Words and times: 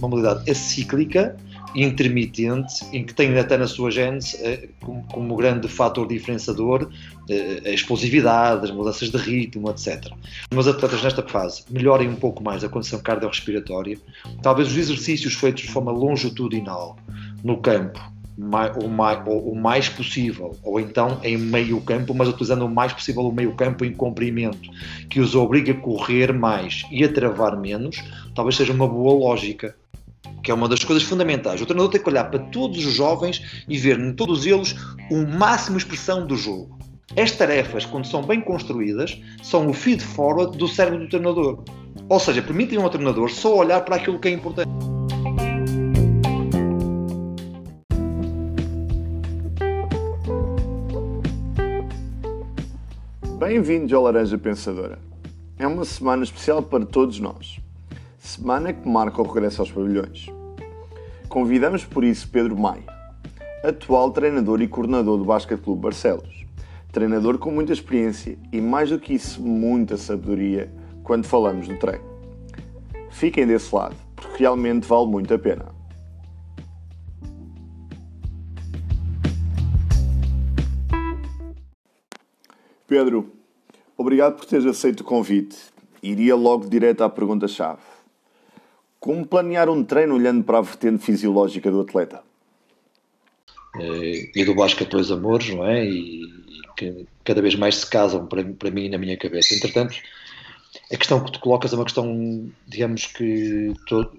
uma 0.00 0.08
modalidade 0.08 0.50
acíclica, 0.50 1.36
intermitente, 1.74 2.84
em 2.92 3.04
que 3.04 3.14
tem 3.14 3.36
até 3.38 3.56
na 3.56 3.66
sua 3.66 3.90
gênese 3.90 4.36
eh, 4.42 4.68
como, 4.80 5.04
como 5.04 5.36
grande 5.36 5.68
fator 5.68 6.06
diferenciador 6.06 6.90
eh, 7.28 7.62
a 7.64 7.70
explosividade, 7.70 8.64
as 8.64 8.70
mudanças 8.70 9.10
de 9.10 9.16
ritmo, 9.16 9.70
etc. 9.70 10.12
Os 10.50 10.54
meus 10.54 10.66
atletas 10.66 11.02
nesta 11.02 11.22
fase 11.22 11.62
melhorem 11.70 12.08
um 12.08 12.16
pouco 12.16 12.42
mais 12.42 12.64
a 12.64 12.68
condição 12.68 12.98
cardiorrespiratória, 12.98 13.98
talvez 14.42 14.68
os 14.68 14.76
exercícios 14.76 15.34
feitos 15.34 15.62
de 15.62 15.68
forma 15.68 15.92
longitudinal 15.92 16.96
no 17.44 17.58
campo 17.58 18.00
o 18.82 18.88
mais, 18.88 19.22
o 19.26 19.54
mais 19.54 19.88
possível, 19.88 20.56
ou 20.62 20.80
então 20.80 21.20
em 21.22 21.36
meio 21.36 21.80
campo, 21.80 22.14
mas 22.14 22.28
utilizando 22.28 22.64
o 22.64 22.70
mais 22.70 22.92
possível 22.92 23.22
o 23.22 23.32
meio 23.32 23.54
campo 23.54 23.84
em 23.84 23.92
comprimento, 23.92 24.70
que 25.08 25.20
os 25.20 25.34
obriga 25.34 25.72
a 25.72 25.76
correr 25.76 26.32
mais 26.32 26.84
e 26.90 27.04
a 27.04 27.12
travar 27.12 27.56
menos, 27.60 28.02
talvez 28.34 28.56
seja 28.56 28.72
uma 28.72 28.88
boa 28.88 29.12
lógica, 29.12 29.76
que 30.42 30.50
é 30.50 30.54
uma 30.54 30.68
das 30.68 30.82
coisas 30.82 31.02
fundamentais. 31.02 31.60
O 31.60 31.66
treinador 31.66 31.90
tem 31.90 32.02
que 32.02 32.08
olhar 32.08 32.24
para 32.24 32.38
todos 32.38 32.84
os 32.84 32.94
jovens 32.94 33.64
e 33.68 33.76
ver 33.76 33.98
em 33.98 34.12
todos 34.12 34.46
eles 34.46 34.74
o 35.10 35.26
máximo 35.26 35.76
expressão 35.76 36.26
do 36.26 36.36
jogo. 36.36 36.78
As 37.16 37.32
tarefas, 37.32 37.84
quando 37.84 38.06
são 38.06 38.22
bem 38.22 38.40
construídas, 38.40 39.20
são 39.42 39.68
o 39.68 39.72
feed 39.72 40.02
forward 40.02 40.56
do 40.56 40.68
cérebro 40.68 41.00
do 41.00 41.08
treinador. 41.08 41.64
Ou 42.08 42.20
seja, 42.20 42.40
permitem 42.40 42.80
ao 42.80 42.88
treinador 42.88 43.28
só 43.30 43.56
olhar 43.56 43.80
para 43.80 43.96
aquilo 43.96 44.18
que 44.18 44.28
é 44.28 44.30
importante. 44.30 44.70
Bem-vindos 53.52 53.92
ao 53.92 54.04
Laranja 54.04 54.38
Pensadora. 54.38 55.00
É 55.58 55.66
uma 55.66 55.84
semana 55.84 56.22
especial 56.22 56.62
para 56.62 56.86
todos 56.86 57.18
nós. 57.18 57.58
Semana 58.16 58.72
que 58.72 58.88
marca 58.88 59.20
o 59.20 59.24
regresso 59.24 59.60
aos 59.60 59.72
pavilhões. 59.72 60.28
Convidamos 61.28 61.84
por 61.84 62.04
isso 62.04 62.30
Pedro 62.30 62.56
Maia, 62.56 62.84
atual 63.64 64.12
treinador 64.12 64.62
e 64.62 64.68
coordenador 64.68 65.18
do 65.18 65.24
Basket 65.24 65.60
Clube 65.60 65.82
Barcelos. 65.82 66.46
Treinador 66.92 67.38
com 67.38 67.50
muita 67.50 67.72
experiência 67.72 68.38
e, 68.52 68.60
mais 68.60 68.90
do 68.90 69.00
que 69.00 69.14
isso, 69.14 69.42
muita 69.42 69.96
sabedoria 69.96 70.72
quando 71.02 71.26
falamos 71.26 71.66
do 71.66 71.76
treino. 71.76 72.04
Fiquem 73.10 73.48
desse 73.48 73.74
lado, 73.74 73.96
porque 74.14 74.44
realmente 74.44 74.86
vale 74.86 75.08
muito 75.08 75.34
a 75.34 75.38
pena. 75.40 75.66
Pedro, 82.86 83.39
obrigado 84.00 84.36
por 84.36 84.46
teres 84.46 84.64
aceito 84.64 85.00
o 85.00 85.04
convite. 85.04 85.56
Iria 86.02 86.34
logo 86.34 86.68
direto 86.68 87.02
à 87.02 87.08
pergunta-chave. 87.10 87.82
Como 88.98 89.26
planear 89.26 89.68
um 89.68 89.84
treino 89.84 90.14
olhando 90.14 90.42
para 90.42 90.58
a 90.58 90.62
vertente 90.62 91.04
fisiológica 91.04 91.70
do 91.70 91.80
atleta? 91.80 92.22
Eh, 93.78 94.30
e 94.34 94.44
do 94.44 94.54
basquete 94.54 94.90
dois 94.90 95.10
amores, 95.10 95.50
não 95.54 95.66
é? 95.66 95.84
E, 95.84 96.22
e, 96.24 96.62
que 96.76 97.06
cada 97.24 97.42
vez 97.42 97.54
mais 97.54 97.76
se 97.76 97.90
casam 97.90 98.26
para, 98.26 98.42
para 98.42 98.70
mim 98.70 98.86
e 98.86 98.88
na 98.88 98.98
minha 98.98 99.16
cabeça. 99.18 99.54
Entretanto, 99.54 99.96
a 100.90 100.96
questão 100.96 101.22
que 101.22 101.32
tu 101.32 101.40
colocas 101.40 101.72
é 101.72 101.76
uma 101.76 101.84
questão, 101.84 102.50
digamos 102.66 103.06
que, 103.06 103.74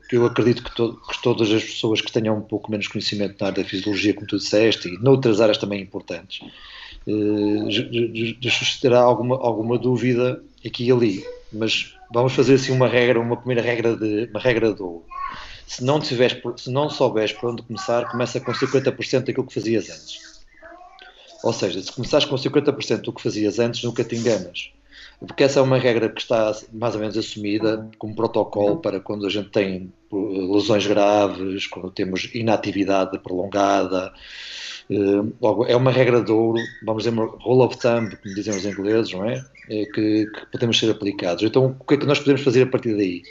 que 0.09 0.16
eu 0.16 0.25
acredito 0.25 0.63
que, 0.63 0.71
que, 0.71 1.21
todas 1.23 1.51
as 1.51 1.63
pessoas 1.63 2.01
que 2.01 2.11
tenham 2.11 2.38
um 2.38 2.41
pouco 2.41 2.69
menos 2.69 2.88
conhecimento 2.88 3.38
na 3.39 3.47
área 3.47 3.63
da 3.63 3.69
fisiologia, 3.69 4.13
como 4.13 4.27
tu 4.27 4.38
disseste, 4.38 4.89
e 4.89 4.97
noutras 4.99 5.41
áreas 5.41 5.57
também 5.57 5.81
importantes, 5.81 6.41
suscitará 8.49 8.99
alguma, 8.99 9.35
alguma 9.35 9.77
dúvida 9.77 10.44
aqui 10.66 10.85
e 10.85 10.91
ali. 10.91 11.25
Mas 11.52 11.95
vamos 12.13 12.33
fazer 12.33 12.55
assim 12.55 12.71
uma 12.71 12.88
regra, 12.88 13.19
uma 13.19 13.38
primeira 13.38 13.61
regra 13.61 13.95
de 13.95 14.30
uma 14.31 14.39
regra 14.39 14.73
do 14.73 15.03
se 15.72 15.85
não 15.85 16.02
tiveres, 16.02 16.38
se 16.57 16.69
não 16.69 16.89
souberes 16.89 17.31
por 17.31 17.49
onde 17.49 17.63
começar, 17.63 18.12
começa 18.12 18.41
com 18.41 18.51
50% 18.51 19.23
daquilo 19.23 19.47
que 19.47 19.53
fazias 19.53 19.89
antes. 19.89 20.41
Ou 21.41 21.53
seja, 21.53 21.81
se 21.81 21.91
começares 21.94 22.25
com 22.25 22.35
50% 22.35 23.01
do 23.01 23.13
que 23.13 23.23
fazias 23.23 23.57
antes, 23.57 23.81
nunca 23.81 24.03
te 24.03 24.18
enganas. 24.18 24.73
Porque 25.25 25.44
essa 25.44 25.59
é 25.59 25.63
uma 25.63 25.78
regra 25.78 26.09
que 26.09 26.19
está 26.19 26.53
mais 26.73 26.94
ou 26.94 27.00
menos 27.00 27.18
assumida 27.18 27.89
como 27.97 28.13
protocolo 28.13 28.81
para 28.81 29.00
quando 29.00 29.25
a 29.25 29.29
gente 29.29 29.50
tem 29.50 29.94
lesões 30.12 30.85
graves, 30.85 31.68
quando 31.68 31.89
temos 31.89 32.29
inatividade 32.33 33.18
prolongada, 33.19 34.12
logo, 35.41 35.66
é 35.66 35.75
uma 35.75 35.91
regra 35.91 36.22
de 36.22 36.31
ouro, 36.31 36.59
vamos 36.84 37.03
dizer, 37.03 37.16
rule 37.16 37.62
of 37.62 37.78
thumb, 37.78 38.16
como 38.18 38.35
dizem 38.35 38.56
os 38.56 38.66
ingleses, 38.66 39.13
não 39.13 39.25
é? 39.25 39.44
é 39.69 39.85
que, 39.85 40.25
que, 40.25 40.46
podemos 40.52 40.78
ser 40.78 40.91
aplicados. 40.91 41.44
Então, 41.44 41.78
o 41.79 41.84
que 41.85 41.94
é 41.94 41.97
que 41.97 42.06
nós 42.06 42.19
podemos 42.19 42.41
fazer 42.41 42.63
a 42.63 42.68
partir 42.68 42.96
daí? 42.96 43.24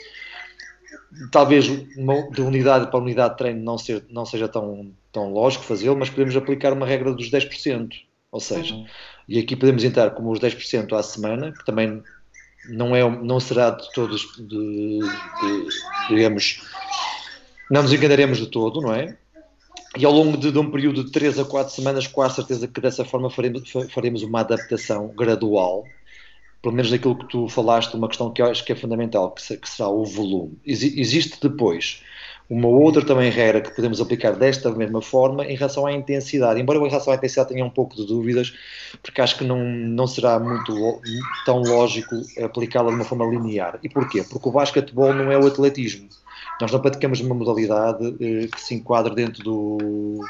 Talvez 1.31 1.67
uma, 1.97 2.29
de 2.31 2.41
unidade 2.41 2.89
para 2.89 2.99
unidade 2.99 3.33
de 3.33 3.37
treino 3.37 3.63
não, 3.63 3.77
ser, 3.77 4.03
não 4.09 4.25
seja 4.25 4.47
tão, 4.47 4.91
tão 5.11 5.31
lógico 5.31 5.63
fazê-lo, 5.63 5.97
mas 5.97 6.09
podemos 6.09 6.35
aplicar 6.35 6.73
uma 6.73 6.85
regra 6.85 7.13
dos 7.13 7.29
10%. 7.29 7.89
Ou 8.31 8.39
seja, 8.39 8.73
uhum. 8.73 8.85
e 9.27 9.39
aqui 9.39 9.55
podemos 9.55 9.83
entrar 9.83 10.11
como 10.11 10.31
os 10.31 10.39
10% 10.39 10.93
à 10.97 11.03
semana, 11.03 11.51
que 11.51 11.65
também 11.65 12.01
não, 12.69 12.95
é, 12.95 13.07
não 13.07 13.39
será 13.39 13.71
de 13.71 13.91
todos, 13.91 14.21
de, 14.37 14.99
de, 14.99 15.69
digamos, 16.09 16.61
não 17.69 17.83
nos 17.83 17.91
enganaremos 17.91 18.37
de 18.37 18.47
todo, 18.47 18.81
não 18.81 18.93
é? 18.93 19.17
E 19.97 20.05
ao 20.05 20.11
longo 20.11 20.37
de, 20.37 20.51
de, 20.51 20.57
um 20.57 20.71
período 20.71 21.03
de 21.03 21.11
3 21.11 21.39
a 21.39 21.45
4 21.45 21.73
semanas, 21.73 22.07
com 22.07 22.21
a 22.21 22.29
certeza 22.29 22.67
que 22.67 22.79
dessa 22.79 23.03
forma 23.03 23.29
faremos, 23.29 23.63
faremos 23.89 24.23
uma 24.23 24.39
adaptação 24.39 25.09
gradual, 25.09 25.83
pelo 26.61 26.73
menos 26.73 26.91
daquilo 26.91 27.17
que 27.17 27.27
tu 27.27 27.49
falaste, 27.49 27.93
uma 27.95 28.07
questão 28.07 28.31
que 28.31 28.41
eu 28.41 28.45
acho 28.45 28.63
que 28.63 28.71
é 28.71 28.75
fundamental, 28.75 29.31
que, 29.31 29.57
que 29.57 29.69
será 29.69 29.89
o 29.89 30.05
volume. 30.05 30.57
Ex 30.65 30.83
existe 30.83 31.37
depois 31.41 32.01
uma 32.49 32.67
outra 32.67 33.03
também 33.05 33.31
regra 33.31 33.61
que 33.61 33.73
podemos 33.73 34.01
aplicar 34.01 34.33
desta 34.35 34.69
mesma 34.71 35.01
forma 35.01 35.45
em 35.45 35.55
relação 35.55 35.85
à 35.85 35.93
intensidade. 35.93 36.59
Embora 36.59 36.79
eu 36.79 36.85
em 36.85 36.89
relação 36.89 37.13
à 37.13 37.15
intensidade 37.15 37.49
tenha 37.49 37.63
um 37.63 37.69
pouco 37.69 37.95
de 37.95 38.05
dúvidas, 38.05 38.53
porque 39.01 39.21
acho 39.21 39.37
que 39.37 39.45
não, 39.45 39.63
não 39.63 40.05
será 40.05 40.37
muito 40.37 41.01
tão 41.45 41.61
lógico 41.61 42.13
aplicá-la 42.43 42.89
de 42.89 42.95
uma 42.95 43.05
forma 43.05 43.25
linear. 43.25 43.79
E 43.81 43.87
porquê? 43.87 44.23
Porque 44.23 44.49
o 44.49 44.51
basquetebol 44.51 45.13
não 45.13 45.31
é 45.31 45.37
o 45.37 45.47
atletismo 45.47 46.09
nós 46.61 46.71
não 46.71 46.79
praticamos 46.79 47.19
uma 47.19 47.35
modalidade 47.35 48.15
eh, 48.19 48.47
que 48.47 48.61
se 48.61 48.75
enquadre 48.75 49.15
dentro 49.15 49.43
do, 49.43 50.23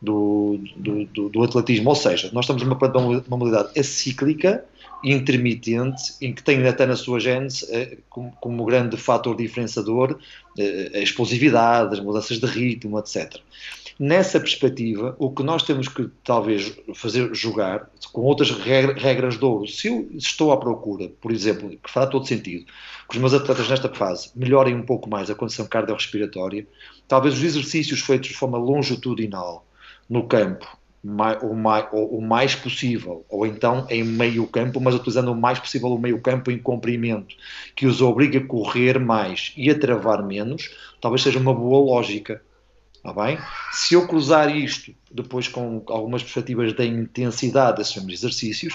do, 0.00 0.60
do, 0.76 1.04
do, 1.06 1.28
do, 1.28 1.42
atletismo, 1.42 1.90
ou 1.90 1.96
seja, 1.96 2.30
nós 2.32 2.44
estamos 2.44 2.62
numa, 2.62 2.76
uma 2.76 3.36
modalidade 3.36 3.78
acíclica, 3.78 4.64
intermitente, 5.04 6.14
em 6.20 6.32
que 6.32 6.42
tem 6.42 6.66
até 6.66 6.86
na 6.86 6.96
sua 6.96 7.20
gênese 7.20 7.66
eh, 7.70 7.98
como, 8.08 8.32
como, 8.40 8.64
grande 8.64 8.96
fator 8.96 9.36
diferenciador 9.36 10.18
eh, 10.58 10.90
a 10.94 10.98
explosividade, 10.98 11.94
as 11.94 12.00
mudanças 12.00 12.38
de 12.38 12.46
ritmo, 12.46 12.98
etc. 12.98 13.36
Nessa 14.02 14.40
perspectiva, 14.40 15.14
o 15.18 15.30
que 15.30 15.42
nós 15.42 15.62
temos 15.62 15.86
que 15.86 16.08
talvez 16.24 16.74
fazer 16.94 17.34
jogar 17.34 17.90
com 18.14 18.22
outras 18.22 18.50
regras 18.50 19.36
de 19.36 19.44
ouro, 19.44 19.68
se 19.68 19.88
eu 19.88 20.08
estou 20.14 20.52
à 20.52 20.56
procura, 20.56 21.10
por 21.20 21.30
exemplo, 21.30 21.68
que 21.68 21.90
fará 21.90 22.06
todo 22.06 22.26
sentido, 22.26 22.64
que 22.64 23.14
os 23.14 23.18
meus 23.18 23.34
atletas 23.34 23.68
nesta 23.68 23.90
fase 23.90 24.30
melhorem 24.34 24.74
um 24.74 24.86
pouco 24.86 25.06
mais 25.06 25.28
a 25.28 25.34
condição 25.34 25.66
cardiorrespiratória, 25.66 26.66
talvez 27.06 27.34
os 27.34 27.42
exercícios 27.44 28.00
feitos 28.00 28.30
de 28.30 28.34
forma 28.34 28.56
longitudinal 28.56 29.66
no 30.08 30.26
campo, 30.26 30.66
o 31.42 32.22
mais, 32.22 32.54
possível, 32.54 33.26
ou 33.28 33.46
então 33.46 33.86
em 33.90 34.02
meio 34.02 34.46
campo, 34.46 34.80
mas 34.80 34.94
utilizando 34.94 35.32
o 35.32 35.36
mais 35.36 35.58
possível 35.58 35.88
o 35.88 35.98
meio 35.98 36.22
campo 36.22 36.50
em 36.50 36.56
comprimento, 36.56 37.36
que 37.76 37.86
os 37.86 38.00
obriga 38.00 38.38
a 38.38 38.46
correr 38.46 38.98
mais 38.98 39.52
e 39.58 39.68
a 39.68 39.78
travar 39.78 40.26
menos, 40.26 40.70
talvez 41.02 41.22
seja 41.22 41.38
uma 41.38 41.52
boa 41.52 41.84
lógica 41.84 42.40
Está 43.02 43.24
bem? 43.24 43.38
Se 43.72 43.94
eu 43.94 44.06
cruzar 44.06 44.54
isto 44.54 44.94
depois 45.10 45.48
com 45.48 45.82
algumas 45.88 46.22
perspectivas 46.22 46.74
da 46.74 46.84
intensidade 46.84 47.78
desses 47.78 47.96
exercícios, 48.06 48.74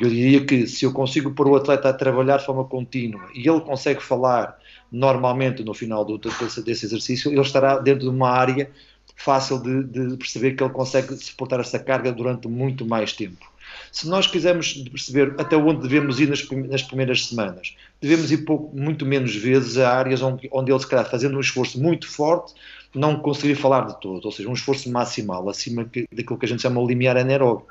eu 0.00 0.08
diria 0.08 0.44
que 0.44 0.66
se 0.66 0.84
eu 0.84 0.92
consigo 0.92 1.32
pôr 1.32 1.48
o 1.48 1.56
atleta 1.56 1.88
a 1.88 1.92
trabalhar 1.92 2.36
de 2.36 2.46
forma 2.46 2.64
contínua 2.64 3.28
e 3.34 3.48
ele 3.48 3.60
consegue 3.60 4.00
falar 4.00 4.56
normalmente 4.92 5.64
no 5.64 5.74
final 5.74 6.04
do, 6.04 6.18
desse, 6.18 6.62
desse 6.62 6.86
exercício, 6.86 7.32
ele 7.32 7.40
estará 7.40 7.78
dentro 7.78 8.04
de 8.04 8.08
uma 8.08 8.30
área 8.30 8.70
fácil 9.16 9.60
de, 9.60 9.84
de, 9.84 10.16
perceber 10.16 10.52
que 10.52 10.62
ele 10.62 10.72
consegue 10.72 11.16
suportar 11.16 11.58
essa 11.58 11.78
carga 11.78 12.12
durante 12.12 12.46
muito 12.46 12.86
mais 12.86 13.12
tempo. 13.12 13.53
Se 13.94 14.08
nós 14.08 14.26
quisermos 14.26 14.72
perceber 14.90 15.36
até 15.38 15.56
onde 15.56 15.82
devemos 15.82 16.18
ir 16.18 16.28
nas, 16.28 16.42
primeiras 16.82 17.26
semanas, 17.26 17.76
devemos 18.02 18.32
ir 18.32 18.38
pouco, 18.38 18.76
muito 18.76 19.06
menos 19.06 19.36
vezes 19.36 19.78
a 19.78 19.96
áreas 19.96 20.20
onde, 20.20 20.50
onde 20.52 20.72
ele, 20.72 20.80
se 20.80 20.88
calhar, 20.88 21.08
fazendo 21.08 21.36
um 21.36 21.40
esforço 21.40 21.80
muito 21.80 22.10
forte, 22.10 22.54
não 22.92 23.20
conseguiria 23.20 23.54
falar 23.54 23.86
de 23.86 24.00
todo, 24.00 24.24
ou 24.24 24.32
seja, 24.32 24.48
um 24.48 24.52
esforço 24.52 24.90
maximal, 24.90 25.48
acima 25.48 25.84
que, 25.84 26.08
daquilo 26.12 26.36
que 26.36 26.44
a 26.44 26.48
gente 26.48 26.62
chama 26.62 26.80
o 26.80 26.86
limiar 26.88 27.16
anaeróbio. 27.16 27.66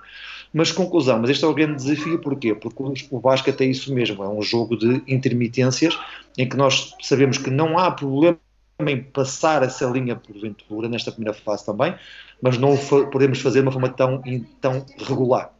Mas 0.54 0.72
conclusão, 0.72 1.20
mas 1.20 1.30
este 1.30 1.44
é 1.44 1.48
o 1.48 1.54
grande 1.54 1.75
desafio, 1.75 2.18
porquê? 2.20 2.56
Porque 2.56 2.81
o 3.12 3.20
basquete 3.20 3.60
é 3.60 3.66
isso 3.66 3.94
mesmo, 3.94 4.24
é 4.24 4.30
um 4.30 4.42
jogo 4.42 4.78
de 4.78 5.04
intermitências 5.06 6.00
em 6.38 6.48
que 6.48 6.56
nós 6.56 6.96
sabemos 7.02 7.38
que 7.38 7.50
não 7.50 7.78
há 7.78 7.92
problema 7.92 8.40
em 8.80 9.04
passar 9.04 9.62
essa 9.62 9.86
linha 9.88 10.16
porventura 10.16 10.88
nesta 10.88 11.12
primeira 11.12 11.38
fase 11.38 11.66
também, 11.66 11.94
mas 12.42 12.58
não 12.58 12.78
podemos 13.12 13.42
fazer 13.42 13.60
de 13.60 13.66
uma 13.66 13.74
forma 13.74 13.90
tão, 13.90 14.24
tão 14.62 14.86
regular. 15.06 15.52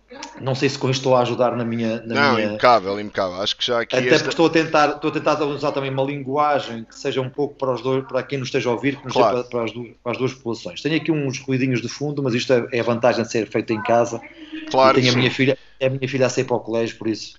Não 0.42 0.56
sei 0.56 0.69
se 0.69 0.77
com 0.77 0.89
isto 0.89 1.00
estou 1.00 1.15
a 1.15 1.21
ajudar 1.21 1.56
na 1.56 1.63
minha. 1.63 2.01
Na 2.01 2.15
não, 2.15 2.36
minha... 2.36 2.48
impecável, 2.48 3.00
impecável. 3.00 3.42
Acho 3.42 3.56
que 3.56 3.65
já 3.65 3.81
aqui. 3.81 3.95
Até 3.95 4.07
esta... 4.07 4.18
porque 4.19 4.30
estou 4.30 4.45
a, 4.48 4.50
tentar, 4.50 4.89
estou 4.89 5.10
a 5.10 5.13
tentar 5.13 5.42
usar 5.44 5.71
também 5.71 5.89
uma 5.89 6.04
linguagem 6.04 6.83
que 6.83 6.98
seja 6.98 7.21
um 7.21 7.30
pouco 7.30 7.56
para, 7.56 7.74
os 7.74 7.81
dois, 7.81 8.06
para 8.06 8.24
quem 8.24 8.39
nos 8.39 8.48
esteja 8.48 8.69
a 8.69 8.74
ouvir, 8.74 8.98
que 8.98 9.06
nos 9.06 9.13
claro. 9.13 9.39
para, 9.39 9.50
para, 9.50 9.63
as 9.63 9.71
duas, 9.71 9.89
para, 10.04 10.12
as 10.12 10.18
duas, 10.18 10.33
populações. 10.33 10.81
Tenho 10.81 10.98
aqui 10.98 11.12
uns 11.12 11.39
ruidinhos 11.39 11.81
de 11.81 11.88
fundo, 11.88 12.21
mas 12.21 12.33
isto 12.33 12.51
é, 12.51 12.68
é 12.71 12.80
a 12.80 12.83
vantagem 12.83 13.24
de 13.24 13.31
ser 13.31 13.48
feito 13.48 13.71
em 13.74 13.81
casa. 13.83 14.21
Claro. 14.69 15.00
E 15.00 15.01
tenho 15.01 15.13
a 15.13 15.18
minha 15.18 15.31
filha, 15.31 15.57
é 15.80 15.88
a 15.88 15.89
minha 15.89 16.07
filha 16.07 16.25
a 16.25 16.30
sair 16.30 16.44
para 16.44 16.57
o 16.57 16.60
colégio, 16.60 16.98
por 16.98 17.07
isso. 17.07 17.36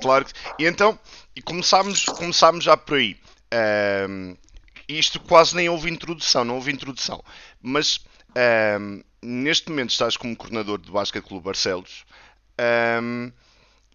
Claro. 0.00 0.26
E 0.58 0.66
então, 0.66 0.98
e 1.34 1.42
começámos, 1.42 2.04
começámos 2.04 2.64
já 2.64 2.76
por 2.76 2.98
aí. 2.98 3.16
Um, 4.08 4.36
isto 4.88 5.20
quase 5.20 5.54
nem 5.54 5.68
houve 5.68 5.90
introdução, 5.90 6.44
não 6.44 6.56
houve 6.56 6.72
introdução. 6.72 7.22
Mas 7.62 8.00
um, 8.80 9.02
neste 9.22 9.70
momento 9.70 9.90
estás 9.90 10.16
como 10.16 10.36
coordenador 10.36 10.78
do 10.78 10.92
Basket 10.92 11.22
Clube 11.22 11.44
Barcelos. 11.44 12.04
Um, 13.02 13.32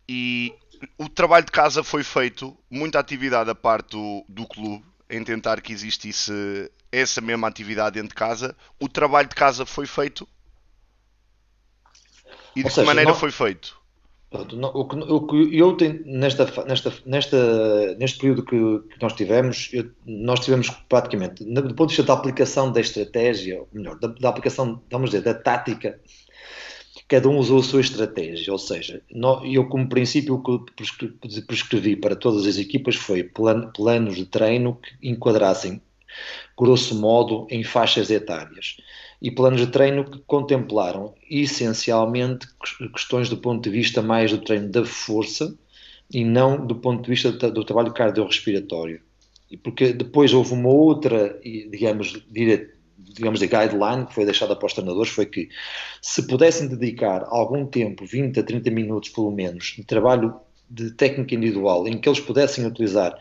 e 0.07 0.53
o 0.97 1.07
trabalho 1.07 1.45
de 1.45 1.51
casa 1.51 1.83
foi 1.83 2.03
feito, 2.03 2.57
muita 2.69 2.99
atividade 2.99 3.49
a 3.49 3.55
parte 3.55 3.91
do, 3.91 4.25
do 4.27 4.45
clube, 4.45 4.85
em 5.09 5.23
tentar 5.23 5.61
que 5.61 5.71
existisse 5.71 6.31
essa 6.91 7.21
mesma 7.21 7.47
atividade 7.47 7.95
dentro 7.95 8.09
de 8.09 8.15
casa. 8.15 8.55
O 8.79 8.87
trabalho 8.87 9.27
de 9.27 9.35
casa 9.35 9.65
foi 9.65 9.85
feito. 9.85 10.27
E 12.55 12.59
de 12.59 12.65
Ou 12.65 12.69
que 12.69 12.75
seja, 12.75 12.85
maneira 12.85 13.11
não... 13.11 13.19
foi 13.19 13.31
feito? 13.31 13.82
O 14.33 14.85
que, 14.85 14.95
o 14.95 15.27
que 15.27 15.57
eu 15.59 15.77
tenho 15.77 16.01
nesta, 16.05 16.45
nesta, 16.65 16.91
nesta, 17.05 17.95
neste 17.95 18.17
período 18.17 18.43
que, 18.43 18.57
que 18.89 19.01
nós 19.01 19.13
tivemos, 19.13 19.69
eu, 19.71 19.91
nós 20.07 20.39
tivemos 20.39 20.71
praticamente, 20.89 21.43
do 21.43 21.75
ponto 21.75 21.89
de 21.89 21.95
vista 21.95 22.03
da 22.03 22.13
aplicação 22.13 22.71
da 22.71 22.81
estratégia, 22.81 23.59
ou 23.59 23.69
melhor, 23.71 23.99
da, 23.99 24.07
da, 24.07 24.29
aplicação, 24.29 24.81
vamos 24.89 25.11
dizer, 25.11 25.21
da 25.21 25.35
tática, 25.35 25.99
cada 27.07 27.29
um 27.29 27.37
usou 27.37 27.59
a 27.59 27.63
sua 27.63 27.81
estratégia. 27.81 28.51
Ou 28.51 28.57
seja, 28.57 29.03
eu, 29.43 29.67
como 29.67 29.87
princípio, 29.87 30.33
o 30.33 30.41
que 30.41 31.41
prescrevi 31.45 31.95
para 31.95 32.15
todas 32.15 32.47
as 32.47 32.57
equipas 32.57 32.95
foi 32.95 33.23
plan, 33.23 33.69
planos 33.69 34.15
de 34.15 34.25
treino 34.25 34.79
que 34.81 35.09
enquadrassem, 35.09 35.79
grosso 36.57 36.99
modo, 36.99 37.45
em 37.51 37.63
faixas 37.63 38.09
etárias 38.09 38.77
e 39.23 39.31
planos 39.31 39.61
de 39.61 39.67
treino 39.67 40.03
que 40.03 40.19
contemplaram 40.27 41.15
essencialmente 41.31 42.45
questões 42.93 43.29
do 43.29 43.37
ponto 43.37 43.63
de 43.63 43.69
vista 43.69 44.01
mais 44.01 44.31
do 44.31 44.39
treino 44.39 44.69
da 44.69 44.83
força 44.83 45.57
e 46.11 46.25
não 46.25 46.67
do 46.67 46.75
ponto 46.75 47.03
de 47.03 47.09
vista 47.09 47.31
do 47.31 47.63
trabalho 47.63 47.93
cardiorrespiratório. 47.93 49.01
E 49.49 49.55
porque 49.55 49.93
depois 49.93 50.33
houve 50.33 50.51
uma 50.51 50.67
outra, 50.67 51.39
digamos, 51.41 52.21
digamos, 52.97 53.39
de 53.39 53.47
guideline 53.47 54.05
que 54.07 54.13
foi 54.13 54.25
deixada 54.25 54.57
para 54.57 54.65
os 54.65 54.73
treinadores 54.73 55.11
foi 55.11 55.25
que 55.25 55.47
se 56.01 56.27
pudessem 56.27 56.67
dedicar 56.67 57.23
algum 57.29 57.65
tempo, 57.65 58.05
20 58.05 58.41
a 58.41 58.43
30 58.43 58.69
minutos 58.71 59.09
pelo 59.09 59.31
menos, 59.31 59.75
de 59.77 59.85
trabalho 59.85 60.35
de 60.69 60.91
técnica 60.91 61.35
individual 61.35 61.87
em 61.87 61.97
que 61.97 62.09
eles 62.09 62.19
pudessem 62.19 62.65
utilizar 62.65 63.15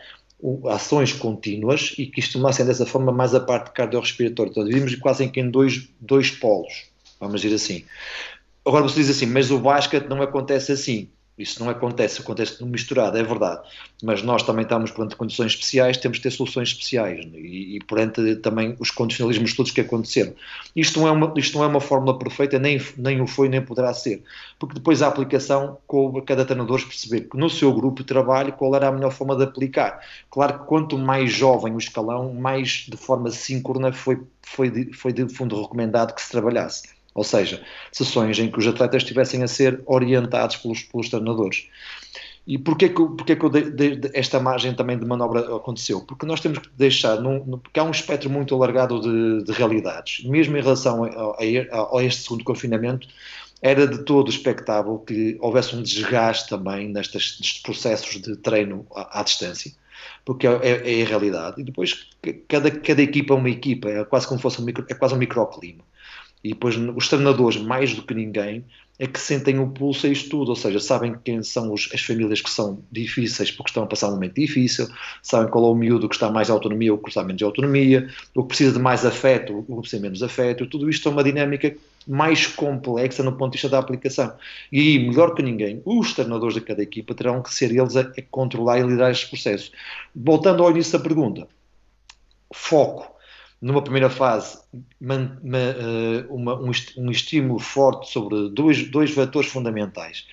ações 0.67 1.13
contínuas 1.13 1.93
e 1.97 2.05
que 2.05 2.19
estimassem 2.19 2.65
dessa 2.65 2.85
forma 2.85 3.11
mais 3.11 3.33
a 3.33 3.39
parte 3.39 3.71
cardiorrespiratória. 3.71 4.49
Então, 4.51 4.65
vivemos 4.65 4.95
quase 4.95 5.23
em 5.23 5.49
dois, 5.49 5.89
dois 5.99 6.31
polos, 6.31 6.85
vamos 7.19 7.41
dizer 7.41 7.55
assim. 7.55 7.85
Agora 8.65 8.83
você 8.83 8.95
diz 8.95 9.09
assim, 9.09 9.25
mas 9.25 9.51
o 9.51 9.59
basquete 9.59 10.07
não 10.07 10.21
acontece 10.21 10.71
assim. 10.71 11.09
Isso 11.37 11.63
não 11.63 11.69
acontece, 11.69 12.21
acontece 12.21 12.63
misturado, 12.63 13.17
é 13.17 13.23
verdade. 13.23 13.67
Mas 14.03 14.21
nós 14.21 14.43
também 14.43 14.63
estamos 14.63 14.91
perante 14.91 15.15
condições 15.15 15.53
especiais, 15.53 15.97
temos 15.97 16.19
que 16.19 16.23
ter 16.23 16.31
soluções 16.31 16.69
especiais 16.69 17.25
e, 17.33 17.77
e 17.77 17.79
perante 17.85 18.35
também 18.35 18.75
os 18.79 18.91
condicionalismos 18.91 19.55
todos 19.55 19.71
que 19.71 19.81
aconteceram. 19.81 20.35
Isto 20.75 20.99
não 20.99 21.07
é 21.07 21.11
uma, 21.11 21.33
isto 21.35 21.57
não 21.57 21.63
é 21.63 21.67
uma 21.67 21.81
fórmula 21.81 22.19
perfeita, 22.19 22.59
nem, 22.59 22.79
nem 22.97 23.19
o 23.19 23.25
foi, 23.25 23.49
nem 23.49 23.61
poderá 23.61 23.91
ser. 23.95 24.23
Porque 24.59 24.75
depois 24.75 25.01
a 25.01 25.07
aplicação, 25.07 25.79
coube 25.87 26.19
a 26.19 26.21
cada 26.21 26.45
treinador 26.45 26.79
perceber 26.85 27.21
que 27.21 27.35
no 27.35 27.49
seu 27.49 27.73
grupo 27.73 28.03
de 28.03 28.07
trabalho 28.07 28.53
qual 28.53 28.75
era 28.75 28.87
a 28.87 28.91
melhor 28.91 29.11
forma 29.11 29.35
de 29.35 29.43
aplicar. 29.43 30.01
Claro 30.29 30.59
que 30.59 30.65
quanto 30.65 30.99
mais 30.99 31.31
jovem 31.31 31.73
o 31.73 31.79
escalão, 31.79 32.31
mais 32.31 32.85
de 32.87 32.95
forma 32.95 33.31
síncrona 33.31 33.91
foi, 33.91 34.21
foi, 34.43 34.91
foi 34.93 35.11
de 35.11 35.27
fundo 35.27 35.59
recomendado 35.59 36.13
que 36.13 36.21
se 36.21 36.29
trabalhasse. 36.29 36.83
Ou 37.13 37.23
seja, 37.23 37.61
sessões 37.91 38.39
em 38.39 38.49
que 38.49 38.59
os 38.59 38.67
atletas 38.67 39.03
estivessem 39.03 39.43
a 39.43 39.47
ser 39.47 39.81
orientados 39.85 40.57
pelos, 40.57 40.83
pelos 40.83 41.09
treinadores. 41.09 41.67
E 42.45 42.57
porquê 42.57 42.89
que, 42.89 42.95
porquê 42.95 43.35
que 43.35 43.49
de, 43.49 43.95
de, 43.95 44.11
esta 44.13 44.39
margem 44.39 44.73
também 44.73 44.97
de 44.97 45.05
manobra 45.05 45.55
aconteceu? 45.55 46.01
Porque 46.01 46.25
nós 46.25 46.41
temos 46.41 46.59
que 46.59 46.69
deixar, 46.75 47.21
num, 47.21 47.57
porque 47.57 47.79
há 47.79 47.83
um 47.83 47.91
espectro 47.91 48.29
muito 48.29 48.53
alargado 48.53 48.99
de, 48.99 49.45
de 49.45 49.51
realidades. 49.53 50.25
Mesmo 50.25 50.57
em 50.57 50.61
relação 50.61 51.05
a, 51.05 51.07
a, 51.07 51.99
a, 51.99 52.03
este 52.03 52.23
segundo 52.23 52.43
confinamento, 52.43 53.07
era 53.61 53.87
de 53.87 53.99
todo 54.03 54.29
expectável 54.29 54.99
que 54.99 55.37
houvesse 55.39 55.73
um 55.73 55.81
desgaste 55.81 56.49
também 56.49 56.89
nestes, 56.89 57.39
nestes 57.39 57.61
processos 57.61 58.21
de 58.21 58.35
treino 58.35 58.85
à, 58.93 59.21
à 59.21 59.23
distância 59.23 59.71
porque 60.25 60.47
é, 60.47 60.51
é, 60.51 60.99
é, 60.99 61.03
a 61.03 61.07
realidade. 61.07 61.61
E 61.61 61.63
depois, 61.63 62.09
cada, 62.47 62.71
cada 62.71 63.01
equipa 63.01 63.33
é 63.33 63.37
uma 63.37 63.49
equipa, 63.49 63.89
é 63.89 64.03
quase 64.05 64.27
como 64.27 64.39
fosse 64.39 64.61
um 64.61 64.65
micro, 64.65 64.85
é 64.89 64.93
quase 64.93 65.13
um 65.13 65.17
microclima. 65.17 65.83
E 66.43 66.49
depois 66.49 66.75
os 66.75 67.07
treinadores, 67.07 67.57
mais 67.57 67.93
do 67.93 68.01
que 68.01 68.13
ninguém, 68.13 68.65
é 68.99 69.07
que 69.07 69.19
sentem 69.19 69.59
o 69.59 69.67
pulso 69.67 70.05
a 70.05 70.09
isto 70.09 70.29
tudo, 70.29 70.49
ou 70.49 70.55
seja, 70.55 70.79
sabem 70.79 71.15
quem 71.23 71.41
são 71.41 71.73
os, 71.73 71.89
as 71.93 72.01
famílias 72.01 72.41
que 72.41 72.49
são 72.49 72.83
difíceis 72.91 73.49
porque 73.49 73.69
estão 73.69 73.83
a 73.83 73.87
passar 73.87 74.09
um 74.09 74.11
momento 74.11 74.35
difícil, 74.35 74.87
sabem 75.21 75.49
qual 75.49 75.65
é 75.65 75.67
o 75.69 75.75
miúdo 75.75 76.07
que 76.07 76.15
está 76.15 76.29
mais 76.29 76.49
autonomia 76.49 76.91
ou 76.91 76.99
que 76.99 77.09
está 77.09 77.23
menos 77.23 77.41
autonomia, 77.41 78.07
o 78.35 78.43
que 78.43 78.49
precisa 78.49 78.73
de 78.73 78.79
mais 78.79 79.05
afeto, 79.05 79.57
o 79.57 79.63
que 79.63 79.73
precisa 79.81 79.97
de 79.97 80.03
menos 80.03 80.21
afeto, 80.21 80.67
tudo 80.67 80.89
isto 80.89 81.09
é 81.09 81.11
uma 81.11 81.23
dinâmica 81.23 81.75
mais 82.07 82.45
complexa 82.45 83.23
no 83.23 83.31
ponto 83.31 83.53
de 83.53 83.55
vista 83.57 83.69
da 83.69 83.79
aplicação. 83.79 84.33
E 84.71 84.99
melhor 84.99 85.33
que 85.33 85.41
ninguém, 85.41 85.81
os 85.85 86.13
treinadores 86.13 86.53
de 86.53 86.61
cada 86.61 86.83
equipa 86.83 87.15
terão 87.15 87.41
que 87.41 87.53
ser 87.53 87.71
eles 87.71 87.95
a, 87.95 88.01
a 88.01 88.21
controlar 88.29 88.79
e 88.79 88.83
liderar 88.83 89.11
estes 89.11 89.29
processos. 89.29 89.71
Voltando 90.13 90.61
ao 90.63 90.71
início 90.71 90.97
da 90.97 91.03
pergunta, 91.03 91.47
foco 92.53 93.12
numa 93.63 93.81
primeira 93.81 94.09
fase, 94.09 94.59
uma, 94.99 95.15
eh, 95.15 96.25
uma, 96.29 96.59
um, 96.59 96.71
um, 96.97 97.09
estímulo 97.09 97.59
forte 97.59 98.11
sobre 98.11 98.49
dois, 98.49 98.89
dois 98.89 99.11
vetores 99.15 99.49
fundamentais, 99.49 100.27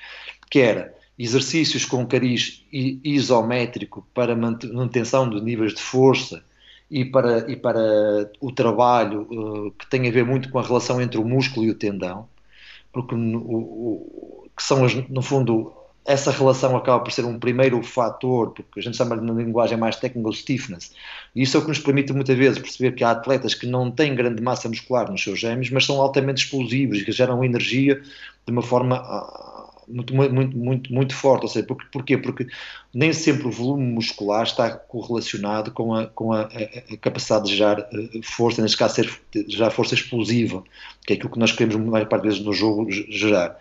que 0.51 0.59
era 0.59 0.93
exercícios 1.17 1.85
com 1.85 2.05
cariz 2.05 2.65
isométrico 2.73 4.05
para 4.13 4.35
manutenção 4.35 5.31
de 5.31 5.41
níveis 5.41 5.75
de 5.75 5.81
força 5.81 6.43
e 6.91 7.05
para, 7.05 7.49
e 7.49 7.55
para 7.55 8.29
o 8.41 8.51
trabalho 8.51 9.23
uh, 9.31 9.71
que 9.79 9.89
tem 9.89 10.09
a 10.09 10.11
ver 10.11 10.25
muito 10.25 10.51
com 10.51 10.59
a 10.59 10.63
relação 10.63 11.01
entre 11.01 11.21
o 11.21 11.25
músculo 11.25 11.67
e 11.67 11.71
o 11.71 11.75
tendão, 11.75 12.29
porque 12.93 13.15
o, 13.15 13.19
o, 13.19 14.51
que 14.57 14.63
são, 14.63 14.85
as, 14.85 14.93
no 15.09 15.23
fundo, 15.23 15.73
essa 16.11 16.31
relação 16.31 16.77
acaba 16.77 17.01
por 17.01 17.13
ser 17.13 17.25
um 17.25 17.39
primeiro 17.39 17.83
fator, 17.83 18.51
porque 18.51 18.81
a 18.81 18.83
gente 18.83 18.97
chama 18.97 19.17
na 19.17 19.33
linguagem 19.33 19.79
mais 19.79 19.97
técnica 19.97 20.29
o 20.29 20.33
stiffness, 20.33 20.93
e 21.35 21.43
isso 21.43 21.57
é 21.57 21.61
o 21.61 21.63
que 21.63 21.69
nos 21.69 21.79
permite 21.79 22.13
muitas 22.13 22.37
vezes 22.37 22.59
perceber 22.59 22.93
que 22.93 23.05
há 23.05 23.13
atletas 23.13 23.55
que 23.55 23.67
não 23.67 23.91
têm 23.91 24.15
grande 24.15 24.43
massa 24.43 24.69
muscular 24.69 25.11
nos 25.11 25.23
seus 25.23 25.39
gêmeos, 25.39 25.71
mas 25.71 25.87
são 25.87 26.01
altamente 26.01 26.45
explosivos 26.45 27.03
que 27.03 27.13
geram 27.13 27.45
energia 27.45 28.01
de 28.47 28.53
uma 28.53 28.63
forma 28.63 28.97
ah, 28.97 29.51
muito, 29.91 30.15
muito, 30.15 30.57
muito, 30.57 30.93
muito 30.93 31.15
forte. 31.15 31.43
Ou 31.43 31.49
seja, 31.49 31.67
porque, 31.67 31.87
porquê? 31.93 32.19
Porque 32.19 32.47
nem 32.95 33.13
sempre 33.13 33.49
o 33.49 33.51
volume 33.51 33.85
muscular 33.85 34.45
está 34.45 34.71
correlacionado 34.71 35.73
com 35.73 35.95
a, 35.95 36.07
com 36.07 36.33
a, 36.33 36.43
a 36.43 36.97
capacidade 37.01 37.47
de 37.47 37.57
gerar 37.57 37.81
eh, 37.81 38.21
força, 38.23 38.63
neste 38.63 38.77
caso, 38.77 38.95
ser, 38.97 39.21
gerar 39.49 39.71
força 39.71 39.95
explosiva, 39.95 40.63
que 41.07 41.13
é 41.13 41.17
aquilo 41.17 41.33
que 41.33 41.39
nós 41.39 41.53
queremos, 41.53 41.77
mais 41.77 42.09
parte 42.09 42.25
vezes, 42.25 42.41
no 42.41 42.53
jogo 42.53 42.91
gerar. 42.91 43.57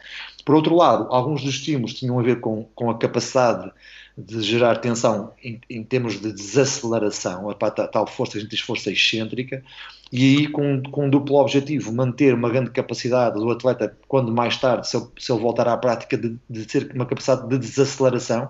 Por 0.49 0.55
outro 0.55 0.75
lado, 0.75 1.05
alguns 1.11 1.43
dos 1.43 1.53
estímulos 1.53 1.93
tinham 1.93 2.17
a 2.17 2.23
ver 2.23 2.39
com, 2.39 2.63
com 2.73 2.89
a 2.89 2.97
capacidade 2.97 3.71
de 4.17 4.41
gerar 4.41 4.77
tensão 4.77 5.31
em, 5.43 5.61
em 5.69 5.83
termos 5.83 6.19
de 6.19 6.33
desaceleração, 6.33 7.51
a 7.51 7.53
tal 7.53 8.07
força, 8.07 8.35
a 8.35 8.41
gente 8.41 8.49
diz 8.49 8.59
força 8.59 8.89
excêntrica, 8.89 9.63
e 10.11 10.37
aí 10.37 10.47
com, 10.47 10.81
com 10.81 11.05
um 11.05 11.09
duplo 11.11 11.35
objetivo, 11.35 11.93
manter 11.93 12.33
uma 12.33 12.49
grande 12.49 12.71
capacidade 12.71 13.35
do 13.35 13.51
atleta 13.51 13.95
quando 14.07 14.31
mais 14.31 14.57
tarde, 14.57 14.89
se 14.89 14.97
ele, 14.97 15.05
se 15.19 15.31
ele 15.31 15.39
voltar 15.39 15.67
à 15.67 15.77
prática, 15.77 16.17
de, 16.17 16.35
de 16.49 16.65
ter 16.65 16.91
uma 16.95 17.05
capacidade 17.05 17.47
de 17.47 17.55
desaceleração, 17.59 18.49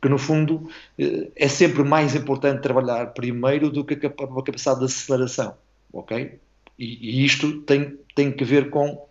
que 0.00 0.08
no 0.08 0.18
fundo 0.18 0.70
eh, 0.96 1.28
é 1.34 1.48
sempre 1.48 1.82
mais 1.82 2.14
importante 2.14 2.62
trabalhar 2.62 3.06
primeiro 3.06 3.68
do 3.68 3.84
que 3.84 3.94
a 3.94 4.10
capacidade 4.10 4.78
de 4.78 4.84
aceleração, 4.84 5.54
ok? 5.92 6.38
E, 6.78 7.20
e 7.20 7.24
isto 7.24 7.62
tem, 7.62 7.98
tem 8.14 8.30
que 8.30 8.44
ver 8.44 8.70
com 8.70 9.04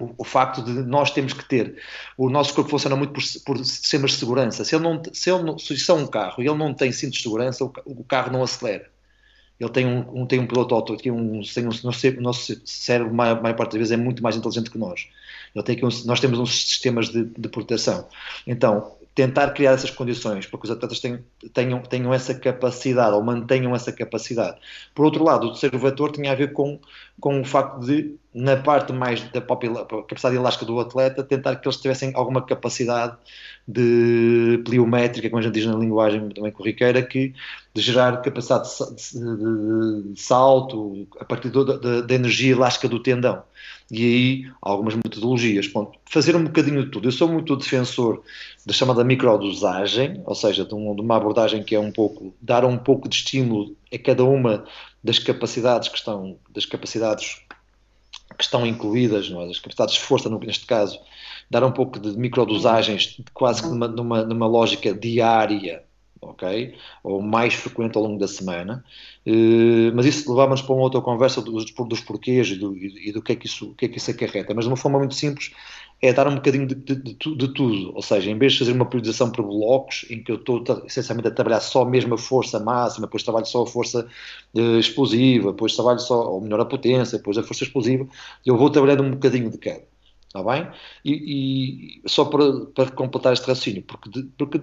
o, 0.00 0.24
facto 0.24 0.62
de 0.62 0.72
nós 0.72 1.10
temos 1.10 1.32
que 1.32 1.44
ter 1.44 1.76
o 2.16 2.28
nosso 2.28 2.52
corpo 2.54 2.70
funciona 2.70 2.96
muito 2.96 3.12
por, 3.12 3.22
por 3.44 3.64
sistemas 3.64 4.12
de 4.12 4.18
segurança. 4.18 4.64
Se 4.64 4.74
ele 4.74 4.82
não 4.82 5.00
se 5.12 5.30
ele 5.30 5.42
não, 5.42 5.58
se 5.58 5.90
é 5.90 5.94
um 5.94 6.06
carro 6.06 6.42
e 6.42 6.48
ele 6.48 6.58
não 6.58 6.74
tem 6.74 6.90
cinto 6.90 7.12
de 7.12 7.22
segurança, 7.22 7.64
o, 7.64 7.72
o 7.84 8.04
carro 8.04 8.32
não 8.32 8.42
acelera. 8.42 8.90
Ele 9.58 9.70
tem 9.70 9.86
um, 9.86 10.22
um 10.22 10.26
tem 10.26 10.40
um 10.40 10.46
piloto 10.46 10.74
auto, 10.74 10.96
tem 10.96 11.12
um, 11.12 11.40
tem 11.42 11.66
um, 11.66 11.70
o 11.70 12.20
nosso 12.20 12.60
cérebro, 12.66 13.14
maior, 13.14 13.40
maior 13.40 13.54
parte 13.54 13.72
das 13.72 13.78
vezes, 13.78 13.92
é 13.92 13.96
muito 13.96 14.22
mais 14.22 14.36
inteligente 14.36 14.70
que 14.70 14.78
nós. 14.78 15.08
Ele 15.54 15.64
tem 15.64 15.76
que 15.76 15.86
um, 15.86 15.88
nós 16.06 16.18
temos 16.18 16.38
uns 16.40 16.66
sistemas 16.66 17.08
de, 17.08 17.24
de 17.24 17.48
proteção. 17.48 18.08
Então, 18.46 18.96
tentar 19.14 19.50
criar 19.50 19.72
essas 19.72 19.90
condições 19.90 20.46
para 20.46 20.58
que 20.58 20.64
os 20.64 20.70
atletas 20.70 20.98
tenham, 20.98 21.80
tenham, 21.82 22.12
essa 22.12 22.34
capacidade 22.34 23.14
ou 23.14 23.22
mantenham 23.22 23.74
essa 23.74 23.92
capacidade. 23.92 24.58
Por 24.94 25.04
outro 25.04 25.22
lado, 25.22 25.46
o 25.46 25.50
terceiro 25.50 25.78
vetor 25.78 26.10
tinha 26.10 26.32
a 26.32 26.34
ver 26.34 26.52
com, 26.52 26.80
com 27.20 27.40
o 27.40 27.44
facto 27.44 27.80
de 27.80 28.16
na 28.34 28.56
parte 28.56 28.92
mais 28.92 29.22
da 29.30 29.40
capacidade 29.40 30.34
elástica 30.34 30.66
do 30.66 30.80
atleta, 30.80 31.22
tentar 31.22 31.54
que 31.54 31.68
eles 31.68 31.80
tivessem 31.80 32.10
alguma 32.16 32.42
capacidade 32.42 33.16
de 33.66 34.60
pliométrica, 34.64 35.30
como 35.30 35.38
a 35.38 35.42
gente 35.42 35.54
diz 35.54 35.66
na 35.66 35.76
linguagem 35.76 36.28
também 36.30 36.50
corriqueira, 36.50 37.00
que, 37.00 37.32
de 37.72 37.80
gerar 37.80 38.20
capacidade 38.22 38.68
de, 38.68 39.20
de, 39.20 40.12
de 40.14 40.20
salto 40.20 41.06
a 41.20 41.24
partir 41.24 41.50
da 41.50 42.14
energia 42.14 42.52
elástica 42.52 42.88
do 42.88 43.00
tendão. 43.00 43.44
E 43.90 44.02
aí, 44.02 44.52
algumas 44.62 44.94
metodologias. 44.94 45.68
Bom, 45.68 45.92
fazer 46.10 46.34
um 46.34 46.44
bocadinho 46.44 46.84
de 46.84 46.90
tudo. 46.90 47.08
Eu 47.08 47.12
sou 47.12 47.28
muito 47.28 47.54
defensor 47.56 48.22
da 48.64 48.72
chamada 48.72 49.04
microdosagem, 49.04 50.22
ou 50.24 50.34
seja, 50.34 50.64
de, 50.64 50.74
um, 50.74 50.94
de 50.94 51.02
uma 51.02 51.16
abordagem 51.16 51.62
que 51.62 51.74
é 51.74 51.80
um 51.80 51.92
pouco, 51.92 52.34
dar 52.40 52.64
um 52.64 52.78
pouco 52.78 53.08
de 53.08 53.16
estímulo 53.16 53.76
a 53.92 53.98
cada 53.98 54.24
uma 54.24 54.64
das 55.02 55.18
capacidades 55.18 55.88
que 55.88 55.98
estão, 55.98 56.38
das 56.50 56.64
capacidades 56.64 57.42
que 58.38 58.42
estão 58.42 58.66
incluídas, 58.66 59.28
não 59.28 59.42
é? 59.42 59.46
das 59.46 59.58
capacidades 59.58 59.94
de 59.94 60.00
força, 60.00 60.28
neste 60.30 60.66
caso, 60.66 60.98
dar 61.50 61.62
um 61.62 61.70
pouco 61.70 62.00
de 62.00 62.16
microdosagens, 62.18 63.20
quase 63.32 63.62
que 63.62 63.68
numa, 63.68 63.86
numa, 63.86 64.24
numa 64.24 64.46
lógica 64.46 64.94
diária, 64.94 65.84
ok? 66.30 66.74
Ou 67.02 67.20
mais 67.22 67.54
frequente 67.54 67.96
ao 67.96 68.02
longo 68.02 68.18
da 68.18 68.28
semana. 68.28 68.84
Uh, 69.26 69.94
mas 69.94 70.06
isso 70.06 70.30
levava-nos 70.30 70.62
para 70.62 70.74
uma 70.74 70.82
outra 70.82 71.00
conversa 71.00 71.40
dos, 71.40 71.64
dos 71.64 72.00
porquês 72.00 72.48
e 72.48 72.56
do, 72.56 72.76
e 72.76 73.12
do 73.12 73.22
que, 73.22 73.32
é 73.32 73.36
que 73.36 73.46
isso, 73.46 73.74
que 73.74 73.86
é 73.86 73.88
que 73.88 73.98
isso 73.98 74.10
acarreta. 74.10 74.54
Mas 74.54 74.64
de 74.64 74.70
uma 74.70 74.76
forma 74.76 74.98
muito 74.98 75.14
simples, 75.14 75.52
é 76.00 76.12
dar 76.12 76.28
um 76.28 76.34
bocadinho 76.34 76.66
de, 76.66 76.74
de, 76.74 76.94
de, 76.94 77.14
de, 77.14 77.48
tudo. 77.48 77.94
Ou 77.94 78.02
seja, 78.02 78.30
em 78.30 78.38
vez 78.38 78.52
de 78.52 78.58
fazer 78.60 78.72
uma 78.72 78.84
periodização 78.84 79.30
por 79.30 79.44
blocos, 79.44 80.04
em 80.10 80.22
que 80.22 80.30
eu 80.30 80.36
estou 80.36 80.62
essencialmente 80.86 81.28
a 81.28 81.30
trabalhar 81.30 81.60
só 81.60 81.84
mesmo 81.84 82.14
a 82.14 82.18
força 82.18 82.60
máxima, 82.60 83.06
depois 83.06 83.22
trabalho 83.22 83.46
só 83.46 83.62
a 83.62 83.66
força 83.66 84.06
uh, 84.54 84.78
explosiva, 84.78 85.52
depois 85.52 85.74
trabalho 85.74 86.00
só, 86.00 86.30
ou 86.32 86.40
melhor, 86.40 86.60
a 86.60 86.64
potência, 86.64 87.18
depois 87.18 87.38
a 87.38 87.42
força 87.42 87.64
explosiva, 87.64 88.06
eu 88.44 88.56
vou 88.56 88.70
trabalhando 88.70 89.02
um 89.02 89.12
bocadinho 89.12 89.50
de 89.50 89.58
cada. 89.58 89.82
Está 90.26 90.42
bem? 90.42 90.68
E, 91.04 92.02
e 92.04 92.08
só 92.08 92.24
para, 92.24 92.66
para 92.74 92.90
completar 92.90 93.32
este 93.32 93.46
raciocínio, 93.46 93.82
porque, 93.82 94.26
porque 94.36 94.60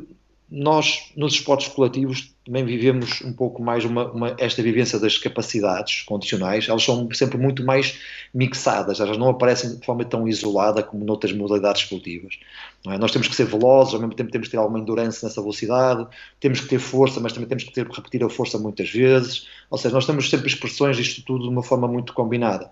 nós, 0.51 1.13
nos 1.15 1.35
esportes 1.35 1.69
coletivos, 1.69 2.35
também 2.45 2.65
vivemos 2.65 3.21
um 3.21 3.31
pouco 3.31 3.63
mais 3.63 3.85
uma, 3.85 4.11
uma, 4.11 4.35
esta 4.37 4.61
vivência 4.61 4.99
das 4.99 5.17
capacidades 5.17 6.01
condicionais, 6.01 6.67
elas 6.67 6.83
são 6.83 7.07
sempre 7.13 7.37
muito 7.37 7.63
mais 7.63 7.97
mixadas, 8.33 8.99
elas 8.99 9.17
não 9.17 9.29
aparecem 9.29 9.77
de 9.77 9.85
forma 9.85 10.03
tão 10.03 10.27
isolada 10.27 10.83
como 10.83 11.05
noutras 11.05 11.31
modalidades 11.31 11.83
esportivas. 11.83 12.37
É? 12.85 12.97
Nós 12.97 13.11
temos 13.11 13.29
que 13.29 13.35
ser 13.35 13.45
velozes, 13.45 13.93
ao 13.93 14.01
mesmo 14.01 14.13
tempo 14.13 14.29
temos 14.29 14.49
que 14.49 14.51
ter 14.51 14.57
alguma 14.57 14.79
endurance 14.79 15.23
nessa 15.23 15.39
velocidade, 15.39 16.05
temos 16.39 16.59
que 16.59 16.67
ter 16.67 16.79
força, 16.79 17.21
mas 17.21 17.31
também 17.31 17.47
temos 17.47 17.63
que 17.63 17.71
ter, 17.71 17.87
repetir 17.87 18.21
a 18.21 18.29
força 18.29 18.57
muitas 18.57 18.89
vezes, 18.89 19.47
ou 19.69 19.77
seja, 19.77 19.95
nós 19.95 20.05
temos 20.05 20.29
sempre 20.29 20.47
expressões 20.47 20.97
disto 20.97 21.23
tudo 21.23 21.43
de 21.43 21.49
uma 21.49 21.63
forma 21.63 21.87
muito 21.87 22.11
combinada 22.11 22.69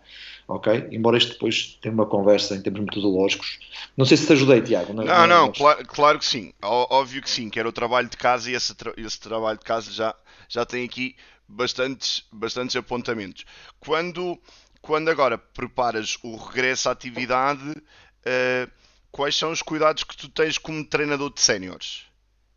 ok? 0.50 0.88
Embora 0.92 1.18
isto 1.18 1.34
depois 1.34 1.78
tenha 1.80 1.94
uma 1.94 2.08
conversa 2.08 2.56
em 2.56 2.62
termos 2.62 2.82
metodológicos. 2.82 3.60
Não 3.96 4.06
sei 4.06 4.18
se 4.18 4.26
te 4.26 4.34
ajudei, 4.34 4.62
Tiago. 4.62 4.94
Não, 4.94 5.06
não, 5.06 5.28
não 5.28 5.52
claro, 5.52 5.86
claro, 5.86 6.20
que 6.20 6.26
sim. 6.26 6.52
Óbvio 6.62 7.22
que 7.22 7.30
sim, 7.30 7.50
que 7.50 7.60
era 7.60 7.70
o 7.70 7.72
trabalho 7.72 8.10
de 8.10 8.18
casa 8.18 8.50
e 8.50 8.56
esse, 8.56 8.74
tra 8.74 8.92
esse 8.98 9.20
trabalho 9.20 9.60
de 9.60 9.66
casa 9.66 9.92
já, 9.92 10.16
já 10.50 10.66
tem 10.66 10.84
aqui 10.84 11.16
bastantes, 11.48 12.26
bastantes 12.32 12.76
apontamentos. 12.76 13.46
Quando, 13.80 14.40
quando 14.82 15.10
agora 15.10 15.38
preparas 15.38 16.18
o 16.24 16.36
regresso 16.36 16.90
à 16.90 16.94
atividade, 16.94 17.70
uh, 17.70 18.72
quais 19.12 19.36
são 19.36 19.52
os 19.52 19.62
cuidados 19.62 20.04
que 20.04 20.18
tu 20.18 20.28
tens 20.30 20.58
como 20.58 20.84
treinador 20.84 21.32
de 21.32 21.42
séniores? 21.42 22.06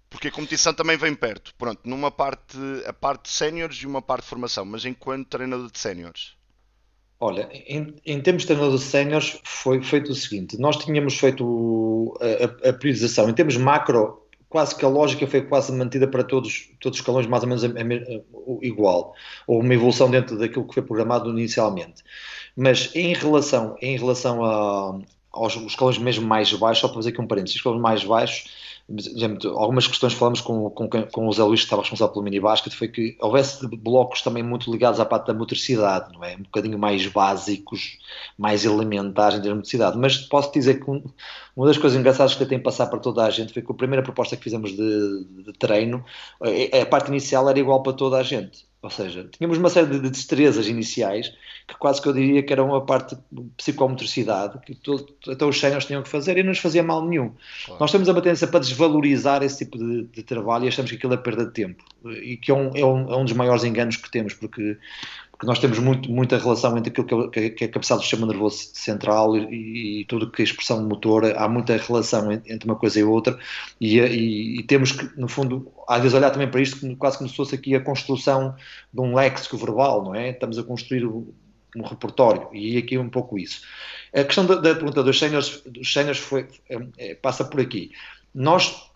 Porque 0.09 0.29
a 0.29 0.33
competição 0.33 0.73
também 0.73 0.97
vem 0.97 1.15
perto. 1.15 1.55
Pronto, 1.57 1.81
numa 1.85 2.11
parte, 2.11 2.59
a 2.87 2.93
parte 2.93 3.25
de 3.25 3.31
séniores 3.31 3.77
e 3.79 3.87
uma 3.87 4.01
parte 4.01 4.25
de 4.25 4.29
formação, 4.31 4.65
mas 4.65 4.85
enquanto 4.85 5.29
treinador 5.29 5.71
de 5.71 5.79
séniores. 5.79 6.35
Olha, 7.23 7.49
em, 7.53 7.95
em 8.05 8.21
termos 8.21 8.43
de 8.43 8.49
treinador 8.49 8.77
de 8.77 8.83
séniores, 8.83 9.39
foi 9.45 9.81
feito 9.81 10.11
o 10.11 10.15
seguinte: 10.15 10.59
nós 10.59 10.77
tínhamos 10.77 11.17
feito 11.17 12.19
a, 12.21 12.71
a, 12.71 12.73
priorização. 12.73 13.31
Em 13.31 13.33
termos 13.33 13.57
macro, 13.57 14.27
quase 14.49 14.75
que 14.75 14.85
a 14.85 14.89
lógica 14.89 15.25
foi 15.29 15.43
quase 15.43 15.71
mantida 15.73 16.09
para 16.09 16.25
todos, 16.25 16.71
todos 16.81 16.99
os 16.99 17.01
escalões, 17.01 17.29
mais 17.29 17.45
ou 17.45 17.49
menos 17.49 17.63
a, 17.63 17.69
a, 17.69 18.67
igual, 18.67 19.15
ou 19.47 19.61
uma 19.61 19.73
evolução 19.73 20.11
dentro 20.11 20.37
daquilo 20.37 20.67
que 20.67 20.75
foi 20.75 20.83
programado 20.83 21.31
inicialmente. 21.31 22.03
Mas 22.57 22.91
em 22.93 23.15
relação, 23.15 23.77
em 23.81 23.97
relação 23.97 24.45
a, 24.45 24.99
aos 25.31 25.55
escalões 25.55 25.99
mesmo 25.99 26.27
mais 26.27 26.53
baixos, 26.53 26.81
só 26.81 26.89
para 26.89 26.97
fazer 26.97 27.11
aqui 27.11 27.21
um 27.21 27.29
parênteses, 27.29 27.55
escalões 27.55 27.81
mais 27.81 28.03
baixos 28.03 28.51
algumas 29.57 29.87
questões 29.87 30.13
falamos 30.13 30.41
com, 30.41 30.69
com, 30.71 30.89
com 30.89 31.27
o 31.27 31.33
Zé 31.33 31.43
Luís, 31.43 31.61
que 31.61 31.67
estava 31.67 31.83
responsável 31.83 32.13
pelo 32.13 32.25
minibasket, 32.25 32.75
foi 32.75 32.89
que 32.89 33.17
houvesse 33.21 33.67
blocos 33.77 34.23
também 34.23 34.43
muito 34.43 34.71
ligados 34.71 35.01
à 35.01 35.05
parte 35.05 35.27
da 35.27 35.35
motricidade, 35.35 36.13
não 36.13 36.25
é? 36.25 36.35
Um 36.35 36.43
bocadinho 36.43 36.79
mais 36.79 37.07
básicos, 37.07 37.99
mais 38.37 38.65
elementares 38.65 39.39
em 39.39 39.43
termos 39.43 39.69
de 39.69 39.77
motricidade. 39.77 39.99
Mas 39.99 40.19
posso 40.19 40.53
dizer 40.53 40.83
que 40.85 40.91
um, 40.91 41.03
uma 41.57 41.67
das 41.67 41.79
coisas 41.79 41.99
engraçadas 41.99 42.35
que 42.35 42.43
eu 42.43 42.49
tenho 42.49 42.63
passar 42.63 42.87
para 42.87 42.99
toda 42.99 43.25
a 43.25 43.31
gente 43.31 43.53
foi 43.53 43.63
que 43.63 43.73
a 43.73 43.75
primeira 43.75 44.03
proposta 44.03 44.37
que 44.37 44.43
fizemos 44.43 44.73
de, 44.73 45.25
de 45.45 45.53
treino, 45.59 46.05
eh, 46.45 46.81
a 46.81 46.87
parte 46.87 47.09
inicial 47.09 47.49
era 47.49 47.59
igual 47.59 47.83
para 47.83 47.93
toda 47.93 48.19
a 48.19 48.23
gente. 48.23 48.72
Ou 48.83 48.91
seja, 48.91 49.29
tínhamos 49.31 49.59
uma 49.59 49.71
série 49.71 49.87
de 49.87 50.11
destrezas 50.11 50.67
iniciais 50.67 51.33
que 51.69 51.77
quase 51.77 52.03
que 52.03 52.09
eu 52.09 52.13
diria 52.13 52.43
que 52.43 52.53
eram 52.53 52.75
a 52.75 52.81
parte 52.81 53.17
de 53.31 53.43
psicomotricidade 53.57 54.59
que 54.67 54.75
todo, 54.75 55.15
até 55.29 55.45
os 55.45 55.59
séniores 55.59 55.87
tinham 55.87 56.03
que 56.03 56.09
fazer 56.09 56.37
e 56.37 56.43
não 56.43 56.49
nos 56.49 56.59
fazia 56.59 56.83
mal 56.83 57.07
nenhum. 57.07 57.33
Claro. 57.65 57.81
Nós 57.81 57.93
temos 57.93 58.09
a 58.09 58.15
tendência 58.15 58.49
para 58.49 58.59
desvalorizar 58.59 59.41
esse 59.45 59.59
tipo 59.59 59.79
de, 59.79 60.03
de, 60.05 60.23
trabalho 60.25 60.65
e 60.65 60.69
achamos 60.69 60.91
que 60.91 60.97
aquilo 60.97 61.15
é 61.15 61.17
perda 61.17 61.47
de 61.47 61.53
tempo 61.53 61.85
e 62.05 62.37
que 62.37 62.51
é 62.51 62.55
um, 62.55 62.71
é 62.75 62.85
um, 62.85 63.13
é 63.13 63.17
um 63.17 63.25
dos 63.25 63.35
maiores 63.35 63.63
enganos 63.63 63.97
que 63.97 64.11
temos 64.11 64.35
porque 64.35 64.77
nós 65.43 65.59
temos 65.59 65.79
muito, 65.79 66.11
muita 66.11 66.39
relação 66.39 66.77
entre 66.79 66.91
aquilo 66.91 67.31
que 67.31 67.41
é, 67.41 67.51
que 67.51 67.65
é 67.65 67.67
a 67.67 67.71
capacidade 67.71 68.01
do 68.01 68.03
sistema 68.03 68.27
nervoso 68.27 68.71
central 68.75 69.37
e, 69.37 70.01
e 70.01 70.05
tudo 70.05 70.31
que 70.31 70.43
é 70.43 70.45
expressão 70.45 70.83
motora, 70.83 71.37
há 71.37 71.49
muita 71.49 71.77
relação 71.77 72.31
entre 72.33 72.65
uma 72.65 72.77
coisa 72.77 73.01
e 73.01 73.05
outra, 73.05 73.39
e, 73.81 73.99
e, 73.99 74.61
e, 74.61 74.63
temos 74.63 74.93
que, 74.93 75.09
no 75.19 75.29
fundo, 75.29 75.73
às 75.89 76.01
vezes 76.01 76.15
olhar 76.17 76.31
também 76.31 76.49
para 76.49 76.61
isto 76.61 76.97
quase 76.97 77.19
como 77.19 77.29
se 77.29 77.37
fosse 77.37 77.55
aqui 77.55 77.75
a 77.75 77.81
construção 77.81 78.55
de 78.93 79.01
um 79.01 79.15
léxico 79.15 79.57
verbal, 79.57 80.05
não 80.05 80.15
é? 80.15 80.31
Estamos 80.31 80.59
a 80.59 80.63
construir 80.63 81.05
um 81.05 81.83
repertório, 81.83 82.49
e 82.53 82.77
aqui 82.77 82.97
é 82.97 83.01
um 83.01 83.09
pouco 83.09 83.39
isso. 83.39 83.63
A 84.15 84.23
questão 84.25 84.45
da, 84.45 84.57
da 84.57 84.75
pergunta 84.75 85.03
dos 85.03 85.19
séniores, 85.19 85.63
dos 85.67 85.93
séniores 85.93 86.21
foi, 86.21 86.47
é, 86.69 86.79
é, 86.99 87.15
passa 87.15 87.45
por 87.45 87.61
aqui. 87.61 87.91
Nós 88.35 88.92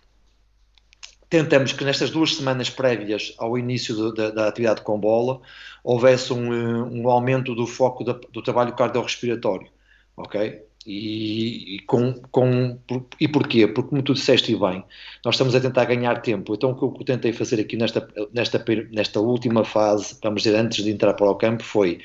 tentamos 1.29 1.73
que 1.73 1.85
nestas 1.85 2.11
duas 2.11 2.37
semanas 2.37 2.71
prévias 2.71 3.35
ao 3.39 3.59
início 3.59 3.95
do, 3.95 4.15
da, 4.15 4.31
da, 4.31 4.49
atividade 4.49 4.83
com 4.83 4.99
bola 4.99 5.41
houvesse 5.83 6.33
um, 6.33 6.53
eh, 6.53 6.83
um 6.91 7.09
aumento 7.09 7.55
do 7.55 7.67
foco 7.67 8.05
da, 8.05 8.13
do 8.13 8.43
trabalho 8.43 8.75
cardiorrespiratório, 8.75 9.69
ok? 10.17 10.63
E, 10.87 11.77
e, 11.77 11.79
com, 11.81 12.15
com, 12.31 12.79
e 13.21 13.27
porquê? 13.27 13.67
Porque, 13.67 13.91
como 13.91 14.03
tu 14.03 14.15
disseste 14.15 14.55
bem, 14.55 14.85
nós 15.25 15.35
estamos 15.35 15.53
a 15.57 15.61
tentar 15.61 15.85
ganhar 15.85 16.23
tempo. 16.23 16.55
Então, 16.55 16.71
o 16.71 16.93
que 16.93 17.03
eu 17.03 17.05
tentei 17.05 17.33
fazer 17.33 17.61
aqui 17.61 17.77
nesta, 17.77 18.09
nesta, 18.33 18.65
nesta 18.93 19.21
última 19.21 19.65
fase, 19.65 20.17
vamos 20.23 20.43
dizer, 20.43 20.57
antes 20.57 20.85
de 20.85 20.91
entrar 20.93 21.15
para 21.15 21.29
o 21.29 21.35
campo, 21.35 21.65
foi 21.65 21.99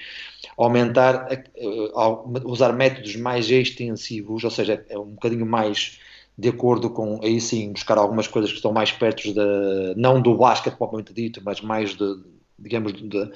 aumentar, 0.57 1.27
usar 2.43 2.73
métodos 2.73 3.15
mais 3.15 3.51
extensivos, 3.51 4.43
ou 4.43 4.49
seja, 4.49 4.83
é 4.89 4.97
um 4.97 5.11
bocadinho 5.11 5.45
mais 5.45 5.99
de 6.37 6.49
acordo 6.49 6.89
com, 6.89 7.19
aí 7.23 7.39
sim, 7.39 7.71
buscar 7.71 7.97
algumas 7.97 8.27
coisas 8.27 8.49
que 8.49 8.57
estão 8.57 8.71
mais 8.71 8.91
perto, 8.91 9.33
de, 9.33 9.93
não 9.95 10.21
do 10.21 10.35
basquete 10.35 10.75
propriamente 10.75 11.13
dito, 11.13 11.41
mas 11.43 11.61
mais 11.61 11.95
de, 11.95 12.15
digamos, 12.57 12.93
do 12.93 13.31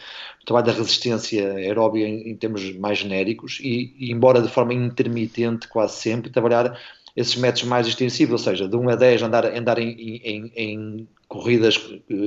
trabalho 0.46 0.66
da 0.68 0.72
resistência 0.72 1.54
aeróbica 1.54 2.08
em, 2.08 2.32
em, 2.32 2.36
termos 2.36 2.76
mais 2.78 3.00
genéricos 3.00 3.60
e, 3.62 3.94
e, 3.98 4.12
embora 4.12 4.42
de 4.42 4.48
forma 4.48 4.74
intermitente 4.74 5.68
quase 5.68 5.96
sempre, 5.98 6.30
trabalhar 6.30 6.80
esses 7.16 7.36
métodos 7.36 7.64
mais 7.64 7.88
extensivos, 7.88 8.34
ou 8.34 8.52
seja, 8.52 8.68
de 8.68 8.76
1 8.76 8.90
a 8.90 8.96
10 8.96 9.24
andar, 9.24 9.46
andar 9.46 9.80
em, 9.80 9.92
em, 9.92 10.52
em 10.56 11.08
corridas 11.28 11.80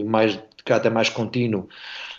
mais, 0.06 0.32
de 0.32 0.64
caráter 0.64 0.90
mais 0.90 1.08
contínuo, 1.08 1.68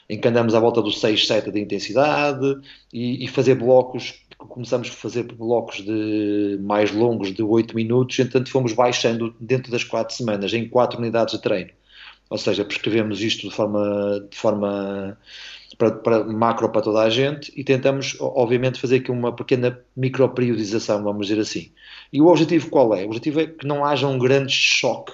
em 0.08 0.20
que 0.20 0.27
andamos 0.27 0.53
à 0.53 0.60
volta 0.60 0.82
do 0.82 0.91
6, 0.91 1.27
7 1.27 1.51
de 1.51 1.60
intensidade 1.60 2.60
e, 2.94 3.24
e 3.24 3.27
fazer 3.27 3.56
blocos 3.56 4.22
começamos 4.48 4.89
a 4.89 4.91
fazer 4.91 5.24
blocos 5.24 5.84
de 5.84 6.58
mais 6.62 6.91
longos 6.91 7.34
de 7.34 7.43
8 7.43 7.75
minutos, 7.75 8.17
entanto 8.19 8.50
fomos 8.50 8.74
baixando 8.74 9.36
dentro 9.39 9.72
das 9.72 9.84
4 9.84 10.15
semanas 10.15 10.53
em 10.53 10.67
4 10.67 10.98
unidades 10.98 11.36
de 11.36 11.41
treino. 11.41 11.72
Ou 12.29 12.38
seja, 12.38 12.63
prescrevemos 12.63 13.22
isto 13.22 13.50
de 13.50 13.55
forma, 13.55 14.27
de 14.29 14.38
forma 14.38 15.17
para, 15.77 15.91
para, 15.91 16.24
macro 16.24 16.69
para 16.69 16.81
toda 16.81 17.01
a 17.01 17.10
gente 17.10 17.51
e 17.55 17.63
tentamos, 17.63 18.15
obviamente, 18.19 18.79
fazer 18.79 18.98
aqui 18.98 19.12
uma 19.12 19.36
pequena 19.36 19.79
microperiodização, 19.96 21.03
vamos 21.03 21.27
dizer 21.27 21.41
assim. 21.41 21.72
E 22.13 22.22
o 22.22 22.27
objetivo 22.27 22.69
qual 22.69 22.93
é? 22.96 23.03
O 23.03 23.08
objetivo 23.08 23.41
é 23.41 23.48
que 23.48 23.65
não 23.65 23.84
haja 23.84 24.08
um 24.08 24.19
grande 24.19 24.53
choque 24.53 25.13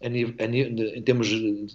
em 0.00 1.02
termos 1.02 1.26
de 1.26 1.66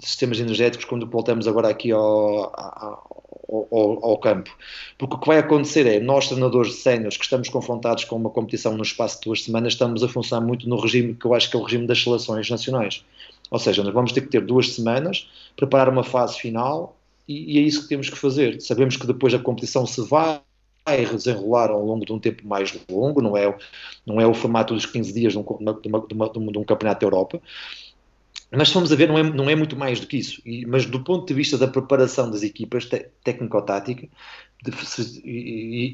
sistemas 0.00 0.38
energéticos 0.38 0.84
quando 0.84 1.06
voltamos 1.06 1.48
agora 1.48 1.68
aqui 1.68 1.90
ao, 1.90 3.19
ao, 3.50 4.04
ao, 4.04 4.18
campo. 4.18 4.50
Porque 4.96 5.16
o 5.16 5.18
que 5.18 5.26
vai 5.26 5.38
acontecer 5.38 5.86
é, 5.86 5.98
nós 5.98 6.28
treinadores 6.28 6.76
séniores 6.76 7.16
que 7.16 7.24
estamos 7.24 7.48
confrontados 7.48 8.04
com 8.04 8.16
uma 8.16 8.30
competição 8.30 8.76
no 8.76 8.82
espaço 8.82 9.16
de 9.16 9.24
duas 9.24 9.42
semanas, 9.42 9.72
estamos 9.72 10.02
a 10.02 10.08
funcionar 10.08 10.46
muito 10.46 10.68
no 10.68 10.78
regime 10.78 11.14
que 11.14 11.26
eu 11.26 11.34
acho 11.34 11.50
que 11.50 11.56
é 11.56 11.60
o 11.60 11.62
regime 11.62 11.86
das 11.86 12.02
seleções 12.02 12.48
nacionais. 12.48 13.04
Ou 13.50 13.58
seja, 13.58 13.82
nós 13.82 13.92
vamos 13.92 14.12
ter 14.12 14.20
que 14.20 14.28
ter 14.28 14.40
duas 14.40 14.74
semanas, 14.74 15.28
preparar 15.56 15.88
uma 15.88 16.04
fase 16.04 16.38
final 16.38 16.96
e, 17.26 17.56
e 17.56 17.58
é 17.58 17.62
isso 17.62 17.82
que 17.82 17.88
temos 17.88 18.08
que 18.08 18.16
fazer. 18.16 18.60
Sabemos 18.60 18.96
que 18.96 19.06
depois 19.06 19.34
a 19.34 19.38
competição 19.38 19.86
se 19.86 20.00
vai 20.02 20.40
desenrolar 21.12 21.70
ao 21.70 21.84
longo 21.84 22.04
de 22.04 22.12
um 22.12 22.18
tempo 22.18 22.46
mais 22.46 22.76
longo, 22.88 23.20
não 23.20 23.36
é, 23.36 23.56
não 24.06 24.20
é 24.20 24.26
o 24.26 24.34
formato 24.34 24.74
dos 24.74 24.86
15 24.86 25.12
dias 25.12 25.32
de 25.32 25.38
de, 25.38 25.88
uma, 25.88 26.00
de, 26.00 26.14
uma, 26.14 26.28
de 26.28 26.58
um 26.58 26.64
campeonato 26.64 27.00
da 27.00 27.06
Europa. 27.06 27.40
Mas 28.52 28.68
se 28.70 28.76
a 28.76 28.96
ver, 28.96 29.08
não 29.08 29.16
é, 29.16 29.22
não 29.22 29.48
é 29.48 29.54
muito 29.54 29.76
mais 29.76 30.00
do 30.00 30.06
que 30.08 30.16
isso. 30.16 30.42
E, 30.44 30.66
mas 30.66 30.84
do 30.84 31.04
ponto 31.04 31.26
de 31.26 31.34
vista 31.34 31.56
da 31.56 31.68
preparação 31.68 32.28
das 32.28 32.42
equipas 32.42 32.88
técnico-tática, 33.22 34.08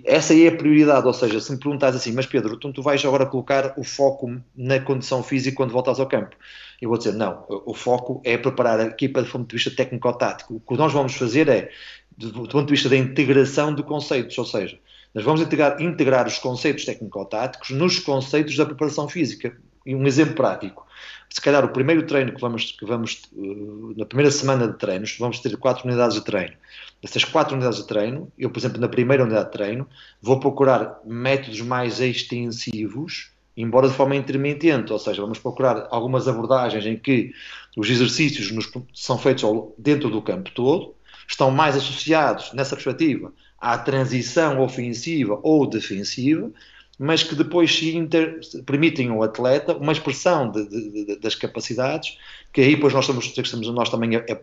essa 0.04 0.34
é 0.34 0.48
a 0.48 0.56
prioridade. 0.56 1.06
Ou 1.06 1.12
seja, 1.12 1.38
se 1.38 1.52
me 1.52 1.58
perguntas 1.58 1.94
assim, 1.94 2.12
mas 2.12 2.24
Pedro, 2.24 2.54
então 2.54 2.72
tu 2.72 2.82
vais 2.82 3.04
agora 3.04 3.26
colocar 3.26 3.74
o 3.76 3.84
foco 3.84 4.40
na 4.56 4.80
condição 4.80 5.22
física 5.22 5.54
quando 5.54 5.72
voltas 5.72 6.00
ao 6.00 6.06
campo? 6.06 6.34
Eu 6.80 6.88
vou 6.88 6.96
dizer, 6.96 7.12
não, 7.12 7.44
o 7.48 7.74
foco 7.74 8.22
é 8.24 8.38
preparar 8.38 8.80
a 8.80 8.84
equipa 8.84 9.22
do 9.22 9.30
ponto 9.30 9.48
de 9.48 9.56
vista 9.56 9.70
técnico-tático. 9.70 10.54
O 10.54 10.60
que 10.60 10.78
nós 10.78 10.92
vamos 10.94 11.14
fazer 11.14 11.48
é, 11.48 11.70
do 12.16 12.48
ponto 12.48 12.64
de 12.64 12.72
vista 12.72 12.88
da 12.88 12.96
integração 12.96 13.74
de 13.74 13.82
conceitos, 13.82 14.36
ou 14.38 14.46
seja, 14.46 14.78
nós 15.14 15.24
vamos 15.24 15.42
integrar, 15.42 15.80
integrar 15.80 16.26
os 16.26 16.38
conceitos 16.38 16.86
técnico-táticos 16.86 17.70
nos 17.70 17.98
conceitos 17.98 18.56
da 18.56 18.64
preparação 18.64 19.08
física. 19.08 19.54
E 19.84 19.94
um 19.94 20.06
exemplo 20.06 20.34
prático 20.34 20.86
se 21.28 21.40
calhar 21.40 21.64
o 21.64 21.68
primeiro 21.68 22.04
treino 22.04 22.32
que 22.32 22.40
vamos, 22.40 22.72
que 22.72 22.84
vamos 22.84 23.22
uh, 23.32 23.94
na 23.96 24.06
primeira 24.06 24.30
semana 24.30 24.68
de 24.68 24.78
treinos, 24.78 25.16
vamos 25.18 25.40
ter 25.40 25.56
quatro 25.56 25.86
unidades 25.86 26.16
de 26.16 26.24
treino. 26.24 26.54
Dessas 27.02 27.24
quatro 27.24 27.54
unidades 27.54 27.78
de 27.78 27.86
treino, 27.86 28.32
eu, 28.38 28.50
por 28.50 28.58
exemplo, 28.58 28.80
na 28.80 28.88
primeira 28.88 29.22
unidade 29.22 29.46
de 29.46 29.52
treino, 29.52 29.88
vou 30.20 30.40
procurar 30.40 31.00
métodos 31.04 31.60
mais 31.60 32.00
extensivos, 32.00 33.30
embora 33.56 33.88
de 33.88 33.94
forma 33.94 34.16
intermitente, 34.16 34.92
ou 34.92 34.98
seja, 34.98 35.22
vamos 35.22 35.38
procurar 35.38 35.88
algumas 35.90 36.28
abordagens 36.28 36.84
em 36.86 36.96
que 36.96 37.32
os 37.76 37.88
exercícios 37.88 38.50
nos, 38.50 38.70
são 38.94 39.18
feitos 39.18 39.44
dentro 39.78 40.10
do 40.10 40.22
campo 40.22 40.50
todo, 40.52 40.94
estão 41.28 41.50
mais 41.50 41.76
associados, 41.76 42.52
nessa 42.52 42.76
perspectiva, 42.76 43.32
à 43.58 43.76
transição 43.76 44.60
ofensiva 44.60 45.40
ou 45.42 45.66
defensiva, 45.66 46.50
mas 46.98 47.22
que 47.22 47.34
depois 47.34 47.74
se 47.74 47.94
inter, 47.96 48.40
permitem 48.64 49.10
ao 49.10 49.22
atleta 49.22 49.76
uma 49.76 49.92
expressão 49.92 50.50
de, 50.50 50.66
de, 50.68 51.04
de, 51.04 51.16
das 51.16 51.34
capacidades, 51.34 52.16
que 52.56 52.62
aí 52.62 52.74
depois 52.74 52.94
nós 52.94 53.04
estamos, 53.04 53.26
estamos 53.36 53.68
nós 53.68 53.90
também 53.90 54.16
é, 54.16 54.24
é, 54.30 54.38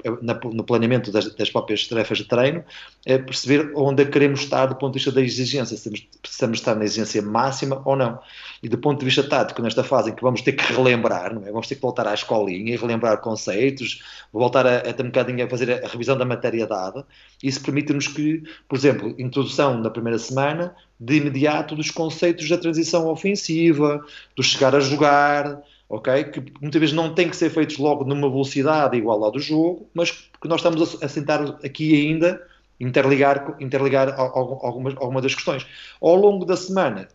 no 0.53 0.63
planeamento 0.63 1.11
das, 1.11 1.33
das, 1.33 1.49
próprias 1.49 1.87
tarefas 1.87 2.19
de 2.19 2.25
treino, 2.25 2.63
é 3.07 3.17
perceber 3.17 3.71
onde 3.73 4.05
queremos 4.05 4.41
estar 4.41 4.67
do 4.67 4.75
ponto 4.75 4.93
de 4.93 4.99
vista 4.99 5.11
da 5.11 5.19
exigência, 5.19 5.75
se 5.75 5.89
precisamos 6.21 6.59
estar 6.59 6.75
na 6.75 6.83
exigência 6.83 7.23
máxima 7.23 7.81
ou 7.83 7.95
não. 7.95 8.19
E 8.61 8.69
do 8.69 8.77
ponto 8.77 8.99
de 8.99 9.05
vista 9.05 9.23
tático, 9.23 9.63
nesta 9.63 9.83
fase 9.83 10.11
em 10.11 10.13
que 10.13 10.21
vamos 10.21 10.43
ter 10.43 10.51
que 10.51 10.73
relembrar, 10.73 11.33
não 11.33 11.41
é? 11.41 11.51
vamos 11.51 11.67
ter 11.67 11.73
que 11.73 11.81
voltar 11.81 12.07
à 12.07 12.13
escolinha 12.13 12.75
e 12.75 12.77
relembrar 12.77 13.17
conceitos, 13.17 14.03
voltar 14.31 14.67
a, 14.67 14.81
a 14.81 15.01
um 15.01 15.05
bocadinho 15.05 15.43
a 15.43 15.49
fazer 15.49 15.83
a 15.83 15.87
revisão 15.87 16.15
da 16.15 16.23
matéria 16.23 16.67
dada, 16.67 17.03
isso 17.41 17.63
permite-nos 17.63 18.07
que, 18.07 18.43
por 18.69 18.77
exemplo, 18.77 19.15
introdução 19.17 19.79
na 19.79 19.89
primeira 19.89 20.19
semana, 20.19 20.75
de 20.99 21.15
imediato 21.15 21.75
dos 21.75 21.89
conceitos 21.89 22.47
da 22.47 22.59
transição 22.59 23.07
ofensiva, 23.07 24.05
do 24.35 24.43
chegar 24.43 24.75
a 24.75 24.79
jogar, 24.79 25.63
ok? 25.89 26.23
Que 26.25 26.43
muitas 26.61 26.79
vezes 26.79 26.95
não 26.95 27.13
tem 27.13 27.29
que 27.29 27.35
ser 27.35 27.49
feitos 27.49 27.77
logo 27.77 28.03
numa 28.03 28.29
velocidade 28.29 28.97
igual 28.97 29.23
à 29.25 29.29
do 29.29 29.39
jogo, 29.39 29.89
mas 29.93 30.11
que 30.11 30.47
nós 30.47 30.59
estamos 30.59 31.03
a, 31.03 31.07
sentar 31.07 31.41
aqui 31.63 32.07
ainda 32.07 32.41
interligar, 32.79 33.55
interligar 33.59 34.13
algumas, 34.17 34.95
algumas 34.97 35.23
das 35.23 35.35
questões. 35.35 35.65
Ao 36.01 36.15
longo 36.15 36.45
da 36.45 36.55
semana 36.55 37.07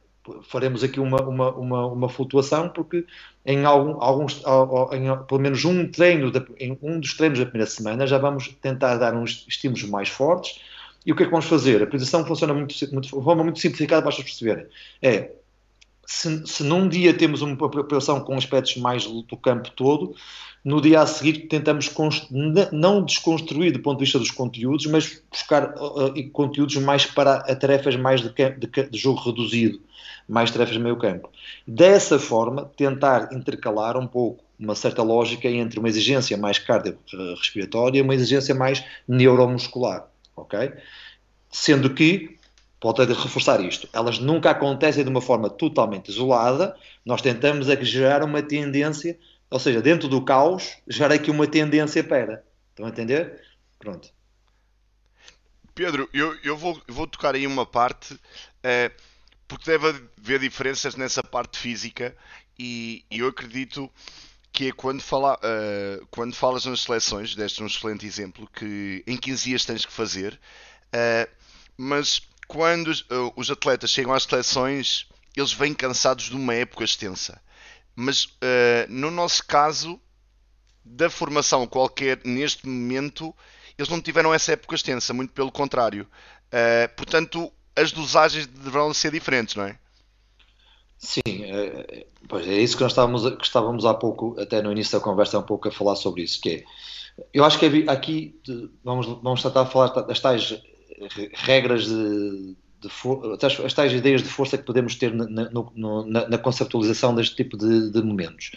faremos 0.42 0.84
aqui 0.84 1.00
uma, 1.00 1.20
uma, 1.22 1.50
uma, 1.52 1.86
uma 1.86 2.08
flutuação, 2.08 2.68
porque 2.68 3.04
em 3.46 3.64
algum, 3.64 4.02
alguns, 4.02 4.42
em, 4.92 5.26
pelo 5.26 5.40
menos 5.40 5.64
um 5.64 5.90
treino, 5.90 6.30
de, 6.30 6.44
em 6.58 6.78
um 6.82 7.00
dos 7.00 7.14
treinos 7.14 7.38
da 7.38 7.46
primeira 7.46 7.70
semana, 7.70 8.06
já 8.06 8.18
vamos 8.18 8.48
tentar 8.60 8.96
dar 8.96 9.14
uns 9.14 9.46
estímulos 9.48 9.84
mais 9.84 10.08
fortes, 10.08 10.60
e 11.06 11.12
o 11.12 11.16
que 11.16 11.22
é 11.22 11.26
que 11.26 11.32
vamos 11.32 11.46
fazer? 11.46 11.82
A 11.82 11.86
priorização 11.86 12.26
funciona 12.26 12.52
muito, 12.52 12.74
muito, 12.92 13.04
de 13.04 13.24
forma 13.24 13.42
muito 13.42 13.58
simplificada 13.58 14.04
pessoas 14.04 14.24
perceberem. 14.24 14.66
É, 15.00 15.32
se, 16.08 16.46
se 16.46 16.62
num 16.62 16.88
dia 16.88 17.12
temos 17.12 17.42
uma 17.42 17.56
preparação 17.68 18.20
com 18.20 18.34
aspectos 18.34 18.76
mais 18.78 19.04
do 19.04 19.36
campo 19.36 19.70
todo, 19.70 20.14
no 20.64 20.80
dia 20.80 21.02
a 21.02 21.06
seguir 21.06 21.48
tentamos 21.48 21.92
não 22.72 23.04
desconstruir 23.04 23.72
do 23.72 23.80
ponto 23.80 23.98
de 23.98 24.04
vista 24.04 24.18
dos 24.18 24.30
conteúdos, 24.30 24.86
mas 24.86 25.22
buscar 25.30 25.74
uh, 25.76 26.06
uh 26.06 26.30
conteúdos 26.30 26.76
mais 26.76 27.04
para 27.04 27.40
tarefas 27.56 27.94
mais 27.96 28.22
de, 28.22 28.30
de, 28.30 28.88
de, 28.90 28.98
jogo 28.98 29.20
reduzido, 29.20 29.80
mais 30.28 30.50
tarefas 30.50 30.74
de 30.74 30.80
meio 30.80 30.96
campo. 30.96 31.30
Dessa 31.66 32.18
forma, 32.18 32.70
tentar 32.76 33.28
intercalar 33.32 33.96
um 33.96 34.06
pouco 34.06 34.42
uma 34.58 34.74
certa 34.74 35.02
lógica 35.02 35.46
entre 35.48 35.78
uma 35.78 35.88
exigência 35.88 36.36
mais 36.36 36.58
cardiorrespiratória 36.58 37.98
e 37.98 38.02
uma 38.02 38.14
exigência 38.14 38.54
mais 38.54 38.82
neuromuscular 39.06 40.08
ok? 40.40 40.72
Sendo 41.50 41.92
que, 41.94 42.37
pode 42.80 43.04
reforçar 43.12 43.60
isto, 43.60 43.88
elas 43.92 44.18
nunca 44.18 44.50
acontecem 44.50 45.02
de 45.02 45.10
uma 45.10 45.20
forma 45.20 45.50
totalmente 45.50 46.08
isolada, 46.08 46.76
nós 47.04 47.20
tentamos 47.20 47.68
é 47.68 47.84
gerar 47.84 48.22
uma 48.22 48.42
tendência, 48.42 49.18
ou 49.50 49.58
seja, 49.58 49.82
dentro 49.82 50.08
do 50.08 50.24
caos, 50.24 50.76
gerar 50.86 51.14
aqui 51.14 51.30
uma 51.30 51.46
tendência 51.46 52.04
para. 52.04 52.44
Estão 52.70 52.86
a 52.86 52.88
entender? 52.88 53.42
Pronto. 53.78 54.08
Pedro, 55.74 56.08
eu, 56.12 56.36
eu 56.42 56.56
vou, 56.56 56.80
vou 56.88 57.06
tocar 57.06 57.34
aí 57.34 57.46
uma 57.46 57.64
parte, 57.64 58.18
eh, 58.62 58.90
porque 59.46 59.70
deve 59.70 59.88
haver 60.18 60.40
diferenças 60.40 60.96
nessa 60.96 61.22
parte 61.22 61.58
física, 61.58 62.16
e, 62.58 63.04
e 63.10 63.20
eu 63.20 63.28
acredito 63.28 63.90
que 64.52 64.68
é 64.68 64.72
quando, 64.72 65.00
fala, 65.00 65.36
uh, 65.36 66.06
quando 66.10 66.34
falas 66.34 66.64
nas 66.64 66.80
seleções, 66.80 67.34
deste 67.36 67.62
um 67.62 67.66
excelente 67.66 68.04
exemplo, 68.04 68.48
que 68.52 69.04
em 69.06 69.16
15 69.16 69.44
dias 69.44 69.64
tens 69.64 69.86
que 69.86 69.92
fazer, 69.92 70.38
uh, 70.88 71.30
mas 71.76 72.20
quando 72.48 72.88
os, 72.88 73.02
uh, 73.02 73.32
os, 73.36 73.50
atletas 73.50 73.90
chegam 73.90 74.12
às 74.12 74.24
seleções, 74.24 75.06
eles 75.36 75.52
vêm 75.52 75.74
cansados 75.74 76.24
de 76.24 76.34
uma 76.34 76.54
época 76.54 76.82
extensa. 76.82 77.40
Mas 77.94 78.28
no 78.88 79.10
nosso 79.10 79.44
caso, 79.44 80.00
da 80.84 81.10
formação 81.10 81.66
qualquer 81.66 82.20
neste 82.24 82.66
momento, 82.66 83.34
eles 83.76 83.88
não 83.88 84.00
tiveram 84.00 84.32
essa 84.32 84.52
época 84.52 84.76
extensa, 84.76 85.12
muito 85.12 85.32
pelo 85.32 85.50
contrário. 85.50 86.06
portanto, 86.96 87.52
as 87.74 87.90
dosagens 87.90 88.46
deverão 88.46 88.94
ser 88.94 89.10
diferentes, 89.10 89.56
não 89.56 89.64
é? 89.64 89.76
Sim, 90.98 91.22
é, 91.26 92.06
pois 92.28 92.46
é 92.46 92.54
isso 92.54 92.76
que 92.76 92.82
nós 92.82 92.90
estávamos, 92.90 93.22
que 93.36 93.44
estávamos 93.44 93.84
há 93.84 93.94
pouco, 93.94 94.38
até 94.40 94.60
no 94.60 94.72
início 94.72 94.98
da 94.98 95.04
conversa, 95.04 95.38
um 95.38 95.42
pouco 95.42 95.68
a 95.68 95.72
falar 95.72 95.94
sobre 95.94 96.22
isso, 96.22 96.40
que 96.40 96.50
é, 96.50 96.64
eu 97.32 97.44
acho 97.44 97.58
que 97.58 97.66
é 97.66 97.90
aqui 97.90 98.40
vamos, 98.82 99.06
vamos 99.06 99.42
tentar 99.42 99.66
falar 99.66 99.88
das 99.88 100.18
tais 100.18 100.60
regras 101.34 101.86
de, 101.86 102.56
de 102.80 102.88
as 103.64 103.74
tais 103.74 103.92
ideias 103.92 104.22
de 104.22 104.28
força 104.28 104.56
que 104.56 104.64
podemos 104.64 104.94
ter 104.94 105.12
na, 105.14 105.26
na, 105.26 106.28
na 106.28 106.38
conceptualização 106.38 107.14
deste 107.14 107.36
tipo 107.36 107.56
de, 107.56 107.90
de, 107.90 108.02
momentos. 108.02 108.52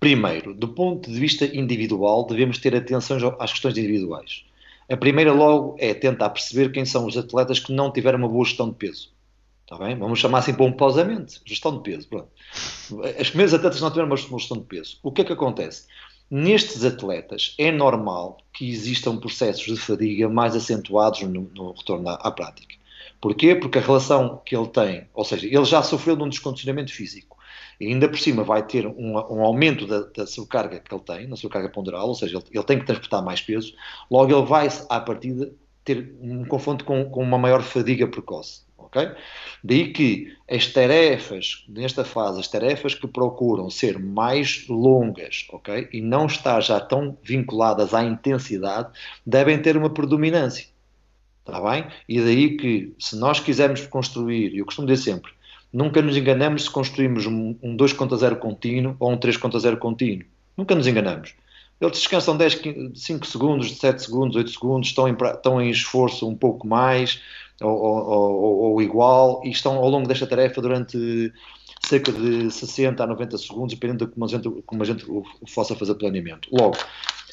Primeiro, 0.00 0.52
do 0.54 0.68
ponto 0.68 1.10
de 1.10 1.18
vista 1.18 1.44
individual, 1.44 2.26
devemos 2.26 2.58
ter 2.58 2.74
atenção 2.74 3.16
às 3.38 3.52
questões 3.52 3.76
individuais. 3.78 4.44
A 4.90 4.96
primeira, 4.96 5.32
logo, 5.32 5.76
é 5.78 5.94
tentar 5.94 6.30
perceber 6.30 6.72
quem 6.72 6.84
são 6.84 7.06
os 7.06 7.16
atletas 7.16 7.60
que 7.60 7.72
não 7.72 7.92
tiveram 7.92 8.18
uma 8.18 8.28
boa 8.28 8.44
gestão 8.44 8.68
de 8.68 8.74
peso 8.74 9.12
Está 9.72 9.86
bem? 9.86 9.96
Vamos 9.96 10.18
chamar 10.18 10.38
assim 10.40 10.52
pomposamente, 10.52 11.40
gestão 11.46 11.78
de 11.78 11.82
peso. 11.82 12.06
Pronto. 12.06 12.28
As 13.18 13.28
primeiras 13.28 13.54
atletas 13.54 13.80
não 13.80 13.88
tiveram 13.88 14.08
uma 14.08 14.16
gestão 14.16 14.58
de 14.58 14.64
peso. 14.64 14.98
O 15.02 15.10
que 15.10 15.22
é 15.22 15.24
que 15.24 15.32
acontece? 15.32 15.86
Nestes 16.34 16.82
atletas 16.82 17.54
é 17.58 17.70
normal 17.70 18.38
que 18.54 18.66
existam 18.70 19.18
processos 19.18 19.66
de 19.66 19.76
fadiga 19.76 20.30
mais 20.30 20.56
acentuados 20.56 21.20
no, 21.24 21.42
no 21.54 21.72
retorno 21.72 22.08
à, 22.08 22.14
à, 22.14 22.30
prática. 22.30 22.74
Porquê? 23.20 23.54
Porque 23.54 23.76
a 23.76 23.82
relação 23.82 24.40
que 24.42 24.56
ele 24.56 24.68
tem, 24.68 25.06
ou 25.12 25.26
seja, 25.26 25.46
ele 25.46 25.64
já 25.66 25.82
sofreu 25.82 26.16
de 26.16 26.22
um 26.22 26.30
descondicionamento 26.30 26.90
físico 26.90 27.36
e 27.78 27.88
ainda 27.88 28.08
por 28.08 28.18
cima 28.18 28.42
vai 28.42 28.66
ter 28.66 28.86
um, 28.86 29.12
um 29.12 29.42
aumento 29.42 29.86
da, 29.86 30.04
da 30.04 30.26
sobrecarga 30.26 30.80
que 30.80 30.94
ele 30.94 31.02
tem, 31.02 31.26
na 31.26 31.36
sobrecarga 31.36 31.68
ponderal, 31.68 32.08
ou 32.08 32.14
seja, 32.14 32.38
ele, 32.38 32.44
ele, 32.50 32.64
tem 32.64 32.78
que 32.78 32.86
transportar 32.86 33.22
mais 33.22 33.42
peso, 33.42 33.74
logo 34.10 34.34
ele 34.34 34.46
vai, 34.46 34.68
à 34.88 35.00
partida, 35.00 35.52
ter 35.84 36.14
um 36.18 36.46
confronto 36.46 36.86
com, 36.86 37.10
com 37.10 37.22
uma 37.22 37.36
maior 37.36 37.60
fadiga 37.60 38.08
precoce 38.08 38.62
ok? 38.92 39.10
Daí 39.64 39.92
que 39.92 40.36
as 40.48 40.66
tarefas, 40.66 41.64
nesta 41.68 42.04
fase, 42.04 42.40
as 42.40 42.48
tarefas 42.48 42.94
que 42.94 43.08
procuram 43.08 43.70
ser 43.70 43.98
mais 43.98 44.66
longas, 44.68 45.46
ok? 45.50 45.88
E 45.92 46.00
não 46.00 46.26
estar 46.26 46.60
já 46.60 46.78
tão 46.78 47.16
vinculadas 47.22 47.94
à 47.94 48.04
intensidade, 48.04 48.90
devem 49.24 49.60
ter 49.60 49.76
uma 49.76 49.90
predominância, 49.90 50.66
está 51.40 51.60
bem? 51.60 51.86
E 52.08 52.20
daí 52.20 52.56
que, 52.56 52.92
se 52.98 53.16
nós 53.16 53.40
quisermos 53.40 53.86
construir, 53.86 54.54
e 54.54 54.58
eu 54.58 54.66
costumo 54.66 54.86
dizer 54.86 55.02
sempre, 55.02 55.32
nunca 55.72 56.02
nos 56.02 56.16
enganamos 56.16 56.64
se 56.64 56.70
construímos 56.70 57.26
um, 57.26 57.56
um 57.62 57.74
2 57.74 57.94
contra 57.94 58.16
0 58.16 58.36
contínuo 58.36 58.94
ou 59.00 59.10
um 59.10 59.16
3 59.16 59.36
contra 59.38 59.58
0 59.58 59.78
contínuo. 59.78 60.26
Nunca 60.56 60.74
nos 60.74 60.86
enganamos. 60.86 61.34
Eles 61.80 61.98
descansam 61.98 62.36
10, 62.36 62.60
5 62.94 63.26
segundos, 63.26 63.76
7 63.78 64.02
segundos, 64.02 64.36
8 64.36 64.50
segundos, 64.50 64.88
estão 64.88 65.08
em, 65.08 65.14
estão 65.14 65.60
em 65.60 65.68
esforço 65.68 66.28
um 66.28 66.36
pouco 66.36 66.64
mais, 66.64 67.20
ou, 67.60 67.76
ou, 67.78 68.58
ou, 68.58 68.82
igual, 68.82 69.42
e 69.44 69.50
estão 69.50 69.76
ao 69.76 69.88
longo 69.88 70.08
desta 70.08 70.26
tarefa 70.26 70.60
durante 70.60 71.32
cerca 71.84 72.12
de 72.12 72.50
60 72.50 73.02
a 73.02 73.06
90 73.06 73.38
segundos, 73.38 73.74
dependendo 73.74 74.06
de 74.06 74.12
como 74.12 74.24
a 74.24 74.28
gente, 74.28 74.62
como 74.66 74.82
a 74.82 74.86
gente 74.86 75.04
possa 75.54 75.74
fazer 75.74 75.94
planeamento. 75.96 76.48
Logo, 76.52 76.76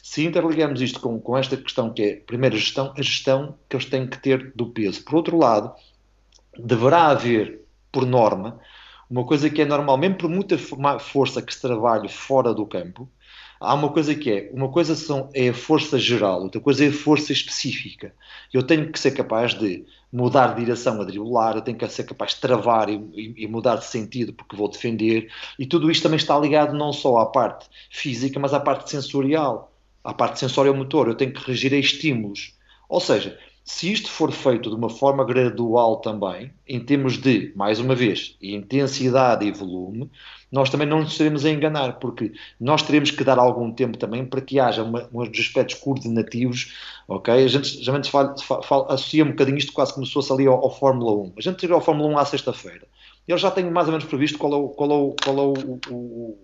se 0.04 0.26
interligamos 0.26 0.82
isto 0.82 1.00
com, 1.00 1.20
com 1.20 1.38
esta 1.38 1.56
questão 1.56 1.94
que 1.94 2.02
é, 2.02 2.16
primeiro, 2.16 2.56
a 2.56 2.60
gestão, 2.60 2.94
a 2.98 3.02
gestão 3.02 3.56
que 3.70 3.76
eles 3.76 3.86
têm 3.86 4.08
que 4.08 4.18
ter 4.18 4.52
do 4.56 4.68
peso. 4.68 5.04
Por 5.04 5.16
outro 5.16 5.38
lado, 5.38 5.72
deverá 6.58 7.08
haver, 7.08 7.62
por 7.92 8.06
norma, 8.06 8.60
uma 9.10 9.26
coisa 9.26 9.50
que 9.50 9.62
é 9.62 9.66
normal, 9.66 9.98
mesmo 9.98 10.18
por 10.18 10.30
muita 10.30 10.58
força 11.00 11.42
que 11.42 11.54
se 11.54 11.62
trabalhe 11.62 12.08
fora 12.10 12.54
do 12.54 12.66
campo, 12.66 13.10
há 13.60 13.74
uma 13.74 13.90
coisa 13.90 14.16
que 14.16 14.32
é, 14.32 14.50
uma 14.54 14.70
coisa 14.70 14.96
são, 14.96 15.30
é 15.34 15.50
a 15.50 15.54
força 15.54 16.00
geral, 16.00 16.44
outra 16.44 16.62
coisa 16.62 16.86
é 16.86 16.88
a 16.88 16.94
força 16.94 17.34
específica. 17.34 18.14
Eu 18.54 18.64
tenho 18.64 18.92
que 18.92 19.00
ser 19.00 19.12
capaz 19.12 19.54
de 19.54 19.86
mudar 20.12 20.54
de 20.54 20.62
direção 20.62 21.02
a 21.02 21.04
driblar, 21.04 21.56
eu 21.56 21.62
tenho 21.62 21.78
que 21.78 21.88
ser 21.90 22.06
capaz 22.06 22.34
de 22.34 22.42
travar 22.42 22.90
e, 22.90 23.34
e, 23.38 23.48
mudar 23.48 23.76
de 23.76 23.86
sentido 23.86 24.34
porque 24.34 24.56
vou 24.56 24.70
defender, 24.70 25.32
e 25.58 25.66
tudo 25.66 25.92
isto 25.92 26.04
também 26.04 26.18
está 26.18 26.38
ligado 26.40 26.76
não 26.76 26.94
só 26.94 27.18
à 27.18 27.26
parte 27.26 27.68
física, 27.92 28.40
mas 28.40 28.54
à 28.54 28.60
parte 28.60 28.90
sensorial, 28.90 29.72
à 30.04 30.14
parte 30.14 30.40
sensorial 30.40 30.76
motor, 30.76 31.08
eu 31.08 31.16
tenho 31.16 31.34
que 31.34 31.46
reagir 31.46 31.74
a 31.74 31.78
estímulos. 31.78 32.54
Ou 32.88 33.00
seja, 33.00 33.38
se 33.70 33.94
isto 33.94 34.10
for 34.10 34.32
feito 34.32 34.68
de 34.68 34.76
uma 34.76 34.90
forma 34.90 35.24
gradual 35.24 35.98
também, 35.98 36.52
em 36.68 36.80
termos 36.80 37.20
de, 37.20 37.54
mais 37.56 37.80
uma 37.80 37.94
vez, 37.94 38.36
intensidade 38.42 39.46
e 39.46 39.52
volume, 39.52 40.10
nós 40.52 40.72
também 40.72 40.88
não 40.88 41.02
nos 41.02 41.12
estaremos 41.12 41.46
a 41.46 41.52
enganar, 41.52 42.00
porque 42.00 42.34
nós 42.60 42.82
teremos 42.82 43.12
que 43.12 43.24
dar 43.24 43.38
algum 43.38 43.72
tempo 43.72 43.96
também 43.96 44.26
para 44.26 44.42
que 44.42 44.60
haja 44.60 44.82
uma, 44.82 45.08
uns 45.14 45.40
aspectos 45.40 45.76
coordenativos, 45.76 46.74
ok? 47.08 47.32
A 47.32 47.48
gente 47.48 47.78
geralmente 47.84 48.10
fala, 48.10 48.36
fala, 48.64 48.92
associa 48.92 49.24
um 49.24 49.30
bocadinho 49.30 49.60
isto 49.60 49.72
quase 49.72 49.94
como 49.94 50.04
se 50.04 50.14
fosse 50.14 50.34
ali 50.34 50.48
ao, 50.48 50.56
ao 50.56 50.76
Fórmula 50.76 51.14
1. 51.28 51.34
A 51.38 51.42
gente 51.42 51.62
chegou 51.62 51.76
ao 51.76 51.82
Fórmula 51.82 52.10
1 52.10 52.18
à 52.18 52.26
sexta-feira. 52.26 52.88
Eu 53.28 53.38
já 53.38 53.52
tenho 53.52 53.72
mais 53.72 53.88
ou 53.88 53.92
menos 53.92 54.08
previsto 54.08 54.40
qual 54.40 54.52
é 54.52 54.58
o, 54.58 54.70
qual 54.70 54.92
é 54.92 54.96
o, 54.96 55.16
qual 55.24 55.38
é 55.38 55.42
o, 55.42 55.80
o 55.92 56.38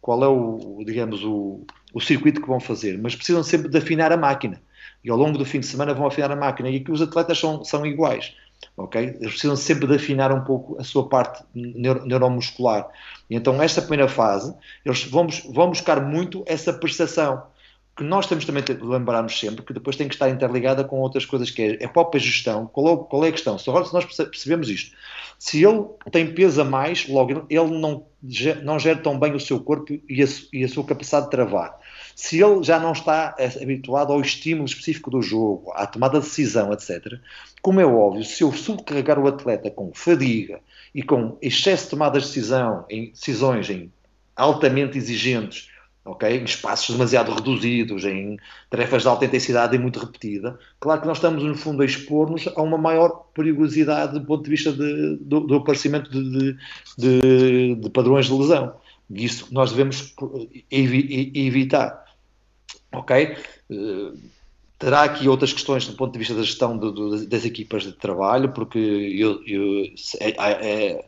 qual 0.00 0.22
é 0.22 0.28
o, 0.28 0.84
digamos, 0.86 1.24
o, 1.24 1.66
o 1.92 2.00
circuito 2.00 2.40
que 2.40 2.46
vão 2.46 2.60
fazer, 2.60 2.96
mas 2.96 3.16
precisam 3.16 3.42
sempre 3.42 3.68
de 3.68 3.76
afinar 3.76 4.12
a 4.12 4.16
máquina 4.16 4.62
e 5.04 5.10
ao 5.10 5.16
longo 5.16 5.38
do 5.38 5.44
fim 5.44 5.60
de 5.60 5.66
semana 5.66 5.94
vão 5.94 6.06
afinar 6.06 6.30
a 6.30 6.36
máquina. 6.36 6.68
E 6.68 6.76
aqui 6.76 6.90
os 6.90 7.02
atletas 7.02 7.38
são, 7.38 7.64
são 7.64 7.86
iguais. 7.86 8.34
ok? 8.76 9.02
Eles 9.02 9.30
precisam 9.32 9.56
sempre 9.56 9.86
de 9.86 9.94
afinar 9.94 10.32
um 10.32 10.42
pouco 10.42 10.80
a 10.80 10.84
sua 10.84 11.08
parte 11.08 11.42
neuro, 11.54 12.04
neuromuscular. 12.04 12.88
E 13.30 13.36
então, 13.36 13.62
esta 13.62 13.80
primeira 13.80 14.08
fase, 14.08 14.54
eles 14.84 15.04
vão, 15.04 15.28
vão 15.52 15.68
buscar 15.68 16.00
muito 16.00 16.42
essa 16.46 16.72
percepção 16.72 17.42
que 17.98 18.04
nós 18.04 18.26
temos 18.28 18.44
também 18.44 18.62
de 18.62 18.74
lembrarmos 18.74 19.36
sempre 19.38 19.64
que 19.64 19.72
depois 19.72 19.96
tem 19.96 20.06
que 20.06 20.14
estar 20.14 20.30
interligada 20.30 20.84
com 20.84 21.00
outras 21.00 21.26
coisas 21.26 21.50
que 21.50 21.78
é 21.80 21.84
a 21.84 21.88
própria 21.88 22.20
gestão. 22.20 22.64
Qual 22.64 22.94
é, 22.94 22.96
qual 23.10 23.24
é 23.24 23.28
a 23.28 23.32
questão? 23.32 23.58
Se 23.58 23.66
nós 23.68 24.04
percebemos 24.04 24.68
isto, 24.70 24.96
se 25.36 25.64
ele 25.64 25.84
tem 26.12 26.32
peso 26.32 26.60
a 26.60 26.64
mais, 26.64 27.08
logo 27.08 27.44
ele 27.50 27.70
não, 27.78 28.06
não 28.62 28.78
gera 28.78 29.00
tão 29.00 29.18
bem 29.18 29.34
o 29.34 29.40
seu 29.40 29.58
corpo 29.58 29.92
e 30.08 30.22
a, 30.22 30.26
e 30.52 30.62
a 30.62 30.68
sua 30.68 30.84
capacidade 30.84 31.24
de 31.24 31.32
travar. 31.32 31.76
Se 32.20 32.42
ele 32.42 32.64
já 32.64 32.80
não 32.80 32.90
está 32.90 33.36
habituado 33.62 34.12
ao 34.12 34.20
estímulo 34.20 34.66
específico 34.66 35.08
do 35.08 35.22
jogo, 35.22 35.70
à 35.72 35.86
tomada 35.86 36.18
de 36.18 36.24
decisão, 36.26 36.72
etc., 36.72 37.12
como 37.62 37.80
é 37.80 37.86
óbvio, 37.86 38.24
se 38.24 38.42
eu 38.42 38.52
subcarregar 38.52 39.20
o 39.20 39.28
atleta 39.28 39.70
com 39.70 39.92
fadiga 39.94 40.58
e 40.92 41.00
com 41.00 41.38
excesso 41.40 41.84
de 41.84 41.90
tomada 41.90 42.18
de 42.18 42.26
decisão, 42.26 42.84
em 42.90 43.12
decisões 43.12 43.70
em 43.70 43.92
altamente 44.34 44.98
exigentes, 44.98 45.68
ok? 46.04 46.40
Em 46.40 46.42
espaços 46.42 46.96
demasiado 46.96 47.32
reduzidos, 47.32 48.04
em 48.04 48.36
tarefas 48.68 49.02
de 49.02 49.08
alta 49.08 49.24
intensidade 49.24 49.76
e 49.76 49.78
muito 49.78 50.00
repetida, 50.00 50.58
claro 50.80 51.00
que 51.00 51.06
nós 51.06 51.18
estamos, 51.18 51.44
no 51.44 51.54
fundo, 51.54 51.84
a 51.84 51.86
expor-nos 51.86 52.48
a 52.48 52.60
uma 52.60 52.76
maior 52.76 53.28
perigosidade 53.32 54.14
do 54.18 54.26
ponto 54.26 54.42
de 54.42 54.50
vista 54.50 54.72
de, 54.72 55.18
do, 55.20 55.38
do, 55.42 55.54
aparecimento 55.54 56.10
de, 56.10 56.56
de, 56.98 57.76
de, 57.76 57.90
padrões 57.90 58.26
de 58.26 58.32
lesão. 58.32 58.74
E 59.08 59.24
isso 59.24 59.46
nós 59.52 59.70
devemos 59.70 60.12
evitar, 60.68 62.07
ok? 62.92 63.36
Uh, 63.70 64.18
terá 64.78 65.02
aqui 65.02 65.28
outras 65.28 65.52
questões 65.52 65.86
do 65.86 65.94
ponto 65.94 66.12
de 66.12 66.18
vista 66.18 66.34
da 66.34 66.42
gestão 66.42 66.78
das 67.28 67.44
equipas 67.44 67.82
de 67.82 67.92
trabalho, 67.92 68.52
porque 68.52 68.78
eu, 68.78 69.42
eu 69.44 69.84
é, 70.20 70.30
é, 70.40 71.04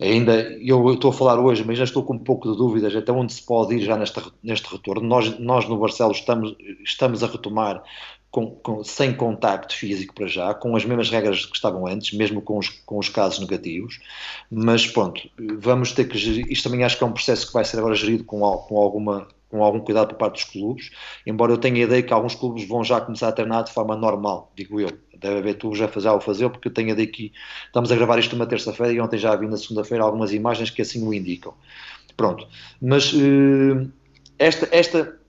ainda 0.00 0.34
eu 0.60 0.92
estou 0.92 1.10
a 1.10 1.14
falar 1.14 1.38
hoje, 1.38 1.64
mas 1.64 1.78
já 1.78 1.84
estou 1.84 2.02
com 2.02 2.14
um 2.14 2.18
pouco 2.18 2.50
de 2.50 2.56
dúvidas 2.56 2.94
até 2.94 3.12
onde 3.12 3.32
se 3.32 3.42
pode 3.42 3.76
ir 3.76 3.82
já 3.82 3.96
neste, 3.96 4.20
neste 4.42 4.70
retorno. 4.70 5.06
Nós, 5.06 5.38
nós 5.38 5.68
no 5.68 5.78
Barcelos 5.78 6.18
estamos, 6.18 6.56
estamos 6.82 7.22
a 7.22 7.28
retomar 7.28 7.82
com, 8.34 8.50
com, 8.50 8.82
sem 8.82 9.14
contacto 9.14 9.76
físico 9.76 10.12
para 10.12 10.26
já, 10.26 10.52
com 10.52 10.74
as 10.74 10.84
mesmas 10.84 11.08
regras 11.08 11.46
que 11.46 11.54
estavam 11.54 11.86
antes, 11.86 12.12
mesmo 12.12 12.42
com 12.42 12.58
os, 12.58 12.68
com 12.68 12.98
os 12.98 13.08
casos 13.08 13.38
negativos, 13.38 14.00
mas 14.50 14.88
pronto, 14.88 15.30
vamos 15.56 15.92
ter 15.92 16.08
que 16.08 16.18
gerir, 16.18 16.50
isto 16.50 16.68
também 16.68 16.84
acho 16.84 16.98
que 16.98 17.04
é 17.04 17.06
um 17.06 17.12
processo 17.12 17.46
que 17.46 17.52
vai 17.52 17.64
ser 17.64 17.78
agora 17.78 17.94
gerido 17.94 18.24
com, 18.24 18.40
com 18.40 18.76
alguma 18.76 19.28
com 19.54 19.62
algum 19.62 19.78
cuidado 19.78 20.08
por 20.08 20.16
parte 20.16 20.34
dos 20.34 20.44
clubes, 20.50 20.90
embora 21.24 21.52
eu 21.52 21.56
tenha 21.56 21.76
a 21.76 21.86
ideia 21.86 22.02
que 22.02 22.12
alguns 22.12 22.34
clubes 22.34 22.66
vão 22.66 22.82
já 22.82 23.00
começar 23.00 23.28
a 23.28 23.32
treinar 23.32 23.62
de 23.62 23.72
forma 23.72 23.94
normal, 23.94 24.50
digo 24.56 24.80
eu. 24.80 24.88
Deve 25.16 25.38
haver 25.38 25.54
tu 25.54 25.72
já 25.76 25.86
fazer 25.86 26.08
ao 26.08 26.20
fazer, 26.20 26.50
porque 26.50 26.66
eu 26.66 26.74
tenho 26.74 26.88
a 26.88 26.92
ideia 26.92 27.06
que 27.06 27.32
estamos 27.66 27.92
a 27.92 27.94
gravar 27.94 28.18
isto 28.18 28.34
uma 28.34 28.46
terça-feira 28.46 28.92
e 28.92 29.00
ontem 29.00 29.16
já 29.16 29.36
vi 29.36 29.46
na 29.46 29.56
segunda-feira 29.56 30.02
algumas 30.02 30.32
imagens 30.32 30.70
que 30.70 30.82
assim 30.82 31.06
o 31.06 31.14
indicam. 31.14 31.54
Pronto, 32.16 32.48
mas 32.82 33.12
uh, 33.12 33.88
esta, 34.40 34.68
esta, 34.72 35.20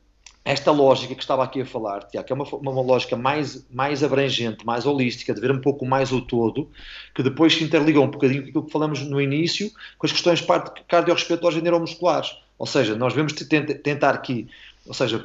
esta 0.43 0.71
lógica 0.71 1.13
que 1.13 1.21
estava 1.21 1.43
aqui 1.43 1.61
a 1.61 1.65
falar, 1.65 2.07
Tiago, 2.07 2.25
que 2.25 2.33
é 2.33 2.35
uma, 2.35 2.45
uma, 2.45 2.81
lógica 2.81 3.15
mais, 3.15 3.63
mais 3.69 4.03
abrangente, 4.03 4.65
mais 4.65 4.87
holística, 4.87 5.35
de 5.35 5.39
ver 5.39 5.51
um 5.51 5.61
pouco 5.61 5.85
mais 5.85 6.11
o 6.11 6.19
todo, 6.19 6.67
que 7.13 7.21
depois 7.21 7.53
se 7.53 7.63
interliga 7.63 8.01
um 8.01 8.09
bocadinho 8.09 8.41
com 8.41 8.49
aquilo 8.49 8.65
que 8.65 8.71
falamos 8.71 9.01
no 9.01 9.21
início, 9.21 9.69
com 9.99 10.07
as 10.07 10.11
questões 10.11 10.43
cardiorrespiratórias 10.87 11.59
e 11.59 11.63
neuromusculares. 11.63 12.35
Ou 12.57 12.65
seja, 12.65 12.95
nós 12.95 13.13
devemos 13.13 13.33
tentar 13.33 14.11
aqui, 14.11 14.47
ou 14.85 14.93
seja, 14.93 15.23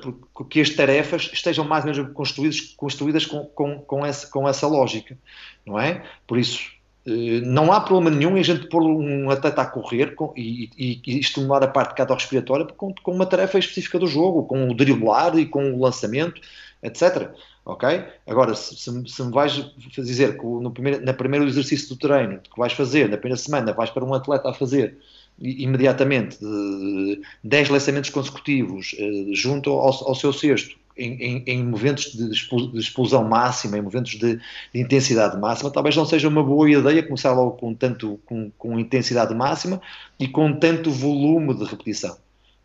que 0.49 0.61
as 0.61 0.71
tarefas 0.71 1.31
estejam 1.33 1.65
mais 1.65 1.85
ou 1.85 1.93
menos 1.93 2.13
construídas, 2.13 2.61
construídas 2.77 3.27
com, 3.27 3.45
com, 3.47 3.79
com, 3.79 4.05
essa, 4.05 4.27
com 4.27 4.49
essa 4.49 4.67
lógica, 4.67 5.17
não 5.65 5.79
é? 5.79 6.03
Por 6.27 6.39
isso, 6.39 6.61
eh, 7.07 7.41
não 7.43 7.73
há 7.73 7.81
problema 7.81 8.15
nenhum 8.15 8.37
em 8.37 8.41
a 8.41 8.45
gente 8.45 8.69
pôr 8.69 8.83
um 8.83 9.31
atleta 9.31 9.63
a 9.63 9.67
correr 9.67 10.15
com, 10.15 10.33
e, 10.37 10.71
e, 10.77 11.01
e, 11.07 11.19
estimular 11.19 11.63
a 11.63 11.69
parte 11.69 11.95
cardiorrespiratória 11.95 12.67
com, 12.67 12.95
com 12.95 13.13
uma 13.13 13.27
tarefa 13.27 13.59
específica 13.59 13.99
do 13.99 14.07
jogo, 14.07 14.45
com 14.45 14.69
o 14.69 14.75
driblar 14.75 15.39
e 15.39 15.47
com 15.47 15.73
o 15.73 15.81
lançamento, 15.81 16.41
etc. 16.83 17.31
Ok? 17.65 18.05
Agora, 18.27 18.55
se, 18.55 18.77
se, 18.77 19.09
se 19.09 19.23
me 19.23 19.33
vais 19.33 19.53
dizer 19.97 20.39
que 20.39 20.45
no 20.45 20.71
primeiro, 20.71 21.05
na 21.05 21.13
primeiro 21.13 21.47
exercício 21.47 21.89
do 21.91 21.97
treino 21.97 22.41
que 22.41 22.59
vais 22.59 22.73
fazer, 22.73 23.09
na 23.09 23.17
primeira 23.17 23.41
semana, 23.41 23.73
vais 23.73 23.91
para 23.91 24.05
um 24.05 24.15
atleta 24.15 24.51
a 24.51 24.55
fazer 24.55 24.97
imediatamente 25.41 26.39
de 26.39 27.23
10 27.43 27.71
lançamentos 27.71 28.11
consecutivos 28.11 28.95
eh, 28.99 29.33
junto 29.33 29.71
ao, 29.71 30.09
ao 30.09 30.15
seu 30.15 30.33
sexto, 30.33 30.79
em, 30.97 31.15
em, 31.15 31.45
em, 31.47 31.65
momentos 31.65 32.13
de 32.13 32.31
explosão 32.79 33.25
máxima, 33.25 33.79
em 33.79 33.83
momentos 33.83 34.13
de, 34.13 34.37
de, 34.37 34.81
intensidade 34.81 35.39
máxima, 35.39 35.71
talvez 35.71 35.97
não 35.97 36.05
seja 36.05 36.29
uma 36.29 36.43
boa 36.43 36.71
ideia 36.71 37.03
começar 37.03 37.33
logo 37.33 37.53
com 37.53 37.75
tanto 37.75 38.21
com, 38.27 38.51
com 38.59 38.79
intensidade 38.79 39.35
máxima 39.35 39.81
e 40.19 40.29
com 40.29 40.53
tanto 40.53 40.91
volume 40.91 41.55
de 41.55 41.65
repetição. 41.65 42.19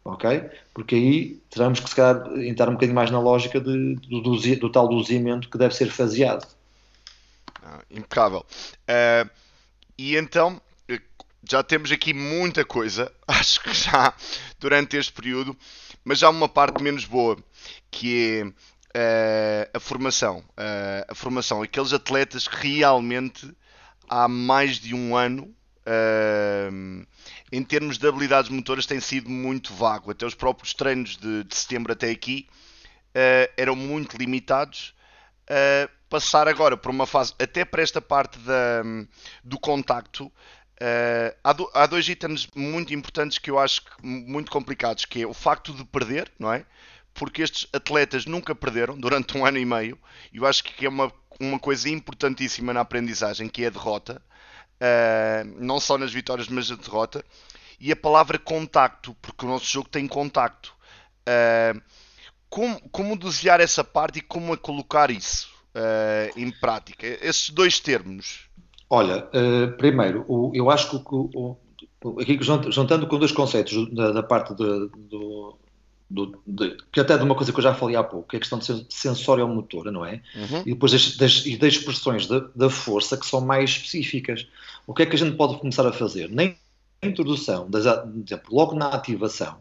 Ok? 0.03 0.43
Porque 0.73 0.95
aí 0.95 1.41
teremos 1.49 1.79
que 1.79 1.89
se 1.89 1.95
calhar, 1.95 2.27
entrar 2.37 2.69
um 2.69 2.73
bocadinho 2.73 2.95
mais 2.95 3.09
na 3.09 3.19
lógica 3.19 3.59
de, 3.59 3.95
do, 3.95 4.21
do, 4.21 4.55
do 4.57 4.69
tal 4.69 4.87
dozimento 4.87 5.49
que 5.49 5.57
deve 5.57 5.73
ser 5.73 5.89
faseado. 5.89 6.45
Ah, 7.63 7.81
impecável. 7.89 8.45
Uh, 8.87 9.29
e 9.97 10.15
então, 10.15 10.61
já 11.49 11.63
temos 11.63 11.91
aqui 11.91 12.13
muita 12.13 12.65
coisa, 12.65 13.11
acho 13.27 13.61
que 13.61 13.73
já 13.73 14.13
durante 14.59 14.97
este 14.97 15.13
período, 15.13 15.55
mas 16.03 16.21
há 16.23 16.29
uma 16.29 16.49
parte 16.49 16.81
menos 16.81 17.05
boa, 17.05 17.37
que 17.89 18.41
é 18.41 18.45
uh, 18.95 19.69
a 19.73 19.79
formação. 19.79 20.39
Uh, 20.39 21.05
a 21.09 21.15
formação, 21.15 21.61
aqueles 21.61 21.93
atletas 21.93 22.47
que 22.47 22.79
realmente 22.79 23.51
há 24.09 24.27
mais 24.27 24.77
de 24.79 24.95
um 24.95 25.15
ano, 25.15 25.43
uh, 25.85 27.05
em 27.51 27.63
termos 27.63 27.97
de 27.97 28.07
habilidades 28.07 28.49
motoras, 28.49 28.85
tem 28.85 28.99
sido 28.99 29.29
muito 29.29 29.73
vago. 29.73 30.11
Até 30.11 30.25
os 30.25 30.35
próprios 30.35 30.73
treinos 30.73 31.17
de, 31.17 31.43
de 31.43 31.55
setembro 31.55 31.93
até 31.93 32.09
aqui 32.09 32.47
eram 33.55 33.77
muito 33.77 34.17
limitados. 34.17 34.93
passar 36.09 36.49
agora 36.49 36.75
por 36.75 36.91
uma 36.91 37.05
fase, 37.05 37.33
até 37.39 37.63
para 37.63 37.81
esta 37.81 38.01
parte 38.01 38.37
da, 38.39 38.83
do 39.41 39.57
contacto, 39.57 40.29
Uh, 40.75 41.33
há, 41.41 41.53
do, 41.53 41.71
há, 41.73 41.85
dois 41.85 42.07
itens 42.09 42.49
muito 42.53 42.93
importantes 42.93 43.37
que 43.37 43.49
eu 43.49 43.57
acho 43.57 43.81
muito 44.03 44.51
complicados, 44.51 45.05
que 45.05 45.21
é 45.21 45.27
o 45.27 45.33
facto 45.33 45.73
de 45.73 45.85
perder, 45.85 46.31
não 46.37 46.51
é? 46.51 46.65
Porque 47.13 47.41
estes 47.41 47.67
atletas 47.71 48.25
nunca 48.25 48.53
perderam 48.53 48.97
durante 48.99 49.37
um 49.37 49.45
ano 49.45 49.57
e 49.57 49.65
meio, 49.65 49.97
e 50.33 50.37
eu 50.37 50.45
acho 50.45 50.63
que 50.63 50.85
é 50.85 50.89
uma, 50.89 51.11
uma 51.39 51.57
coisa 51.57 51.87
importantíssima 51.89 52.73
na 52.73 52.81
aprendizagem, 52.81 53.47
que 53.47 53.63
é 53.63 53.67
a 53.67 53.69
derrota, 53.69 54.21
uh, 54.81 55.63
não 55.63 55.79
só 55.79 55.97
nas 55.97 56.11
vitórias, 56.11 56.49
mas 56.49 56.69
a 56.69 56.75
derrota, 56.75 57.23
e 57.79 57.89
a 57.91 57.95
palavra 57.95 58.37
contacto, 58.37 59.15
porque 59.21 59.45
o 59.45 59.47
nosso 59.47 59.65
jogo 59.65 59.87
tem 59.87 60.05
contacto. 60.07 60.75
Uh, 61.21 61.81
como, 62.49 62.79
como 62.89 63.19
essa 63.61 63.83
parte 63.83 64.19
e 64.19 64.21
como 64.21 64.53
a 64.53 64.57
colocar 64.57 65.09
isso 65.09 65.53
em 66.37 66.49
prática? 66.51 67.05
Esses 67.05 67.49
dois 67.49 67.81
termos 67.81 68.47
Olha, 68.89 69.27
uh, 69.27 69.71
primeiro, 69.77 70.25
o, 70.27 70.51
eu 70.53 70.69
acho 70.69 70.89
que 70.89 71.15
o, 71.15 71.57
o, 72.03 72.19
aqui 72.19 72.37
juntando 72.41 73.07
com 73.07 73.17
dois 73.17 73.31
conceitos 73.31 73.91
da, 73.93 74.11
da 74.11 74.23
parte 74.23 74.53
de, 74.53 74.89
do, 75.09 75.57
do, 76.09 76.39
de, 76.45 76.77
que 76.91 76.99
até 76.99 77.17
de 77.17 77.23
uma 77.23 77.35
coisa 77.35 77.51
que 77.51 77.57
eu 77.57 77.63
já 77.63 77.73
falei 77.73 77.95
há 77.95 78.03
pouco, 78.03 78.29
que 78.29 78.35
é 78.35 78.37
a 78.37 78.39
questão 78.39 78.59
de 78.59 78.85
sensório-motora, 78.89 79.91
não 79.91 80.05
é? 80.05 80.21
Uhum. 80.35 80.61
E 80.65 80.73
depois 80.73 80.91
das, 80.91 81.17
das, 81.17 81.45
e 81.45 81.57
das 81.57 81.73
expressões 81.73 82.27
da, 82.27 82.69
força 82.69 83.17
que 83.17 83.25
são 83.25 83.41
mais 83.41 83.71
específicas. 83.71 84.47
O 84.85 84.93
que 84.93 85.03
é 85.03 85.05
que 85.05 85.15
a 85.15 85.19
gente 85.19 85.35
pode 85.35 85.57
começar 85.57 85.87
a 85.87 85.91
fazer? 85.91 86.29
Na 86.29 86.53
introdução, 87.01 87.69
das, 87.69 87.85
por 87.85 88.23
exemplo, 88.23 88.55
logo 88.55 88.75
na 88.75 88.89
ativação, 88.89 89.57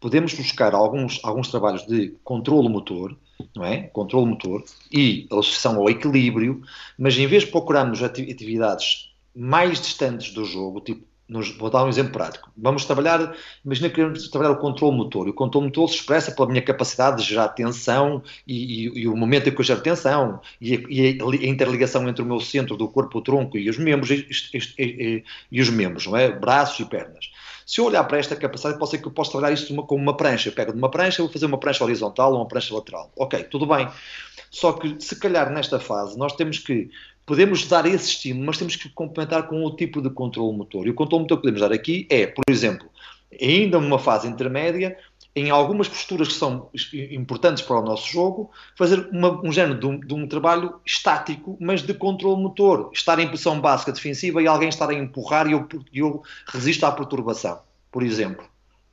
podemos 0.00 0.34
buscar 0.34 0.74
alguns, 0.74 1.20
alguns 1.22 1.48
trabalhos 1.48 1.86
de 1.86 2.14
controle 2.24 2.68
motor, 2.68 3.16
não 3.54 3.64
é? 3.64 3.82
Controle 3.82 4.26
motor 4.26 4.64
e 4.92 5.26
associação 5.30 5.76
ao 5.76 5.90
equilíbrio, 5.90 6.62
mas 6.98 7.16
em 7.18 7.26
vez 7.26 7.44
de 7.44 7.50
procurarmos 7.50 8.02
atividades 8.02 9.10
mais 9.34 9.80
distantes 9.80 10.32
do 10.32 10.44
jogo, 10.44 10.80
tipo 10.80 11.10
nos, 11.30 11.56
vou 11.56 11.70
dar 11.70 11.84
um 11.84 11.88
exemplo 11.88 12.12
prático. 12.12 12.50
Vamos 12.56 12.84
trabalhar, 12.84 13.36
imagina 13.64 13.88
que 13.88 13.94
queremos 13.94 14.28
trabalhar 14.28 14.52
o 14.52 14.56
controle 14.58 14.96
motor. 14.96 15.28
E 15.28 15.30
o 15.30 15.34
controle 15.34 15.66
motor 15.66 15.88
se 15.88 15.94
expressa 15.94 16.32
pela 16.32 16.48
minha 16.48 16.60
capacidade 16.60 17.22
de 17.22 17.28
gerar 17.28 17.48
tensão 17.50 18.20
e, 18.44 18.88
e, 18.88 19.00
e 19.02 19.08
o 19.08 19.16
momento 19.16 19.48
em 19.48 19.52
que 19.52 19.60
eu 19.60 19.64
gero 19.64 19.80
tensão 19.80 20.40
e 20.60 20.74
a, 20.74 20.80
e 20.88 21.46
a, 21.46 21.48
interligação 21.48 22.08
entre 22.08 22.22
o 22.22 22.26
meu 22.26 22.40
centro 22.40 22.76
do 22.76 22.88
corpo, 22.88 23.18
o 23.18 23.22
tronco 23.22 23.56
e 23.56 23.70
os 23.70 23.78
membros 23.78 24.10
e, 24.10 25.60
os 25.60 25.70
membros, 25.70 26.06
não 26.06 26.16
é? 26.16 26.32
Braços 26.32 26.80
e 26.80 26.84
pernas. 26.84 27.30
Se 27.70 27.80
eu 27.80 27.84
olhar 27.84 28.02
para 28.02 28.18
esta 28.18 28.34
capacidade, 28.34 28.80
pode 28.80 28.90
ser 28.90 28.98
que 28.98 29.06
eu 29.06 29.12
possa 29.12 29.30
trabalhar 29.30 29.54
isto 29.54 29.72
uma, 29.72 29.84
como 29.84 30.02
uma 30.02 30.16
prancha. 30.16 30.48
Eu 30.48 30.52
pego 30.52 30.72
de 30.72 30.78
uma 30.78 30.90
prancha, 30.90 31.22
vou 31.22 31.30
fazer 31.30 31.46
uma 31.46 31.56
prancha 31.56 31.84
horizontal 31.84 32.32
ou 32.32 32.38
uma 32.38 32.48
prancha 32.48 32.74
lateral. 32.74 33.12
Ok, 33.14 33.44
tudo 33.44 33.64
bem. 33.64 33.88
Só 34.50 34.72
que, 34.72 34.96
se 34.98 35.14
calhar, 35.14 35.48
nesta 35.52 35.78
fase, 35.78 36.18
nós 36.18 36.32
temos 36.32 36.58
que 36.58 36.90
podemos 37.24 37.64
dar 37.68 37.86
esse 37.86 38.08
estímulo, 38.08 38.46
mas 38.46 38.58
temos 38.58 38.74
que 38.74 38.88
complementar 38.88 39.46
com 39.46 39.62
outro 39.62 39.86
tipo 39.86 40.02
de 40.02 40.10
controle 40.10 40.52
motor. 40.56 40.84
E 40.84 40.90
o 40.90 40.94
controle 40.94 41.22
motor 41.22 41.36
que 41.36 41.42
podemos 41.42 41.60
dar 41.60 41.72
aqui 41.72 42.08
é, 42.10 42.26
por 42.26 42.42
exemplo, 42.50 42.88
ainda 43.40 43.80
numa 43.80 44.00
fase 44.00 44.26
intermédia, 44.26 44.98
em 45.34 45.50
algumas 45.50 45.88
posturas 45.88 46.28
que 46.28 46.34
são 46.34 46.68
importantes 47.10 47.62
para 47.62 47.78
o 47.78 47.82
nosso 47.82 48.10
jogo, 48.10 48.50
fazer 48.76 49.08
uma, 49.12 49.40
um 49.44 49.52
género 49.52 49.78
de 49.78 49.86
um, 49.86 50.00
de 50.00 50.14
um, 50.14 50.26
trabalho 50.26 50.80
estático, 50.84 51.56
mas 51.60 51.82
de 51.82 51.94
controle 51.94 52.42
motor. 52.42 52.90
Estar 52.92 53.18
em 53.18 53.28
posição 53.28 53.60
básica 53.60 53.92
defensiva 53.92 54.42
e 54.42 54.46
alguém 54.46 54.68
estar 54.68 54.90
a 54.90 54.94
empurrar 54.94 55.46
e 55.46 55.52
eu, 55.52 55.68
eu 55.92 56.22
resisto 56.46 56.84
à 56.84 56.92
perturbação, 56.92 57.60
por 57.92 58.02
exemplo. 58.02 58.44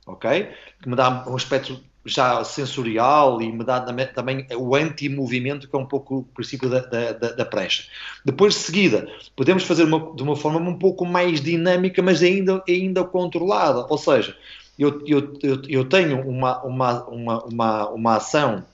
Ok? 0.06 0.48
Que 0.80 0.88
me 0.88 0.96
dá 0.96 1.24
um 1.28 1.34
aspecto 1.34 1.82
já 2.08 2.42
sensorial 2.42 3.40
e 3.42 3.52
me 3.52 3.64
dá 3.64 3.80
também 3.80 4.46
o 4.56 4.74
anti-movimento, 4.74 5.68
que 5.68 5.76
é 5.76 5.78
um 5.78 5.86
pouco 5.86 6.18
o 6.18 6.22
princípio 6.22 6.68
da, 6.68 6.80
da, 6.80 7.12
da, 7.12 7.44
prancha. 7.44 7.84
Depois, 8.24 8.54
de 8.54 8.60
seguida, 8.60 9.08
podemos 9.36 9.64
fazer 9.64 9.84
uma, 9.84 10.14
de 10.14 10.22
uma 10.22 10.34
forma 10.34 10.58
um 10.58 10.78
pouco 10.78 11.04
mais 11.04 11.40
dinâmica, 11.40 12.02
mas 12.02 12.22
ainda, 12.22 12.62
ainda 12.66 13.04
controlada. 13.04 13.86
Ou 13.88 13.98
seja, 13.98 14.34
eu, 14.78 15.02
eu, 15.06 15.62
eu, 15.68 15.84
tenho 15.88 16.20
uma, 16.28 16.62
uma, 16.62 17.04
uma, 17.08 17.44
uma, 17.44 17.88
uma 17.90 18.16
ação 18.16 18.64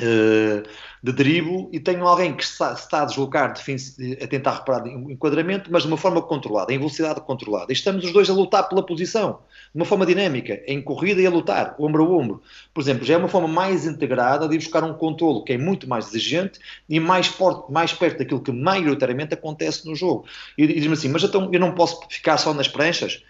uh, 0.00 0.68
de 1.02 1.12
drible 1.12 1.68
e 1.72 1.80
tenho 1.80 2.06
alguém 2.06 2.34
que 2.34 2.42
está, 2.42 2.72
está 2.72 3.02
a 3.02 3.04
deslocar, 3.04 3.52
a 3.52 4.26
tentar 4.26 4.52
reparar 4.52 4.84
o 4.84 5.10
enquadramento, 5.10 5.70
mas 5.70 5.82
de 5.82 5.88
uma 5.88 5.96
forma 5.96 6.20
controlada, 6.22 6.72
em 6.72 6.78
velocidade 6.78 7.20
controlada. 7.20 7.70
E 7.70 7.74
estamos 7.74 8.04
os 8.04 8.12
dois 8.12 8.28
a 8.28 8.32
lutar 8.32 8.68
pela 8.68 8.84
posição, 8.84 9.40
de 9.74 9.80
uma 9.80 9.84
forma 9.84 10.06
dinâmica, 10.06 10.62
em 10.66 10.80
corrida 10.82 11.20
e 11.20 11.26
a 11.26 11.30
lutar, 11.30 11.74
ombro 11.78 12.04
a 12.04 12.08
ombro. 12.08 12.42
Por 12.72 12.80
exemplo, 12.80 13.04
já 13.04 13.14
é 13.14 13.16
uma 13.16 13.28
forma 13.28 13.48
mais 13.48 13.86
integrada 13.86 14.48
de 14.48 14.56
buscar 14.56 14.84
um 14.84 14.94
controlo 14.94 15.44
que 15.44 15.52
é 15.52 15.58
muito 15.58 15.88
mais 15.88 16.08
exigente 16.08 16.58
e 16.88 16.98
mais, 16.98 17.26
forte, 17.26 17.70
mais 17.72 17.92
perto 17.92 18.18
daquilo 18.18 18.40
que 18.40 18.52
maioritariamente 18.52 19.34
acontece 19.34 19.86
no 19.86 19.94
jogo. 19.94 20.26
E, 20.58 20.64
e 20.64 20.74
diz-me 20.74 20.94
assim, 20.94 21.08
mas 21.08 21.22
então 21.22 21.48
eu 21.52 21.60
não 21.60 21.72
posso 21.72 22.00
ficar 22.08 22.36
só 22.38 22.52
nas 22.52 22.68
pranchas? 22.68 23.22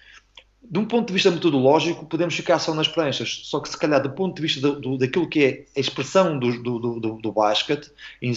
De 0.68 0.78
um 0.78 0.84
ponto 0.84 1.08
de 1.08 1.12
vista 1.12 1.30
metodológico, 1.30 2.06
podemos 2.06 2.34
ficar 2.34 2.58
só 2.58 2.74
nas 2.74 2.88
pranchas, 2.88 3.42
só 3.44 3.60
que 3.60 3.68
se 3.68 3.78
calhar 3.78 4.02
do 4.02 4.10
ponto 4.10 4.34
de 4.34 4.42
vista 4.42 4.60
do, 4.60 4.80
do, 4.80 4.98
daquilo 4.98 5.28
que 5.28 5.44
é 5.44 5.64
a 5.76 5.80
expressão 5.80 6.38
do, 6.38 6.62
do, 6.62 6.78
do, 6.78 7.18
do 7.18 7.32
basquete 7.32 7.90
em, 8.20 8.34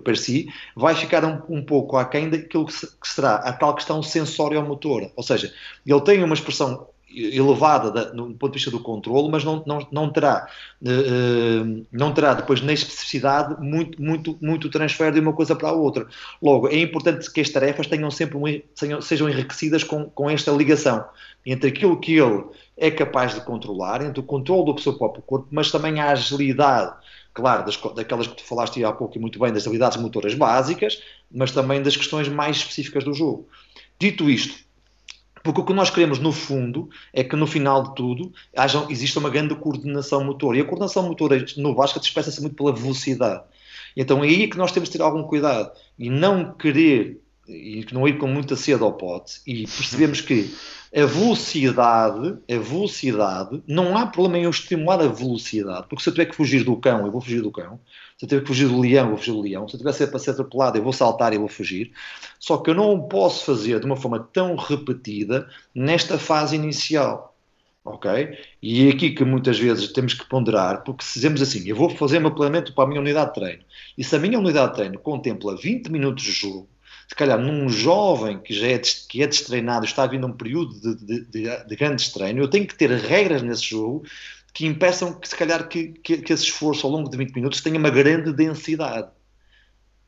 per 0.00 0.16
si, 0.16 0.48
vai 0.76 0.94
ficar 0.94 1.24
um, 1.24 1.40
um 1.48 1.64
pouco 1.64 1.96
aquém 1.96 2.30
daquilo 2.30 2.66
que, 2.66 2.72
se, 2.72 2.86
que 2.86 3.08
será 3.08 3.36
a 3.36 3.52
tal 3.52 3.74
questão 3.74 4.02
sensório-motora. 4.02 5.10
Ou 5.16 5.22
seja, 5.22 5.52
ele 5.84 6.00
tem 6.02 6.22
uma 6.22 6.34
expressão 6.34 6.86
elevada 7.14 7.90
da, 7.90 8.12
no 8.12 8.34
ponto 8.34 8.52
de 8.52 8.58
vista 8.58 8.70
do 8.70 8.80
controle, 8.80 9.28
mas 9.30 9.44
não, 9.44 9.62
não, 9.66 9.86
não, 9.90 10.10
terá, 10.10 10.48
uh, 10.82 11.86
não 11.92 12.12
terá 12.12 12.34
depois 12.34 12.60
na 12.60 12.72
especificidade 12.72 13.60
muito, 13.62 14.00
muito, 14.00 14.38
muito 14.40 14.68
transfer 14.68 15.12
de 15.12 15.20
uma 15.20 15.32
coisa 15.32 15.54
para 15.54 15.68
a 15.68 15.72
outra. 15.72 16.06
Logo, 16.42 16.68
é 16.68 16.78
importante 16.78 17.30
que 17.30 17.40
as 17.40 17.48
tarefas 17.48 17.86
tenham 17.86 18.10
sempre 18.10 18.36
um, 18.36 19.00
sejam 19.00 19.28
enriquecidas 19.28 19.84
com, 19.84 20.04
com 20.10 20.28
esta 20.28 20.50
ligação 20.50 21.04
entre 21.46 21.68
aquilo 21.68 21.98
que 21.98 22.16
ele 22.16 22.44
é 22.76 22.90
capaz 22.90 23.34
de 23.34 23.40
controlar, 23.42 24.02
entre 24.02 24.20
o 24.20 24.22
controle 24.22 24.72
do 24.72 24.80
seu 24.80 24.94
próprio 24.94 25.22
corpo, 25.22 25.48
mas 25.50 25.70
também 25.70 26.00
a 26.00 26.10
agilidade, 26.10 26.94
claro, 27.32 27.64
das, 27.64 27.76
daquelas 27.94 28.26
que 28.26 28.36
tu 28.36 28.44
falaste 28.44 28.82
há 28.84 28.92
pouco 28.92 29.16
e 29.16 29.20
muito 29.20 29.38
bem, 29.38 29.52
das 29.52 29.66
habilidades 29.66 30.00
motoras 30.00 30.34
básicas, 30.34 31.02
mas 31.30 31.52
também 31.52 31.82
das 31.82 31.96
questões 31.96 32.28
mais 32.28 32.56
específicas 32.56 33.04
do 33.04 33.12
jogo. 33.12 33.48
Dito 33.98 34.28
isto, 34.28 34.63
porque 35.44 35.60
o 35.60 35.64
que 35.64 35.74
nós 35.74 35.90
queremos, 35.90 36.18
no 36.18 36.32
fundo, 36.32 36.88
é 37.12 37.22
que 37.22 37.36
no 37.36 37.46
final 37.46 37.82
de 37.82 37.94
tudo 37.94 38.32
haja, 38.56 38.86
exista 38.88 39.20
uma 39.20 39.28
grande 39.28 39.54
coordenação 39.54 40.24
motor. 40.24 40.56
E 40.56 40.60
a 40.60 40.64
coordenação 40.64 41.02
motora 41.02 41.44
no 41.58 41.74
basquete 41.74 42.04
expressa-se 42.04 42.40
muito 42.40 42.56
pela 42.56 42.74
velocidade. 42.74 43.44
Então 43.94 44.24
é 44.24 44.26
aí 44.26 44.48
que 44.48 44.56
nós 44.56 44.72
temos 44.72 44.88
de 44.88 44.96
ter 44.96 45.04
algum 45.04 45.22
cuidado 45.22 45.70
e 45.98 46.08
não 46.08 46.54
querer 46.54 47.20
e 47.46 47.84
não 47.92 48.08
ir 48.08 48.16
com 48.16 48.26
muita 48.26 48.56
sede 48.56 48.82
ao 48.82 48.94
pote 48.94 49.42
e 49.46 49.66
percebemos 49.66 50.22
que 50.22 50.50
a 50.96 51.06
velocidade, 51.06 52.38
a 52.48 52.58
velocidade, 52.58 53.60
não 53.66 53.96
há 53.98 54.06
problema 54.06 54.38
em 54.38 54.44
eu 54.44 54.50
estimular 54.50 55.00
a 55.00 55.08
velocidade, 55.08 55.86
porque 55.88 56.04
se 56.04 56.08
eu 56.08 56.14
tiver 56.14 56.26
que 56.26 56.36
fugir 56.36 56.62
do 56.62 56.76
cão, 56.76 57.04
eu 57.04 57.10
vou 57.10 57.20
fugir 57.20 57.42
do 57.42 57.50
cão, 57.50 57.80
se 58.16 58.24
eu 58.24 58.28
tiver 58.28 58.42
que 58.42 58.46
fugir 58.46 58.68
do 58.68 58.80
leão, 58.80 59.06
eu 59.06 59.10
vou 59.10 59.18
fugir 59.18 59.32
do 59.32 59.40
leão, 59.40 59.66
se 59.66 59.74
eu 59.74 59.78
tiver 59.78 59.90
que 59.90 59.96
ser 59.98 60.06
para 60.06 60.20
ser 60.20 60.30
atropelado, 60.30 60.78
eu 60.78 60.84
vou 60.84 60.92
saltar 60.92 61.32
e 61.32 61.38
vou 61.38 61.48
fugir. 61.48 61.92
Só 62.38 62.58
que 62.58 62.70
eu 62.70 62.74
não 62.76 63.08
posso 63.08 63.44
fazer 63.44 63.80
de 63.80 63.86
uma 63.86 63.96
forma 63.96 64.20
tão 64.32 64.54
repetida 64.54 65.48
nesta 65.74 66.16
fase 66.16 66.54
inicial. 66.54 67.36
Ok? 67.84 68.38
E 68.62 68.86
é 68.86 68.90
aqui 68.92 69.10
que 69.10 69.24
muitas 69.24 69.58
vezes 69.58 69.92
temos 69.92 70.14
que 70.14 70.26
ponderar, 70.26 70.84
porque 70.84 71.04
se 71.04 71.14
dizemos 71.14 71.42
assim, 71.42 71.68
eu 71.68 71.76
vou 71.76 71.90
fazer 71.90 72.24
um 72.24 72.30
planeamento 72.30 72.72
para 72.72 72.84
a 72.84 72.86
minha 72.86 73.00
unidade 73.00 73.28
de 73.28 73.34
treino, 73.34 73.64
e 73.98 74.04
se 74.04 74.14
a 74.16 74.18
minha 74.18 74.38
unidade 74.38 74.70
de 74.70 74.76
treino 74.76 74.98
contempla 74.98 75.56
20 75.56 75.90
minutos 75.90 76.24
de 76.24 76.32
jogo, 76.32 76.68
se 77.08 77.14
calhar 77.14 77.38
num 77.38 77.68
jovem 77.68 78.38
que 78.38 78.54
já 78.54 78.68
é, 78.68 78.78
que 78.78 79.22
é 79.22 79.26
destreinado, 79.26 79.84
está 79.84 80.06
vindo 80.06 80.26
um 80.26 80.32
período 80.32 80.74
de, 80.80 80.94
de, 81.04 81.24
de, 81.24 81.66
de 81.66 81.76
grande 81.76 82.02
estreino, 82.02 82.40
eu 82.40 82.48
tenho 82.48 82.66
que 82.66 82.74
ter 82.74 82.90
regras 82.90 83.42
nesse 83.42 83.64
jogo 83.64 84.04
que 84.52 84.66
impeçam 84.66 85.12
que 85.12 85.28
se 85.28 85.36
calhar 85.36 85.68
que, 85.68 85.88
que, 85.88 86.18
que, 86.18 86.32
esse 86.32 86.44
esforço 86.44 86.86
ao 86.86 86.92
longo 86.92 87.10
de 87.10 87.16
20 87.16 87.34
minutos 87.34 87.60
tenha 87.60 87.78
uma 87.78 87.90
grande 87.90 88.32
densidade. 88.32 89.08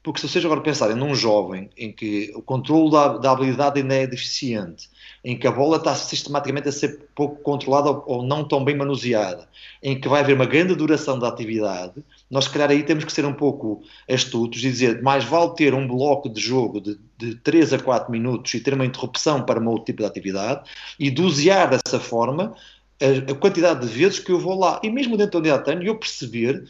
Porque 0.03 0.21
se 0.21 0.29
vocês 0.29 0.45
agora 0.45 0.61
pensarem 0.61 0.95
num 0.95 1.17
jovem 1.17 1.69
em 1.77 1.91
que 1.91 2.33
o 2.33 2.41
controle 2.41 2.93
da, 2.93 3.19
da 3.19 3.33
habilidade 3.33 3.81
ainda 3.81 3.95
é 3.97 4.07
deficiente, 4.07 4.89
em 5.25 5.37
que 5.37 5.49
a 5.49 5.51
bola 5.51 5.79
está 5.79 5.97
sistematicamente 5.97 6.69
a 6.69 6.73
ser 6.73 7.09
pouco 7.13 7.43
controlada 7.43 7.91
ou, 7.91 8.05
ou 8.07 8.23
não 8.23 8.47
tão 8.47 8.65
bem 8.65 8.77
manuseada, 8.77 9.49
em 9.83 10.01
que 10.01 10.09
vai 10.09 10.21
haver 10.21 10.37
uma 10.37 10.47
grande 10.47 10.77
duração 10.77 11.19
da 11.19 11.27
atividade, 11.27 12.05
nós, 12.31 12.45
se 12.45 12.51
calhar, 12.51 12.71
aí 12.71 12.83
temos 12.83 13.05
que 13.05 13.13
ser 13.13 13.25
um 13.25 13.33
pouco 13.33 13.83
astutos 14.09 14.59
e 14.59 14.71
dizer 14.71 15.03
mais 15.03 15.25
vale 15.25 15.55
ter 15.55 15.73
um 15.75 15.87
bloco 15.87 16.29
de 16.29 16.41
jogo 16.41 16.81
de, 16.81 16.99
de 17.17 17.37
3 17.37 17.75
a 17.75 17.79
4 17.79 18.11
minutos 18.11 18.53
e 18.55 18.61
ter 18.61 18.75
uma 18.75 18.85
interrupção 18.85 19.45
para 19.45 19.61
um 19.61 19.69
outro 19.69 19.85
tipo 19.85 20.03
de 20.03 20.09
atividade 20.09 20.69
e 20.99 21.11
dosear 21.11 21.71
dessa 21.71 22.01
forma 22.01 22.55
a, 23.01 23.33
a 23.33 23.35
quantidade 23.35 23.87
de 23.87 23.93
vezes 23.93 24.19
que 24.19 24.33
eu 24.33 24.41
vou 24.41 24.59
lá. 24.59 24.81
E 24.83 24.91
mesmo 24.91 25.17
dentro 25.17 25.33
da 25.33 25.39
unidade 25.39 25.59
de 25.59 25.65
treino, 25.65 25.83
eu 25.85 25.99
perceber 25.99 26.65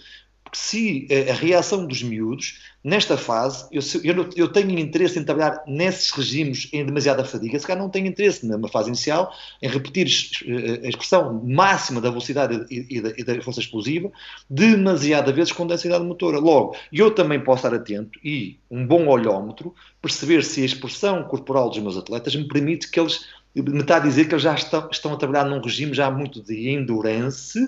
se 0.52 1.06
a, 1.11 1.32
a 1.32 1.35
reação 1.35 1.87
dos 1.87 2.02
miúdos, 2.02 2.61
nesta 2.82 3.16
fase, 3.16 3.66
eu, 3.72 3.82
eu, 4.04 4.30
eu, 4.37 4.48
tenho 4.48 4.78
interesse 4.78 5.18
em 5.18 5.24
trabalhar 5.24 5.62
nesses 5.66 6.11
regimes 6.11 6.68
em 6.72 6.85
demasiada 6.85 7.24
fadiga, 7.24 7.59
se 7.59 7.66
calhar 7.66 7.82
não 7.82 7.90
tenho 7.90 8.06
interesse 8.06 8.46
numa 8.46 8.68
fase 8.68 8.88
inicial 8.88 9.32
em 9.61 9.68
repetir 9.68 10.06
a 10.85 10.88
expressão 10.88 11.42
máxima 11.44 12.00
da 12.00 12.11
velocidade 12.11 12.64
e, 12.70 12.96
e, 12.96 13.00
da, 13.00 13.11
e 13.16 13.24
da, 13.24 13.42
força 13.42 13.61
explosiva 13.61 14.11
demasiada 14.48 15.32
vezes 15.32 15.52
com 15.52 15.66
densidade 15.66 16.04
motora. 16.04 16.38
Logo, 16.38 16.76
eu 16.92 17.11
também 17.11 17.40
posso 17.40 17.66
estar 17.66 17.76
atento 17.76 18.18
e 18.22 18.59
um 18.70 18.87
bom 18.87 19.09
olhómetro 19.09 19.74
perceber 20.00 20.44
se 20.44 20.62
a 20.62 20.66
expressão 20.66 21.24
corporal 21.24 21.68
dos 21.68 21.78
meus 21.78 21.96
atletas 21.96 22.37
me 22.37 22.46
permite 22.46 22.90
que 22.90 23.00
eles 23.00 23.26
me 23.62 23.80
está 23.80 23.96
a 23.96 24.00
dizer 24.00 24.26
que 24.26 24.35
eles 24.35 24.42
já 24.42 24.54
estão, 24.54 24.88
estão 24.90 25.14
a 25.14 25.16
trabalhar 25.16 25.44
num 25.44 25.61
regime 25.61 25.94
já 25.94 26.11
muito 26.11 26.42
de 26.42 26.68
endurance 26.68 27.59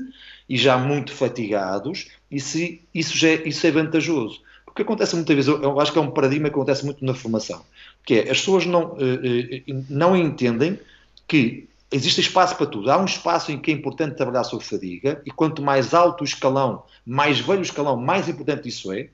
e 0.49 0.57
já 0.57 0.77
muito 0.77 1.13
fatigados, 1.13 2.09
e 2.31 2.41
se 2.41 2.83
isso, 2.95 3.17
já 3.17 3.29
é, 3.29 3.49
isso 3.49 3.67
é 3.67 3.71
vantajoso. 3.71 4.41
Porque 4.65 4.83
acontece 4.83 5.17
muitas 5.17 5.35
vezes, 5.35 5.49
eu 5.49 5.81
acho 5.81 5.93
que 5.93 5.99
é 5.99 6.03
um 6.03 6.11
paradigma 6.11 6.49
que 6.49 6.55
acontece 6.55 6.85
muito 6.85 7.05
na 7.05 7.15
formação, 7.15 7.63
que 8.05 8.15
é 8.15 8.21
as 8.31 8.39
pessoas 8.39 8.65
não, 8.67 8.97
eh, 9.01 9.63
eh, 9.67 9.75
não 9.89 10.17
entendem 10.17 10.79
que 11.27 11.69
existe 11.91 12.21
espaço 12.21 12.57
para 12.57 12.67
tudo. 12.67 12.91
Há 12.91 12.99
um 12.99 13.05
espaço 13.05 13.51
em 13.51 13.59
que 13.59 13.71
é 13.71 13.75
importante 13.75 14.17
trabalhar 14.17 14.45
sobre 14.45 14.65
fadiga, 14.65 15.21
e 15.25 15.31
quanto 15.31 15.63
mais 15.63 15.95
alto 15.95 16.21
o 16.21 16.25
escalão, 16.25 16.85
mais 17.05 17.41
velho 17.41 17.61
o 17.61 17.63
escalão, 17.63 17.97
mais 17.97 18.29
importante 18.29 18.69
isso 18.69 18.93
é. 18.93 19.09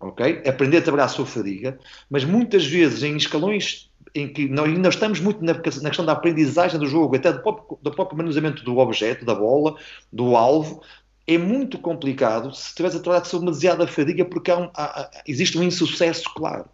ok? 0.00 0.42
Aprender 0.46 0.78
a 0.78 0.82
trabalhar 0.82 1.08
sobre 1.08 1.30
fadiga, 1.30 1.78
mas 2.10 2.24
muitas 2.24 2.66
vezes 2.66 3.02
em 3.02 3.16
escalões 3.16 3.88
em 4.14 4.28
que 4.28 4.48
nós 4.48 4.68
ainda 4.68 4.88
estamos 4.88 5.20
muito 5.20 5.44
na 5.44 5.54
questão 5.54 6.04
da 6.04 6.12
aprendizagem 6.12 6.78
do 6.78 6.86
jogo, 6.86 7.16
até 7.16 7.32
do 7.32 7.40
próprio, 7.40 7.78
do 7.80 7.90
próprio 7.90 8.18
manuseamento 8.18 8.64
do 8.64 8.78
objeto, 8.78 9.24
da 9.24 9.34
bola, 9.34 9.76
do 10.12 10.36
alvo, 10.36 10.82
é 11.28 11.36
muito 11.36 11.78
complicado 11.78 12.54
se 12.54 12.68
estiveres 12.68 12.96
a 12.96 13.00
trabalhar 13.00 13.24
sobre 13.26 13.44
demasiada 13.44 13.86
fadiga 13.86 14.24
porque 14.24 14.50
há 14.50 14.56
um, 14.56 14.70
há, 14.74 15.10
existe 15.26 15.58
um 15.58 15.62
insucesso 15.62 16.24
claro. 16.34 16.64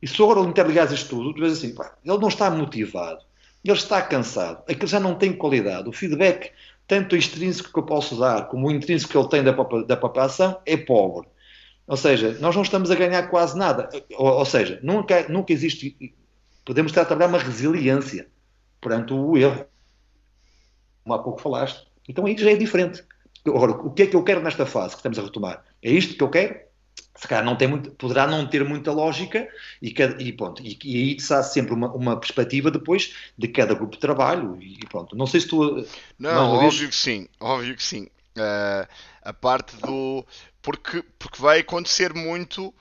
E 0.00 0.08
se 0.08 0.20
agora 0.22 0.40
interligares 0.40 0.92
isto 0.92 1.10
tudo, 1.10 1.34
tu 1.34 1.40
vês 1.40 1.52
assim, 1.52 1.74
pá, 1.74 1.94
ele 2.02 2.18
não 2.18 2.28
está 2.28 2.50
motivado, 2.50 3.20
ele 3.62 3.76
está 3.76 4.00
cansado, 4.00 4.62
aquele 4.66 4.86
já 4.86 4.98
não 4.98 5.14
tem 5.14 5.34
qualidade, 5.34 5.86
o 5.86 5.92
feedback, 5.92 6.50
tanto 6.88 7.14
extrínseco 7.14 7.70
que 7.70 7.78
eu 7.78 7.82
posso 7.82 8.18
dar 8.18 8.48
como 8.48 8.68
o 8.68 8.70
intrínseco 8.70 9.12
que 9.12 9.18
ele 9.18 9.28
tem 9.28 9.44
da 9.44 9.52
própria, 9.52 9.84
da 9.84 9.96
própria 9.98 10.24
ação, 10.24 10.58
é 10.64 10.78
pobre. 10.78 11.28
Ou 11.86 11.96
seja, 11.98 12.38
nós 12.40 12.56
não 12.56 12.62
estamos 12.62 12.90
a 12.90 12.94
ganhar 12.94 13.28
quase 13.28 13.58
nada. 13.58 13.90
Ou, 14.16 14.26
ou 14.26 14.44
seja, 14.46 14.80
nunca, 14.82 15.28
nunca 15.28 15.52
existe. 15.52 16.14
Podemos 16.64 16.90
estar 16.90 17.02
a 17.02 17.04
trabalhar 17.04 17.28
uma 17.28 17.38
resiliência 17.38 18.26
perante 18.80 19.12
o 19.12 19.36
erro. 19.36 19.66
Como 21.02 21.14
há 21.14 21.22
pouco 21.22 21.42
falaste. 21.42 21.86
Então 22.08 22.24
aí 22.24 22.36
já 22.36 22.50
é 22.50 22.56
diferente. 22.56 23.04
Agora, 23.46 23.72
o 23.72 23.90
que 23.90 24.02
é 24.02 24.06
que 24.06 24.16
eu 24.16 24.22
quero 24.22 24.42
nesta 24.42 24.64
fase 24.64 24.90
que 24.90 24.98
estamos 24.98 25.18
a 25.18 25.22
retomar? 25.22 25.64
É 25.82 25.90
isto 25.90 26.16
que 26.16 26.22
eu 26.22 26.30
quero? 26.30 26.58
Se 27.16 27.28
calhar 27.28 27.44
não 27.44 27.56
tem 27.56 27.68
muito, 27.68 27.90
poderá 27.92 28.26
não 28.26 28.46
ter 28.46 28.64
muita 28.64 28.90
lógica 28.92 29.48
e, 29.80 29.94
e 30.18 30.32
pronto, 30.32 30.62
e, 30.62 30.76
e 30.84 30.96
aí 30.96 31.16
está 31.16 31.42
sempre 31.42 31.72
uma, 31.72 31.92
uma, 31.92 32.18
perspectiva 32.18 32.70
depois 32.70 33.14
de 33.38 33.46
cada 33.48 33.74
grupo 33.74 33.94
de 33.94 34.00
trabalho 34.00 34.58
e 34.60 34.78
pronto. 34.88 35.14
Não 35.14 35.26
sei 35.26 35.40
se 35.40 35.48
tu... 35.48 35.86
Não, 36.18 36.54
óbvio 36.54 36.70
vez... 36.70 36.90
que 36.90 36.96
sim, 36.96 37.28
óbvio 37.38 37.76
que 37.76 37.82
sim. 37.82 38.08
Uh, 38.36 38.88
a 39.22 39.32
parte 39.32 39.76
do... 39.76 40.26
Porque, 40.60 41.04
porque 41.18 41.40
vai 41.40 41.60
acontecer 41.60 42.12
muito 42.14 42.74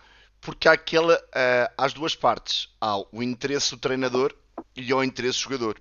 porque 0.43 0.67
há 0.67 0.73
aquela, 0.73 1.15
uh, 1.15 1.73
às 1.77 1.93
duas 1.93 2.15
partes. 2.15 2.69
Há 2.79 2.97
o 3.11 3.21
interesse 3.23 3.71
do 3.71 3.77
treinador 3.77 4.33
e 4.75 4.93
o 4.93 5.03
interesse 5.03 5.39
do 5.39 5.43
jogador. 5.43 5.79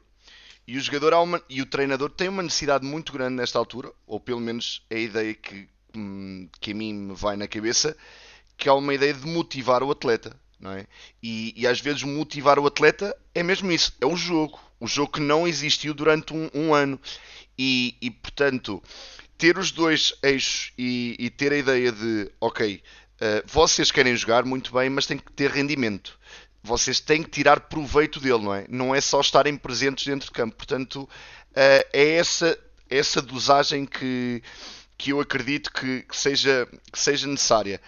E 0.66 0.76
o 0.76 0.80
jogador 0.80 1.14
uma, 1.14 1.42
e 1.48 1.60
o 1.60 1.66
treinador 1.66 2.10
têm 2.10 2.28
uma 2.28 2.42
necessidade 2.42 2.84
muito 2.84 3.12
grande 3.12 3.34
nesta 3.34 3.58
altura, 3.58 3.92
ou 4.06 4.20
pelo 4.20 4.40
menos 4.40 4.84
é 4.88 4.96
a 4.96 5.00
ideia 5.00 5.34
que, 5.34 5.68
hum, 5.94 6.48
que 6.60 6.72
a 6.72 6.74
mim 6.74 6.94
me 6.94 7.14
vai 7.14 7.36
na 7.36 7.48
cabeça, 7.48 7.96
que 8.56 8.68
é 8.68 8.72
uma 8.72 8.94
ideia 8.94 9.12
de 9.12 9.26
motivar 9.26 9.82
o 9.82 9.90
atleta. 9.90 10.40
Não 10.60 10.70
é? 10.70 10.86
e, 11.20 11.52
e 11.56 11.66
às 11.66 11.80
vezes 11.80 12.04
motivar 12.04 12.56
o 12.56 12.66
atleta 12.68 13.16
é 13.34 13.42
mesmo 13.42 13.72
isso, 13.72 13.92
é 14.00 14.06
o 14.06 14.16
jogo. 14.16 14.60
O 14.78 14.86
jogo 14.86 15.14
que 15.14 15.20
não 15.20 15.46
existiu 15.46 15.92
durante 15.92 16.32
um, 16.32 16.48
um 16.54 16.72
ano. 16.72 17.00
E, 17.58 17.96
e, 18.00 18.10
portanto, 18.10 18.80
ter 19.36 19.58
os 19.58 19.72
dois 19.72 20.14
eixos 20.22 20.72
e, 20.78 21.16
e 21.18 21.30
ter 21.30 21.52
a 21.52 21.56
ideia 21.56 21.90
de, 21.90 22.30
ok, 22.40 22.80
uh, 23.20 23.42
vocês 23.44 23.90
querem 23.90 24.14
jogar 24.14 24.44
muito 24.44 24.72
bem, 24.72 24.88
mas 24.88 25.04
tem 25.04 25.18
que 25.18 25.32
ter 25.32 25.50
rendimento 25.50 26.16
vocês 26.62 27.00
têm 27.00 27.22
que 27.22 27.30
tirar 27.30 27.60
proveito 27.60 28.20
dele, 28.20 28.44
não 28.44 28.54
é? 28.54 28.66
Não 28.68 28.94
é 28.94 29.00
só 29.00 29.20
estarem 29.20 29.56
presentes 29.56 30.06
dentro 30.06 30.26
de 30.26 30.32
campo. 30.32 30.56
Portanto, 30.56 31.08
eh, 31.54 31.86
é 31.92 32.08
essa, 32.16 32.58
essa 32.88 33.20
dosagem 33.20 33.84
que, 33.84 34.42
que 34.96 35.12
eu 35.12 35.20
acredito 35.20 35.72
que, 35.72 36.02
que 36.02 36.16
seja, 36.16 36.68
que 36.92 36.98
seja 36.98 37.26
necessária. 37.26 37.80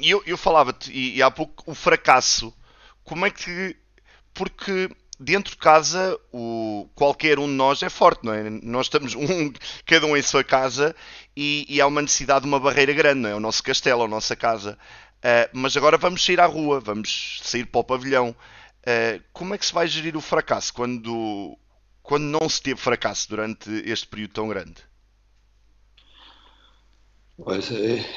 E 0.00 0.10
eu, 0.10 0.22
eu 0.26 0.36
falava-te, 0.36 0.90
e, 0.90 1.16
e 1.16 1.22
há 1.22 1.30
pouco, 1.30 1.70
o 1.70 1.74
fracasso. 1.74 2.52
Como 3.04 3.26
é 3.26 3.30
que. 3.30 3.76
Porque 4.32 4.88
dentro 5.18 5.52
de 5.52 5.58
casa 5.58 6.18
o, 6.32 6.88
qualquer 6.94 7.38
um 7.38 7.46
de 7.46 7.52
nós 7.52 7.82
é 7.82 7.88
forte, 7.90 8.24
não 8.24 8.32
é? 8.32 8.48
Nós 8.50 8.86
estamos 8.86 9.14
um, 9.14 9.52
cada 9.86 10.06
um 10.06 10.16
em 10.16 10.22
sua 10.22 10.42
casa 10.42 10.96
e, 11.36 11.66
e 11.68 11.80
há 11.80 11.86
uma 11.86 12.02
necessidade 12.02 12.42
de 12.42 12.48
uma 12.48 12.58
barreira 12.58 12.92
grande, 12.92 13.20
não 13.20 13.30
é? 13.30 13.34
O 13.34 13.40
nosso 13.40 13.62
castelo, 13.62 14.02
a 14.02 14.08
nossa 14.08 14.34
casa. 14.34 14.78
Uh, 15.22 15.48
mas 15.52 15.76
agora 15.76 15.96
vamos 15.96 16.24
sair 16.24 16.40
à 16.40 16.46
rua, 16.46 16.80
vamos 16.80 17.40
sair 17.44 17.64
para 17.64 17.80
o 17.80 17.84
pavilhão. 17.84 18.34
Uh, 18.80 19.22
como 19.32 19.54
é 19.54 19.58
que 19.58 19.64
se 19.64 19.72
vai 19.72 19.86
gerir 19.86 20.16
o 20.16 20.20
fracasso 20.20 20.74
quando, 20.74 21.56
quando 22.02 22.24
não 22.24 22.48
se 22.48 22.60
teve 22.60 22.80
fracasso 22.80 23.28
durante 23.28 23.70
este 23.88 24.06
período 24.06 24.32
tão 24.32 24.48
grande? 24.48 24.82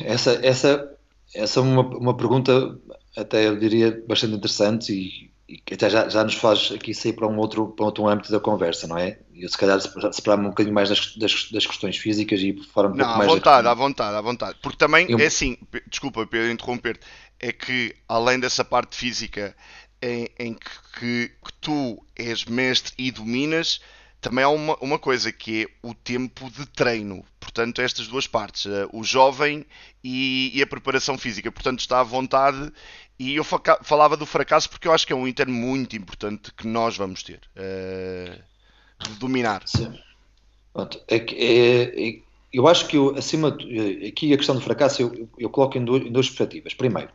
Essa, 0.04 0.32
essa, 0.44 0.98
essa 1.34 1.60
é 1.60 1.64
uma, 1.64 1.82
uma 1.82 2.18
pergunta, 2.18 2.78
até 3.16 3.48
eu 3.48 3.58
diria, 3.58 4.04
bastante 4.08 4.36
interessante 4.36 4.92
e, 4.94 5.32
até 5.72 5.90
já, 5.90 6.10
já 6.10 6.24
nos 6.24 6.36
faz 6.36 6.72
aqui 6.74 6.94
sair 6.94 7.14
para 7.14 7.28
um 7.28 7.38
outro, 7.38 7.68
para 7.68 7.86
outro 7.86 8.08
âmbito 8.08 8.32
da 8.32 8.40
conversa, 8.40 8.88
não 8.88 8.98
é? 8.98 9.20
Eu 9.34 9.48
se 9.48 9.58
calhar 9.58 9.80
separar-me 9.80 10.48
um 10.48 10.50
bocadinho 10.50 10.74
mais 10.74 10.90
das, 10.90 11.16
das, 11.18 11.52
das, 11.52 11.66
questões 11.68 11.98
físicas 11.98 12.40
e 12.40 12.54
fora 12.74 12.88
um 12.88 12.96
não, 12.96 13.06
pouco 13.06 13.18
mais... 13.20 13.30
à 13.30 13.34
vontade, 13.34 13.68
à 13.68 13.74
vontade, 13.74 14.16
à 14.16 14.22
vontade. 14.22 14.58
Porque 14.62 14.78
também, 14.78 15.06
eu... 15.10 15.20
é 15.20 15.26
assim, 15.26 15.58
desculpa 15.88 16.26
Pedro 16.26 16.52
interromper-te, 16.52 17.06
é 17.40 17.52
que 17.52 17.96
além 18.08 18.40
dessa 18.40 18.66
parte 18.66 18.96
física 18.96 19.56
em, 20.02 20.30
em 20.40 20.54
que, 20.54 21.00
que, 21.00 21.28
que, 21.28 21.54
tu 21.62 22.04
és 22.16 22.46
mestre 22.46 22.94
e 22.98 23.12
dominas, 23.12 23.82
também 24.22 24.44
há 24.44 24.50
uma, 24.50 24.76
uma 24.82 25.00
coisa 25.00 25.32
que 25.32 25.64
é 25.64 25.88
o 25.88 25.94
tempo 25.94 26.50
de 26.50 26.66
treino. 26.66 27.24
Portanto, 27.40 27.82
estas 27.82 28.08
duas 28.08 28.28
partes, 28.28 28.66
eh, 28.66 28.88
o 28.92 29.04
jovem 29.04 29.66
e, 30.04 30.52
e 30.54 30.62
a 30.62 30.68
preparação 30.68 31.18
física. 31.18 31.52
Portanto, 31.52 31.80
está 31.80 32.00
à 32.00 32.04
vontade 32.04 32.72
e 33.18 33.36
eu 33.36 33.44
falava 33.44 34.18
do 34.18 34.26
fracasso 34.26 34.70
porque 34.70 34.88
eu 34.88 34.92
acho 34.92 35.08
que 35.08 35.14
é 35.14 35.16
um 35.16 35.28
Inter 35.28 35.48
muito 35.48 35.96
importante 35.96 36.54
que 36.54 36.68
nós 36.68 36.98
vamos 36.98 37.24
ter 37.24 37.40
uh, 37.56 39.08
de 39.08 39.16
dominar. 39.20 39.64
Sim. 39.66 39.98
É, 41.08 41.16
é, 41.16 42.10
é, 42.10 42.20
eu 42.52 42.68
acho 42.68 42.88
que 42.88 42.98
eu, 42.98 43.16
acima 43.16 43.58
aqui 44.08 44.34
a 44.34 44.38
questão 44.38 44.56
do 44.56 44.62
fracasso 44.62 45.02
eu, 45.02 45.30
eu 45.38 45.50
coloco 45.50 45.78
em, 45.78 45.86
duas, 45.86 46.02
em 46.06 46.12
duas 46.12 46.28
perspectivas. 46.28 46.74
Primeiro, 46.74 47.10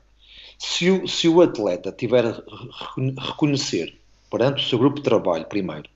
se 0.58 0.90
o, 0.90 1.06
se 1.06 1.28
o 1.28 1.42
atleta 1.42 1.92
tiver 1.92 2.24
a 2.24 2.42
reconhecer 3.18 3.98
perante 4.30 4.64
o 4.64 4.68
seu 4.68 4.78
grupo 4.78 4.96
de 4.96 5.02
trabalho, 5.02 5.44
primeiro, 5.44 5.88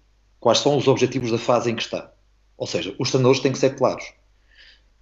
quais 0.45 0.59
são 0.59 0.77
os 0.77 0.87
objetivos 0.87 1.31
da 1.31 1.39
fase 1.39 1.71
em 1.71 1.75
que 1.75 1.83
está. 1.83 2.13
Ou 2.59 2.67
seja, 2.67 2.95
os 2.99 3.11
treinadores 3.11 3.41
têm 3.41 3.51
que 3.51 3.59
ser 3.59 3.75
claros 3.77 4.05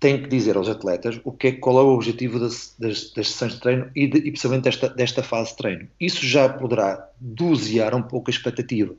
tem 0.02 0.20
que 0.20 0.28
dizer 0.28 0.57
aos 0.57 0.68
atletas 0.68 1.20
o 1.22 1.31
que 1.31 1.46
é, 1.46 1.52
qual 1.52 1.78
é 1.78 1.83
o 1.83 1.94
objetivo 1.94 2.40
das, 2.40 2.74
das, 2.76 3.12
das 3.12 3.28
sessões 3.28 3.52
de 3.52 3.61
treino 3.61 3.88
e, 3.94 4.09
de, 4.09 4.18
e 4.18 4.33
precisamente 4.33 4.64
desta, 4.64 4.88
desta 4.88 5.22
fase 5.22 5.50
de 5.50 5.59
treino. 5.59 5.88
Isso 6.00 6.26
já 6.26 6.48
poderá 6.48 7.09
dosear 7.20 7.94
um 7.94 8.02
pouco 8.02 8.28
a 8.28 8.33
expectativa. 8.35 8.96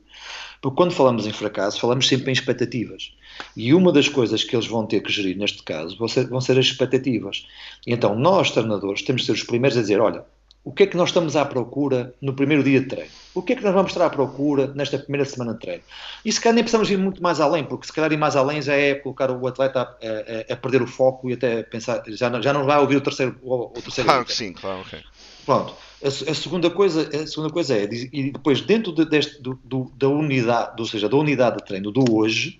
Porque 0.62 0.76
quando 0.78 0.94
falamos 0.94 1.26
em 1.26 1.30
fracasso, 1.30 1.78
falamos 1.78 2.08
sempre 2.08 2.30
em 2.30 2.32
expectativas. 2.32 3.14
E 3.54 3.74
uma 3.74 3.92
das 3.92 4.08
coisas 4.08 4.42
que 4.44 4.56
eles 4.56 4.66
vão 4.66 4.86
ter 4.86 5.02
que 5.02 5.12
gerir 5.12 5.36
neste 5.36 5.62
caso 5.62 5.94
vão 5.98 6.08
ser, 6.08 6.26
vão 6.26 6.40
ser 6.40 6.58
as 6.58 6.64
expectativas. 6.64 7.46
Então, 7.86 8.18
nós, 8.18 8.50
treinadores, 8.50 9.02
temos 9.02 9.20
de 9.20 9.26
ser 9.26 9.32
os 9.32 9.42
primeiros 9.42 9.76
a 9.76 9.82
dizer: 9.82 10.00
olha, 10.00 10.24
o 10.64 10.72
que 10.72 10.84
é 10.84 10.86
que 10.86 10.96
nós 10.96 11.10
estamos 11.10 11.36
à 11.36 11.44
procura 11.44 12.14
no 12.22 12.32
primeiro 12.32 12.64
dia 12.64 12.80
de 12.80 12.86
treino? 12.86 13.10
O 13.34 13.42
que 13.42 13.52
é 13.52 13.56
que 13.56 13.62
nós 13.62 13.74
vamos 13.74 13.92
estar 13.92 14.06
à 14.06 14.08
procura 14.08 14.68
nesta 14.74 14.98
primeira 14.98 15.26
semana 15.26 15.52
de 15.52 15.60
treino? 15.60 15.82
E 16.24 16.32
se 16.32 16.40
calhar 16.40 16.54
nem 16.54 16.64
precisamos 16.64 16.90
ir 16.90 16.96
muito 16.96 17.22
mais 17.22 17.38
além, 17.38 17.64
porque 17.64 17.86
se 17.86 17.92
calhar 17.92 18.10
ir 18.10 18.16
mais 18.16 18.34
além 18.34 18.62
já 18.62 18.72
é 18.74 18.94
colocar 18.94 19.30
o 19.30 19.46
atleta 19.46 19.80
a, 19.80 19.84
a, 19.84 20.54
a 20.54 20.56
perder 20.56 20.80
o 20.80 20.86
foco 20.86 21.28
e 21.28 21.34
até 21.34 21.62
pensar, 21.64 22.02
já 22.08 22.30
não, 22.30 22.42
já 22.42 22.52
não 22.54 22.64
vai 22.64 22.78
ouvir 22.80 22.96
o 22.96 23.00
terceiro. 23.02 23.36
O, 23.42 23.66
o 23.66 23.82
terceiro 23.82 24.08
claro 24.08 24.24
que 24.24 24.32
sim, 24.32 24.54
claro, 24.54 24.80
ok. 24.80 24.98
Pronto. 25.44 25.74
A, 26.02 26.08
a, 26.08 26.34
segunda 26.34 26.70
coisa, 26.70 27.10
a 27.14 27.26
segunda 27.26 27.52
coisa 27.52 27.76
é, 27.76 27.84
e 27.84 28.32
depois 28.32 28.62
dentro 28.62 28.92
de, 28.92 29.04
deste, 29.04 29.42
do, 29.42 29.58
do, 29.62 29.92
da 29.96 30.08
unidade, 30.08 30.80
ou 30.80 30.86
seja, 30.86 31.10
da 31.10 31.16
unidade 31.16 31.58
de 31.58 31.64
treino 31.64 31.90
do 31.90 32.04
hoje, 32.14 32.58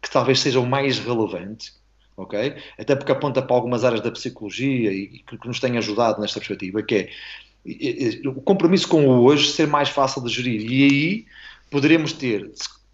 que 0.00 0.10
talvez 0.10 0.40
seja 0.40 0.58
o 0.58 0.66
mais 0.66 0.98
relevante, 0.98 1.74
ok? 2.22 2.54
Até 2.78 2.94
porque 2.96 3.12
aponta 3.12 3.42
para 3.42 3.54
algumas 3.54 3.84
áreas 3.84 4.00
da 4.00 4.10
psicologia 4.10 4.92
e 4.92 5.22
que, 5.26 5.38
que 5.38 5.46
nos 5.46 5.60
tem 5.60 5.76
ajudado 5.78 6.20
nesta 6.20 6.40
perspectiva, 6.40 6.82
que 6.82 6.94
é 6.94 7.08
o 8.26 8.40
compromisso 8.40 8.88
com 8.88 9.06
o 9.06 9.22
hoje 9.22 9.50
ser 9.52 9.66
mais 9.66 9.88
fácil 9.88 10.22
de 10.22 10.32
gerir. 10.32 10.70
E 10.70 10.84
aí 10.84 11.26
poderemos 11.70 12.12
ter 12.12 12.50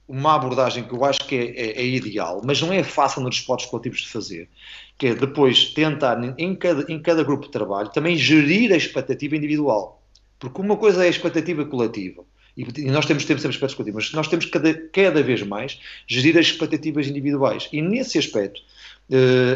uma 0.06 0.34
abordagem 0.34 0.84
que 0.84 0.94
eu 0.94 1.04
acho 1.04 1.20
que 1.26 1.36
é, 1.36 1.60
é, 1.60 1.82
é 1.82 1.86
ideal, 1.86 2.40
mas 2.44 2.60
não 2.62 2.72
é 2.72 2.82
fácil 2.82 3.22
nos 3.22 3.36
esportes 3.36 3.66
coletivos 3.66 4.00
de 4.00 4.08
fazer, 4.08 4.48
que 4.96 5.08
é 5.08 5.14
depois 5.14 5.72
tentar 5.74 6.18
em 6.38 6.54
cada, 6.54 6.90
em 6.90 7.00
cada 7.00 7.22
grupo 7.22 7.44
de 7.44 7.52
trabalho 7.52 7.90
também 7.90 8.16
gerir 8.16 8.72
a 8.72 8.76
expectativa 8.76 9.36
individual. 9.36 10.02
Porque 10.38 10.60
uma 10.60 10.76
coisa 10.76 11.04
é 11.04 11.08
a 11.08 11.10
expectativa 11.10 11.64
coletiva, 11.64 12.24
e 12.56 12.90
nós 12.90 13.06
temos 13.06 13.24
sempre 13.24 13.46
aspectos 13.46 13.74
coletivos, 13.74 14.06
mas 14.06 14.14
nós 14.14 14.26
temos 14.26 14.46
cada, 14.46 14.74
cada 14.74 15.22
vez 15.22 15.42
mais 15.42 15.78
gerir 16.08 16.36
as 16.36 16.46
expectativas 16.46 17.06
individuais. 17.06 17.68
E 17.72 17.80
nesse 17.80 18.18
aspecto, 18.18 18.60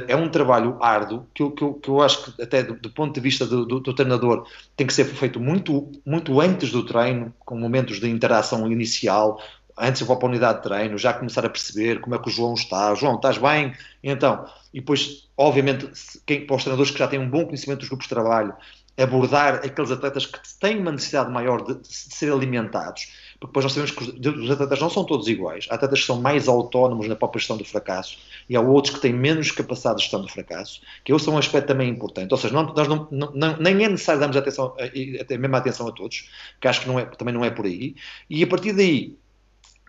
é 0.08 0.16
um 0.16 0.30
trabalho 0.30 0.78
árduo 0.80 1.26
que 1.34 1.42
eu, 1.42 1.50
que 1.50 1.62
eu, 1.62 1.74
que 1.74 1.88
eu 1.88 2.00
acho 2.00 2.32
que 2.32 2.42
até 2.42 2.62
do, 2.62 2.74
do 2.74 2.90
ponto 2.90 3.12
de 3.12 3.20
vista 3.20 3.44
do, 3.44 3.66
do, 3.66 3.80
do, 3.80 3.94
treinador 3.94 4.46
tem 4.74 4.86
que 4.86 4.94
ser 4.94 5.04
feito 5.04 5.38
muito, 5.38 5.92
muito 6.06 6.40
antes 6.40 6.70
do 6.70 6.84
treino, 6.84 7.34
com 7.40 7.58
momentos 7.58 8.00
de 8.00 8.08
interação 8.08 8.70
inicial, 8.72 9.38
antes 9.78 9.98
de 9.98 10.10
ir 10.10 10.16
para 10.16 10.26
a 10.26 10.30
unidade 10.30 10.58
de 10.58 10.64
treino, 10.64 10.96
já 10.96 11.12
começar 11.12 11.44
a 11.44 11.50
perceber 11.50 12.00
como 12.00 12.14
é 12.14 12.18
que 12.18 12.28
o 12.28 12.32
João 12.32 12.54
está. 12.54 12.94
João, 12.94 13.16
estás 13.16 13.36
bem? 13.36 13.74
Então, 14.02 14.46
e 14.72 14.80
depois, 14.80 15.28
obviamente, 15.36 15.90
quem, 16.24 16.46
para 16.46 16.56
os 16.56 16.62
treinadores 16.62 16.90
que 16.90 16.98
já 16.98 17.08
têm 17.08 17.18
um 17.18 17.28
bom 17.28 17.44
conhecimento 17.44 17.80
dos 17.80 17.88
grupos 17.88 18.06
de 18.06 18.14
trabalho, 18.14 18.54
abordar 18.96 19.56
aqueles 19.56 19.90
atletas 19.90 20.24
que 20.24 20.38
têm 20.60 20.78
uma 20.78 20.92
necessidade 20.92 21.30
maior 21.30 21.62
de, 21.62 21.74
de 21.74 21.88
ser 21.88 22.32
alimentados 22.32 23.08
porque 23.48 23.60
nós 23.60 23.72
sabemos 23.72 23.90
que 23.90 24.28
os 24.28 24.50
atletas 24.50 24.80
não 24.80 24.90
são 24.90 25.04
todos 25.04 25.28
iguais. 25.28 25.66
Há 25.70 25.74
atletas 25.74 26.00
que 26.00 26.06
são 26.06 26.20
mais 26.20 26.48
autónomos 26.48 27.08
na 27.08 27.16
própria 27.16 27.40
gestão 27.40 27.56
do 27.56 27.64
fracasso 27.64 28.18
e 28.48 28.56
há 28.56 28.60
outros 28.60 28.94
que 28.94 29.00
têm 29.00 29.12
menos 29.12 29.50
capacidade 29.50 29.96
de 29.96 30.02
gestão 30.02 30.20
do 30.20 30.28
fracasso, 30.28 30.80
que 31.04 31.12
esse 31.12 31.28
é 31.28 31.32
um 31.32 31.38
aspecto 31.38 31.66
também 31.66 31.88
importante. 31.88 32.32
Ou 32.32 32.38
seja, 32.38 32.54
não, 32.54 32.72
nós 32.72 32.88
não, 32.88 33.08
não, 33.10 33.56
nem 33.58 33.84
é 33.84 33.88
necessário 33.88 34.20
darmos 34.20 34.36
atenção, 34.36 34.74
a, 34.78 35.34
a 35.34 35.38
mesma 35.38 35.58
atenção 35.58 35.88
a 35.88 35.92
todos, 35.92 36.28
que 36.60 36.68
acho 36.68 36.82
que 36.82 36.88
não 36.88 36.98
é, 36.98 37.04
também 37.04 37.34
não 37.34 37.44
é 37.44 37.50
por 37.50 37.66
aí, 37.66 37.94
e 38.28 38.42
a 38.42 38.46
partir 38.46 38.72
daí 38.72 39.16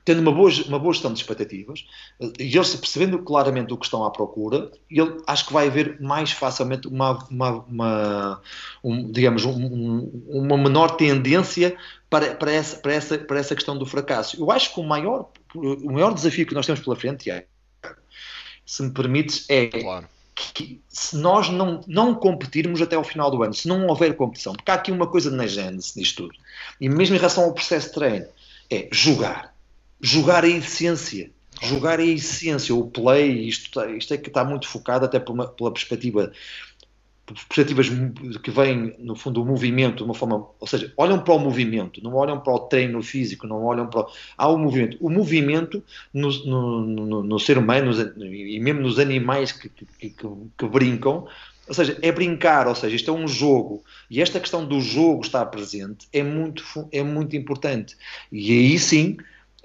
tendo 0.06 0.20
uma 0.20 0.32
boa, 0.32 0.52
uma 0.68 0.80
boa 0.80 0.94
gestão 0.94 1.14
de 1.14 1.20
expectativas, 1.20 1.86
e 2.38 2.56
eles 2.56 2.76
percebendo 2.76 3.20
claramente 3.20 3.74
o 3.74 3.78
que 3.78 3.86
estão 3.86 4.04
à 4.04 4.12
procura, 4.12 4.72
ele, 4.90 5.18
acho 5.26 5.48
que 5.48 5.54
vai 5.54 5.68
haver 5.68 6.02
mais 6.02 6.32
facilmente 6.32 6.88
uma, 6.88 7.26
uma, 7.30 7.52
uma 7.66 8.42
um, 8.84 9.12
digamos, 9.12 9.46
um, 9.46 10.12
uma 10.28 10.58
menor 10.58 10.92
tendência 10.98 11.78
para, 12.10 12.36
para, 12.36 12.52
essa, 12.52 12.78
para, 12.78 12.94
essa, 12.94 13.18
para 13.18 13.40
essa 13.40 13.56
questão 13.56 13.78
do 13.78 13.86
fracasso. 13.86 14.40
Eu 14.42 14.52
acho 14.52 14.74
que 14.74 14.80
o 14.80 14.84
maior, 14.84 15.30
o 15.56 15.92
maior 15.92 16.14
desafio 16.14 16.46
que 16.46 16.54
nós 16.54 16.66
temos 16.66 16.82
pela 16.82 16.96
frente, 16.96 17.32
é, 17.32 17.46
se 18.66 18.84
me 18.84 18.92
permites, 18.92 19.46
é 19.48 19.68
claro. 19.68 20.08
que 20.36 20.82
se 20.90 21.16
nós 21.16 21.50
não, 21.50 21.80
não 21.88 22.14
competirmos 22.14 22.82
até 22.82 22.98
ao 22.98 23.06
final 23.06 23.32
do 23.32 23.42
ano, 23.42 23.54
se 23.54 23.70
não 23.70 23.88
houver 23.88 24.16
competição, 24.18 24.54
porque 24.54 24.70
há 24.70 24.74
aqui 24.74 24.92
uma 24.92 25.08
coisa 25.08 25.32
na 25.32 25.48
gênese 25.48 25.94
disto 25.96 26.24
tudo, 26.24 26.36
e 26.82 26.90
mesmo 26.90 27.16
em 27.16 27.20
relação 27.20 27.46
ao 27.46 27.54
processo 27.54 27.88
de 27.88 27.94
treino, 27.94 28.28
é 28.70 28.90
jogar 28.92 29.53
jogar 30.02 30.44
a 30.44 30.48
essência. 30.48 31.32
Jogar 31.62 32.00
a 32.00 32.04
essência, 32.04 32.76
o 32.76 32.90
play, 32.90 33.48
isto, 33.48 33.72
tá, 33.72 33.90
isto 33.90 34.14
é 34.14 34.18
que 34.18 34.28
está 34.28 34.44
muito 34.44 34.68
focado 34.68 35.06
até 35.06 35.20
pela, 35.20 35.48
pela 35.48 35.72
perspectiva 35.72 36.32
perspectivas 37.26 37.90
que 38.44 38.52
vêm, 38.52 38.96
no 39.00 39.16
fundo, 39.16 39.40
do 39.40 39.46
movimento, 39.46 39.98
de 39.98 40.04
uma 40.04 40.14
forma, 40.14 40.46
ou 40.60 40.68
seja, 40.68 40.92
olham 40.98 41.20
para 41.20 41.34
o 41.34 41.40
movimento, 41.40 42.04
não 42.04 42.14
olham 42.16 42.40
para 42.40 42.54
o 42.54 42.60
treino 42.60 43.02
físico, 43.02 43.48
não 43.48 43.64
olham 43.64 43.88
para 43.88 44.02
o, 44.02 44.08
há 44.38 44.48
o 44.50 44.58
movimento. 44.58 44.98
O 45.00 45.10
movimento 45.10 45.82
no, 46.14 46.30
no, 46.46 46.82
no, 46.82 47.24
no 47.24 47.40
ser 47.40 47.58
humano 47.58 47.92
e 48.18 48.60
mesmo 48.60 48.82
nos 48.82 49.00
animais 49.00 49.54
que, 49.54 49.70
que, 49.70 49.86
que, 50.10 50.28
que, 50.58 50.68
brincam, 50.68 51.26
ou 51.66 51.74
seja, 51.74 51.98
é 52.02 52.12
brincar, 52.12 52.68
ou 52.68 52.76
seja, 52.76 52.94
isto 52.94 53.10
é 53.10 53.14
um 53.14 53.26
jogo 53.26 53.82
e 54.10 54.22
esta 54.22 54.38
questão 54.38 54.66
do 54.66 54.82
jogo 54.82 55.24
estar 55.24 55.46
presente 55.46 56.08
é 56.12 56.22
muito, 56.22 56.64
é 56.92 57.02
muito 57.02 57.38
importante. 57.38 57.96
E 58.30 58.52
aí 58.52 58.78
sim 58.78 59.16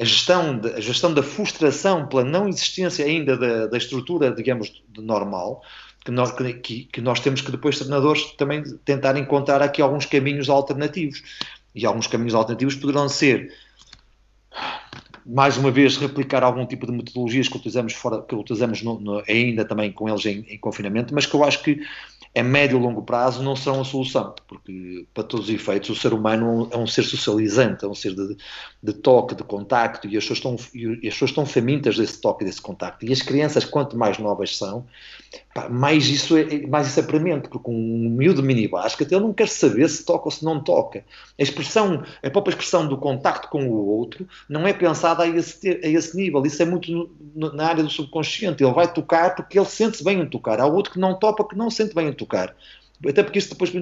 a 0.00 0.04
gestão, 0.04 0.56
de, 0.56 0.72
a 0.74 0.80
gestão 0.80 1.12
da 1.12 1.22
frustração 1.22 2.06
pela 2.06 2.24
não 2.24 2.48
existência 2.48 3.04
ainda 3.04 3.36
da, 3.36 3.66
da 3.66 3.76
estrutura, 3.76 4.32
digamos, 4.32 4.82
normal, 4.96 5.62
que 6.04 6.10
nós, 6.10 6.32
que, 6.62 6.84
que 6.84 7.00
nós 7.00 7.20
temos 7.20 7.40
que 7.40 7.50
depois, 7.50 7.78
treinadores, 7.78 8.32
também 8.36 8.62
tentar 8.84 9.16
encontrar 9.16 9.60
aqui 9.60 9.82
alguns 9.82 10.06
caminhos 10.06 10.48
alternativos. 10.48 11.22
E 11.74 11.84
alguns 11.84 12.06
caminhos 12.06 12.34
alternativos 12.34 12.76
poderão 12.76 13.08
ser, 13.08 13.52
mais 15.26 15.56
uma 15.56 15.70
vez, 15.70 15.96
replicar 15.96 16.42
algum 16.42 16.64
tipo 16.64 16.86
de 16.86 16.92
metodologias 16.92 17.48
que 17.48 17.56
utilizamos, 17.56 17.92
fora, 17.92 18.22
que 18.22 18.34
utilizamos 18.34 18.82
no, 18.82 19.00
no, 19.00 19.22
ainda 19.28 19.64
também 19.64 19.92
com 19.92 20.08
eles 20.08 20.24
em, 20.24 20.46
em 20.48 20.58
confinamento, 20.58 21.14
mas 21.14 21.26
que 21.26 21.34
eu 21.34 21.44
acho 21.44 21.62
que 21.62 21.80
a 22.36 22.42
médio 22.42 22.78
e 22.78 22.80
longo 22.80 23.02
prazo 23.02 23.42
não 23.42 23.56
serão 23.56 23.80
a 23.80 23.84
solução, 23.84 24.34
porque 24.46 25.06
para 25.12 25.24
todos 25.24 25.48
os 25.48 25.54
efeitos 25.54 25.90
o 25.90 25.94
ser 25.94 26.12
humano 26.12 26.68
é 26.70 26.76
um 26.76 26.86
ser 26.86 27.02
socializante, 27.02 27.84
é 27.84 27.88
um 27.88 27.94
ser 27.94 28.14
de, 28.14 28.36
de 28.80 28.92
toque, 28.92 29.34
de 29.34 29.42
contacto, 29.42 30.06
e 30.06 30.16
as, 30.16 30.24
pessoas 30.24 30.38
estão, 30.38 30.54
as 30.54 31.00
pessoas 31.00 31.30
estão 31.30 31.44
famintas 31.44 31.96
desse 31.96 32.20
toque, 32.20 32.44
desse 32.44 32.62
contacto. 32.62 33.04
E 33.04 33.12
as 33.12 33.20
crianças, 33.20 33.64
quanto 33.64 33.96
mais 33.96 34.18
novas 34.18 34.56
são, 34.56 34.86
pá, 35.52 35.68
mais, 35.68 36.06
isso 36.06 36.36
é, 36.36 36.64
mais 36.66 36.86
isso 36.86 37.00
é 37.00 37.02
premente, 37.02 37.48
porque 37.48 37.68
um 37.68 38.08
miúdo 38.08 38.40
mini 38.40 38.68
basket 38.68 39.10
ele 39.10 39.20
não 39.20 39.32
quer 39.32 39.48
saber 39.48 39.88
se 39.88 40.04
toca 40.04 40.26
ou 40.26 40.30
se 40.30 40.44
não 40.44 40.62
toca. 40.62 41.04
A 41.38 41.42
expressão, 41.42 42.04
a 42.22 42.30
própria 42.30 42.52
expressão 42.52 42.86
do 42.86 42.96
contacto 42.96 43.48
com 43.48 43.68
o 43.68 43.86
outro 43.98 44.28
não 44.48 44.64
é 44.64 44.72
pensada 44.72 45.24
a 45.24 45.28
esse, 45.28 45.68
a 45.68 45.88
esse 45.88 46.16
nível, 46.16 46.46
isso 46.46 46.62
é 46.62 46.64
muito 46.64 47.10
na 47.34 47.66
área 47.66 47.82
do 47.82 47.90
subconsciente. 47.90 48.62
Ele 48.62 48.72
vai 48.72 48.92
tocar 48.92 49.34
porque 49.34 49.58
ele 49.58 49.66
sente-se 49.66 50.04
bem 50.04 50.20
em 50.20 50.26
tocar. 50.26 50.60
Há 50.60 50.66
outro 50.66 50.92
que 50.92 51.00
não 51.00 51.18
topa 51.18 51.46
que 51.46 51.56
não 51.56 51.68
sente 51.68 51.96
bem 51.96 52.08
em 52.08 52.12
tocar. 52.12 52.54
Até 53.06 53.22
porque 53.22 53.38
isso 53.38 53.50
depois 53.50 53.72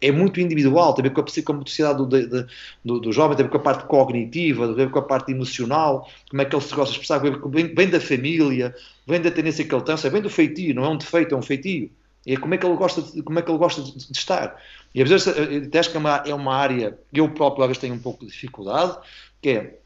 é 0.00 0.12
muito 0.12 0.40
individual, 0.40 0.94
tem 0.94 1.04
a 1.04 1.08
ver 1.08 1.14
com 1.14 1.20
a 1.20 1.24
psicomotricidade 1.24 1.98
do, 1.98 2.46
do, 2.84 3.00
do, 3.00 3.12
jovem, 3.12 3.36
tem 3.36 3.44
a 3.44 3.48
ver 3.48 3.52
com 3.52 3.58
a 3.58 3.62
parte 3.62 3.86
cognitiva, 3.86 4.66
tem 4.66 4.72
a 4.72 4.76
ver 4.76 4.90
com 4.90 5.00
a 5.00 5.02
parte 5.02 5.32
emocional, 5.32 6.08
como 6.30 6.40
é 6.40 6.44
que 6.44 6.54
ele 6.54 6.62
se 6.62 6.74
gosta 6.74 6.92
de 6.92 7.00
expressar, 7.00 7.18
vem, 7.18 7.74
vem 7.74 7.90
da 7.90 8.00
família, 8.00 8.72
vem 9.04 9.20
da 9.20 9.32
tendência 9.32 9.64
que 9.64 9.74
ele 9.74 9.82
tem, 9.82 9.96
vem 9.96 10.22
do 10.22 10.30
feitio, 10.30 10.74
não 10.76 10.84
é 10.84 10.88
um 10.88 10.96
defeito, 10.96 11.34
é 11.34 11.38
um 11.38 11.42
feitio. 11.42 11.90
É 12.24 12.36
como 12.36 12.54
é 12.54 12.58
que 12.58 12.66
ele 12.66 12.76
gosta 12.76 13.02
de, 13.02 13.22
como 13.22 13.38
é 13.38 13.42
que 13.42 13.50
ele 13.50 13.58
gosta 13.58 13.82
de, 13.82 13.92
de 13.92 14.18
estar. 14.18 14.60
E 14.94 15.02
às 15.02 15.08
vezes 15.08 15.26
acho 15.26 15.90
que 15.90 15.96
é 15.96 16.00
uma, 16.00 16.22
é 16.26 16.34
uma 16.34 16.54
área, 16.54 16.96
eu 17.12 17.28
próprio 17.30 17.64
às 17.64 17.68
vezes 17.68 17.80
tenho 17.80 17.94
um 17.94 17.98
pouco 17.98 18.24
de 18.24 18.30
dificuldade, 18.30 18.96
que 19.42 19.48
é, 19.48 19.78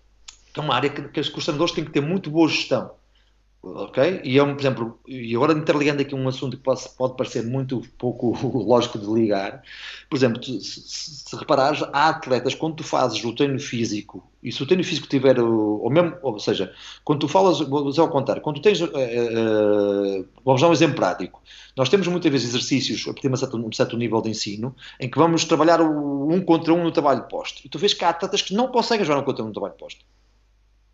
que 0.53 0.61
é 0.61 0.63
uma 0.63 0.75
área 0.75 0.91
que, 0.91 1.03
que 1.03 1.21
os 1.21 1.31
treinadores 1.31 1.73
têm 1.73 1.85
que 1.85 1.93
ter 1.93 2.03
muito 2.03 2.31
boa 2.31 2.49
gestão 2.49 2.91
Ok? 3.65 4.21
E 4.25 4.39
é 4.39 4.43
um, 4.43 4.55
por 4.57 4.61
exemplo, 4.61 4.99
e 5.07 5.37
agora 5.37 5.53
interligando 5.53 6.03
aqui 6.03 6.17
um 6.17 6.27
assunto 6.27 6.57
que 6.57 6.65
pode, 6.65 6.83
pode 6.99 7.17
parecer 7.17 7.45
muito 7.45 7.81
pouco 7.97 8.37
lógico 8.59 8.99
de 8.99 9.07
ligar, 9.07 9.63
por 10.11 10.17
exemplo, 10.17 10.41
tu, 10.41 10.61
se, 10.61 10.81
se, 10.81 11.37
reparares, 11.37 11.81
há 11.93 12.09
atletas, 12.09 12.57
quando 12.57 12.75
tu 12.75 12.83
fazes 12.83 13.23
o 13.25 13.33
treino 13.33 13.61
físico, 13.61 14.29
e 14.43 14.51
se 14.51 14.61
o 14.65 14.67
treino 14.67 14.83
físico 14.83 15.07
tiver, 15.07 15.39
o, 15.39 15.81
ou 15.81 15.89
mesmo, 15.91 16.17
ou 16.23 16.41
seja, 16.41 16.75
quando 17.05 17.21
tu 17.21 17.29
falas, 17.29 17.61
vou 17.61 17.89
dizer 17.89 18.01
ao 18.01 18.11
contrário, 18.11 18.43
quando 18.43 18.57
tu 18.57 18.63
tens, 18.63 18.81
uh, 18.81 18.87
uh, 18.87 20.29
vamos 20.45 20.61
dar 20.61 20.69
um 20.69 20.73
exemplo 20.73 20.97
prático, 20.97 21.41
nós 21.77 21.89
temos 21.89 22.09
muitas 22.09 22.33
vezes 22.33 22.49
exercícios 22.49 23.03
a 23.03 23.13
partir 23.13 23.29
de 23.29 23.35
um 23.35 23.37
certo, 23.37 23.57
um 23.57 23.73
certo 23.73 23.97
nível 23.97 24.21
de 24.21 24.31
ensino, 24.31 24.75
em 24.99 25.09
que 25.09 25.19
vamos 25.19 25.45
trabalhar 25.45 25.81
o, 25.81 26.29
um 26.29 26.45
contra 26.45 26.75
um 26.75 26.83
no 26.83 26.91
trabalho 26.91 27.29
posto, 27.29 27.63
e 27.65 27.69
tu 27.69 27.79
vês 27.79 27.95
que 27.95 28.05
há 28.05 28.09
atletas 28.09 28.43
que 28.43 28.55
não 28.55 28.67
conseguem 28.67 29.07
jogar 29.07 29.21
um 29.21 29.25
contra 29.25 29.45
um 29.45 29.47
no 29.47 29.53
trabalho 29.53 29.75
posto 29.75 30.05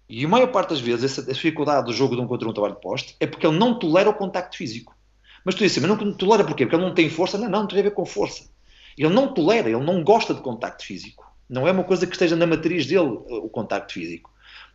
e 0.08 0.24
a 0.24 0.28
maior 0.28 0.50
parte 0.50 0.70
das 0.70 0.80
vezes, 0.80 1.04
essa 1.04 1.22
dificuldade 1.22 1.86
do 1.86 1.92
jogo 1.92 2.16
de 2.16 2.22
um 2.22 2.26
contra 2.26 2.48
um 2.48 2.52
trabalho 2.52 2.74
de 2.74 2.80
poste 2.80 3.16
é 3.20 3.26
porque 3.26 3.46
ele 3.46 3.58
não 3.58 3.78
tolera 3.78 4.08
o 4.08 4.14
contacto 4.14 4.56
físico. 4.56 4.96
Mas 5.44 5.54
tu 5.54 5.58
dizes, 5.58 5.78
mas 5.78 5.90
não 5.90 6.12
tolera 6.12 6.44
porquê? 6.44 6.64
Porque 6.64 6.76
ele 6.76 6.84
não 6.84 6.94
tem 6.94 7.10
força? 7.10 7.36
Não, 7.36 7.48
não, 7.48 7.60
não 7.60 7.66
tem 7.66 7.80
a 7.80 7.82
ver 7.82 7.90
com 7.92 8.06
força. 8.06 8.48
Ele 8.96 9.12
não 9.12 9.32
tolera, 9.32 9.68
ele 9.68 9.84
não 9.84 10.02
gosta 10.02 10.34
de 10.34 10.40
contacto 10.40 10.84
físico. 10.84 11.30
Não 11.48 11.68
é 11.68 11.72
uma 11.72 11.84
coisa 11.84 12.06
que 12.06 12.12
esteja 12.12 12.36
na 12.36 12.46
matriz 12.46 12.86
dele, 12.86 13.18
o 13.28 13.48
contacto 13.48 13.92
físico. 13.92 14.30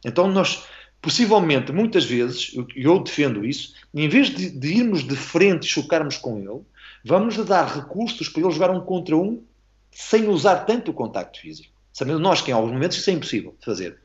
Então 0.05 0.27
nós, 0.27 0.63
possivelmente, 1.01 1.71
muitas 1.71 2.05
vezes, 2.05 2.53
e 2.75 2.83
eu 2.83 2.99
defendo 2.99 3.45
isso, 3.45 3.73
em 3.93 4.07
vez 4.07 4.29
de, 4.29 4.49
de 4.49 4.73
irmos 4.79 5.03
de 5.03 5.15
frente 5.15 5.65
e 5.65 5.69
chocarmos 5.69 6.17
com 6.17 6.37
ele, 6.39 6.61
vamos 7.03 7.35
lhe 7.35 7.43
dar 7.43 7.65
recursos 7.65 8.29
para 8.29 8.41
ele 8.41 8.51
jogar 8.51 8.71
um 8.71 8.81
contra 8.81 9.15
um 9.15 9.43
sem 9.91 10.27
usar 10.27 10.57
tanto 10.65 10.91
o 10.91 10.93
contacto 10.93 11.39
físico. 11.39 11.73
Sabendo 11.91 12.19
nós 12.19 12.41
que 12.41 12.49
em 12.49 12.53
alguns 12.53 12.71
momentos 12.71 12.97
isso 12.97 13.09
é 13.09 13.13
impossível 13.13 13.55
de 13.59 13.65
fazer, 13.65 13.99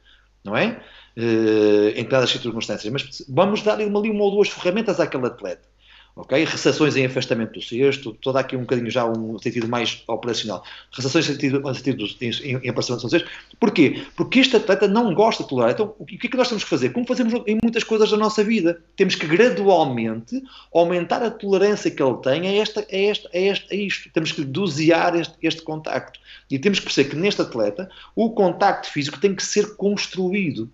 não 0.45 0.57
é? 0.57 0.83
Uh, 1.19 1.89
em 1.89 2.03
determinadas 2.03 2.31
circunstâncias, 2.31 2.93
mas 2.93 3.23
vamos 3.29 3.63
dar 3.63 3.75
ali 3.75 4.11
uma 4.11 4.25
ou 4.25 4.31
duas 4.31 4.49
ferramentas 4.49 5.01
àquele 5.01 5.27
atleta. 5.27 5.67
ok? 6.15 6.45
Recessões 6.45 6.97
em 6.97 7.07
afastamento 7.07 7.55
do 7.55 7.63
cesto, 7.63 8.13
toda 8.23 8.39
aqui 8.39 8.57
um 8.57 8.61
bocadinho 8.61 8.91
já 8.91 9.05
um 9.05 9.37
sentido 9.39 9.67
mais 9.69 10.05
operacional. 10.07 10.63
Recessões 10.93 11.29
em 11.29 11.33
sentido, 11.33 11.75
sentido, 11.75 12.05
em, 12.21 12.67
em 12.67 12.71
afastamento 12.71 13.03
do 13.03 13.11
cesto. 13.11 13.29
Porquê? 13.59 14.05
Porque 14.17 14.39
este 14.39 14.57
atleta 14.57 14.87
não 14.87 15.13
gosta 15.13 15.43
de 15.43 15.49
tolerar. 15.49 15.73
Então, 15.73 15.93
o 15.99 16.07
que 16.07 16.27
é 16.27 16.31
que 16.31 16.37
nós 16.37 16.49
temos 16.49 16.63
que 16.63 16.71
fazer? 16.71 16.91
Como 16.91 17.05
fazemos 17.05 17.35
em 17.47 17.59
muitas 17.61 17.83
coisas 17.83 18.11
da 18.11 18.17
nossa 18.17 18.45
vida. 18.45 18.81
Temos 18.97 19.17
que 19.17 19.27
gradualmente 19.27 20.41
aumentar 20.73 21.21
a 21.23 21.31
tolerância 21.33 21.91
que 21.91 22.03
ele 22.03 22.17
tem 22.19 22.47
a, 22.47 22.63
esta, 22.63 22.81
a, 22.81 22.97
esta, 22.97 23.29
a, 23.35 23.39
esta, 23.39 23.75
a 23.75 23.77
isto. 23.77 24.09
Temos 24.13 24.31
que 24.31 24.45
dosear 24.45 25.17
este, 25.17 25.35
este 25.43 25.63
contacto. 25.63 26.21
E 26.49 26.59
temos 26.61 26.79
que 26.79 26.85
perceber 26.85 27.11
que 27.11 27.17
neste 27.17 27.43
atleta 27.43 27.91
o 28.15 28.31
contacto 28.31 28.89
físico 28.89 29.21
tem 29.21 29.35
que 29.35 29.43
ser 29.45 29.77
construído. 29.77 30.71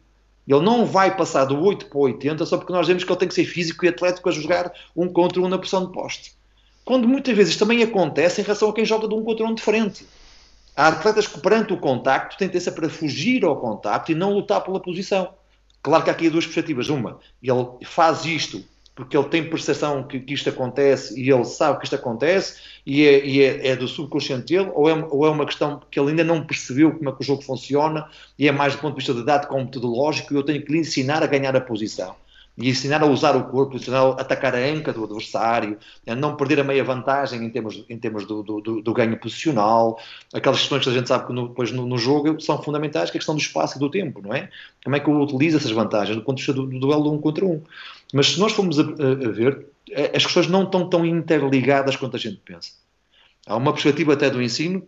Ele 0.47 0.61
não 0.61 0.85
vai 0.85 1.17
passar 1.17 1.45
do 1.47 1.59
8 1.59 1.87
para 1.87 1.99
o 1.99 2.03
80 2.03 2.45
só 2.45 2.59
porque 2.59 2.73
nós 2.73 2.87
vemos 2.87 3.03
que 3.03 3.11
ele 3.11 3.19
tem 3.19 3.29
que 3.29 3.35
ser 3.35 3.47
físico 3.47 3.85
e 3.85 3.89
atlético 3.89 4.29
a 4.29 4.33
jogar 4.33 4.73
um 4.95 5.09
contra 5.09 5.41
um 5.41 5.49
na 5.49 5.59
pressão 5.59 5.87
de 5.87 5.93
poste. 5.93 6.35
Quando 6.85 7.09
muitas 7.09 7.35
vezes 7.35 7.57
também 7.57 7.83
acontece 7.83 8.41
em 8.41 8.45
relação 8.45 8.69
a 8.69 8.73
quem 8.75 8.85
joga 8.85 9.09
de 9.09 9.15
um 9.15 9.25
contra 9.25 9.47
um 9.47 9.55
de 9.55 9.63
frente. 9.63 10.07
Há 10.77 10.89
atletas 10.89 11.27
que 11.27 11.41
perante 11.41 11.73
o 11.73 11.79
contacto 11.79 12.37
têm 12.37 12.49
tendência 12.49 12.73
para 12.73 12.91
fugir 12.91 13.45
ao 13.45 13.57
contacto 13.57 14.13
e 14.13 14.15
não 14.15 14.35
lutar 14.35 14.61
pela 14.63 14.81
posição. 14.81 15.33
Claro 15.83 16.05
que 16.05 16.11
há 16.11 16.13
aqui 16.13 16.29
duas 16.29 16.45
perspectivas. 16.45 16.89
Uma, 16.89 17.19
ele 17.43 17.67
faz 17.85 18.25
isto 18.25 18.63
porque 18.95 19.17
ele 19.17 19.29
tem 19.29 19.49
percepção 19.49 20.05
que, 20.05 20.21
que, 20.21 20.35
isto 20.35 20.49
acontece 20.49 21.21
e 21.21 21.31
ele 21.31 21.45
sabe 21.45 21.79
que 21.79 21.85
isto 21.85 21.97
acontece 21.97 22.61
e 22.87 23.05
é, 23.05 23.27
e 23.27 23.43
é, 23.43 23.69
é 23.69 23.77
do 23.77 23.89
subconsciente 23.89 24.55
dele, 24.55 24.71
ou 24.75 24.89
é, 24.89 24.95
ou 25.11 25.27
é, 25.27 25.31
uma 25.31 25.45
questão 25.45 25.83
que 25.91 25.99
ele 25.99 26.11
ainda 26.11 26.23
não 26.23 26.47
percebeu 26.47 26.93
como 26.93 27.09
é 27.09 27.13
que 27.13 27.21
o 27.21 27.25
jogo 27.25 27.43
funciona 27.43 28.09
e 28.39 28.47
é 28.47 28.53
mais 28.53 28.75
do 28.75 28.81
ponto 28.81 28.93
de 28.95 28.99
vista 28.99 29.15
de 29.15 29.25
dado 29.25 29.49
como 29.49 29.65
metodológico 29.65 30.33
e 30.33 30.37
eu 30.37 30.43
tenho 30.43 30.65
que 30.65 30.73
lhe 30.73 30.79
ensinar 30.79 31.23
a 31.23 31.27
ganhar 31.27 31.57
a 31.57 31.61
posição 31.61 32.15
e 32.57 32.69
ensinar 32.69 33.03
a 33.03 33.07
usar 33.07 33.37
o 33.37 33.45
corpo, 33.45 33.77
ensinar 33.77 34.01
a 34.01 34.11
atacar 34.11 34.55
a 34.55 34.59
anca 34.59 34.93
do 34.93 35.05
adversário, 35.05 35.77
a 36.07 36.15
não 36.15 36.37
perder 36.37 36.61
a 36.61 36.65
meia 36.65 36.85
vantagem 36.85 37.45
em 37.45 37.51
termos, 37.51 37.85
em 37.89 37.99
termos 37.99 38.27
do, 38.27 38.43
do, 38.43 38.81
do, 38.81 38.95
ganho 38.95 39.17
posicional, 39.19 39.99
aquelas 40.33 40.61
questões 40.61 40.85
que 40.85 40.91
a 40.91 40.93
gente 40.93 41.09
sabe 41.09 41.27
que 41.27 41.33
no, 41.33 41.49
depois 41.49 41.73
no, 41.73 41.87
no, 41.87 41.99
jogo 41.99 42.41
são 42.41 42.63
fundamentais, 42.63 43.11
que 43.11 43.17
é 43.17 43.19
a 43.19 43.21
questão 43.21 43.35
do 43.35 43.41
espaço 43.41 43.77
e 43.77 43.81
do 43.81 43.91
tempo, 43.91 44.23
não 44.23 44.33
é? 44.33 44.49
Como 44.85 44.95
é 44.95 45.01
que 45.01 45.09
eu 45.09 45.21
utilizo 45.21 45.57
essas 45.57 45.73
vantagens 45.73 46.17
do 46.17 46.23
ponto 46.23 46.37
de 46.37 46.43
vista 46.43 46.53
do, 46.53 46.67
do 46.67 46.79
duelo 46.79 47.13
um 47.13 47.19
contra 47.19 47.45
um. 47.45 47.61
Mas 48.13 48.33
se 48.33 48.41
nós 48.41 48.53
formos 48.53 48.79
a, 48.79 48.83
a 48.83 49.31
ver, 49.31 49.67
as 50.15 50.25
questões 50.25 50.47
não 50.47 50.63
estão 50.63 50.89
tão 50.89 51.05
interligadas 51.05 51.97
quanto 51.97 52.17
a 52.17 52.21
gente 52.21 52.41
pensa. 52.45 52.71
Há 53.47 53.57
uma 53.57 53.73
perspectiva 53.73 54.13
até 54.13 54.31
do 54.31 54.41
ensino 54.41 54.87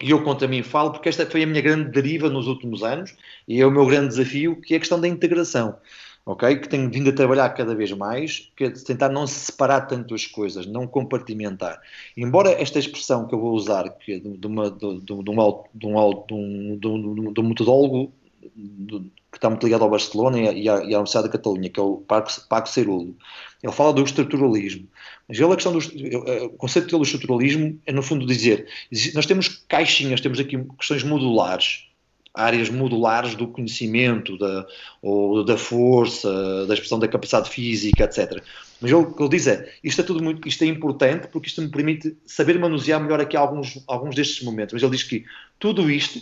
e 0.00 0.10
eu 0.10 0.22
contra 0.22 0.46
mim 0.46 0.62
falo, 0.62 0.90
porque 0.90 1.08
esta 1.08 1.24
foi 1.24 1.42
a 1.42 1.46
minha 1.46 1.60
grande 1.60 1.90
deriva 1.90 2.28
nos 2.28 2.46
últimos 2.46 2.82
anos 2.82 3.14
e 3.46 3.60
é 3.60 3.66
o 3.66 3.70
meu 3.70 3.86
grande 3.86 4.08
desafio, 4.08 4.60
que 4.60 4.74
é 4.74 4.76
a 4.76 4.80
questão 4.80 5.00
da 5.00 5.08
integração. 5.08 5.76
Ok? 6.26 6.56
Que 6.56 6.68
tenho 6.68 6.90
vindo 6.90 7.08
a 7.08 7.12
trabalhar 7.12 7.48
cada 7.50 7.74
vez 7.74 7.92
mais, 7.92 8.50
que 8.56 8.64
é 8.64 8.70
tentar 8.70 9.08
não 9.08 9.26
se 9.26 9.46
separar 9.46 9.82
tanto 9.82 10.14
as 10.14 10.26
coisas, 10.26 10.66
não 10.66 10.86
compartimentar. 10.86 11.80
Embora 12.16 12.50
esta 12.50 12.80
expressão 12.80 13.28
que 13.28 13.34
eu 13.34 13.38
vou 13.38 13.54
usar, 13.54 13.88
que 13.90 14.14
é 14.14 14.18
de, 14.18 14.36
de, 14.36 14.46
um, 14.46 14.54
de, 17.30 17.40
um, 17.40 17.48
metodólogo 17.48 18.12
que 19.30 19.38
está 19.38 19.48
muito 19.48 19.64
ligado 19.64 19.82
ao 19.84 19.90
Barcelona 19.90 20.38
e 20.38 20.68
à, 20.68 20.82
e 20.82 20.94
à 20.94 20.98
Universidade 20.98 21.26
da 21.26 21.32
Catalunha, 21.32 21.70
que 21.70 21.78
é 21.78 21.82
o 21.82 21.98
Paco 21.98 22.68
Cerulo, 22.68 23.14
ele 23.62 23.72
fala 23.72 23.92
do 23.92 24.02
estruturalismo. 24.02 24.88
Mas 25.28 25.38
ele, 25.38 25.52
a 25.52 25.56
questão 25.56 25.72
do 25.72 25.78
eh, 25.80 26.44
o 26.44 26.50
conceito 26.50 26.96
do 26.96 27.02
estruturalismo 27.02 27.78
é, 27.84 27.92
no 27.92 28.02
fundo, 28.02 28.24
dizer: 28.26 28.66
nós 29.14 29.26
temos 29.26 29.48
caixinhas, 29.68 30.20
temos 30.20 30.38
aqui 30.38 30.56
questões 30.78 31.02
modulares, 31.02 31.85
áreas 32.36 32.70
modulares 32.70 33.34
do 33.34 33.48
conhecimento, 33.48 34.36
da, 34.38 34.66
ou 35.02 35.44
da 35.44 35.56
força, 35.56 36.66
da 36.66 36.74
expressão 36.74 36.98
da 36.98 37.08
capacidade 37.08 37.50
física, 37.50 38.04
etc. 38.04 38.42
Mas 38.80 38.92
o 38.92 39.12
que 39.12 39.22
ele 39.22 39.30
diz 39.30 39.46
é: 39.46 39.72
isto 39.82 40.00
é 40.00 40.04
tudo 40.04 40.22
muito, 40.22 40.46
isto 40.46 40.62
é 40.62 40.66
importante 40.66 41.28
porque 41.28 41.48
isto 41.48 41.62
me 41.62 41.68
permite 41.68 42.16
saber 42.26 42.58
manusear 42.58 43.00
melhor 43.00 43.20
aqui 43.20 43.36
alguns, 43.36 43.82
alguns 43.86 44.14
destes 44.14 44.44
momentos. 44.44 44.72
Mas 44.74 44.82
ele 44.82 44.92
diz 44.92 45.02
que 45.02 45.24
tudo 45.58 45.90
isto 45.90 46.20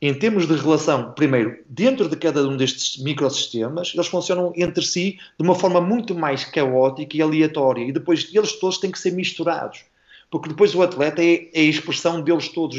em 0.00 0.12
termos 0.12 0.46
de 0.46 0.54
relação, 0.54 1.12
primeiro, 1.12 1.56
dentro 1.66 2.10
de 2.10 2.16
cada 2.16 2.46
um 2.46 2.58
destes 2.58 3.02
microsistemas, 3.02 3.92
eles 3.94 4.06
funcionam 4.06 4.52
entre 4.54 4.84
si 4.84 5.18
de 5.38 5.42
uma 5.42 5.54
forma 5.54 5.80
muito 5.80 6.14
mais 6.14 6.44
caótica 6.44 7.16
e 7.16 7.22
aleatória. 7.22 7.84
E 7.84 7.90
depois 7.90 8.28
eles 8.34 8.52
todos 8.58 8.76
têm 8.76 8.90
que 8.90 8.98
ser 8.98 9.12
misturados. 9.12 9.84
Porque 10.30 10.50
depois 10.50 10.74
o 10.74 10.82
atleta 10.82 11.22
é, 11.22 11.48
é 11.54 11.60
a 11.60 11.62
expressão 11.62 12.20
deles 12.20 12.48
todos, 12.48 12.76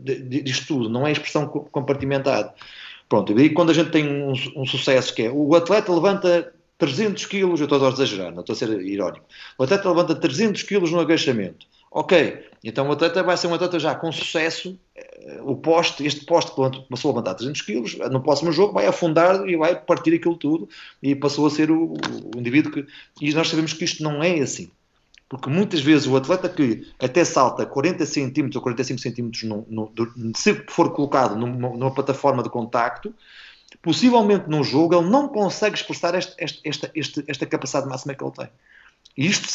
disto 0.00 0.66
tudo, 0.66 0.88
não 0.88 1.06
é 1.06 1.12
expressão 1.12 1.46
compartimentada. 1.46 2.54
Pronto, 3.08 3.38
e 3.38 3.50
quando 3.50 3.70
a 3.70 3.74
gente 3.74 3.90
tem 3.90 4.08
um, 4.08 4.32
um 4.56 4.66
sucesso 4.66 5.14
que 5.14 5.22
é 5.22 5.30
o 5.30 5.54
atleta 5.54 5.92
levanta 5.92 6.52
300 6.78 7.24
quilos, 7.26 7.60
eu 7.60 7.64
estou 7.64 7.84
a 7.84 7.90
exagerar, 7.90 8.32
não 8.32 8.40
estou 8.40 8.52
a 8.52 8.56
ser 8.56 8.68
irónico. 8.82 9.24
O 9.58 9.62
atleta 9.62 9.88
levanta 9.88 10.14
300 10.14 10.62
quilos 10.64 10.90
no 10.90 11.00
agachamento. 11.00 11.66
Ok, 11.90 12.44
então 12.62 12.88
o 12.88 12.92
atleta 12.92 13.22
vai 13.22 13.36
ser 13.36 13.46
um 13.46 13.54
atleta 13.54 13.78
já 13.78 13.94
com 13.94 14.12
sucesso. 14.12 14.78
Eh, 14.94 15.40
o 15.42 15.56
poste, 15.56 16.04
este 16.04 16.26
poste 16.26 16.50
que 16.50 16.88
passou 16.90 17.10
a 17.10 17.14
levantar 17.14 17.34
300 17.34 17.62
kg, 17.62 18.10
no 18.10 18.20
próximo 18.20 18.52
jogo 18.52 18.74
vai 18.74 18.86
afundar 18.86 19.48
e 19.48 19.56
vai 19.56 19.80
partir 19.80 20.14
aquilo 20.14 20.36
tudo 20.36 20.68
e 21.02 21.14
passou 21.14 21.46
a 21.46 21.50
ser 21.50 21.70
o, 21.70 21.94
o 21.94 22.38
indivíduo 22.38 22.72
que. 22.72 22.86
E 23.22 23.32
nós 23.32 23.48
sabemos 23.48 23.72
que 23.72 23.84
isto 23.84 24.02
não 24.02 24.22
é 24.22 24.40
assim. 24.40 24.70
Porque 25.28 25.50
muitas 25.50 25.80
vezes 25.80 26.06
o 26.06 26.16
atleta 26.16 26.48
que 26.48 26.86
até 27.00 27.24
salta 27.24 27.66
40 27.66 28.06
cm 28.06 28.50
ou 28.54 28.62
45 28.62 29.00
cm 29.00 29.30
no, 29.44 29.66
no, 29.68 29.92
se 30.36 30.54
for 30.68 30.92
colocado 30.92 31.34
numa, 31.34 31.70
numa, 31.70 31.90
plataforma 31.92 32.44
de 32.44 32.48
contacto, 32.48 33.12
possivelmente 33.82 34.48
num 34.48 34.62
jogo 34.62 34.94
ele 34.94 35.10
não 35.10 35.28
consegue 35.28 35.76
expressar 35.76 36.14
esta, 36.14 36.34
esta, 36.38 36.90
esta, 36.94 37.24
esta 37.26 37.46
capacidade 37.46 37.88
máxima 37.88 38.14
que 38.14 38.22
ele 38.22 38.32
tem. 38.32 38.48
E 39.16 39.26
isto 39.26 39.48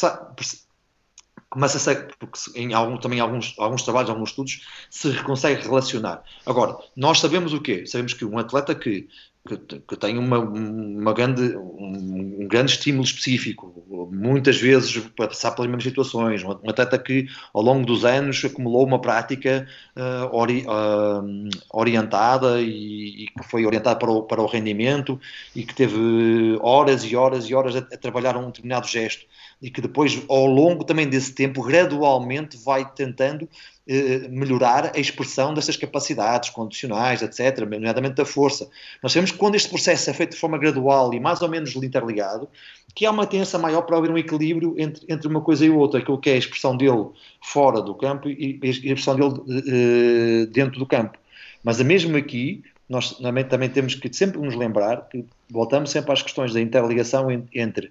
começa 1.48 1.90
a 1.90 1.94
porque 2.18 2.38
em 2.54 2.72
algum, 2.74 2.96
também 2.96 3.20
alguns, 3.20 3.54
alguns 3.58 3.82
trabalhos, 3.82 4.10
alguns 4.10 4.30
estudos, 4.30 4.66
se 4.90 5.22
consegue 5.22 5.62
relacionar. 5.62 6.22
Agora, 6.46 6.76
nós 6.96 7.20
sabemos 7.20 7.52
o 7.52 7.60
quê? 7.60 7.86
Sabemos 7.86 8.14
que 8.14 8.24
um 8.24 8.38
atleta 8.38 8.74
que, 8.74 9.08
que, 9.44 9.96
tem 9.96 10.18
uma, 10.18 10.38
uma 10.38 11.12
grande, 11.12 11.56
um, 11.56 12.42
um, 12.42 12.48
grande 12.48 12.72
estímulo 12.72 13.02
específico, 13.02 13.84
muitas 14.12 14.56
vezes 14.56 14.96
para 15.16 15.26
passar 15.26 15.50
pelas 15.50 15.68
mesmas 15.68 15.82
situações, 15.82 16.44
um, 16.44 16.52
atleta 16.52 16.96
que 16.96 17.26
ao 17.52 17.60
longo 17.60 17.84
dos 17.84 18.04
anos 18.04 18.44
acumulou 18.44 18.86
uma 18.86 19.00
prática 19.00 19.66
uh, 19.96 20.34
ori, 20.36 20.64
uh, 20.64 21.48
orientada 21.72 22.60
e, 22.60 23.24
e, 23.24 23.26
que 23.26 23.42
foi 23.42 23.66
orientada 23.66 23.98
para 23.98 24.10
o, 24.12 24.22
para 24.22 24.40
o 24.40 24.46
rendimento 24.46 25.20
e 25.56 25.64
que 25.64 25.74
teve 25.74 26.56
horas 26.60 27.02
e 27.02 27.16
horas 27.16 27.50
e 27.50 27.54
horas 27.54 27.74
a, 27.74 27.80
a 27.80 27.98
trabalhar 27.98 28.36
um 28.36 28.46
determinado 28.46 28.86
gesto 28.86 29.26
e 29.62 29.70
que 29.70 29.80
depois, 29.80 30.20
ao 30.28 30.44
longo 30.44 30.82
também 30.82 31.08
desse 31.08 31.32
tempo, 31.32 31.62
gradualmente 31.62 32.56
vai 32.56 32.84
tentando 32.92 33.48
eh, 33.86 34.26
melhorar 34.28 34.90
a 34.94 34.98
expressão 34.98 35.54
dessas 35.54 35.76
capacidades 35.76 36.50
condicionais, 36.50 37.22
etc., 37.22 37.60
nomeadamente 37.60 38.16
da 38.16 38.24
força. 38.24 38.68
Nós 39.00 39.12
sabemos 39.12 39.30
que 39.30 39.38
quando 39.38 39.54
este 39.54 39.68
processo 39.68 40.10
é 40.10 40.12
feito 40.12 40.32
de 40.32 40.36
forma 40.38 40.58
gradual 40.58 41.14
e 41.14 41.20
mais 41.20 41.40
ou 41.42 41.48
menos 41.48 41.76
interligado, 41.76 42.48
que 42.92 43.06
há 43.06 43.10
uma 43.12 43.24
tendência 43.24 43.58
maior 43.58 43.82
para 43.82 43.96
haver 43.96 44.10
um 44.10 44.18
equilíbrio 44.18 44.74
entre, 44.76 45.04
entre 45.08 45.28
uma 45.28 45.40
coisa 45.40 45.64
e 45.64 45.70
outra, 45.70 46.00
aquilo 46.00 46.18
que 46.18 46.28
é 46.28 46.34
a 46.34 46.38
expressão 46.38 46.76
dele 46.76 47.10
fora 47.40 47.80
do 47.80 47.94
campo 47.94 48.28
e 48.28 48.58
a 48.62 48.66
expressão 48.66 49.14
dele 49.14 49.40
eh, 49.48 50.46
dentro 50.46 50.80
do 50.80 50.86
campo. 50.86 51.16
Mas 51.62 51.80
mesmo 51.80 52.16
aqui, 52.16 52.64
nós 52.88 53.12
também, 53.12 53.44
também 53.44 53.70
temos 53.70 53.94
que 53.94 54.12
sempre 54.12 54.40
nos 54.40 54.54
lembrar 54.54 55.08
que 55.08 55.24
voltamos 55.48 55.90
sempre 55.90 56.12
às 56.12 56.20
questões 56.20 56.52
da 56.52 56.60
interligação 56.60 57.28
entre 57.54 57.90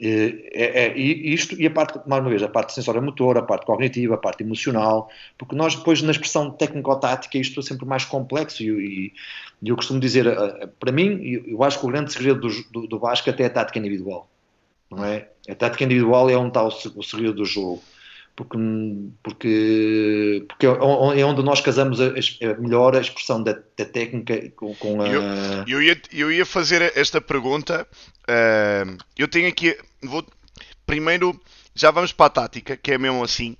é, 0.00 0.50
é, 0.52 0.86
é, 0.86 0.98
isto 0.98 1.60
e 1.60 1.66
a 1.66 1.70
parte, 1.70 2.00
mais 2.08 2.22
uma 2.22 2.30
vez, 2.30 2.42
a 2.42 2.48
parte 2.48 2.72
sensória 2.72 3.00
motora, 3.00 3.40
a 3.40 3.42
parte 3.42 3.66
cognitiva, 3.66 4.14
a 4.14 4.18
parte 4.18 4.42
emocional, 4.42 5.08
porque 5.38 5.54
nós 5.54 5.76
depois 5.76 6.02
na 6.02 6.10
expressão 6.10 6.50
técnico-tática 6.50 7.38
isto 7.38 7.60
é 7.60 7.62
sempre 7.62 7.86
mais 7.86 8.04
complexo 8.04 8.62
e, 8.62 9.12
e, 9.62 9.68
eu 9.68 9.76
costumo 9.76 10.00
dizer, 10.00 10.26
para 10.80 10.90
mim, 10.90 11.42
eu 11.46 11.62
acho 11.62 11.78
que 11.78 11.86
o 11.86 11.88
grande 11.88 12.12
segredo 12.12 12.40
do, 12.40 12.48
do, 12.72 12.86
do 12.88 12.98
Vasco 12.98 13.30
até 13.30 13.44
é 13.44 13.46
a 13.46 13.50
tática 13.50 13.78
individual, 13.78 14.28
não 14.90 15.04
é? 15.04 15.28
A 15.48 15.54
tática 15.54 15.84
individual 15.84 16.28
é 16.28 16.36
onde 16.36 16.48
está 16.48 16.64
o, 16.64 16.68
o 16.96 17.02
segredo 17.02 17.34
do 17.34 17.44
jogo 17.44 17.80
porque, 18.34 18.58
porque, 19.22 20.44
porque 20.48 20.66
é 20.66 21.24
onde 21.24 21.42
nós 21.42 21.60
casamos 21.60 22.00
a, 22.00 22.06
a 22.06 22.54
melhor 22.58 22.96
a 22.96 23.00
expressão 23.00 23.42
da, 23.42 23.52
da 23.76 23.84
técnica 23.84 24.50
com, 24.56 24.74
com 24.74 25.02
a. 25.02 25.08
Eu, 25.08 25.22
eu, 25.66 25.82
ia, 25.82 26.00
eu 26.12 26.32
ia 26.32 26.46
fazer 26.46 26.92
esta 26.96 27.20
pergunta. 27.20 27.86
Uh, 28.22 28.96
eu 29.18 29.28
tenho 29.28 29.48
aqui. 29.48 29.76
Vou, 30.02 30.24
primeiro, 30.86 31.38
já 31.74 31.90
vamos 31.90 32.12
para 32.12 32.26
a 32.26 32.30
tática, 32.30 32.76
que 32.76 32.92
é 32.92 32.98
mesmo 32.98 33.22
assim. 33.22 33.56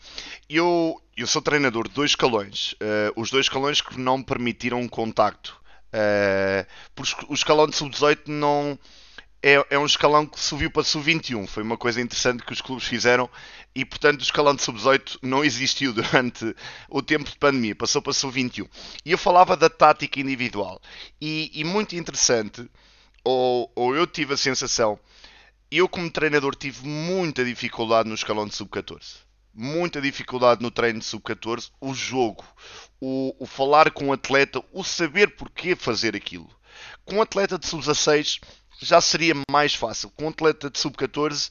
Eu, 0.49 1.01
eu 1.17 1.27
sou 1.27 1.43
treinador 1.43 1.89
de 1.89 1.95
dois 1.95 2.13
escalões. 2.13 2.73
Uh, 2.73 3.13
os 3.21 3.31
dois 3.31 3.47
escalões 3.47 3.81
que 3.81 4.01
não 4.01 4.23
permitiram 4.23 4.81
um 4.81 4.89
contacto. 4.89 5.61
Uh, 5.89 6.67
porque 6.95 7.27
o 7.29 7.35
escalão 7.35 7.67
de 7.67 7.77
sub-18 7.77 8.29
não 8.29 8.79
é, 9.43 9.67
é 9.71 9.79
um 9.79 9.85
escalão 9.85 10.25
que 10.25 10.39
subiu 10.39 10.71
para 10.71 10.85
sub-21. 10.85 11.47
Foi 11.49 11.63
uma 11.63 11.77
coisa 11.77 12.01
interessante 12.01 12.45
que 12.45 12.53
os 12.53 12.61
clubes 12.61 12.87
fizeram 12.87 13.29
e, 13.75 13.85
portanto, 13.85 14.21
o 14.21 14.23
escalão 14.23 14.55
de 14.55 14.63
sub-18 14.63 15.19
não 15.21 15.45
existiu 15.45 15.93
durante 15.95 16.55
o 16.89 17.03
tempo 17.03 17.29
de 17.29 17.37
pandemia, 17.37 17.75
passou 17.75 18.01
para 18.01 18.13
sub-21. 18.13 18.69
E 19.05 19.11
eu 19.11 19.19
falava 19.19 19.57
da 19.57 19.69
tática 19.69 20.21
individual. 20.21 20.81
E, 21.21 21.51
e 21.53 21.65
muito 21.65 21.97
interessante, 21.97 22.71
ou, 23.25 23.71
ou 23.75 23.97
eu 23.97 24.07
tive 24.07 24.35
a 24.35 24.37
sensação, 24.37 24.99
eu 25.71 25.89
como 25.89 26.11
treinador 26.11 26.55
tive 26.55 26.87
muita 26.87 27.45
dificuldade 27.45 28.09
no 28.09 28.15
escalão 28.15 28.47
de 28.47 28.55
sub-14 28.55 29.23
muita 29.55 30.01
dificuldade 30.01 30.63
no 30.63 30.71
treino 30.71 31.01
de 31.01 31.05
sub-14, 31.05 31.71
o 31.79 31.93
jogo, 31.93 32.43
o, 32.99 33.35
o, 33.39 33.47
falar 33.47 33.91
com 33.91 34.09
o 34.09 34.13
atleta, 34.15 34.65
o 34.73 34.83
saber 34.83 35.37
porquê 35.37 35.77
fazer 35.77 36.17
aquilo. 36.17 36.49
Com 37.05 37.17
o 37.17 37.23
atleta 37.23 37.59
de 37.59 37.67
sub-16 37.67 38.41
já 38.85 39.01
seria 39.01 39.35
mais 39.51 39.75
fácil. 39.75 40.11
Com 40.11 40.25
um 40.25 40.29
atleta 40.29 40.71
de 40.71 40.79
sub-14 40.79 41.51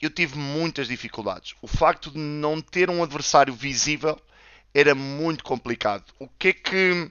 eu 0.00 0.10
tive 0.10 0.38
muitas 0.38 0.86
dificuldades. 0.88 1.54
O 1.60 1.66
facto 1.66 2.10
de 2.10 2.18
não 2.18 2.60
ter 2.60 2.88
um 2.88 3.02
adversário 3.02 3.52
visível 3.52 4.18
era 4.72 4.94
muito 4.94 5.42
complicado. 5.42 6.04
O 6.18 6.28
que 6.28 6.48
é 6.48 6.52
que. 6.52 7.10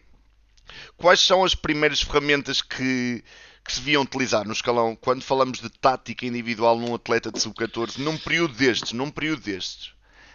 Quais 0.95 1.19
são 1.19 1.43
as 1.43 1.55
primeiras 1.55 2.01
ferramentas 2.01 2.61
que, 2.61 3.23
que 3.63 3.73
se 3.73 3.79
deviam 3.79 4.03
utilizar 4.03 4.45
no 4.45 4.51
escalão 4.51 4.95
quando 4.95 5.23
falamos 5.23 5.59
de 5.59 5.69
tática 5.69 6.25
individual 6.25 6.77
num 6.77 6.93
atleta 6.93 7.31
de 7.31 7.39
sub-14, 7.39 7.99
num 7.99 8.17
período 8.17 8.53
destes, 8.53 8.91
num 8.91 9.09
período 9.09 9.41
destes, 9.41 9.93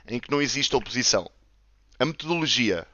em 0.09 0.19
que 0.19 0.31
não 0.31 0.41
existe 0.41 0.75
oposição? 0.75 1.31
A 1.99 2.05
metodologia. 2.05 2.87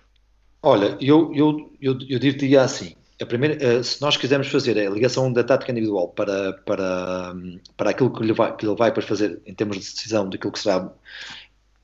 Olha, 0.61 0.99
eu, 1.01 1.32
eu, 1.34 1.76
eu, 1.80 1.99
eu 2.09 2.18
diria 2.18 2.62
assim: 2.62 2.97
a 3.21 3.27
primeira, 3.27 3.62
eh, 3.62 3.83
se 3.83 4.01
nós 4.01 4.16
quisermos 4.16 4.49
fazer 4.49 4.79
a 4.79 4.91
ligação 4.91 5.33
da 5.33 5.43
tática 5.43 5.73
individual 5.73 6.09
para, 6.09 6.53
para, 6.64 7.35
para 7.77 7.91
aquilo 7.91 8.12
que 8.12 8.23
lhe, 8.23 8.33
vai, 8.33 8.55
que 8.57 8.64
ele 8.64 8.77
vai 8.77 8.93
para 8.93 9.03
fazer 9.03 9.41
em 9.45 9.55
termos 9.55 9.77
de 9.77 9.93
decisão 9.93 10.29
daquilo 10.29 10.53
que 10.53 10.61
será 10.61 10.93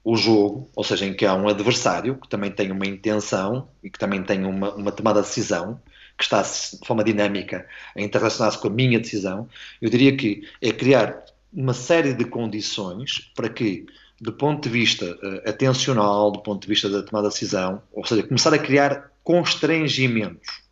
o 0.05 0.17
jogo, 0.17 0.71
ou 0.77 0.85
seja, 0.85 1.07
em 1.07 1.15
que 1.15 1.27
há 1.27 1.35
um 1.35 1.49
adversário 1.49 2.17
que 2.17 2.29
também 2.29 2.51
tem 2.51 2.71
uma 2.71 2.87
intenção 2.87 3.69
e 3.83 3.91
que 3.91 3.99
também 3.99 4.23
tem 4.23 4.45
uma, 4.45 4.75
uma 4.75 4.93
tomada 4.93 5.23
de 5.23 5.27
decisão, 5.27 5.81
que 6.17 6.23
está 6.23 6.43
de 6.43 6.87
forma 6.87 7.03
dinâmica 7.03 7.67
a 7.97 8.01
interrelacionar-se 8.01 8.59
com 8.59 8.69
a 8.69 8.71
minha 8.71 9.01
decisão, 9.01 9.49
eu 9.83 9.91
diria 9.91 10.17
que 10.17 10.49
é 10.63 10.71
criar 10.71 11.25
uma 11.53 11.75
série 11.75 12.13
de 12.13 12.25
condições 12.25 13.33
para 13.35 13.49
que, 13.49 13.87
do 14.21 14.33
ponto 14.33 14.63
de 14.63 14.69
vista 14.69 15.07
uh, 15.07 15.49
atencional, 15.49 16.31
do 16.31 16.41
ponto 16.41 16.63
de 16.63 16.69
vista 16.69 16.89
da 16.89 17.03
tomada 17.03 17.29
de 17.29 17.35
decisão, 17.35 17.83
ou 17.93 18.05
seja, 18.05 18.23
começar 18.23 18.55
a 18.55 18.59
criar 18.59 19.11
constrangimentos 19.25 20.64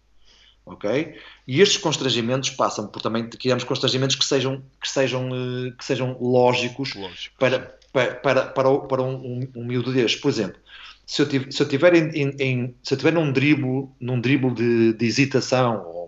ok? 0.64 1.14
E 1.46 1.60
estes 1.60 1.78
constrangimentos 1.78 2.50
passam 2.50 2.86
por 2.86 3.02
também 3.02 3.28
criarmos 3.28 3.64
constrangimentos 3.64 4.16
que 4.16 4.24
sejam, 4.24 4.62
que 4.80 4.88
sejam, 4.88 5.28
eh, 5.28 5.72
que 5.76 5.84
sejam 5.84 6.16
lógicos 6.20 6.94
Lógico. 6.94 7.36
para, 7.38 7.78
para, 7.92 8.44
para, 8.46 8.78
para, 8.78 9.02
um, 9.02 9.14
um, 9.14 9.48
um 9.56 9.64
miúdo 9.64 9.92
deste. 9.92 10.20
Por 10.20 10.28
exemplo, 10.30 10.60
se 11.06 11.20
eu 11.20 11.28
tiver, 11.28 11.52
se 11.52 11.62
eu 11.62 11.68
tiver, 11.68 11.94
em, 11.94 12.34
em, 12.38 12.74
se 12.82 12.94
eu 12.94 12.98
tiver 12.98 13.12
num 13.12 13.32
drible, 13.32 13.88
num 14.00 14.20
drible 14.20 14.52
de, 14.52 14.92
de 14.94 15.06
hesitação 15.06 16.01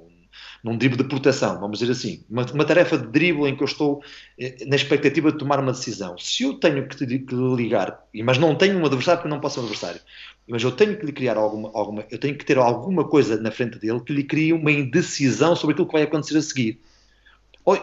num 0.64 0.78
drible 0.78 0.96
de 0.96 1.04
proteção, 1.04 1.60
vamos 1.60 1.78
dizer 1.78 1.92
assim, 1.92 2.24
uma, 2.28 2.42
uma, 2.46 2.64
tarefa 2.64 2.96
de 2.96 3.06
drible 3.08 3.46
em 3.46 3.54
que 3.54 3.62
eu 3.62 3.66
estou 3.66 4.02
eh, 4.38 4.64
na 4.66 4.74
expectativa 4.74 5.30
de 5.30 5.36
tomar 5.36 5.60
uma 5.60 5.72
decisão. 5.72 6.16
Se 6.16 6.42
eu 6.42 6.54
tenho 6.54 6.88
que, 6.88 6.96
te, 6.96 7.06
que 7.18 7.34
ligar, 7.34 8.02
mas 8.24 8.38
não 8.38 8.54
tenho 8.54 8.78
um 8.78 8.86
adversário 8.86 9.20
porque 9.20 9.28
não 9.28 9.40
posso 9.40 9.56
ser 9.56 9.60
um 9.60 9.64
adversário, 9.64 10.00
mas 10.48 10.62
eu 10.62 10.72
tenho 10.72 10.98
que 10.98 11.04
lhe 11.04 11.12
criar 11.12 11.36
alguma, 11.36 11.70
alguma, 11.74 12.06
eu 12.10 12.18
tenho 12.18 12.34
que 12.34 12.46
ter 12.46 12.56
alguma 12.56 13.04
coisa 13.06 13.38
na 13.38 13.50
frente 13.50 13.78
dele 13.78 14.00
que 14.00 14.14
lhe 14.14 14.24
crie 14.24 14.54
uma 14.54 14.72
indecisão 14.72 15.54
sobre 15.54 15.74
aquilo 15.74 15.86
que 15.86 15.92
vai 15.92 16.02
acontecer 16.02 16.38
a 16.38 16.42
seguir. 16.42 16.80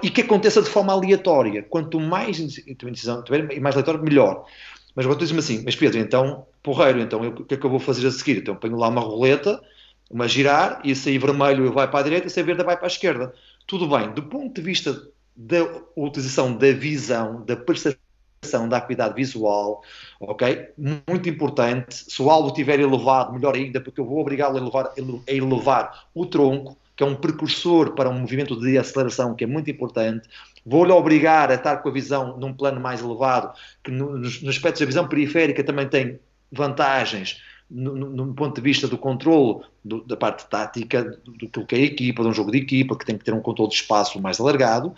E 0.02 0.10
que 0.10 0.22
aconteça 0.22 0.62
de 0.62 0.70
forma 0.70 0.94
aleatória. 0.94 1.64
Quanto 1.64 2.00
mais 2.00 2.40
indecisão 2.40 3.24
tiver, 3.24 3.60
mais 3.60 3.76
aleatório, 3.76 4.04
melhor. 4.04 4.46
Mas 4.96 5.06
agora 5.06 5.18
tu 5.18 5.22
dizes-me 5.22 5.40
assim, 5.40 5.64
mas 5.64 5.76
Pedro, 5.76 6.00
então, 6.00 6.46
porreiro, 6.62 7.00
então 7.00 7.22
o 7.22 7.46
que 7.46 7.54
é 7.54 7.58
que 7.58 7.66
eu 7.66 7.70
vou 7.70 7.80
fazer 7.80 8.06
a 8.08 8.12
seguir? 8.12 8.38
Então 8.38 8.56
ponho 8.56 8.76
lá 8.76 8.90
uma 8.90 9.02
roleta, 9.02 9.62
uma 10.12 10.28
girar, 10.28 10.82
e 10.84 10.92
aí 10.92 11.18
vermelho 11.18 11.72
vai 11.72 11.90
para 11.90 12.02
a 12.02 12.04
direita, 12.04 12.30
se 12.30 12.40
aí 12.40 12.46
verde 12.46 12.64
vai 12.64 12.76
para 12.76 12.86
a 12.86 12.88
esquerda. 12.88 13.34
Tudo 13.66 13.88
bem, 13.88 14.12
do 14.12 14.24
ponto 14.24 14.54
de 14.54 14.62
vista 14.62 15.08
da 15.36 15.66
utilização 15.96 16.56
da 16.56 16.72
visão, 16.74 17.46
da 17.46 17.56
percepção 17.56 18.68
da 18.68 18.78
acuidade 18.78 19.16
visual, 19.16 19.82
ok? 20.20 20.70
Muito 21.08 21.30
importante. 21.30 21.96
Se 21.96 22.22
o 22.22 22.30
alvo 22.30 22.50
estiver 22.50 22.80
elevado, 22.80 23.34
melhor 23.34 23.56
ainda, 23.56 23.80
porque 23.80 24.02
eu 24.02 24.06
vou 24.06 24.20
obrigá-lo 24.20 24.58
a 24.58 24.62
elevar, 24.62 24.92
a 25.28 25.32
elevar 25.32 26.08
o 26.14 26.26
tronco, 26.26 26.78
que 26.96 27.04
é 27.04 27.06
um 27.06 27.16
precursor 27.16 27.92
para 27.92 28.10
um 28.10 28.20
movimento 28.20 28.60
de 28.60 28.78
aceleração 28.78 29.34
que 29.34 29.44
é 29.44 29.48
muito 29.48 29.72
importante. 29.72 30.28
Vou-lhe 30.66 30.92
obrigar 30.92 31.50
a 31.50 31.56
estar 31.56 31.78
com 31.78 31.90
a 31.90 31.92
visão 31.92 32.38
num 32.38 32.54
plano 32.54 32.82
mais 32.82 33.02
elevado, 33.02 33.54
que 33.84 33.90
nos 33.90 34.48
aspectos 34.48 34.82
da 34.82 34.86
visão 34.86 35.08
periférica 35.08 35.64
também 35.64 35.88
tem 35.88 36.20
vantagens 36.52 37.42
no, 37.72 37.96
no, 37.96 38.34
ponto 38.34 38.56
de 38.56 38.62
vista 38.62 38.86
do 38.88 38.98
controle 38.98 39.64
do, 39.84 40.04
da 40.04 40.18
parte 40.18 40.46
tática, 40.48 41.18
do, 41.24 41.48
do 41.48 41.66
que 41.66 41.76
é 41.76 41.80
a 41.80 41.84
equipa, 41.84 42.22
de 42.22 42.30
um 42.30 42.34
jogo 42.34 42.52
de 42.52 42.58
equipa, 42.58 42.98
que 42.98 43.06
tem 43.06 43.18
que 43.18 43.24
ter 43.24 43.34
um 43.34 43.42
controle 43.42 43.70
de 43.70 43.78
espaço 43.78 44.22
mais 44.22 44.40
alargado, 44.40 44.94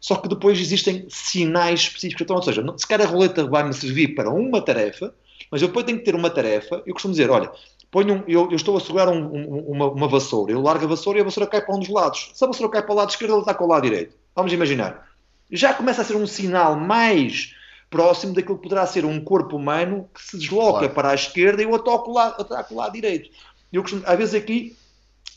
só 0.00 0.14
que 0.16 0.28
depois 0.28 0.60
existem 0.60 1.04
sinais 1.08 1.80
específicos. 1.80 2.22
Então, 2.22 2.36
ou 2.36 2.42
seja, 2.42 2.64
se 2.76 2.86
calhar 2.86 3.08
a 3.08 3.10
roleta 3.10 3.44
vai-me 3.44 3.74
servir 3.74 4.14
para 4.14 4.30
uma 4.30 4.62
tarefa, 4.62 5.12
mas 5.50 5.60
eu 5.60 5.68
depois 5.68 5.84
tenho 5.84 5.98
que 5.98 6.04
ter 6.04 6.14
uma 6.14 6.30
tarefa, 6.30 6.80
eu 6.86 6.92
costumo 6.92 7.12
dizer, 7.12 7.28
olha, 7.28 7.50
ponho 7.90 8.14
um, 8.14 8.24
eu, 8.28 8.48
eu, 8.50 8.56
estou 8.56 8.76
a 8.76 8.80
segurar 8.80 9.08
um, 9.08 9.24
um, 9.24 9.58
uma, 9.68 9.90
uma, 9.90 10.08
vassoura, 10.08 10.52
eu 10.52 10.62
largo 10.62 10.84
a 10.84 10.88
vassoura 10.88 11.18
e 11.18 11.22
a 11.22 11.24
vassoura 11.24 11.50
cai 11.50 11.60
para 11.60 11.74
um 11.74 11.80
dos 11.80 11.88
lados. 11.88 12.30
Se 12.34 12.44
a 12.44 12.46
vassoura 12.46 12.72
cai 12.72 12.82
para 12.82 12.92
o 12.92 12.96
lado 12.96 13.10
esquerdo, 13.10 13.32
ela 13.32 13.40
está 13.40 13.52
com 13.52 13.64
o 13.64 13.68
lado 13.68 13.82
direito. 13.82 14.16
Vamos 14.34 14.52
imaginar. 14.52 15.08
Já 15.50 15.74
começa 15.74 16.02
a 16.02 16.04
ser 16.04 16.16
um 16.16 16.26
sinal 16.26 16.76
mais 16.76 17.54
próximo 17.92 18.32
daquilo 18.32 18.56
que 18.56 18.62
poderá 18.62 18.86
ser 18.86 19.04
um 19.04 19.22
corpo 19.22 19.56
humano 19.56 20.08
que 20.14 20.22
se 20.22 20.38
desloca 20.38 20.78
claro. 20.78 20.94
para 20.94 21.10
a 21.10 21.14
esquerda 21.14 21.62
e 21.62 21.66
o 21.66 21.74
ataca 21.74 22.08
o 22.08 22.12
lado, 22.12 22.40
ataca 22.40 22.72
o 22.72 22.76
lado 22.78 22.92
direito. 22.94 23.30
Eu 23.70 23.82
costumo, 23.82 24.02
às 24.06 24.16
vezes 24.16 24.34
aqui 24.34 24.74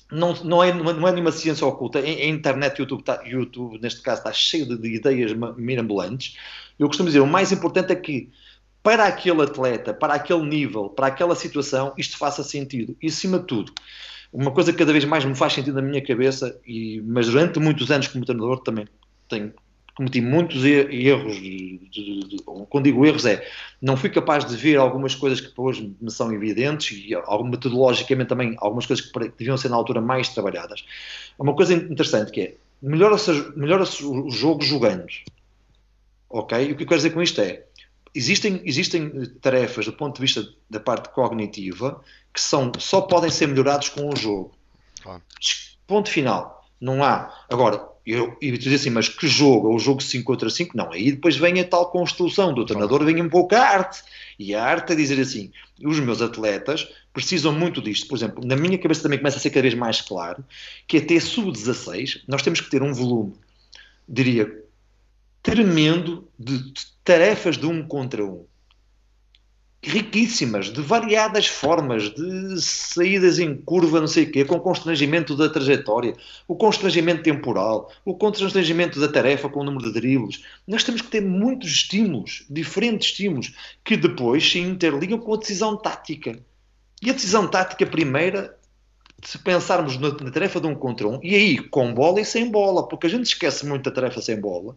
não, 0.09 0.33
não, 0.43 0.63
é, 0.63 0.73
não 0.73 1.07
é 1.07 1.11
nenhuma 1.11 1.33
ciência 1.33 1.67
oculta. 1.67 1.99
A 1.99 2.25
internet, 2.25 2.79
YouTube, 2.79 3.01
está, 3.01 3.21
YouTube, 3.25 3.79
neste 3.81 4.01
caso, 4.01 4.19
está 4.19 4.31
cheio 4.31 4.65
de, 4.65 4.77
de 4.77 4.95
ideias 4.95 5.33
mirambulantes. 5.57 6.37
Eu 6.79 6.87
costumo 6.87 7.09
dizer, 7.09 7.19
o 7.19 7.27
mais 7.27 7.51
importante 7.51 7.91
é 7.91 7.95
que 7.95 8.31
para 8.81 9.05
aquele 9.05 9.41
atleta, 9.41 9.93
para 9.93 10.13
aquele 10.13 10.43
nível, 10.43 10.89
para 10.89 11.07
aquela 11.07 11.35
situação, 11.35 11.93
isto 11.97 12.17
faça 12.17 12.41
sentido. 12.43 12.95
E 13.01 13.07
acima 13.07 13.39
de 13.39 13.47
tudo, 13.47 13.73
uma 14.31 14.51
coisa 14.51 14.71
que 14.71 14.77
cada 14.77 14.93
vez 14.93 15.03
mais 15.03 15.25
me 15.25 15.35
faz 15.35 15.53
sentido 15.53 15.75
na 15.75 15.81
minha 15.81 16.05
cabeça, 16.05 16.57
e, 16.65 17.01
mas 17.05 17.27
durante 17.27 17.59
muitos 17.59 17.91
anos 17.91 18.07
como 18.07 18.25
treinador 18.25 18.61
também 18.61 18.87
tenho 19.27 19.53
cometi 19.95 20.19
muitos 20.19 20.63
erros, 20.65 21.35
de, 21.37 21.79
de, 21.89 22.19
de, 22.27 22.43
quando 22.69 22.83
digo 22.83 23.05
erros 23.05 23.25
é, 23.25 23.47
não 23.81 23.95
fui 23.95 24.09
capaz 24.09 24.45
de 24.45 24.55
ver 24.55 24.77
algumas 24.77 25.15
coisas 25.15 25.39
que 25.39 25.47
depois 25.47 25.79
me 25.79 26.11
são 26.11 26.33
evidentes 26.33 26.91
e 26.91 27.15
metodologicamente 27.45 28.27
também 28.27 28.55
algumas 28.57 28.85
coisas 28.85 29.05
que 29.05 29.29
deviam 29.37 29.55
ser 29.55 29.69
na 29.69 29.77
altura 29.77 30.01
mais 30.01 30.29
trabalhadas. 30.29 30.85
Uma 31.39 31.55
coisa 31.55 31.73
interessante 31.73 32.31
que 32.31 32.41
é, 32.41 32.55
melhora-se 32.81 33.31
melhora 33.55 33.83
o 33.83 34.29
jogo 34.29 34.61
jogando, 34.61 35.05
ok? 36.29 36.69
E 36.69 36.71
o 36.73 36.75
que 36.75 36.83
eu 36.83 36.87
quero 36.87 36.97
dizer 36.99 37.13
com 37.13 37.21
isto 37.21 37.39
é, 37.39 37.63
existem, 38.13 38.61
existem 38.65 39.25
tarefas 39.41 39.85
do 39.85 39.93
ponto 39.93 40.15
de 40.15 40.21
vista 40.21 40.45
da 40.69 40.79
parte 40.79 41.09
cognitiva 41.09 42.01
que 42.33 42.41
são, 42.41 42.71
só 42.77 43.01
podem 43.01 43.29
ser 43.29 43.47
melhorados 43.47 43.87
com 43.89 44.09
o 44.09 44.15
jogo. 44.15 44.51
Claro. 45.01 45.21
Ponto 45.87 46.09
final. 46.09 46.54
Não 46.79 47.03
há. 47.03 47.33
Agora, 47.49 47.87
eu, 48.05 48.37
eu 48.39 48.57
dizer 48.57 48.75
assim, 48.75 48.89
mas 48.91 49.09
que 49.09 49.27
jogo? 49.27 49.73
O 49.73 49.79
jogo 49.79 50.01
5 50.01 50.23
contra 50.23 50.49
5? 50.49 50.77
Não. 50.77 50.91
Aí 50.91 51.11
depois 51.11 51.35
vem 51.35 51.59
a 51.59 51.67
tal 51.67 51.89
construção 51.89 52.53
do 52.53 52.65
treinador, 52.65 53.03
vem 53.03 53.21
um 53.21 53.29
pouco 53.29 53.55
a 53.55 53.59
arte. 53.59 54.03
E 54.37 54.53
a 54.53 54.63
arte 54.63 54.93
é 54.93 54.95
dizer 54.95 55.19
assim: 55.19 55.51
os 55.83 55.99
meus 55.99 56.21
atletas 56.21 56.87
precisam 57.11 57.51
muito 57.51 57.81
disto. 57.81 58.07
Por 58.07 58.17
exemplo, 58.17 58.45
na 58.45 58.55
minha 58.55 58.77
cabeça 58.77 59.01
também 59.01 59.17
começa 59.17 59.37
a 59.37 59.39
ser 59.39 59.49
cada 59.49 59.63
vez 59.63 59.73
mais 59.73 60.01
claro 60.01 60.43
que 60.87 60.97
até 60.97 61.19
sub-16 61.19 62.21
nós 62.27 62.43
temos 62.43 62.61
que 62.61 62.69
ter 62.69 62.83
um 62.83 62.93
volume, 62.93 63.33
diria, 64.07 64.63
tremendo 65.41 66.27
de 66.37 66.73
tarefas 67.03 67.57
de 67.57 67.65
um 67.65 67.87
contra 67.87 68.23
um. 68.23 68.45
Riquíssimas, 69.87 70.73
de 70.73 70.81
variadas 70.81 71.45
formas, 71.45 72.09
de 72.09 72.59
saídas 72.59 73.37
em 73.37 73.55
curva, 73.55 73.99
não 73.99 74.07
sei 74.07 74.23
o 74.23 74.31
quê, 74.31 74.43
com 74.43 74.59
constrangimento 74.59 75.35
da 75.35 75.47
trajetória, 75.47 76.15
o 76.47 76.55
constrangimento 76.55 77.21
temporal, 77.21 77.91
o 78.03 78.15
constrangimento 78.15 78.99
da 78.99 79.07
tarefa 79.07 79.47
com 79.47 79.59
o 79.59 79.63
número 79.63 79.85
de 79.85 79.93
dribles. 79.93 80.43
Nós 80.67 80.83
temos 80.83 81.03
que 81.03 81.09
ter 81.09 81.21
muitos 81.21 81.69
estímulos, 81.69 82.45
diferentes 82.49 83.09
estímulos, 83.09 83.53
que 83.83 83.95
depois 83.95 84.49
se 84.49 84.57
interligam 84.57 85.19
com 85.19 85.35
a 85.35 85.37
decisão 85.37 85.77
tática. 85.77 86.39
E 86.99 87.11
a 87.11 87.13
decisão 87.13 87.47
tática 87.47 87.85
primeira 87.85 88.57
se 89.23 89.39
pensarmos 89.39 89.97
na, 89.97 90.09
na, 90.09 90.31
tarefa 90.31 90.59
de 90.59 90.67
um 90.67 90.75
contra 90.75 91.07
um, 91.07 91.19
e 91.23 91.33
aí 91.33 91.57
com 91.57 91.93
bola 91.93 92.21
e 92.21 92.25
sem 92.25 92.51
bola, 92.51 92.87
porque 92.87 93.07
a 93.07 93.09
gente 93.09 93.25
esquece 93.25 93.65
muito 93.65 93.83
da 93.83 93.91
tarefa 93.91 94.21
sem 94.21 94.39
bola, 94.39 94.75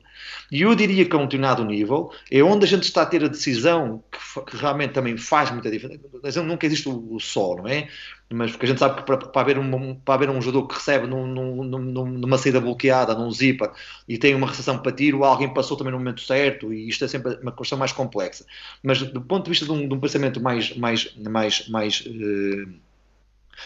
e 0.50 0.62
eu 0.62 0.74
diria 0.74 1.04
que 1.04 1.14
a 1.14 1.18
um 1.18 1.24
determinado 1.24 1.64
nível 1.64 2.10
é 2.30 2.42
onde 2.42 2.64
a 2.64 2.68
gente 2.68 2.84
está 2.84 3.02
a 3.02 3.06
ter 3.06 3.22
a 3.24 3.28
decisão 3.28 4.02
que, 4.10 4.40
que 4.42 4.56
realmente 4.56 4.92
também 4.92 5.16
faz 5.16 5.50
muita 5.50 5.70
diferença. 5.70 6.42
Nunca 6.42 6.66
existe 6.66 6.88
o, 6.88 7.14
o 7.14 7.20
só, 7.20 7.56
não 7.56 7.66
é? 7.66 7.88
Mas 8.30 8.50
porque 8.50 8.66
a 8.66 8.68
gente 8.68 8.78
sabe 8.78 8.96
que 8.96 9.02
para, 9.04 9.16
para, 9.16 9.40
haver, 9.40 9.58
um, 9.58 9.94
para 9.94 10.14
haver 10.14 10.30
um 10.30 10.40
jogador 10.40 10.66
que 10.66 10.74
recebe 10.74 11.06
num, 11.06 11.26
num, 11.26 11.64
num, 11.64 12.04
numa 12.04 12.38
saída 12.38 12.60
bloqueada, 12.60 13.14
num 13.14 13.30
zipper, 13.30 13.70
e 14.06 14.18
tem 14.18 14.34
uma 14.34 14.46
recepção 14.46 14.78
para 14.78 14.92
tiro, 14.92 15.24
alguém 15.24 15.52
passou 15.52 15.76
também 15.76 15.92
no 15.92 15.98
momento 15.98 16.20
certo, 16.20 16.72
e 16.72 16.88
isto 16.88 17.04
é 17.04 17.08
sempre 17.08 17.36
uma 17.42 17.52
questão 17.52 17.78
mais 17.78 17.92
complexa. 17.92 18.44
Mas 18.82 19.02
do 19.02 19.20
ponto 19.20 19.44
de 19.44 19.50
vista 19.50 19.64
de 19.64 19.72
um, 19.72 19.88
de 19.88 19.94
um 19.94 20.00
pensamento 20.00 20.40
mais, 20.40 20.76
mais, 20.76 21.14
mais, 21.16 21.68
mais 21.68 22.00
uh, 22.06 22.87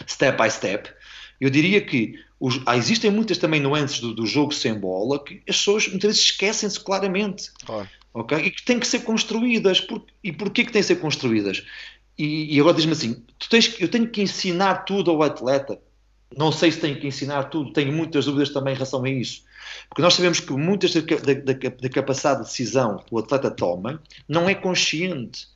step 0.07 0.41
by 0.41 0.49
step, 0.49 0.89
eu 1.39 1.49
diria 1.49 1.81
que 1.81 2.19
os, 2.39 2.61
ah, 2.65 2.75
existem 2.77 3.09
muitas 3.09 3.37
também 3.37 3.59
nuances 3.59 3.99
do, 3.99 4.13
do, 4.13 4.25
jogo 4.25 4.53
sem 4.53 4.73
bola 4.73 5.23
que 5.23 5.41
as 5.47 5.57
pessoas 5.57 5.87
muitas 5.87 6.09
vezes 6.09 6.25
esquecem-se 6.25 6.79
claramente. 6.79 7.51
Claro. 7.65 7.89
Okay? 8.13 8.37
E 8.39 8.51
que 8.51 8.63
têm 8.63 8.79
que 8.79 8.87
ser 8.87 8.99
construídas. 8.99 9.79
Por, 9.79 10.05
e 10.23 10.31
porquê 10.31 10.63
que 10.65 10.71
têm 10.71 10.81
que 10.81 10.87
ser 10.87 10.97
construídas? 10.97 11.65
E, 12.17 12.55
e 12.55 12.59
agora 12.59 12.75
diz-me 12.75 12.91
assim: 12.91 13.23
tu 13.39 13.49
tens, 13.49 13.75
eu 13.79 13.87
tenho 13.87 14.07
que 14.07 14.21
ensinar 14.21 14.85
tudo 14.85 15.11
ao 15.11 15.23
atleta. 15.23 15.79
Não 16.35 16.51
sei 16.51 16.71
se 16.71 16.79
tenho 16.79 16.99
que 16.99 17.07
ensinar 17.07 17.43
tudo, 17.45 17.71
tenho 17.73 17.93
muitas 17.93 18.25
dúvidas 18.25 18.49
também 18.49 18.73
em 18.73 18.75
relação 18.75 19.03
a 19.03 19.09
isso. 19.09 19.43
Porque 19.87 20.01
nós 20.01 20.15
sabemos 20.15 20.39
que 20.39 20.51
muitas 20.53 20.93
da, 20.93 21.01
da, 21.01 21.69
da 21.81 21.89
capacidade 21.89 22.39
de 22.39 22.49
decisão 22.49 22.97
que 22.97 23.13
o 23.13 23.19
atleta 23.19 23.51
toma 23.51 24.01
não 24.27 24.49
é 24.49 24.55
consciente. 24.55 25.47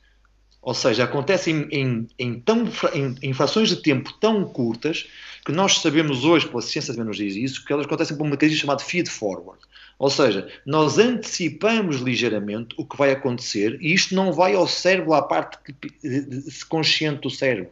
Ou 0.68 0.74
seja, 0.74 1.04
acontece 1.04 1.50
em, 1.50 1.66
em, 1.70 2.06
em, 2.18 2.40
tão, 2.40 2.68
em, 2.92 3.14
em 3.22 3.32
frações 3.32 3.70
de 3.70 3.76
tempo 3.76 4.12
tão 4.20 4.44
curtas 4.44 5.08
que 5.42 5.50
nós 5.50 5.78
sabemos 5.78 6.26
hoje, 6.26 6.46
pela 6.46 6.60
ciência 6.60 6.92
também 6.92 7.08
nos 7.08 7.16
diz 7.16 7.36
isso, 7.36 7.64
que 7.64 7.72
elas 7.72 7.86
acontecem 7.86 8.14
por 8.14 8.26
um 8.26 8.28
mecanismo 8.28 8.60
chamado 8.60 8.82
feed 8.82 9.08
forward. 9.08 9.58
Ou 9.98 10.10
seja, 10.10 10.46
nós 10.66 10.98
antecipamos 10.98 12.00
ligeiramente 12.00 12.74
o 12.76 12.84
que 12.84 12.98
vai 12.98 13.12
acontecer 13.12 13.78
e 13.80 13.94
isto 13.94 14.14
não 14.14 14.30
vai 14.30 14.54
ao 14.54 14.68
cérebro, 14.68 15.14
à 15.14 15.22
parte 15.22 15.56
consciente 16.68 17.22
do 17.22 17.30
cérebro. 17.30 17.70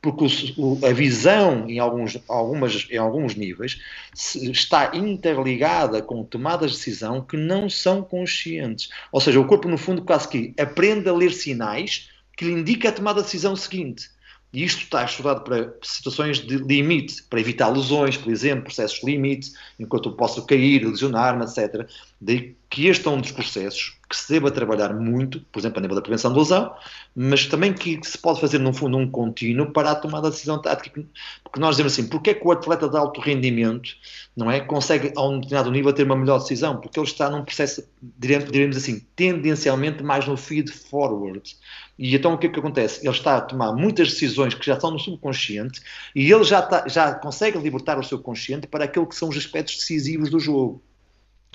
Porque 0.00 0.26
o, 0.56 0.78
a 0.86 0.92
visão, 0.92 1.68
em 1.68 1.80
alguns, 1.80 2.18
algumas, 2.28 2.86
em 2.88 2.98
alguns 2.98 3.34
níveis, 3.34 3.80
está 4.14 4.92
interligada 4.94 6.00
com 6.00 6.22
tomadas 6.22 6.70
de 6.70 6.76
decisão 6.76 7.20
que 7.20 7.36
não 7.36 7.68
são 7.68 8.00
conscientes. 8.00 8.90
Ou 9.10 9.20
seja, 9.20 9.40
o 9.40 9.44
corpo, 9.44 9.66
no 9.66 9.76
fundo, 9.76 10.02
quase 10.02 10.28
que 10.28 10.54
aprende 10.56 11.08
a 11.08 11.12
ler 11.12 11.32
sinais 11.32 12.10
que 12.38 12.44
lhe 12.44 12.52
indica 12.52 12.88
a 12.88 12.92
tomada 12.92 13.20
de 13.20 13.24
decisão 13.24 13.56
seguinte. 13.56 14.08
E 14.52 14.62
isto 14.62 14.84
está 14.84 15.04
estudado 15.04 15.42
para 15.42 15.74
situações 15.82 16.38
de 16.38 16.56
limite, 16.56 17.24
para 17.24 17.40
evitar 17.40 17.68
lesões, 17.68 18.16
por 18.16 18.32
exemplo, 18.32 18.64
processos 18.64 19.00
de 19.00 19.06
limite, 19.06 19.52
enquanto 19.78 20.08
eu 20.08 20.14
posso 20.14 20.46
cair, 20.46 20.86
lesionar-me, 20.86 21.44
etc. 21.44 21.86
Daí 22.20 22.56
que 22.70 22.86
este 22.86 23.06
é 23.06 23.10
um 23.10 23.20
dos 23.20 23.32
processos 23.32 23.98
que 24.08 24.16
se 24.16 24.32
deva 24.32 24.50
trabalhar 24.50 24.94
muito, 24.94 25.40
por 25.52 25.58
exemplo, 25.58 25.78
a 25.78 25.82
nível 25.82 25.94
da 25.94 26.02
prevenção 26.02 26.32
de 26.32 26.38
lesão, 26.38 26.74
mas 27.14 27.46
também 27.46 27.72
que 27.72 28.00
se 28.02 28.16
pode 28.16 28.40
fazer, 28.40 28.58
no 28.58 28.72
fundo, 28.72 28.96
um 28.96 29.10
contínuo 29.10 29.70
para 29.70 29.90
a 29.90 29.94
tomada 29.94 30.28
de 30.28 30.34
decisão 30.34 30.60
tática. 30.60 31.04
Porque 31.42 31.60
nós 31.60 31.76
dizemos 31.76 31.92
assim, 31.92 32.08
porque 32.08 32.30
é 32.30 32.34
que 32.34 32.46
o 32.46 32.50
atleta 32.50 32.88
de 32.88 32.96
alto 32.96 33.20
rendimento 33.20 33.90
não 34.34 34.50
é, 34.50 34.60
consegue, 34.60 35.12
a 35.16 35.26
um 35.26 35.40
determinado 35.40 35.70
nível, 35.70 35.92
ter 35.92 36.04
uma 36.04 36.16
melhor 36.16 36.38
decisão? 36.38 36.80
Porque 36.80 36.98
ele 36.98 37.06
está 37.06 37.28
num 37.28 37.44
processo, 37.44 37.86
diremos 38.00 38.76
assim, 38.76 39.00
tendencialmente 39.14 40.02
mais 40.02 40.26
no 40.26 40.36
feed 40.36 40.70
forward. 40.70 41.56
E 41.98 42.14
então 42.14 42.34
o 42.34 42.38
que 42.38 42.46
é 42.46 42.50
que 42.50 42.58
acontece? 42.58 43.00
Ele 43.00 43.10
está 43.10 43.36
a 43.38 43.40
tomar 43.40 43.72
muitas 43.72 44.08
decisões 44.10 44.54
que 44.54 44.64
já 44.64 44.74
estão 44.74 44.90
no 44.90 44.98
subconsciente 44.98 45.82
e 46.14 46.30
ele 46.30 46.44
já, 46.44 46.60
está, 46.60 46.86
já 46.86 47.14
consegue 47.14 47.58
libertar 47.58 47.98
o 47.98 48.04
seu 48.04 48.18
consciente 48.18 48.66
para 48.66 48.84
aquilo 48.84 49.06
que 49.06 49.16
são 49.16 49.28
os 49.28 49.36
aspectos 49.36 49.76
decisivos 49.76 50.30
do 50.30 50.38
jogo 50.38 50.82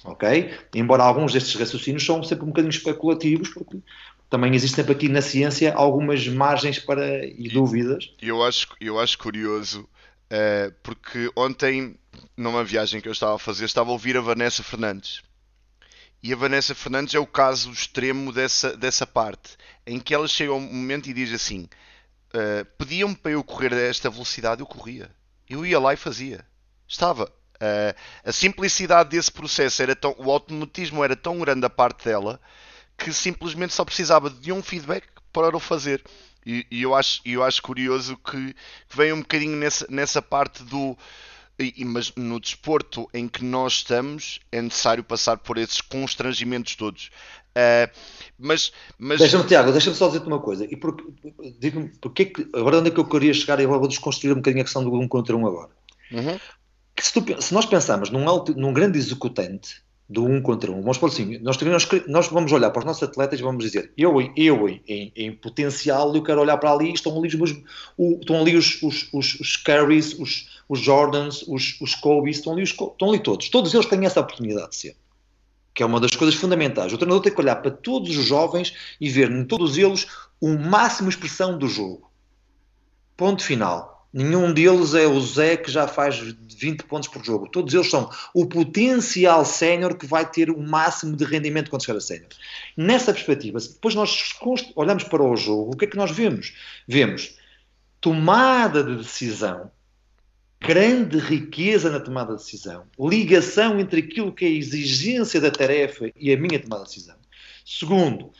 ok? 0.04 0.54
Embora 0.74 1.04
alguns 1.04 1.34
destes 1.34 1.56
raciocínios 1.56 2.06
são 2.06 2.24
sempre 2.24 2.44
um 2.44 2.48
bocadinho 2.48 2.72
especulativos, 2.72 3.50
porque 3.50 3.78
também 4.30 4.56
existe 4.56 4.76
sempre 4.76 4.94
aqui 4.94 5.10
na 5.10 5.22
ciência 5.22 5.74
algumas 5.74 6.28
margens 6.28 6.80
para 6.80 7.26
e 7.26 7.50
dúvidas. 7.50 8.14
Eu 8.22 8.44
acho, 8.44 8.68
eu 8.82 9.00
acho 9.00 9.18
curioso, 9.18 9.82
uh, 9.82 10.74
porque 10.82 11.32
ontem, 11.36 11.96
numa 12.36 12.64
viagem 12.64 13.00
que 13.00 13.08
eu 13.08 13.12
estava 13.12 13.36
a 13.36 13.40
fazer, 13.40 13.66
estava 13.66 13.90
a 13.90 13.94
ouvir 13.94 14.18
a 14.18 14.22
Vanessa 14.22 14.64
Fernandes. 14.64 15.22
E 16.22 16.32
a 16.32 16.36
Vanessa 16.36 16.74
Fernandes 16.74 17.14
é 17.14 17.20
o 17.20 17.28
caso 17.28 17.70
extremo 17.70 18.32
dessa, 18.32 18.76
dessa 18.76 19.06
parte, 19.06 19.58
em 19.86 20.00
que 20.00 20.14
ela 20.14 20.28
chega 20.28 20.52
a 20.52 20.56
um 20.56 20.62
momento 20.62 21.10
e 21.10 21.14
diz 21.14 21.34
assim: 21.34 21.68
uh, 22.34 22.66
pediam-me 22.78 23.16
para 23.16 23.34
eu 23.34 23.44
correr 23.44 23.74
a 23.74 23.82
esta 23.82 24.10
velocidade, 24.10 24.62
eu 24.62 24.66
corria. 24.66 25.12
Eu 25.50 25.66
ia 25.66 25.80
lá 25.80 25.94
e 25.94 25.98
fazia. 25.98 26.44
Estava 26.88 27.32
a 28.26 28.32
simplicidade 28.32 29.10
desse 29.10 29.32
processo 29.32 29.82
era 29.82 29.96
tão, 29.96 30.16
o 30.18 30.32
automatismo 30.32 31.04
era 31.04 31.16
tão 31.16 31.40
grande 31.40 31.66
a 31.66 31.70
parte 31.70 32.06
dela 32.06 32.40
que 32.98 33.12
simplesmente 33.12 33.74
só 33.74 33.84
precisava 33.84 34.30
de 34.30 34.52
um 34.52 34.62
feedback 34.62 35.08
para 35.32 35.56
o 35.56 35.60
fazer. 35.60 36.04
E, 36.46 36.66
e 36.70 36.82
eu, 36.84 36.94
acho, 36.94 37.22
eu 37.26 37.44
acho 37.44 37.62
curioso 37.62 38.18
que, 38.18 38.54
que 38.54 38.98
vem 38.98 39.14
um 39.14 39.22
bocadinho 39.22 39.56
nessa, 39.56 39.88
nessa 39.90 40.22
parte 40.22 40.64
do. 40.64 40.98
E, 41.58 41.86
mas 41.86 42.12
no 42.16 42.40
desporto 42.40 43.08
em 43.14 43.28
que 43.28 43.44
nós 43.44 43.74
estamos 43.74 44.40
é 44.52 44.62
necessário 44.62 45.04
passar 45.04 45.38
por 45.38 45.58
esses 45.58 45.82
constrangimentos 45.82 46.76
todos. 46.76 47.12
Uh, 47.56 47.88
mas, 48.40 48.74
mas... 48.98 49.20
Deixa-me, 49.20 49.46
Tiago, 49.46 49.72
deixa-me 49.72 49.96
só 49.96 50.08
dizer-te 50.08 50.26
uma 50.26 50.40
coisa. 50.40 50.66
E 50.66 50.76
por, 50.76 50.98
digo-me, 51.60 51.90
porque 52.02 52.24
é 52.24 52.26
que, 52.26 52.50
agora 52.54 52.80
onde 52.80 52.90
é 52.90 52.92
que 52.92 53.00
eu 53.00 53.06
queria 53.06 53.34
chegar 53.34 53.60
e 53.60 53.64
agora 53.64 53.80
vou 53.80 53.88
desconstruir 53.88 54.34
um 54.34 54.38
bocadinho 54.38 54.62
a 54.62 54.66
questão 54.66 54.84
do 54.84 54.92
um 54.94 55.08
contra 55.08 55.38
um 55.38 55.46
agora. 55.46 55.70
Uhum 56.12 56.40
que 57.04 57.08
se, 57.08 57.14
tu, 57.22 57.42
se 57.42 57.54
nós 57.54 57.66
pensarmos 57.66 58.10
num, 58.10 58.24
num 58.56 58.74
grande 58.74 58.98
executante 58.98 59.84
do 60.08 60.26
um 60.26 60.42
contra 60.42 60.72
um, 60.72 60.82
vamos 60.82 60.98
por 60.98 61.10
assim, 61.10 61.38
nós, 61.40 61.58
nós, 61.60 61.88
nós, 62.08 62.28
vamos 62.28 62.52
olhar 62.52 62.70
para 62.70 62.80
os 62.80 62.86
nossos 62.86 63.04
atletas 63.04 63.40
e 63.40 63.44
vamos 63.44 63.64
dizer, 63.64 63.92
eu, 63.98 64.20
eu 64.36 64.70
em, 64.70 65.12
em, 65.16 65.32
potencial, 65.32 66.14
eu 66.16 66.22
quero 66.22 66.42
olhar 66.42 66.58
para 66.58 66.72
ali, 66.72 66.94
estão 66.94 67.18
ali 67.18 67.28
os 67.36 67.52
o, 67.98 68.20
estão 68.20 68.40
ali 68.40 68.56
os, 68.56 68.82
os, 68.82 69.10
os, 69.14 69.40
os 69.40 69.58
Currys, 69.58 70.18
os, 70.20 70.62
os 70.68 70.80
Jordans, 70.80 71.44
os, 71.48 71.80
os 71.82 71.96
Kobe's, 71.96 72.38
estão 72.38 72.54
ali, 72.54 72.64
os, 72.64 72.70
estão 72.70 73.10
ali 73.10 73.20
todos, 73.20 73.50
todos 73.50 73.74
eles 73.74 73.86
têm 73.86 74.06
essa 74.06 74.20
oportunidade 74.20 74.72
de 74.72 74.76
ser. 74.76 74.96
Que 75.74 75.82
é 75.82 75.86
uma 75.88 76.00
das 76.00 76.16
coisas 76.16 76.36
fundamentais. 76.36 76.94
O 76.94 76.98
treinador 77.00 77.24
tem 77.24 77.34
que 77.34 77.42
olhar 77.42 77.56
para 77.56 77.72
todos 77.72 78.16
os 78.16 78.26
jovens 78.26 78.76
e 79.02 79.10
ver 79.10 79.32
em 79.32 79.44
todos 79.44 79.76
eles 79.76 80.06
o 80.40 80.50
máximo 80.50 81.10
expressão 81.10 81.58
do 81.58 81.68
jogo. 81.68 82.12
Ponto 83.18 83.44
final 83.44 83.93
Nenhum 84.14 84.54
deles 84.54 84.94
é 84.94 85.08
o 85.08 85.20
Zé 85.20 85.58
que 85.58 85.72
já 85.72 85.88
faz 85.88 86.20
20 86.20 86.84
pontos 86.84 87.10
por 87.10 87.26
jogo. 87.26 87.50
Todos 87.50 87.74
eles 87.74 87.90
são 87.90 88.12
o 88.32 88.46
potencial 88.46 89.44
sénior 89.44 89.98
que 89.98 90.06
vai 90.06 90.30
ter 90.30 90.52
o 90.52 90.62
máximo 90.62 91.16
de 91.16 91.26
rendimento 91.26 91.72
quando 91.72 91.84
chegar 91.84 91.98
a 91.98 92.02
sénior. 92.02 92.30
Nessa 92.78 93.12
perspectiva, 93.12 93.60
depois 93.60 93.96
nós 93.96 94.36
olhamos 94.76 95.04
para 95.04 95.24
o 95.24 95.36
jogo, 95.36 95.74
o 95.74 95.78
que 95.78 95.86
é 95.86 95.88
que 95.88 95.98
nós 95.98 96.12
vemos? 96.12 96.54
Vemos 96.88 97.36
tomada 98.00 98.84
de 98.84 98.98
decisão, 98.98 99.72
grande 100.62 101.18
riqueza 101.18 101.90
na 101.90 102.00
tomada 102.00 102.36
de 102.36 102.44
decisão, 102.44 102.86
ligação 103.00 103.80
entre 103.80 104.02
aquilo 104.02 104.32
que 104.32 104.46
é 104.46 104.48
a 104.48 104.52
exigência 104.52 105.42
da 105.42 105.50
tarefa 105.50 106.12
e 106.16 106.32
a 106.32 106.38
minha 106.38 106.60
tomada 106.60 106.84
de 106.84 106.90
decisão. 106.90 107.16
Segundo, 107.66 108.32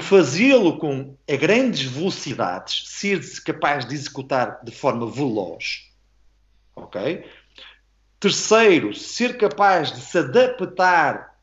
fazê-lo 0.00 0.78
com 0.78 1.16
a 1.30 1.36
grandes 1.36 1.82
velocidades, 1.82 2.88
ser 2.88 3.20
capaz 3.42 3.86
de 3.86 3.94
executar 3.94 4.60
de 4.64 4.72
forma 4.72 5.08
veloz, 5.08 5.88
ok? 6.74 7.24
Terceiro, 8.18 8.92
ser 8.94 9.36
capaz 9.38 9.92
de 9.92 10.00
se 10.00 10.18
adaptar 10.18 11.38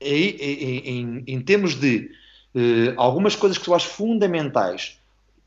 em, 0.00 0.36
em, 0.36 1.24
em 1.26 1.40
termos 1.40 1.74
de 1.74 2.10
uh, 2.54 2.94
algumas 2.98 3.34
coisas 3.34 3.56
que 3.56 3.68
eu 3.68 3.74
acho 3.74 3.88
fundamentais, 3.88 4.98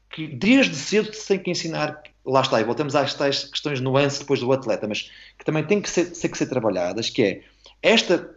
que 0.09 0.27
desde 0.27 0.75
cedo 0.75 1.11
tem 1.27 1.38
que 1.38 1.51
ensinar, 1.51 2.01
lá 2.25 2.41
está, 2.41 2.59
e 2.59 2.63
voltamos 2.63 2.95
às 2.95 3.13
tais 3.13 3.43
questões 3.43 3.79
nuances 3.79 4.19
depois 4.19 4.39
do 4.39 4.51
atleta, 4.51 4.88
mas 4.88 5.11
que 5.38 5.45
também 5.45 5.63
têm 5.63 5.81
que 5.81 5.89
ser, 5.89 6.05
ter 6.05 6.29
que 6.29 6.38
ser 6.38 6.47
trabalhadas, 6.47 7.11
que 7.11 7.23
é 7.23 7.41
esta 7.81 8.32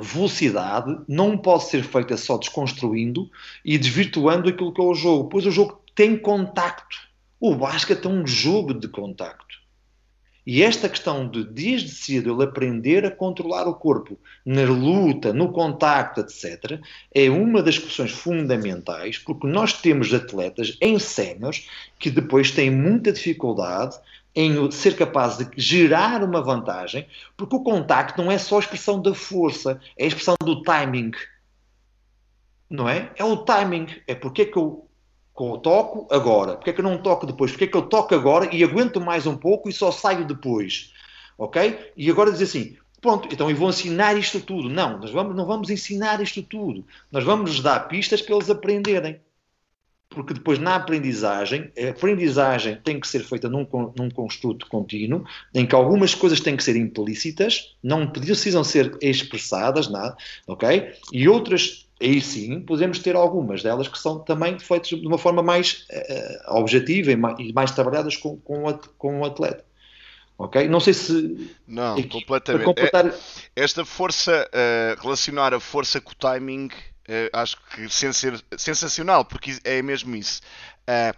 velocidade 0.00 0.98
não 1.06 1.36
pode 1.36 1.64
ser 1.64 1.82
feita 1.82 2.16
só 2.16 2.38
desconstruindo 2.38 3.30
e 3.64 3.78
desvirtuando 3.78 4.48
aquilo 4.48 4.72
que 4.72 4.80
é 4.80 4.84
o 4.84 4.94
jogo, 4.94 5.28
pois 5.28 5.46
o 5.46 5.50
jogo 5.50 5.80
tem 5.94 6.16
contacto. 6.16 6.96
O 7.38 7.54
basquete 7.54 8.04
é 8.04 8.08
um 8.08 8.26
jogo 8.26 8.74
de 8.74 8.88
contacto. 8.88 9.60
E 10.46 10.62
esta 10.62 10.88
questão 10.88 11.28
de, 11.28 11.44
desde 11.44 11.90
cedo, 11.90 12.32
ele 12.32 12.42
aprender 12.44 13.04
a 13.04 13.10
controlar 13.10 13.68
o 13.68 13.74
corpo 13.74 14.18
na 14.44 14.64
luta, 14.64 15.32
no 15.32 15.52
contacto, 15.52 16.20
etc., 16.20 16.80
é 17.14 17.28
uma 17.28 17.62
das 17.62 17.78
questões 17.78 18.10
fundamentais, 18.10 19.18
porque 19.18 19.46
nós 19.46 19.74
temos 19.74 20.12
atletas 20.12 20.76
em 20.80 20.98
séniores 20.98 21.68
que 21.98 22.10
depois 22.10 22.50
têm 22.50 22.70
muita 22.70 23.12
dificuldade 23.12 23.96
em 24.34 24.70
ser 24.70 24.96
capaz 24.96 25.38
de 25.38 25.48
gerar 25.56 26.22
uma 26.22 26.40
vantagem, 26.40 27.06
porque 27.36 27.56
o 27.56 27.62
contacto 27.62 28.22
não 28.22 28.30
é 28.30 28.38
só 28.38 28.56
a 28.56 28.60
expressão 28.60 29.00
da 29.00 29.14
força, 29.14 29.80
é 29.96 30.04
a 30.04 30.06
expressão 30.06 30.36
do 30.42 30.62
timing. 30.62 31.10
Não 32.68 32.88
é? 32.88 33.10
É 33.16 33.24
o 33.24 33.38
timing. 33.38 33.88
É 34.06 34.14
porque 34.14 34.42
é 34.42 34.44
que 34.44 34.56
eu, 34.56 34.86
que 35.36 35.42
eu 35.42 35.58
toco 35.58 36.06
agora, 36.14 36.54
porque 36.54 36.70
é 36.70 36.72
que 36.72 36.80
eu 36.80 36.84
não 36.84 36.98
toco 36.98 37.26
depois, 37.26 37.50
porque 37.50 37.64
é 37.64 37.66
que 37.66 37.76
eu 37.76 37.82
toco 37.82 38.14
agora 38.14 38.54
e 38.54 38.62
aguento 38.62 39.00
mais 39.00 39.26
um 39.26 39.36
pouco 39.36 39.68
e 39.68 39.72
só 39.72 39.90
saio 39.90 40.24
depois. 40.24 40.92
Ok? 41.36 41.92
E 41.96 42.10
agora 42.10 42.30
dizer 42.30 42.44
assim, 42.44 42.76
pronto, 43.00 43.28
então 43.32 43.50
eu 43.50 43.56
vou 43.56 43.70
ensinar 43.70 44.16
isto 44.16 44.40
tudo. 44.40 44.68
Não, 44.68 44.98
nós 44.98 45.10
vamos, 45.10 45.34
não 45.34 45.46
vamos 45.46 45.70
ensinar 45.70 46.20
isto 46.20 46.42
tudo. 46.42 46.86
Nós 47.10 47.24
vamos 47.24 47.60
dar 47.60 47.88
pistas 47.88 48.22
para 48.22 48.36
eles 48.36 48.50
aprenderem 48.50 49.20
porque 50.10 50.34
depois 50.34 50.58
na 50.58 50.74
aprendizagem, 50.74 51.70
a 51.78 51.90
aprendizagem 51.90 52.76
tem 52.82 52.98
que 52.98 53.06
ser 53.06 53.20
feita 53.20 53.48
num, 53.48 53.66
num 53.96 54.10
construto 54.10 54.66
contínuo, 54.66 55.24
em 55.54 55.64
que 55.64 55.74
algumas 55.74 56.14
coisas 56.14 56.40
têm 56.40 56.56
que 56.56 56.64
ser 56.64 56.74
implícitas, 56.74 57.76
não 57.80 58.08
precisam 58.08 58.64
ser 58.64 58.98
expressadas, 59.00 59.88
nada, 59.88 60.16
ok? 60.48 60.92
E 61.12 61.28
outras, 61.28 61.86
aí 62.02 62.20
sim, 62.20 62.60
podemos 62.60 62.98
ter 62.98 63.14
algumas 63.14 63.62
delas 63.62 63.86
que 63.86 63.98
são 63.98 64.18
também 64.18 64.58
feitas 64.58 64.88
de 64.88 65.06
uma 65.06 65.16
forma 65.16 65.44
mais 65.44 65.86
uh, 65.92 66.58
objetiva 66.58 67.12
e 67.12 67.16
mais, 67.16 67.38
e 67.38 67.52
mais, 67.52 67.70
trabalhadas 67.70 68.16
com, 68.16 68.36
com, 68.38 68.64
o, 68.64 68.78
com 68.98 69.20
o 69.20 69.24
atleta. 69.24 69.64
Ok? 70.36 70.66
Não 70.68 70.80
sei 70.80 70.94
se. 70.94 71.54
Não, 71.68 71.98
é, 71.98 72.02
completamente. 72.02 72.64
Completar... 72.64 73.06
É, 73.06 73.12
esta 73.54 73.84
força, 73.84 74.48
uh, 74.48 75.00
relacionar 75.02 75.52
a 75.52 75.60
força 75.60 76.00
com 76.00 76.12
o 76.12 76.14
timing 76.14 76.70
Uh, 77.10 77.28
acho 77.32 77.56
que 77.74 77.88
sensacional, 78.56 79.24
porque 79.24 79.58
é 79.64 79.82
mesmo 79.82 80.14
isso. 80.14 80.40
Uh, 80.82 81.12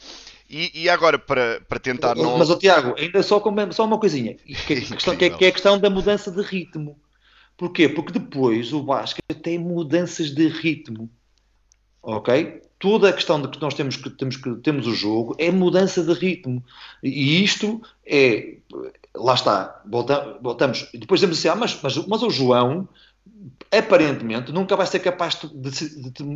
e, 0.48 0.84
e, 0.84 0.88
agora, 0.88 1.18
para, 1.18 1.60
para 1.68 1.78
tentar. 1.78 2.14
Não... 2.14 2.38
Mas, 2.38 2.48
o 2.48 2.56
Tiago, 2.56 2.94
ainda 2.98 3.22
só, 3.22 3.42
só 3.72 3.84
uma 3.84 3.98
coisinha, 3.98 4.34
que, 4.66 4.72
é 4.72 4.80
questão, 4.80 5.14
que, 5.14 5.26
é, 5.26 5.30
que 5.30 5.44
é 5.44 5.48
a 5.48 5.52
questão 5.52 5.78
da 5.78 5.90
mudança 5.90 6.30
de 6.30 6.40
ritmo. 6.40 6.98
Porquê? 7.58 7.90
Porque 7.90 8.18
depois 8.18 8.72
o 8.72 8.82
basquete 8.82 9.38
tem 9.42 9.58
mudanças 9.58 10.30
de 10.30 10.48
ritmo. 10.48 11.10
Ok? 12.02 12.62
Toda 12.78 13.10
a 13.10 13.12
questão 13.12 13.40
de 13.42 13.48
que 13.48 13.60
nós 13.60 13.74
temos 13.74 13.96
que 13.96 14.08
temos, 14.08 14.36
que, 14.36 14.54
temos 14.56 14.86
o 14.86 14.94
jogo 14.94 15.36
é 15.38 15.50
mudança 15.50 16.02
de 16.02 16.14
ritmo. 16.14 16.64
E 17.02 17.44
isto 17.44 17.82
é. 18.06 18.56
Lá 19.14 19.34
está, 19.34 19.82
voltamos. 19.84 20.88
Depois 20.94 21.20
dizemos 21.20 21.38
assim, 21.38 21.48
ah, 21.48 21.54
mas, 21.54 21.78
mas, 21.82 21.96
mas 22.06 22.22
o 22.22 22.30
João 22.30 22.88
aparentemente 23.70 24.52
nunca 24.52 24.76
vai 24.76 24.86
ser 24.86 25.00
capaz 25.00 25.38
de, 25.40 25.70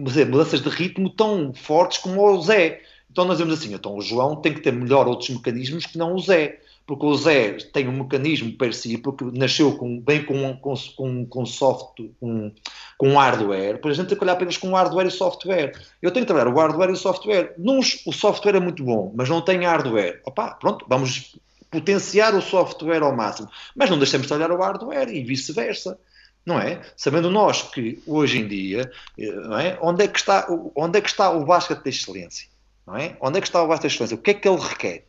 fazer 0.05 0.27
mudanças 0.27 0.61
de 0.61 0.69
ritmo 0.69 1.11
tão 1.11 1.53
fortes 1.53 1.99
como 1.99 2.23
o 2.23 2.43
Zé. 2.43 2.81
Então 3.11 3.25
nós 3.25 3.39
dizemos 3.39 3.59
assim, 3.59 3.75
então 3.75 3.97
o 3.97 4.01
João 4.01 4.37
tem 4.37 4.53
que 4.53 4.61
ter 4.61 4.73
melhor 4.73 5.07
outros 5.07 5.31
mecanismos 5.31 5.87
que 5.87 5.99
não 5.99 6.15
o 6.15 6.19
Zé. 6.19 6.61
Porque 6.87 7.05
o 7.05 7.17
Zé 7.17 7.55
tem 7.73 7.89
um 7.89 8.05
mecanismo 8.05 8.55
si, 8.73 8.97
porque 8.97 9.25
nasceu 9.33 9.77
com, 9.77 9.99
bem 9.99 10.25
com, 10.25 10.57
com, 10.57 11.27
com, 11.27 11.45
software, 11.45 12.11
com, 12.21 12.53
com 12.97 13.17
hardware, 13.17 13.75
depois 13.75 13.99
a 13.99 14.01
gente 14.01 14.11
tem 14.11 14.17
que 14.17 14.23
olhar 14.23 14.35
apenas 14.35 14.57
com 14.57 14.73
hardware 14.73 15.09
e 15.09 15.11
software. 15.11 15.73
Eu 16.01 16.13
tenho 16.13 16.25
que 16.25 16.33
trabalhar 16.33 16.55
o 16.55 16.57
hardware 16.57 16.91
e 16.91 16.93
o 16.93 16.97
software. 16.97 17.57
O 17.59 18.13
software 18.13 18.55
é 18.55 18.61
muito 18.61 18.85
bom, 18.85 19.13
mas 19.17 19.29
não 19.29 19.41
tem 19.43 19.65
hardware. 19.65 20.21
Opa, 20.25 20.53
pronto, 20.53 20.87
vamos 20.89 21.37
potenciar 21.69 22.35
o 22.37 22.41
software 22.41 23.03
ao 23.03 23.17
máximo. 23.17 23.49
Mas 23.75 23.91
não 23.91 23.99
deixemos 23.99 24.27
de 24.27 24.29
trabalhar 24.29 24.55
o 24.55 24.63
hardware 24.63 25.09
e 25.09 25.25
vice-versa. 25.25 25.99
Não 26.47 26.61
é? 26.61 26.81
Sabendo 26.97 27.29
nós 27.29 27.61
que 27.63 28.01
hoje 28.07 28.39
em 28.39 28.47
dia, 28.47 28.91
não 29.19 29.59
é? 29.59 29.77
Onde 29.83 30.05
é 30.05 30.09
que 30.09 30.19
está, 30.19 30.47
onde 30.77 30.99
é 30.99 31.03
que 31.03 31.09
está 31.09 31.31
o 31.31 31.45
basquete 31.45 31.83
da 31.83 31.91
excelência? 31.91 32.49
Não 32.87 32.97
é? 32.97 33.17
Onde 33.21 33.39
é 33.39 33.41
que 33.41 33.49
está 33.49 33.61
o 33.61 33.67
basquete 33.67 33.83
da 33.83 33.95
excelência? 33.95 34.15
O 34.15 34.21
que 34.21 34.31
é 34.31 34.35
que 34.35 34.49
ele 34.49 34.61
requer? 34.61 35.05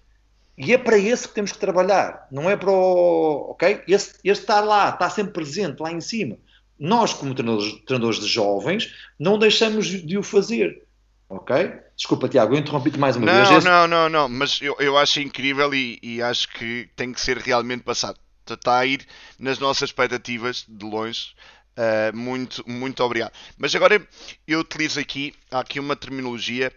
E 0.57 0.73
é 0.73 0.77
para 0.77 0.97
esse 0.97 1.27
que 1.27 1.35
temos 1.35 1.51
que 1.51 1.59
trabalhar, 1.59 2.27
não 2.31 2.49
é 2.49 2.57
para 2.57 2.71
o. 2.71 3.51
Ok? 3.51 3.83
Esse, 3.87 4.15
esse 4.23 4.41
está 4.41 4.59
lá, 4.59 4.89
está 4.89 5.07
sempre 5.07 5.33
presente, 5.33 5.79
lá 5.79 5.91
em 5.91 6.01
cima. 6.01 6.37
Nós, 6.79 7.13
como 7.13 7.35
treinadores, 7.35 7.73
treinadores 7.85 8.19
de 8.19 8.27
jovens, 8.27 8.93
não 9.19 9.37
deixamos 9.37 9.85
de 9.85 10.17
o 10.17 10.23
fazer. 10.23 10.83
Ok? 11.29 11.73
Desculpa, 11.95 12.27
Tiago, 12.27 12.55
eu 12.55 12.59
interrompi-te 12.59 12.97
mais 12.97 13.15
uma 13.15 13.25
não, 13.25 13.45
vez. 13.45 13.63
Não, 13.63 13.71
não, 13.71 13.87
não, 13.87 14.09
não, 14.09 14.29
mas 14.29 14.59
eu, 14.61 14.75
eu 14.79 14.97
acho 14.97 15.19
incrível 15.19 15.71
e, 15.73 15.99
e 16.01 16.21
acho 16.21 16.47
que 16.47 16.89
tem 16.95 17.13
que 17.13 17.21
ser 17.21 17.37
realmente 17.37 17.83
passado. 17.83 18.17
Está 18.53 18.79
a 18.79 18.85
ir 18.85 19.05
nas 19.39 19.59
nossas 19.59 19.89
expectativas 19.89 20.65
de 20.67 20.85
longe. 20.85 21.35
Uh, 21.77 22.15
muito, 22.15 22.63
muito 22.67 23.03
obrigado. 23.03 23.31
Mas 23.57 23.73
agora 23.75 24.05
eu 24.47 24.59
utilizo 24.59 24.99
aqui, 24.99 25.33
há 25.51 25.59
aqui 25.59 25.79
uma 25.79 25.95
terminologia 25.95 26.71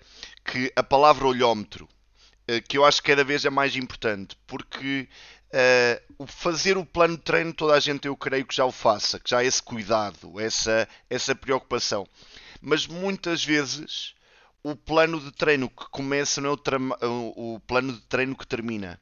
que 0.45 0.73
a 0.77 0.83
palavra 0.83 1.27
olhómetro 1.27 1.89
eh, 2.51 2.61
que 2.61 2.77
eu 2.77 2.85
acho 2.85 3.01
que 3.01 3.11
cada 3.11 3.23
vez 3.23 3.45
é 3.45 3.51
mais 3.51 3.77
importante, 3.77 4.37
porque 4.45 5.09
uh, 6.18 6.27
fazer 6.27 6.77
o 6.77 6.85
plano 6.85 7.16
de 7.16 7.23
treino 7.23 7.53
toda 7.55 7.75
a 7.75 7.81
gente 7.81 8.09
eu 8.09 8.16
creio 8.16 8.45
que 8.45 8.57
já 8.57 8.64
o 8.64 8.73
faça, 8.73 9.21
que 9.21 9.31
já 9.31 9.39
há 9.39 9.45
esse 9.45 9.62
cuidado, 9.62 10.41
essa, 10.41 10.89
essa 11.09 11.33
preocupação. 11.33 12.09
Mas 12.61 12.89
muitas 12.89 13.45
vezes 13.45 14.14
o 14.64 14.75
plano 14.75 15.21
de 15.21 15.31
treino 15.31 15.71
que 15.71 15.89
começa 15.91 16.41
não 16.41 16.55
é 16.55 17.07
o, 17.07 17.55
o 17.55 17.61
plano 17.61 17.93
de 17.93 18.01
treino 18.03 18.37
que 18.37 18.47
termina. 18.47 19.01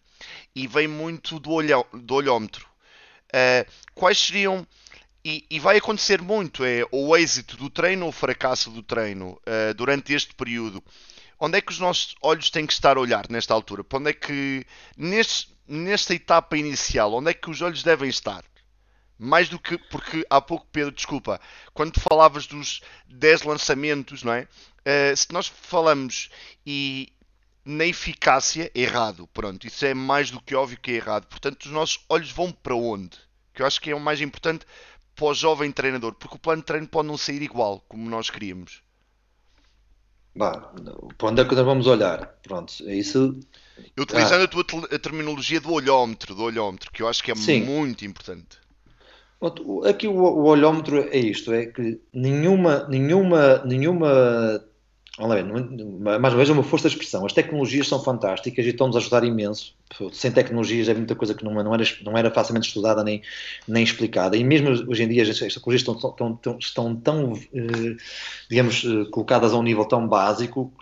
E 0.54 0.66
vem 0.66 0.88
muito 0.88 1.38
do, 1.38 1.50
olho, 1.52 1.84
do 1.92 2.14
olhómetro. 2.14 2.66
Uh, 3.28 3.70
quais 3.94 4.18
seriam 4.18 4.66
e, 5.24 5.44
e, 5.50 5.60
vai 5.60 5.76
acontecer 5.76 6.22
muito 6.22 6.64
é 6.64 6.86
o 6.90 7.14
êxito 7.14 7.56
do 7.56 7.68
treino 7.68 8.04
ou 8.04 8.08
o 8.08 8.12
fracasso 8.12 8.70
do 8.70 8.82
treino 8.82 9.32
uh, 9.32 9.74
durante 9.74 10.14
este 10.14 10.34
período 10.34 10.82
onde 11.38 11.58
é 11.58 11.60
que 11.60 11.72
os 11.72 11.78
nossos 11.78 12.14
olhos 12.22 12.50
têm 12.50 12.66
que 12.66 12.72
estar 12.72 12.96
a 12.96 13.00
olhar 13.00 13.26
nesta 13.30 13.54
altura? 13.54 13.84
Para 13.84 13.98
onde 13.98 14.10
é 14.10 14.12
que, 14.12 14.66
neste, 14.96 15.54
nesta 15.66 16.14
etapa 16.14 16.56
inicial, 16.56 17.14
onde 17.14 17.30
é 17.30 17.34
que 17.34 17.50
os 17.50 17.62
olhos 17.62 17.82
devem 17.82 18.08
estar? 18.08 18.44
Mais 19.18 19.48
do 19.48 19.58
que, 19.58 19.76
porque 19.90 20.24
há 20.30 20.40
pouco, 20.40 20.66
Pedro, 20.70 20.92
desculpa, 20.92 21.40
quando 21.74 22.00
falavas 22.00 22.46
dos 22.46 22.80
10 23.06 23.42
lançamentos, 23.42 24.22
não 24.22 24.32
é? 24.32 24.48
Uh, 24.80 25.16
se 25.16 25.32
nós 25.32 25.48
falamos 25.48 26.28
e 26.64 27.12
na 27.64 27.84
eficácia, 27.84 28.70
errado, 28.74 29.28
pronto, 29.32 29.66
isso 29.66 29.84
é 29.84 29.92
mais 29.92 30.30
do 30.30 30.40
que 30.40 30.54
óbvio 30.54 30.78
que 30.80 30.90
é 30.90 30.94
errado. 30.94 31.26
Portanto, 31.26 31.64
os 31.64 31.70
nossos 31.70 32.00
olhos 32.08 32.30
vão 32.30 32.50
para 32.50 32.74
onde? 32.74 33.18
Que 33.52 33.62
eu 33.62 33.66
acho 33.66 33.80
que 33.80 33.90
é 33.90 33.94
o 33.94 34.00
mais 34.00 34.20
importante 34.20 34.64
para 35.14 35.26
o 35.26 35.34
jovem 35.34 35.70
treinador, 35.72 36.14
porque 36.14 36.36
o 36.36 36.38
plano 36.38 36.62
de 36.62 36.66
treino 36.66 36.86
pode 36.86 37.08
não 37.08 37.18
sair 37.18 37.42
igual 37.42 37.84
como 37.88 38.08
nós 38.08 38.30
queríamos. 38.30 38.82
Bah, 40.34 40.72
para 41.18 41.28
onde 41.28 41.42
é 41.42 41.44
que 41.44 41.54
nós 41.54 41.64
vamos 41.64 41.86
olhar? 41.88 42.38
Pronto, 42.42 42.72
é 42.86 42.94
isso. 42.94 43.38
Utilizando 43.98 44.42
ah. 44.42 44.44
a 44.44 44.48
tua 44.48 44.64
a 44.94 44.98
terminologia 44.98 45.60
do 45.60 45.72
olhómetro, 45.72 46.34
do 46.34 46.44
olhómetro, 46.44 46.92
que 46.92 47.02
eu 47.02 47.08
acho 47.08 47.22
que 47.22 47.32
é 47.32 47.34
Sim. 47.34 47.62
muito 47.62 48.04
importante. 48.04 48.58
Aqui 49.88 50.06
o, 50.06 50.14
o 50.14 50.44
olhómetro 50.44 51.08
é 51.10 51.18
isto, 51.18 51.52
é 51.52 51.66
que 51.66 52.00
nenhuma, 52.12 52.86
nenhuma, 52.88 53.58
nenhuma 53.64 54.64
mais 55.18 56.32
uma 56.32 56.36
vez 56.36 56.50
é 56.50 56.52
uma 56.52 56.62
força 56.62 56.88
de 56.88 56.94
expressão. 56.94 57.24
As 57.26 57.32
tecnologias 57.32 57.88
são 57.88 58.02
fantásticas 58.02 58.64
e 58.66 58.70
estão-nos 58.70 58.96
a 58.96 58.98
ajudar 59.00 59.24
imenso. 59.24 59.77
Sem 60.12 60.30
tecnologias 60.30 60.88
é 60.88 60.94
muita 60.94 61.14
coisa 61.14 61.34
que 61.34 61.44
não, 61.44 61.52
não, 61.54 61.74
era, 61.74 61.84
não 62.02 62.16
era 62.16 62.30
facilmente 62.30 62.68
estudada 62.68 63.02
nem, 63.02 63.22
nem 63.66 63.82
explicada. 63.82 64.36
E 64.36 64.44
mesmo 64.44 64.68
hoje 64.68 65.02
em 65.02 65.08
dia 65.08 65.22
as 65.22 65.38
tecnologias 65.38 65.80
estão, 65.80 65.94
estão, 65.94 66.58
estão, 66.58 66.96
tão, 66.96 67.32
eh, 67.54 67.96
digamos, 68.50 68.84
eh, 68.84 69.10
colocadas 69.10 69.52
a 69.52 69.56
um 69.56 69.62
nível 69.62 69.84
tão 69.86 70.06
básico, 70.06 70.72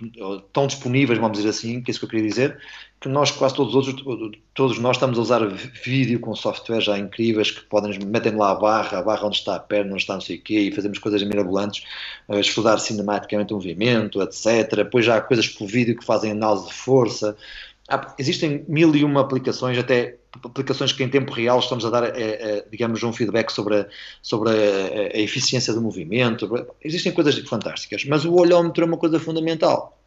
tão 0.53 0.67
disponíveis, 0.67 1.19
vamos 1.19 1.39
dizer 1.39 1.51
assim, 1.51 1.81
que 1.81 1.91
é 1.91 1.93
isso 1.93 2.01
que 2.01 2.07
eu 2.07 2.11
queria 2.11 2.27
dizer, 2.27 2.59
que 3.01 3.09
nós 3.09 3.31
quase 3.31 3.55
todos 3.55 3.75
os 3.75 3.89
outros, 3.89 4.39
todos 4.55 4.79
nós 4.79 4.97
estamos 4.97 5.19
a 5.19 5.23
usar 5.23 5.47
vídeo 5.47 6.19
com 6.19 6.35
softwares 6.35 6.85
já 6.85 6.99
incríveis 6.99 7.51
que 7.51 7.61
podem 7.67 7.97
meter 8.05 8.35
lá 8.35 8.53
a 8.53 8.55
barra, 8.55 8.99
a 8.99 9.03
barra 9.03 9.27
onde 9.27 9.37
está 9.37 9.57
a 9.57 9.61
perna, 9.61 9.93
onde 9.93 10.03
está 10.03 10.15
não 10.15 10.21
sei 10.21 10.37
o 10.37 10.43
quê, 10.43 10.61
e 10.61 10.73
fazemos 10.73 10.99
coisas 10.99 11.23
mirabolantes, 11.23 11.85
estudar 12.41 12.79
cinematicamente 12.79 13.53
o 13.53 13.57
movimento, 13.57 14.21
etc. 14.23 14.77
Depois 14.77 15.05
já 15.05 15.17
há 15.17 15.21
coisas 15.21 15.47
por 15.47 15.67
vídeo 15.69 15.97
que 15.97 16.05
fazem 16.05 16.33
análise 16.33 16.67
de 16.67 16.75
força. 16.75 17.37
Há, 17.89 18.15
existem 18.19 18.65
mil 18.69 18.95
e 18.97 19.05
uma 19.05 19.21
aplicações, 19.21 19.79
até 19.79 20.17
aplicações 20.45 20.93
que 20.93 21.05
em 21.05 21.09
tempo 21.09 21.33
real 21.33 21.59
estamos 21.61 21.85
a 21.85 21.91
dar, 21.91 22.05
é, 22.05 22.11
é, 22.21 22.67
digamos, 22.71 23.03
um 23.03 23.13
feedback 23.13 23.51
sobre, 23.51 23.77
a, 23.77 23.89
sobre 24.23 24.51
a, 24.51 24.53
a, 25.15 25.19
eficiência 25.19 25.73
do 25.73 25.81
movimento. 25.81 26.49
Existem 26.83 27.13
coisas 27.13 27.39
fantásticas, 27.49 28.05
mas 28.05 28.25
o 28.25 28.35
olhómetro 28.35 28.85
é 28.85 28.87
uma 28.87 28.97
coisa 28.97 29.21
fundamental. 29.21 30.01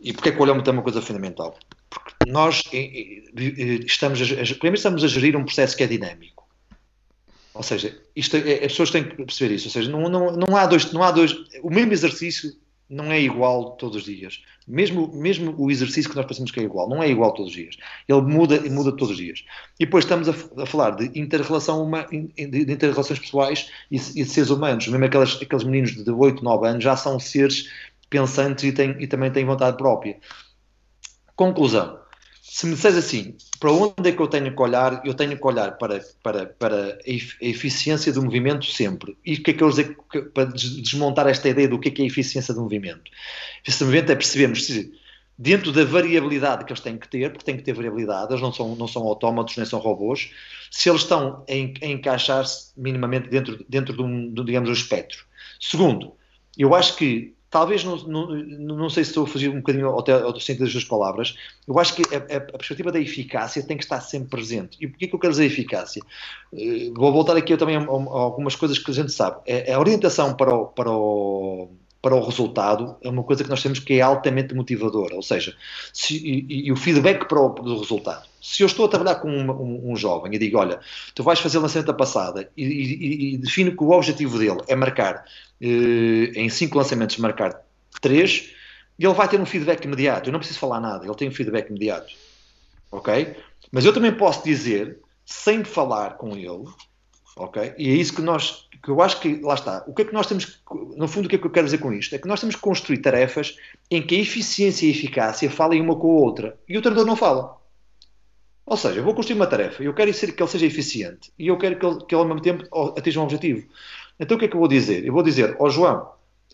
E 0.00 0.12
porquê 0.12 0.32
que 0.32 0.38
o 0.38 0.42
olhómetro 0.42 0.70
é 0.70 0.72
uma 0.72 0.82
coisa 0.82 1.00
fundamental? 1.00 1.58
Porque 1.88 2.30
nós 2.30 2.62
estamos 3.86 4.20
a, 4.20 4.24
primeiro 4.26 4.76
estamos 4.76 5.04
a 5.04 5.08
gerir 5.08 5.36
um 5.36 5.44
processo 5.44 5.76
que 5.76 5.82
é 5.82 5.86
dinâmico. 5.86 6.40
Ou 7.52 7.62
seja, 7.62 7.94
isto, 8.14 8.36
é, 8.36 8.54
as 8.64 8.72
pessoas 8.72 8.90
têm 8.90 9.04
que 9.04 9.16
perceber 9.16 9.54
isso. 9.54 9.66
Ou 9.68 9.72
seja, 9.72 9.90
não, 9.90 10.08
não, 10.08 10.32
não, 10.32 10.56
há 10.56 10.66
dois, 10.66 10.92
não 10.92 11.02
há 11.02 11.10
dois. 11.10 11.32
O 11.62 11.70
mesmo 11.70 11.92
exercício 11.92 12.52
não 12.90 13.12
é 13.12 13.20
igual 13.20 13.76
todos 13.76 13.98
os 13.98 14.02
dias. 14.02 14.42
Mesmo, 14.66 15.10
mesmo 15.14 15.54
o 15.56 15.70
exercício 15.70 16.10
que 16.10 16.16
nós 16.16 16.26
pensamos 16.26 16.50
que 16.50 16.58
é 16.58 16.64
igual, 16.64 16.88
não 16.88 17.00
é 17.00 17.08
igual 17.08 17.32
todos 17.32 17.52
os 17.52 17.56
dias. 17.56 17.76
Ele 18.08 18.20
muda 18.20 18.56
e 18.56 18.68
muda 18.68 18.90
todos 18.90 19.10
os 19.10 19.16
dias. 19.16 19.44
E 19.78 19.84
depois 19.84 20.04
estamos 20.04 20.28
a, 20.28 20.62
a 20.62 20.66
falar 20.66 20.90
de 20.90 21.18
interrelação 21.18 21.84
uma, 21.84 22.04
de 22.04 22.72
interrelações 22.72 23.20
pessoais 23.20 23.70
e, 23.90 23.96
e, 23.96 24.24
de 24.24 24.24
seres 24.24 24.50
humanos. 24.50 24.88
Mesmo 24.88 25.04
aquelas, 25.04 25.40
aqueles 25.40 25.64
meninos 25.64 25.92
de 25.92 26.10
8, 26.10 26.42
9 26.42 26.66
anos 26.66 26.82
já 26.82 26.96
são 26.96 27.20
seres 27.20 27.70
pensantes 28.10 28.64
e, 28.64 28.72
têm, 28.72 28.96
e 28.98 29.06
também 29.06 29.30
têm 29.30 29.44
vontade 29.44 29.76
própria. 29.76 30.18
Conclusão. 31.36 32.00
Se 32.52 32.66
me 32.66 32.74
disseres 32.74 32.96
assim, 32.96 33.36
para 33.60 33.70
onde 33.70 34.08
é 34.08 34.12
que 34.12 34.20
eu 34.20 34.26
tenho 34.26 34.52
que 34.52 34.60
olhar? 34.60 35.00
Eu 35.06 35.14
tenho 35.14 35.38
que 35.38 35.46
olhar 35.46 35.78
para, 35.78 36.00
para, 36.20 36.46
para 36.46 36.98
a 36.98 37.00
eficiência 37.06 38.12
do 38.12 38.24
movimento 38.24 38.66
sempre. 38.66 39.16
E 39.24 39.34
o 39.34 39.42
que 39.44 39.52
é 39.52 39.54
que 39.54 39.62
eu 39.62 39.70
dizer 39.70 39.96
para 40.34 40.46
desmontar 40.46 41.28
esta 41.28 41.48
ideia 41.48 41.68
do 41.68 41.78
que 41.78 41.90
é, 41.90 41.92
que 41.92 42.02
é 42.02 42.04
a 42.06 42.08
eficiência 42.08 42.52
do 42.52 42.60
movimento? 42.60 43.08
Esse 43.64 43.84
movimento 43.84 44.10
é 44.10 44.16
percebermos 44.16 44.66
se 44.66 44.92
dentro 45.38 45.70
da 45.70 45.84
variabilidade 45.84 46.64
que 46.64 46.72
eles 46.72 46.82
têm 46.82 46.98
que 46.98 47.06
ter, 47.06 47.30
porque 47.30 47.44
têm 47.44 47.56
que 47.56 47.62
ter 47.62 47.72
variabilidade, 47.72 48.32
eles 48.32 48.42
não 48.42 48.52
são, 48.52 48.74
não 48.74 48.88
são 48.88 49.04
autómatos 49.04 49.56
nem 49.56 49.64
são 49.64 49.78
robôs, 49.78 50.32
se 50.72 50.90
eles 50.90 51.02
estão 51.02 51.44
a, 51.48 51.86
encaixar-se 51.86 52.72
minimamente 52.76 53.28
dentro, 53.28 53.64
dentro 53.68 53.96
de, 53.96 54.02
um, 54.02 54.34
de, 54.34 54.44
digamos, 54.44 54.68
um 54.68 54.72
espectro. 54.72 55.24
Segundo, 55.60 56.16
eu 56.58 56.74
acho 56.74 56.96
que 56.96 57.32
talvez 57.50 57.82
não, 57.82 57.96
não, 57.96 58.26
não 58.76 58.88
sei 58.88 59.02
se 59.02 59.10
estou 59.10 59.24
a 59.24 59.26
fugir 59.26 59.50
um 59.50 59.56
bocadinho 59.56 59.88
ao, 59.88 59.98
ao 59.98 60.40
sentido 60.40 60.64
das 60.64 60.72
duas 60.72 60.84
palavras, 60.84 61.36
eu 61.66 61.78
acho 61.78 61.94
que 61.94 62.02
a, 62.14 62.18
a, 62.18 62.36
a, 62.36 62.40
perspectiva 62.40 62.92
da 62.92 63.00
eficácia 63.00 63.62
tem 63.62 63.76
que 63.76 63.82
estar 63.82 64.00
sempre 64.00 64.30
presente. 64.30 64.78
E 64.80 64.86
porquê 64.86 65.08
que 65.08 65.14
eu 65.14 65.18
quero 65.18 65.32
dizer 65.32 65.46
eficácia? 65.46 66.00
Uh, 66.52 66.94
vou 66.94 67.12
voltar 67.12 67.36
aqui 67.36 67.56
também 67.56 67.76
a, 67.76 67.80
a, 67.80 67.82
algumas 67.82 68.54
coisas 68.54 68.78
que 68.78 68.90
a 68.90 68.94
gente 68.94 69.12
sabe. 69.12 69.40
É, 69.46 69.72
a 69.72 69.80
orientação 69.80 70.34
para 70.34 70.54
o, 70.54 70.66
para 70.66 70.90
o 70.90 71.70
para 72.02 72.14
o 72.14 72.24
resultado 72.24 72.96
é 73.02 73.08
uma 73.08 73.22
coisa 73.22 73.44
que 73.44 73.50
nós 73.50 73.62
temos 73.62 73.78
que 73.78 73.94
é 73.94 74.00
altamente 74.00 74.54
motivadora, 74.54 75.14
ou 75.14 75.22
seja, 75.22 75.54
se, 75.92 76.16
e, 76.16 76.66
e, 76.66 76.72
o 76.72 76.76
feedback 76.76 77.28
para 77.28 77.40
o 77.40 77.50
do 77.50 77.78
resultado. 77.78 78.26
Se 78.40 78.62
eu 78.62 78.66
estou 78.66 78.86
a 78.86 78.88
trabalhar 78.88 79.16
com 79.16 79.28
um, 79.28 79.50
um, 79.50 79.92
um 79.92 79.96
jovem 79.96 80.34
e 80.34 80.38
digo, 80.38 80.58
olha, 80.58 80.80
tu 81.14 81.22
vais 81.22 81.38
fazer 81.38 81.58
lançamento 81.58 81.92
passada 81.94 82.50
e, 82.56 82.64
e, 82.64 83.34
e, 83.34 83.38
defino 83.38 83.76
que 83.76 83.84
o 83.84 83.90
objetivo 83.90 84.38
dele 84.38 84.60
é 84.66 84.74
marcar 84.74 85.16
eh, 85.16 85.22
em 85.60 86.48
cinco 86.48 86.78
lançamentos, 86.78 87.16
marcar 87.18 87.62
três, 88.00 88.50
ele 88.98 89.14
vai 89.14 89.28
ter 89.28 89.40
um 89.40 89.46
feedback 89.46 89.84
imediato. 89.84 90.28
Eu 90.28 90.32
não 90.32 90.38
preciso 90.38 90.58
falar 90.58 90.80
nada, 90.80 91.04
ele 91.04 91.14
tem 91.14 91.28
um 91.28 91.32
feedback 91.32 91.68
imediato. 91.68 92.12
Ok? 92.90 93.36
Mas 93.70 93.84
eu 93.84 93.92
também 93.92 94.12
posso 94.12 94.44
dizer, 94.44 94.98
sem 95.24 95.62
falar 95.64 96.16
com 96.16 96.36
ele, 96.36 96.64
ok? 97.36 97.74
E 97.78 97.88
é 97.88 97.92
isso 97.92 98.14
que 98.14 98.22
nós 98.22 98.68
que 98.82 98.88
eu 98.90 99.00
acho 99.02 99.20
que, 99.20 99.40
lá 99.42 99.54
está, 99.54 99.84
o 99.86 99.94
que 99.94 100.02
é 100.02 100.04
que 100.06 100.12
nós 100.12 100.26
temos, 100.26 100.62
no 100.96 101.06
fundo, 101.06 101.26
o 101.26 101.28
que 101.28 101.36
é 101.36 101.38
que 101.38 101.46
eu 101.46 101.50
quero 101.50 101.66
dizer 101.66 101.78
com 101.78 101.92
isto? 101.92 102.14
É 102.14 102.18
que 102.18 102.26
nós 102.26 102.40
temos 102.40 102.56
que 102.56 102.62
construir 102.62 102.98
tarefas 102.98 103.56
em 103.90 104.00
que 104.00 104.16
a 104.16 104.20
eficiência 104.20 104.86
e 104.86 104.88
a 104.88 104.92
eficácia 104.92 105.50
falem 105.50 105.80
uma 105.80 105.96
com 105.96 106.10
a 106.10 106.20
outra 106.20 106.58
e 106.68 106.78
o 106.78 106.82
treinador 106.82 107.06
não 107.06 107.16
fala. 107.16 107.58
Ou 108.64 108.76
seja, 108.76 109.00
eu 109.00 109.04
vou 109.04 109.14
construir 109.14 109.36
uma 109.36 109.46
tarefa 109.46 109.82
e 109.82 109.86
eu 109.86 109.94
quero 109.94 110.12
que 110.12 110.42
ele 110.42 110.50
seja 110.50 110.64
eficiente 110.64 111.32
e 111.38 111.48
eu 111.48 111.58
quero 111.58 111.78
que 111.78 111.84
ele, 111.84 112.04
que 112.06 112.14
ele 112.14 112.22
ao 112.22 112.28
mesmo 112.28 112.40
tempo 112.40 112.64
atinja 112.96 113.20
um 113.20 113.24
objetivo. 113.24 113.66
Então 114.20 114.36
o 114.36 114.38
que 114.38 114.44
é 114.44 114.48
que 114.48 114.54
eu 114.54 114.60
vou 114.60 114.68
dizer? 114.68 115.04
Eu 115.04 115.12
vou 115.12 115.22
dizer, 115.22 115.56
ó 115.58 115.64
oh, 115.64 115.70
João, 115.70 116.08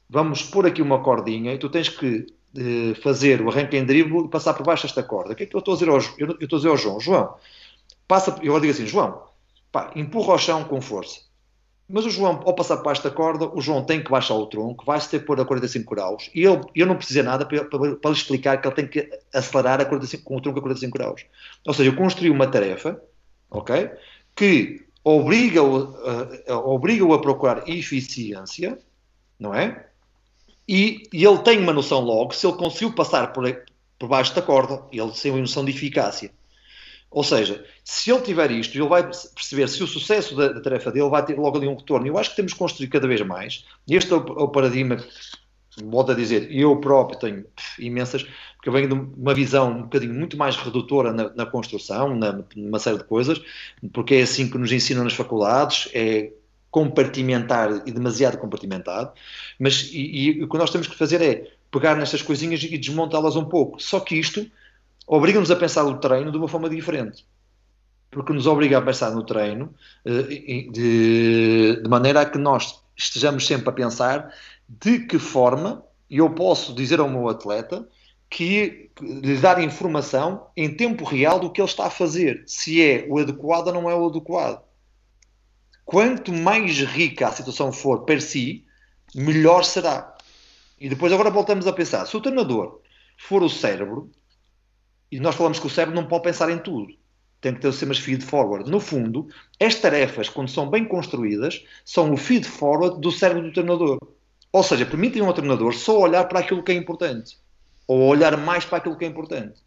vamos 0.08 0.42
pôr 0.42 0.66
aqui 0.66 0.80
uma 0.80 1.02
cordinha 1.02 1.52
e 1.52 1.58
tu 1.58 1.68
tens 1.68 1.88
que 1.88 2.26
eh, 2.56 2.94
fazer 3.02 3.42
o 3.42 3.50
arranque 3.50 3.76
em 3.76 3.84
drible 3.84 4.26
e 4.26 4.28
passar 4.28 4.54
por 4.54 4.64
baixo 4.64 4.84
desta 4.84 5.02
corda. 5.02 5.32
O 5.32 5.36
que 5.36 5.42
é 5.42 5.46
que 5.46 5.56
eu 5.56 5.58
estou 5.58 5.74
a 5.74 5.76
dizer 5.76 5.90
ao, 5.90 5.98
eu, 6.16 6.28
eu 6.28 6.44
estou 6.44 6.56
a 6.56 6.60
dizer 6.60 6.68
ao 6.68 6.76
João? 6.76 7.00
João, 7.00 7.34
passa, 8.06 8.38
eu 8.42 8.58
dizer 8.60 8.70
assim, 8.70 8.86
João, 8.86 9.20
pá, 9.72 9.90
empurra 9.96 10.32
ao 10.32 10.38
chão 10.38 10.64
com 10.64 10.80
força 10.80 11.26
mas 11.88 12.04
o 12.04 12.10
João, 12.10 12.42
ao 12.44 12.54
passar 12.54 12.78
para 12.78 12.92
esta 12.92 13.10
corda, 13.10 13.46
o 13.46 13.60
João 13.60 13.84
tem 13.84 14.02
que 14.02 14.10
baixar 14.10 14.34
o 14.34 14.46
tronco, 14.46 14.84
vai-se 14.84 15.08
ter 15.08 15.20
que 15.20 15.26
pôr 15.26 15.40
a 15.40 15.44
45 15.44 15.94
graus, 15.94 16.30
e 16.34 16.44
ele, 16.44 16.60
eu 16.74 16.84
não 16.84 16.96
precisei 16.96 17.22
nada 17.22 17.46
para, 17.46 17.64
para, 17.64 17.96
para, 17.96 18.10
lhe 18.10 18.16
explicar 18.16 18.60
que 18.60 18.66
ele 18.66 18.74
tem 18.74 18.86
que 18.88 19.08
acelerar 19.32 19.80
a 19.80 19.84
45, 19.84 20.24
com 20.24 20.36
o 20.36 20.40
tronco 20.40 20.58
a 20.58 20.62
45 20.62 20.98
graus. 20.98 21.24
Ou 21.64 21.72
seja, 21.72 21.90
eu 21.90 21.96
construí 21.96 22.28
uma 22.28 22.48
tarefa, 22.48 23.00
ok? 23.50 23.90
Que 24.34 24.84
obriga-o 25.06 25.94
a, 26.48 26.58
obriga 26.58 27.14
a 27.14 27.18
procurar 27.20 27.68
eficiência, 27.68 28.76
não 29.38 29.54
é? 29.54 29.88
E, 30.68 31.04
e, 31.12 31.24
ele 31.24 31.38
tem 31.38 31.60
uma 31.60 31.72
noção 31.72 32.00
logo, 32.00 32.34
se 32.34 32.44
ele 32.44 32.56
conseguiu 32.56 32.92
passar 32.92 33.32
por, 33.32 33.44
por 34.00 34.08
baixo 34.08 34.34
da 34.34 34.42
corda, 34.42 34.82
ele 34.90 35.12
tem 35.12 35.30
uma 35.30 35.40
noção 35.40 35.64
de 35.64 35.70
eficácia. 35.70 36.32
Ou 37.08 37.22
seja, 37.22 37.64
se 37.84 38.10
ele 38.10 38.20
tiver 38.22 38.50
isto, 38.50 38.76
ele 38.76 38.88
vai 38.88 39.04
perceber 39.04 39.68
se 39.68 39.80
o 39.80 39.86
sucesso 39.86 40.34
da, 40.34 40.48
da, 40.48 40.60
tarefa 40.60 40.90
dele 40.90 41.08
vai 41.08 41.24
ter 41.24 41.38
logo 41.38 41.56
ali 41.56 41.68
um 41.68 41.76
retorno. 41.76 42.08
Eu 42.08 42.18
acho 42.18 42.30
que 42.30 42.36
temos 42.36 42.52
que 42.52 42.58
construir 42.58 42.88
cada 42.88 43.06
vez 43.06 43.20
mais. 43.20 43.64
Este 43.88 44.12
é 44.12 44.16
o, 44.16 44.18
é 44.18 44.42
o 44.42 44.48
paradigma, 44.48 44.96
volto 45.84 46.10
a 46.10 46.16
dizer, 46.16 46.50
eu 46.50 46.80
próprio 46.80 47.20
tenho 47.20 47.46
imensas, 47.78 48.26
porque 48.66 48.68
eu 48.68 48.72
venho 48.72 48.88
de 48.88 49.20
uma 49.20 49.32
visão 49.32 49.70
um 49.70 49.82
bocadinho 49.82 50.12
muito 50.12 50.36
mais 50.36 50.56
redutora 50.56 51.12
na, 51.12 51.30
na 51.34 51.46
construção, 51.46 52.16
na, 52.16 52.40
numa 52.56 52.80
série 52.80 52.98
de 52.98 53.04
coisas, 53.04 53.40
porque 53.92 54.16
é 54.16 54.22
assim 54.22 54.50
que 54.50 54.58
nos 54.58 54.72
ensinam 54.72 55.04
nas 55.04 55.12
faculdades, 55.12 55.88
é 55.94 56.32
compartimentar 56.68 57.82
e 57.86 57.92
demasiado 57.92 58.38
compartimentado, 58.38 59.12
mas 59.58 59.88
e, 59.92 60.38
e, 60.38 60.42
o 60.42 60.48
que 60.48 60.58
nós 60.58 60.70
temos 60.70 60.88
que 60.88 60.96
fazer 60.96 61.22
é 61.22 61.52
pegar 61.70 61.94
nestas 61.96 62.22
coisinhas 62.22 62.60
e 62.64 62.76
desmontá-las 62.76 63.36
um 63.36 63.44
pouco. 63.44 63.80
Só 63.80 64.00
que 64.00 64.16
isto 64.16 64.44
obriga-nos 65.06 65.50
a 65.50 65.56
pensar 65.56 65.84
o 65.84 65.98
treino 65.98 66.32
de 66.32 66.36
uma 66.36 66.48
forma 66.48 66.68
diferente. 66.68 67.24
Porque 68.10 68.32
nos 68.32 68.48
obriga 68.48 68.78
a 68.78 68.82
pensar 68.82 69.12
no 69.12 69.22
treino 69.22 69.72
eh, 70.04 70.22
de, 70.72 71.80
de 71.82 71.88
maneira 71.88 72.22
a 72.22 72.24
que 72.24 72.38
nós 72.38 72.82
estejamos 72.96 73.46
sempre 73.46 73.68
a 73.68 73.72
pensar 73.72 74.34
de 74.68 75.06
que 75.06 75.18
forma 75.18 75.84
eu 76.10 76.30
posso 76.30 76.74
dizer 76.74 76.98
ao 76.98 77.08
meu 77.08 77.28
atleta 77.28 77.86
que 78.28 78.90
lhe 79.00 79.36
dar 79.36 79.62
informação 79.62 80.48
em 80.56 80.74
tempo 80.74 81.04
real 81.04 81.38
do 81.38 81.50
que 81.50 81.60
ele 81.60 81.68
está 81.68 81.86
a 81.86 81.90
fazer, 81.90 82.42
se 82.46 82.82
é 82.82 83.06
o 83.08 83.18
adequado 83.18 83.68
ou 83.68 83.74
não 83.74 83.90
é 83.90 83.94
o 83.94 84.06
adequado. 84.06 84.62
Quanto 85.84 86.32
mais 86.32 86.78
rica 86.80 87.28
a 87.28 87.32
situação 87.32 87.72
for 87.72 88.04
per 88.04 88.20
si, 88.20 88.64
melhor 89.14 89.64
será. 89.64 90.16
E 90.78 90.88
depois 90.88 91.12
agora 91.12 91.30
voltamos 91.30 91.66
a 91.66 91.72
pensar, 91.72 92.06
se 92.06 92.16
o 92.16 92.20
treinador 92.20 92.80
for 93.16 93.42
o 93.42 93.48
cérebro, 93.48 94.10
e 95.10 95.20
nós 95.20 95.36
falamos 95.36 95.58
que 95.58 95.66
o 95.66 95.70
cérebro 95.70 95.94
não 95.94 96.08
pode 96.08 96.24
pensar 96.24 96.50
em 96.50 96.58
tudo, 96.58 96.92
tem 97.40 97.54
que 97.54 97.60
ter 97.60 97.70
sistemas 97.70 97.98
feed 97.98 98.24
forward. 98.24 98.68
No 98.68 98.80
fundo, 98.80 99.28
as 99.60 99.76
tarefas, 99.76 100.28
quando 100.28 100.50
são 100.50 100.68
bem 100.68 100.84
construídas, 100.84 101.64
são 101.84 102.12
o 102.12 102.16
feed 102.16 102.44
forward 102.46 103.00
do 103.00 103.12
cérebro 103.12 103.44
do 103.44 103.52
treinador. 103.52 103.98
Ou 104.52 104.62
seja, 104.62 104.84
permitem 104.84 105.24
ao 105.24 105.32
treinador 105.32 105.72
só 105.74 106.00
olhar 106.00 106.24
para 106.24 106.40
aquilo 106.40 106.62
que 106.62 106.72
é 106.72 106.74
importante, 106.74 107.38
ou 107.86 108.00
olhar 108.00 108.36
mais 108.36 108.64
para 108.64 108.78
aquilo 108.78 108.96
que 108.96 109.04
é 109.04 109.08
importante. 109.08 109.60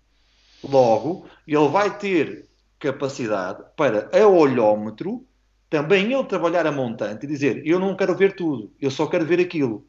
Logo, 0.63 1.26
ele 1.47 1.67
vai 1.70 1.97
ter 1.97 2.47
capacidade 2.80 3.63
para, 3.76 4.09
a 4.13 4.28
olhómetro, 4.28 5.26
também 5.70 6.11
ele 6.11 6.24
trabalhar 6.26 6.65
a 6.67 6.72
montante 6.72 7.26
e 7.26 7.30
dizer: 7.30 7.61
Eu 7.65 7.80
não 7.80 7.95
quero 7.95 8.15
ver 8.15 8.36
tudo, 8.36 8.72
eu 8.80 8.91
só 8.91 9.07
quero 9.07 9.26
ver 9.26 9.39
aquilo 9.39 9.86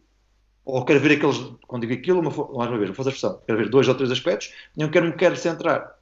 ou 0.64 0.84
quero 0.84 1.00
ver 1.00 1.16
aqueles, 1.16 1.36
quando 1.66 1.86
digo 1.86 1.94
aquilo, 1.94 2.20
uma, 2.20 2.30
mais 2.30 2.70
uma 2.70 2.78
vez, 2.78 2.88
não 2.88 2.94
faço 2.94 3.08
a 3.08 3.12
expressão, 3.12 3.40
quero 3.46 3.58
ver 3.58 3.68
dois 3.68 3.88
ou 3.88 3.94
três 3.94 4.10
aspectos, 4.10 4.52
não 4.76 4.88
quero 4.90 5.06
me 5.06 5.12
quero 5.12 5.36
centrar. 5.36 5.94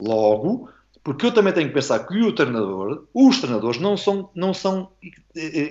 Logo, 0.00 0.68
porque 1.02 1.26
eu 1.26 1.32
também 1.32 1.52
tenho 1.52 1.68
que 1.68 1.74
pensar 1.74 2.00
que 2.00 2.20
o 2.20 2.34
treinador, 2.34 3.06
os 3.14 3.40
treinadores 3.40 3.80
não 3.80 3.96
são, 3.96 4.30
não 4.34 4.52
são 4.52 4.90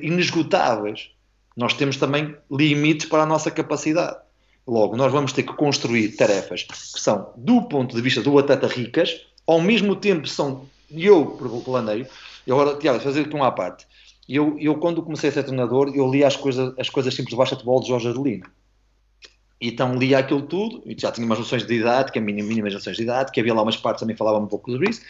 inesgotáveis. 0.01 1.11
Nós 1.55 1.73
temos 1.73 1.97
também 1.97 2.35
limites 2.49 3.07
para 3.07 3.23
a 3.23 3.25
nossa 3.25 3.51
capacidade. 3.51 4.17
Logo, 4.67 4.97
nós 4.97 5.11
vamos 5.11 5.31
ter 5.31 5.43
que 5.43 5.53
construir 5.53 6.15
tarefas 6.15 6.63
que 6.63 6.99
são, 6.99 7.31
do 7.37 7.61
ponto 7.63 7.95
de 7.95 8.01
vista 8.01 8.21
do 8.21 8.37
atleta, 8.39 8.67
ricas, 8.67 9.21
ao 9.45 9.61
mesmo 9.61 9.95
tempo 9.95 10.27
são, 10.27 10.65
eu 10.91 11.37
planeio, 11.63 12.07
e 12.47 12.51
agora, 12.51 12.75
Tiago, 12.75 12.99
fazer 12.99 13.21
aqui 13.21 13.35
uma 13.35 13.47
à 13.47 13.51
parte, 13.51 13.85
eu, 14.27 14.57
eu, 14.59 14.75
quando 14.75 15.03
comecei 15.03 15.29
a 15.29 15.33
ser 15.33 15.43
treinador, 15.43 15.91
eu 15.93 16.09
li 16.09 16.23
as 16.23 16.35
coisas, 16.35 16.73
as 16.79 16.89
coisas 16.89 17.13
simples 17.13 17.31
de 17.31 17.37
basquetebol 17.37 17.79
de 17.79 17.89
Jorge 17.89 18.07
Adelino. 18.07 18.45
Então 19.61 19.95
lia 19.95 20.17
aquilo 20.17 20.41
tudo, 20.41 20.81
e 20.85 20.95
já 20.99 21.11
tinha 21.11 21.25
umas 21.25 21.37
noções 21.37 21.61
de 21.61 21.67
didática, 21.67 22.19
mínimas 22.19 22.73
noções 22.73 22.97
de 22.97 23.03
didática, 23.03 23.39
havia 23.39 23.53
lá 23.53 23.61
umas 23.61 23.77
partes 23.77 23.99
também 23.99 24.15
falava 24.15 24.39
um 24.39 24.47
pouco 24.47 24.71
sobre 24.71 24.89
isso, 24.89 25.01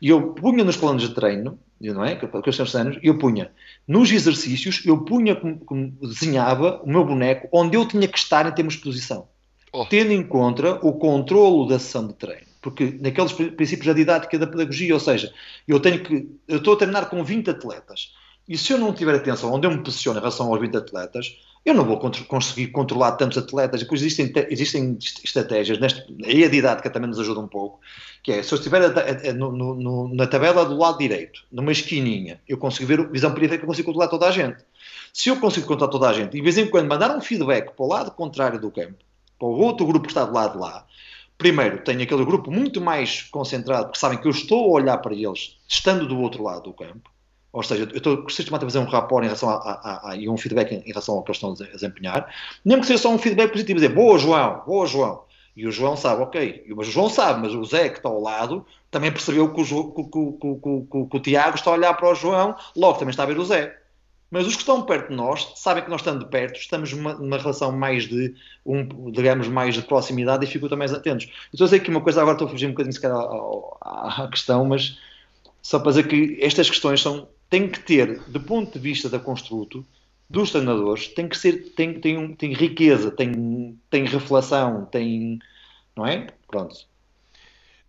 e 0.00 0.08
eu 0.08 0.32
punha 0.32 0.64
nos 0.64 0.78
planos 0.78 1.02
de 1.02 1.14
treino, 1.14 1.58
não 1.80 2.04
é? 2.04 2.16
Que 2.16 2.24
eu 2.24 2.30
anos, 2.78 2.98
eu 3.02 3.18
punha 3.18 3.50
nos 3.86 4.10
exercícios, 4.10 4.82
eu 4.86 4.98
punha, 4.98 5.34
como, 5.36 5.90
desenhava 6.00 6.80
o 6.82 6.88
meu 6.88 7.04
boneco 7.04 7.48
onde 7.52 7.76
eu 7.76 7.86
tinha 7.86 8.08
que 8.08 8.18
estar 8.18 8.46
em 8.46 8.52
termos 8.52 8.74
de 8.74 8.80
posição, 8.80 9.28
oh. 9.72 9.84
tendo 9.86 10.12
em 10.12 10.22
conta 10.22 10.78
o 10.86 10.92
controlo 10.92 11.66
da 11.66 11.78
sessão 11.78 12.06
de 12.06 12.14
treino. 12.14 12.46
Porque 12.62 12.96
naqueles 12.98 13.32
princípios 13.32 13.86
da 13.86 13.92
didática 13.92 14.38
da 14.38 14.46
pedagogia, 14.46 14.94
ou 14.94 15.00
seja, 15.00 15.32
eu 15.68 15.78
tenho 15.78 16.02
que, 16.02 16.26
eu 16.48 16.58
estou 16.58 16.74
a 16.74 16.76
treinar 16.78 17.10
com 17.10 17.22
20 17.22 17.50
atletas, 17.50 18.14
e 18.48 18.58
se 18.58 18.72
eu 18.72 18.78
não 18.78 18.92
tiver 18.92 19.14
atenção 19.14 19.52
onde 19.52 19.66
eu 19.66 19.70
me 19.70 19.82
posiciono 19.82 20.18
em 20.18 20.20
relação 20.20 20.52
aos 20.52 20.60
20 20.60 20.76
atletas, 20.76 21.38
eu 21.64 21.72
não 21.72 21.84
vou 21.84 21.98
conseguir 21.98 22.66
controlar 22.68 23.12
tantos 23.12 23.38
atletas. 23.38 23.80
Depois 23.80 24.02
existem, 24.02 24.30
existem 24.50 24.98
estratégias, 25.00 25.78
neste, 25.78 26.04
aí 26.22 26.44
a 26.44 26.48
didática 26.48 26.90
também 26.90 27.08
nos 27.08 27.18
ajuda 27.18 27.40
um 27.40 27.48
pouco, 27.48 27.80
que 28.22 28.32
é, 28.32 28.42
se 28.42 28.52
eu 28.52 28.58
estiver 28.58 28.82
a, 28.82 29.30
a, 29.30 29.32
no, 29.32 29.50
no, 29.50 30.14
na 30.14 30.26
tabela 30.26 30.64
do 30.66 30.76
lado 30.76 30.98
direito, 30.98 31.42
numa 31.50 31.72
esquininha, 31.72 32.38
eu 32.46 32.58
consigo 32.58 32.86
ver 32.86 33.10
visão 33.10 33.32
periférica, 33.32 33.64
eu 33.64 33.68
consigo 33.68 33.86
controlar 33.86 34.08
toda 34.08 34.28
a 34.28 34.30
gente. 34.30 34.62
Se 35.12 35.30
eu 35.30 35.40
consigo 35.40 35.66
controlar 35.66 35.90
toda 35.90 36.10
a 36.10 36.12
gente, 36.12 36.34
e 36.34 36.36
de 36.36 36.42
vez 36.42 36.58
em 36.58 36.66
quando 36.66 36.86
mandar 36.86 37.16
um 37.16 37.20
feedback 37.20 37.74
para 37.74 37.84
o 37.84 37.88
lado 37.88 38.10
contrário 38.10 38.60
do 38.60 38.70
campo, 38.70 38.98
para 39.38 39.48
o 39.48 39.58
outro 39.58 39.86
grupo 39.86 40.06
que 40.06 40.12
está 40.12 40.26
do 40.26 40.34
lado 40.34 40.52
de 40.52 40.58
lá, 40.58 40.84
primeiro, 41.38 41.82
tenho 41.82 42.02
aquele 42.02 42.26
grupo 42.26 42.50
muito 42.50 42.78
mais 42.78 43.22
concentrado, 43.22 43.86
porque 43.86 43.98
sabem 43.98 44.18
que 44.18 44.26
eu 44.26 44.32
estou 44.32 44.64
a 44.64 44.80
olhar 44.80 44.98
para 44.98 45.14
eles, 45.14 45.56
estando 45.66 46.06
do 46.06 46.18
outro 46.20 46.42
lado 46.42 46.64
do 46.64 46.74
campo, 46.74 47.13
ou 47.54 47.62
seja, 47.62 47.84
eu 47.84 47.96
estou 47.96 48.28
sistematicamente 48.28 48.64
a 48.64 48.68
fazer 48.68 48.78
um 48.80 48.90
rapport 48.90 49.22
em 49.22 49.28
relação 49.28 49.48
a, 49.48 49.54
a, 49.54 50.10
a, 50.10 50.16
e 50.16 50.28
um 50.28 50.36
feedback 50.36 50.72
em, 50.72 50.80
em, 50.80 50.88
relação 50.88 51.14
ao 51.14 51.22
que 51.22 51.30
eles 51.30 51.36
estão 51.36 51.52
a 51.52 51.72
desempenhar, 51.72 52.34
mesmo 52.64 52.80
que 52.80 52.88
seja 52.88 53.02
só 53.02 53.10
um 53.10 53.18
feedback 53.18 53.52
positivo, 53.52 53.78
dizer 53.78 53.94
boa 53.94 54.18
João, 54.18 54.62
boa 54.66 54.86
João. 54.86 55.22
E 55.56 55.64
o 55.64 55.70
João 55.70 55.96
sabe, 55.96 56.20
ok, 56.20 56.64
mas 56.76 56.88
o 56.88 56.90
João 56.90 57.08
sabe, 57.08 57.42
mas 57.42 57.54
o 57.54 57.64
Zé 57.64 57.88
que 57.88 57.98
está 57.98 58.08
ao 58.08 58.20
lado 58.20 58.66
também 58.90 59.12
percebeu 59.12 59.54
que 59.54 59.60
o, 59.60 59.64
que, 59.64 60.02
que, 60.02 60.90
que, 60.90 61.06
que 61.10 61.16
o 61.16 61.20
Tiago 61.20 61.54
está 61.54 61.70
a 61.70 61.74
olhar 61.74 61.94
para 61.94 62.10
o 62.10 62.14
João, 62.16 62.56
logo 62.74 62.98
também 62.98 63.10
está 63.10 63.22
a 63.22 63.26
ver 63.26 63.38
o 63.38 63.44
Zé. 63.44 63.78
Mas 64.32 64.48
os 64.48 64.54
que 64.54 64.62
estão 64.62 64.82
perto 64.82 65.10
de 65.10 65.14
nós 65.14 65.52
sabem 65.54 65.84
que 65.84 65.90
nós 65.90 66.00
estando 66.00 66.24
de 66.24 66.28
perto 66.28 66.58
estamos 66.58 66.92
numa, 66.92 67.14
numa 67.14 67.38
relação 67.38 67.70
mais 67.70 68.08
de, 68.08 68.34
um, 68.66 69.12
digamos, 69.12 69.46
mais 69.46 69.76
de 69.76 69.82
proximidade 69.82 70.44
e 70.44 70.48
ficam 70.48 70.76
mais 70.76 70.92
atentos. 70.92 71.28
Estou 71.52 71.66
a 71.66 71.68
dizer 71.68 71.76
aqui 71.76 71.88
uma 71.88 72.00
coisa, 72.00 72.20
agora 72.20 72.34
estou 72.34 72.48
a 72.48 72.50
fugir 72.50 72.66
um 72.66 72.70
bocadinho 72.70 72.92
se 72.92 73.00
calhar 73.00 73.16
à, 73.16 74.24
à 74.24 74.28
questão, 74.28 74.64
mas 74.64 74.98
só 75.64 75.78
para 75.78 75.92
dizer 75.92 76.08
que 76.08 76.38
estas 76.42 76.68
questões 76.68 77.00
são 77.00 77.26
tem 77.54 77.68
que 77.68 77.78
ter, 77.78 78.18
do 78.22 78.40
ponto 78.40 78.72
de 78.72 78.80
vista 78.80 79.08
da 79.08 79.20
construto, 79.20 79.86
dos 80.28 80.50
treinadores, 80.50 81.06
tem 81.06 81.28
que 81.28 81.38
ser, 81.38 81.72
tem, 81.76 82.00
tem, 82.00 82.34
tem 82.34 82.52
riqueza, 82.52 83.12
tem, 83.12 83.78
tem 83.88 84.04
reflexão, 84.06 84.84
tem, 84.86 85.38
não 85.94 86.04
é? 86.04 86.26
Pronto. 86.48 86.74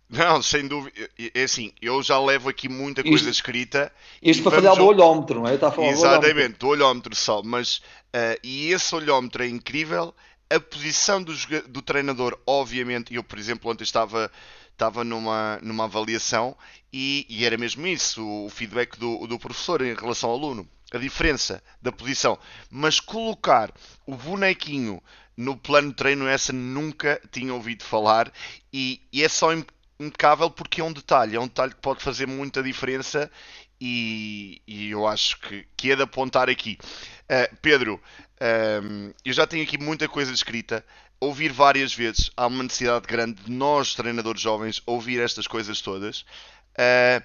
Não, 0.08 0.40
sem 0.40 0.68
dúvida. 0.68 1.10
É 1.34 1.42
assim, 1.42 1.72
eu 1.82 2.00
já 2.00 2.16
levo 2.20 2.48
aqui 2.48 2.68
muita 2.68 3.02
coisa 3.02 3.28
isto, 3.28 3.28
escrita. 3.28 3.92
Isto 4.22 4.44
para 4.44 4.62
falar 4.62 4.76
do 4.76 4.86
olhómetro, 4.86 5.40
não 5.40 5.48
é? 5.48 5.56
Está 5.56 5.66
a 5.66 5.72
falar 5.72 5.88
Exatamente, 5.88 6.60
do 6.60 6.68
olhómetro 6.68 7.16
só. 7.16 7.42
Mas, 7.42 7.78
uh, 8.14 8.38
e 8.44 8.70
esse 8.70 8.94
olhómetro 8.94 9.42
é 9.42 9.48
incrível. 9.48 10.14
A 10.48 10.60
posição 10.60 11.20
do, 11.20 11.32
do 11.66 11.82
treinador, 11.82 12.38
obviamente, 12.46 13.12
eu, 13.12 13.24
por 13.24 13.36
exemplo, 13.36 13.68
ontem 13.68 13.82
estava 13.82 14.30
estava 14.76 15.02
numa, 15.02 15.58
numa 15.62 15.84
avaliação 15.84 16.54
e, 16.92 17.26
e, 17.28 17.44
era 17.44 17.56
mesmo 17.56 17.86
isso, 17.86 18.22
o 18.24 18.50
feedback 18.50 18.98
do, 18.98 19.26
do 19.26 19.38
professor 19.38 19.80
em 19.82 19.94
relação 19.94 20.30
ao 20.30 20.36
aluno, 20.36 20.68
a 20.92 20.98
diferença 20.98 21.62
da 21.80 21.90
posição. 21.90 22.38
Mas 22.70 23.00
colocar 23.00 23.72
o 24.06 24.14
bonequinho 24.14 25.02
no 25.36 25.56
plano 25.56 25.88
de 25.88 25.96
treino, 25.96 26.28
essa 26.28 26.52
nunca 26.52 27.20
tinha 27.32 27.52
ouvido 27.52 27.84
falar 27.84 28.30
e, 28.72 29.00
e 29.12 29.24
é 29.24 29.28
só 29.28 29.50
impecável 29.98 30.50
porque 30.50 30.80
é 30.80 30.84
um 30.84 30.92
detalhe, 30.92 31.36
é 31.36 31.40
um 31.40 31.48
detalhe 31.48 31.74
que 31.74 31.80
pode 31.80 32.02
fazer 32.02 32.26
muita 32.26 32.62
diferença 32.62 33.30
e, 33.80 34.62
e 34.66 34.90
eu 34.90 35.06
acho 35.06 35.38
que, 35.40 35.66
que 35.76 35.90
é 35.90 35.96
de 35.96 36.02
apontar 36.02 36.48
aqui. 36.48 36.78
Uh, 37.24 37.56
Pedro, 37.60 38.00
um, 38.82 39.12
eu 39.24 39.32
já 39.32 39.46
tenho 39.46 39.62
aqui 39.62 39.78
muita 39.78 40.08
coisa 40.08 40.32
escrita 40.32 40.84
ouvir 41.20 41.52
várias 41.52 41.94
vezes. 41.94 42.30
Há 42.36 42.46
uma 42.46 42.62
necessidade 42.62 43.06
grande 43.06 43.42
de 43.42 43.50
nós, 43.50 43.94
treinadores 43.94 44.40
jovens, 44.40 44.82
ouvir 44.86 45.20
estas 45.20 45.46
coisas 45.46 45.80
todas. 45.80 46.20
Uh, 46.72 47.22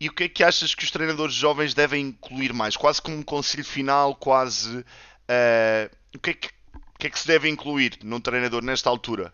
e 0.00 0.08
o 0.08 0.12
que 0.12 0.24
é 0.24 0.28
que 0.28 0.44
achas 0.44 0.74
que 0.74 0.84
os 0.84 0.90
treinadores 0.90 1.34
jovens 1.34 1.74
devem 1.74 2.06
incluir 2.06 2.52
mais? 2.52 2.76
Quase 2.76 3.02
como 3.02 3.16
um 3.16 3.22
conselho 3.22 3.64
final, 3.64 4.14
quase. 4.14 4.78
Uh, 4.78 5.90
o, 6.14 6.18
que 6.18 6.30
é 6.30 6.34
que, 6.34 6.48
o 6.48 6.98
que 6.98 7.06
é 7.06 7.10
que 7.10 7.18
se 7.18 7.26
deve 7.26 7.48
incluir 7.48 7.98
num 8.04 8.20
treinador 8.20 8.62
nesta 8.62 8.88
altura? 8.88 9.32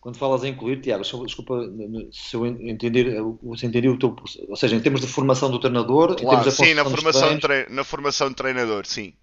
Quando 0.00 0.16
falas 0.16 0.42
em 0.42 0.48
incluir, 0.48 0.80
Tiago, 0.80 1.04
desculpa 1.24 1.62
se 2.10 2.34
eu 2.34 2.44
entender, 2.44 3.14
se 3.56 3.66
entendi 3.66 3.88
o 3.88 3.96
teu. 3.96 4.16
Ou 4.48 4.56
seja, 4.56 4.74
em 4.74 4.80
termos 4.80 5.00
de 5.00 5.06
formação 5.06 5.48
do 5.48 5.60
treinador, 5.60 6.16
claro, 6.16 6.50
sim, 6.50 6.74
na 6.74 6.84
formação, 6.84 7.38
na 7.70 7.84
formação 7.84 8.28
de 8.28 8.34
treinador, 8.34 8.84
sim. 8.84 9.14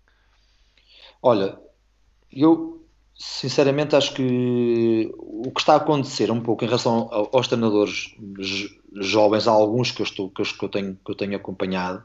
Olha, 1.21 1.59
eu 2.31 2.78
sinceramente 3.19 3.97
acho 3.97 4.13
que 4.13 5.11
o 5.17 5.51
que 5.51 5.59
está 5.59 5.73
a 5.73 5.77
acontecer 5.77 6.31
um 6.31 6.39
pouco 6.39 6.63
em 6.63 6.67
relação 6.67 7.09
aos 7.33 7.49
treinadores 7.49 8.15
jovens, 8.95 9.45
há 9.45 9.51
alguns 9.51 9.91
que 9.91 10.01
eu, 10.01 10.05
estou, 10.05 10.29
que 10.29 10.41
eu, 10.41 10.69
tenho, 10.69 10.97
que 11.03 11.11
eu 11.11 11.15
tenho 11.15 11.35
acompanhado, 11.35 12.01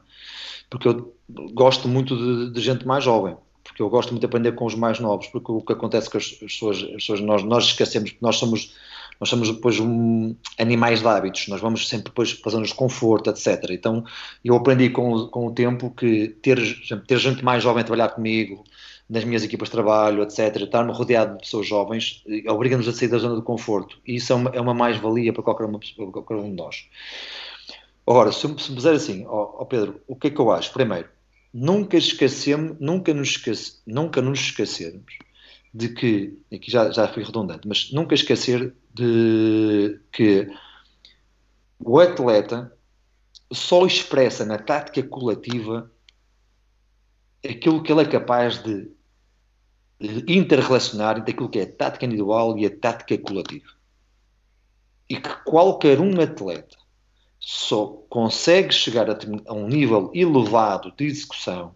porque 0.69 0.89
eu 0.89 1.15
gosto 1.53 1.87
muito 1.87 2.17
de, 2.17 2.51
de, 2.51 2.61
gente 2.61 2.85
mais 2.85 3.05
jovem, 3.05 3.37
porque 3.63 3.81
eu 3.81 3.89
gosto 3.89 4.09
muito 4.09 4.19
de 4.19 4.25
aprender 4.25 4.51
com 4.51 4.65
os 4.65 4.75
mais 4.75 4.99
novos, 4.99 5.27
porque 5.27 5.49
o 5.53 5.61
que 5.61 5.71
acontece 5.71 6.09
com 6.09 6.17
as, 6.17 6.25
as 6.25 6.31
pessoas, 6.31 6.83
as 6.83 6.91
pessoas 6.91 7.21
nós, 7.21 7.43
nós 7.43 7.63
esquecemos 7.63 8.11
que 8.11 8.21
nós 8.21 8.35
somos 8.35 8.75
nós 9.17 9.29
somos 9.29 9.49
depois 9.49 9.79
um, 9.79 10.35
animais 10.59 10.99
de 10.99 11.07
hábitos, 11.07 11.47
nós 11.47 11.61
vamos 11.61 11.87
sempre 11.87 12.11
depois 12.11 12.29
de 12.67 12.75
conforto, 12.75 13.29
etc. 13.29 13.69
Então 13.69 14.03
eu 14.43 14.53
aprendi 14.57 14.89
com, 14.89 15.27
com 15.27 15.47
o 15.47 15.53
tempo 15.53 15.89
que 15.91 16.35
ter, 16.41 16.59
ter 17.07 17.17
gente 17.17 17.41
mais 17.41 17.63
jovem 17.63 17.81
a 17.81 17.85
trabalhar 17.85 18.09
comigo, 18.09 18.65
nas 19.09 19.23
minhas 19.23 19.43
equipas 19.43 19.67
de 19.67 19.73
trabalho, 19.73 20.23
etc., 20.23 20.55
estar-me 20.63 20.91
rodeado 20.91 21.35
de 21.35 21.41
pessoas 21.41 21.67
jovens, 21.67 22.23
eh, 22.27 22.49
obriga-nos 22.51 22.87
a 22.87 22.93
sair 22.93 23.07
da 23.07 23.17
zona 23.17 23.35
de 23.35 23.43
conforto. 23.43 23.99
E 24.05 24.15
isso 24.15 24.33
é 24.33 24.35
uma, 24.35 24.49
é 24.51 24.59
uma 24.59 24.73
mais-valia 24.73 25.31
para 25.31 25.43
qualquer, 25.43 25.65
uma, 25.65 25.79
para 25.79 26.11
qualquer 26.11 26.35
um 26.35 26.49
de 26.49 26.55
nós. 26.55 26.87
Agora, 28.07 28.31
se, 28.31 28.47
me 28.47 28.55
dizer 28.55 28.93
assim, 28.93 29.25
ó, 29.27 29.61
ó, 29.61 29.65
Pedro, 29.65 30.01
o 30.07 30.15
que 30.15 30.27
é 30.27 30.29
que 30.29 30.39
eu 30.39 30.51
acho? 30.51 30.71
Primeiro, 30.73 31.07
nunca 31.53 31.97
esquecemos, 31.97 32.77
nunca 32.79 33.13
nos, 33.13 33.29
esquece, 33.29 33.81
nunca 33.85 34.21
nos 34.21 34.39
esquecermos 34.39 35.17
de 35.73 35.89
que, 35.89 36.39
aqui 36.53 36.71
já, 36.71 36.89
já 36.91 37.07
fui 37.07 37.23
redundante, 37.23 37.67
mas 37.67 37.91
nunca 37.91 38.15
esquecer 38.15 38.73
de 38.93 39.99
que 40.11 40.47
o 41.79 41.99
atleta 41.99 42.71
só 43.51 43.85
expressa 43.85 44.45
na 44.45 44.57
tática 44.57 45.03
coletiva 45.03 45.91
aquilo 47.47 47.83
que 47.83 47.91
ele 47.91 48.01
é 48.01 48.05
capaz 48.05 48.61
de 48.63 48.89
interrelacionar 49.99 51.17
entre 51.17 51.31
aquilo 51.31 51.49
que 51.49 51.59
é 51.59 51.63
a 51.63 51.71
tática 51.71 52.05
individual 52.05 52.57
e 52.57 52.65
a 52.65 52.75
tática 52.75 53.17
coletiva. 53.17 53.69
E 55.09 55.17
que 55.17 55.29
qualquer 55.43 55.99
um 55.99 56.19
atleta 56.19 56.77
só 57.39 57.87
consegue 58.09 58.73
chegar 58.73 59.09
a, 59.09 59.17
um 59.53 59.67
nível 59.67 60.11
elevado 60.13 60.91
de 60.97 61.05
execução 61.05 61.75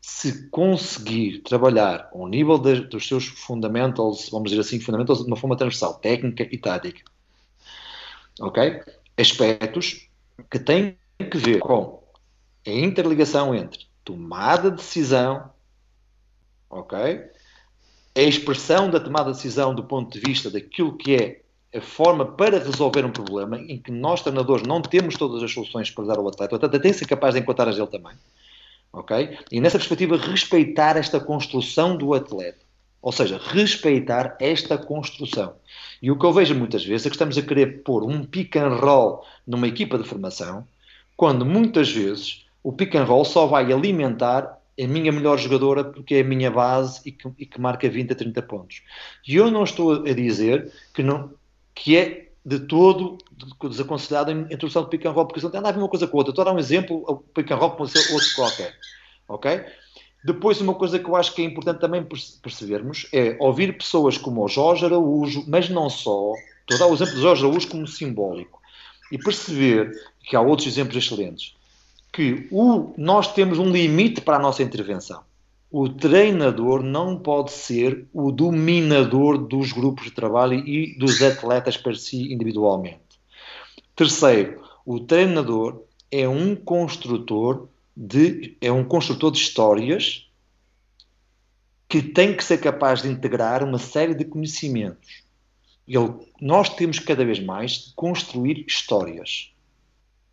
se 0.00 0.48
conseguir 0.50 1.40
trabalhar 1.40 2.08
ao 2.12 2.28
nível 2.28 2.58
de, 2.58 2.82
dos 2.82 3.08
seus 3.08 3.26
fundamentals, 3.26 4.28
vamos 4.30 4.50
dizer 4.50 4.60
assim, 4.60 4.78
fundamentals 4.78 5.18
de 5.18 5.26
uma 5.26 5.36
forma 5.36 5.56
transversal, 5.56 5.94
técnica 5.94 6.44
e 6.44 6.56
tática. 6.56 7.02
Ok? 8.40 8.82
Aspectos 9.18 10.08
que 10.48 10.60
têm 10.60 10.96
que 11.18 11.36
ver 11.36 11.58
com 11.58 12.04
a 12.64 12.70
interligação 12.70 13.52
entre 13.52 13.86
tomada 14.04 14.70
de 14.70 14.76
decisão, 14.76 15.50
ok? 16.78 17.24
A 18.14 18.20
expressão 18.20 18.90
da 18.90 19.00
tomada 19.00 19.30
de 19.30 19.36
decisão 19.36 19.74
do 19.74 19.84
ponto 19.84 20.12
de 20.12 20.20
vista 20.20 20.50
daquilo 20.50 20.96
que 20.96 21.14
é 21.14 21.40
a 21.76 21.80
forma 21.80 22.24
para 22.24 22.58
resolver 22.58 23.04
um 23.04 23.10
problema 23.10 23.58
em 23.58 23.78
que 23.78 23.90
nós, 23.90 24.22
treinadores, 24.22 24.66
não 24.66 24.80
temos 24.80 25.16
todas 25.16 25.42
as 25.42 25.52
soluções 25.52 25.90
para 25.90 26.06
dar 26.06 26.18
ao 26.18 26.28
atleta. 26.28 26.54
O 26.54 26.56
atleta 26.56 26.80
tem 26.80 26.92
que 26.92 26.98
ser 26.98 27.06
capaz 27.06 27.34
de 27.34 27.40
encontrar 27.40 27.68
as 27.68 27.76
dele 27.76 27.88
também. 27.88 28.14
Ok? 28.92 29.38
E 29.52 29.60
nessa 29.60 29.78
perspectiva, 29.78 30.16
respeitar 30.16 30.96
esta 30.96 31.20
construção 31.20 31.96
do 31.96 32.14
atleta. 32.14 32.64
Ou 33.02 33.12
seja, 33.12 33.38
respeitar 33.40 34.36
esta 34.40 34.78
construção. 34.78 35.54
E 36.00 36.10
o 36.10 36.18
que 36.18 36.24
eu 36.24 36.32
vejo 36.32 36.54
muitas 36.54 36.84
vezes 36.84 37.06
é 37.06 37.10
que 37.10 37.14
estamos 37.14 37.36
a 37.36 37.42
querer 37.42 37.82
pôr 37.82 38.02
um 38.02 38.24
pick 38.24 38.56
and 38.56 38.74
roll 38.76 39.22
numa 39.46 39.68
equipa 39.68 39.98
de 39.98 40.08
formação, 40.08 40.66
quando 41.16 41.44
muitas 41.44 41.90
vezes 41.90 42.46
o 42.62 42.72
pick 42.72 42.94
and 42.94 43.04
roll 43.04 43.24
só 43.24 43.46
vai 43.46 43.72
alimentar 43.72 44.58
a 44.78 44.86
minha 44.86 45.10
melhor 45.10 45.38
jogadora 45.38 45.84
porque 45.84 46.16
é 46.16 46.20
a 46.20 46.24
minha 46.24 46.50
base 46.50 47.00
e 47.04 47.12
que, 47.12 47.28
e 47.38 47.46
que 47.46 47.60
marca 47.60 47.88
20 47.88 48.12
a 48.12 48.14
30 48.14 48.42
pontos. 48.42 48.82
E 49.26 49.36
eu 49.36 49.50
não 49.50 49.64
estou 49.64 50.04
a 50.04 50.12
dizer 50.12 50.70
que, 50.92 51.02
não, 51.02 51.32
que 51.74 51.96
é 51.96 52.28
de 52.44 52.60
todo 52.60 53.18
desaconselhado 53.68 54.30
a 54.30 54.34
introdução 54.34 54.84
de 54.84 54.90
pick 54.90 55.04
and 55.04 55.10
roll, 55.10 55.26
porque 55.26 55.38
isso 55.38 55.46
não 55.46 55.52
tem 55.52 55.60
nada 55.60 55.70
a 55.70 55.72
ver 55.72 55.80
uma 55.80 55.88
coisa 55.88 56.06
com 56.06 56.16
a 56.16 56.20
outra. 56.20 56.30
Estou 56.30 56.42
a 56.42 56.44
dar 56.44 56.54
um 56.54 56.58
exemplo, 56.58 57.02
o 57.06 57.16
pick 57.16 57.50
and 57.50 57.56
roll 57.56 57.70
pode 57.70 57.90
ser 57.90 58.12
outro 58.12 58.34
qualquer. 58.34 58.74
Ok? 59.28 59.64
Depois, 60.24 60.60
uma 60.60 60.74
coisa 60.74 60.98
que 60.98 61.08
eu 61.08 61.16
acho 61.16 61.34
que 61.34 61.42
é 61.42 61.44
importante 61.44 61.80
também 61.80 62.04
percebermos 62.42 63.06
é 63.12 63.36
ouvir 63.40 63.76
pessoas 63.76 64.18
como 64.18 64.44
o 64.44 64.48
Jorge 64.48 64.84
Araújo, 64.84 65.44
mas 65.46 65.68
não 65.68 65.88
só, 65.88 66.32
estou 66.60 66.76
a 66.76 66.78
dar 66.78 66.86
o 66.86 66.94
exemplo 66.94 67.14
de 67.14 67.20
Jorge 67.20 67.44
Araújo 67.44 67.68
como 67.68 67.86
simbólico, 67.86 68.60
e 69.10 69.18
perceber 69.18 69.92
que 70.24 70.34
há 70.34 70.40
outros 70.40 70.66
exemplos 70.66 70.96
excelentes, 70.96 71.54
que 72.16 72.48
o, 72.50 72.94
nós 72.96 73.34
temos 73.34 73.58
um 73.58 73.70
limite 73.70 74.22
para 74.22 74.36
a 74.36 74.40
nossa 74.40 74.62
intervenção. 74.62 75.22
O 75.70 75.86
treinador 75.86 76.82
não 76.82 77.18
pode 77.18 77.52
ser 77.52 78.06
o 78.10 78.32
dominador 78.32 79.36
dos 79.36 79.70
grupos 79.70 80.06
de 80.06 80.12
trabalho 80.12 80.54
e 80.66 80.98
dos 80.98 81.20
atletas 81.20 81.76
para 81.76 81.94
si 81.94 82.32
individualmente. 82.32 83.02
Terceiro, 83.94 84.62
o 84.86 84.98
treinador 84.98 85.82
é 86.10 86.26
um 86.26 86.56
construtor 86.56 87.68
de 87.94 88.56
é 88.62 88.72
um 88.72 88.84
construtor 88.84 89.30
de 89.30 89.38
histórias 89.38 90.26
que 91.86 92.00
tem 92.00 92.34
que 92.34 92.44
ser 92.44 92.58
capaz 92.58 93.02
de 93.02 93.08
integrar 93.08 93.62
uma 93.62 93.78
série 93.78 94.14
de 94.14 94.24
conhecimentos. 94.24 95.22
Ele, 95.86 96.14
nós 96.40 96.70
temos 96.70 96.98
cada 96.98 97.26
vez 97.26 97.38
mais 97.38 97.72
de 97.72 97.94
construir 97.94 98.64
histórias. 98.66 99.54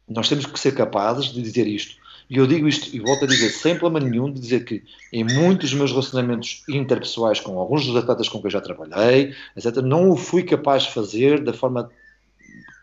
Nós 0.08 0.30
temos 0.30 0.46
que 0.46 0.60
ser 0.60 0.74
capazes 0.74 1.26
de 1.26 1.42
dizer 1.42 1.68
isto. 1.68 2.02
E 2.30 2.38
eu 2.38 2.48
digo 2.48 2.68
isto, 2.68 2.96
e 2.96 3.00
volto 3.00 3.26
a 3.26 3.28
dizer, 3.28 3.50
sem 3.50 3.78
problema 3.78 4.10
nenhum, 4.10 4.32
de 4.32 4.40
dizer 4.40 4.64
que 4.64 4.84
em 5.12 5.24
muitos 5.24 5.70
dos 5.70 5.78
meus 5.78 5.92
relacionamentos 5.92 6.64
interpessoais 6.70 7.40
com 7.40 7.60
alguns 7.60 7.86
dos 7.86 7.96
atletas 7.96 8.30
com 8.30 8.40
quem 8.40 8.46
eu 8.46 8.52
já 8.52 8.62
trabalhei, 8.62 9.36
etc., 9.56 9.78
não 9.78 10.10
o 10.10 10.16
fui 10.16 10.44
capaz 10.44 10.84
de 10.84 10.92
fazer 10.92 11.44
da 11.44 11.54
forma 11.54 11.92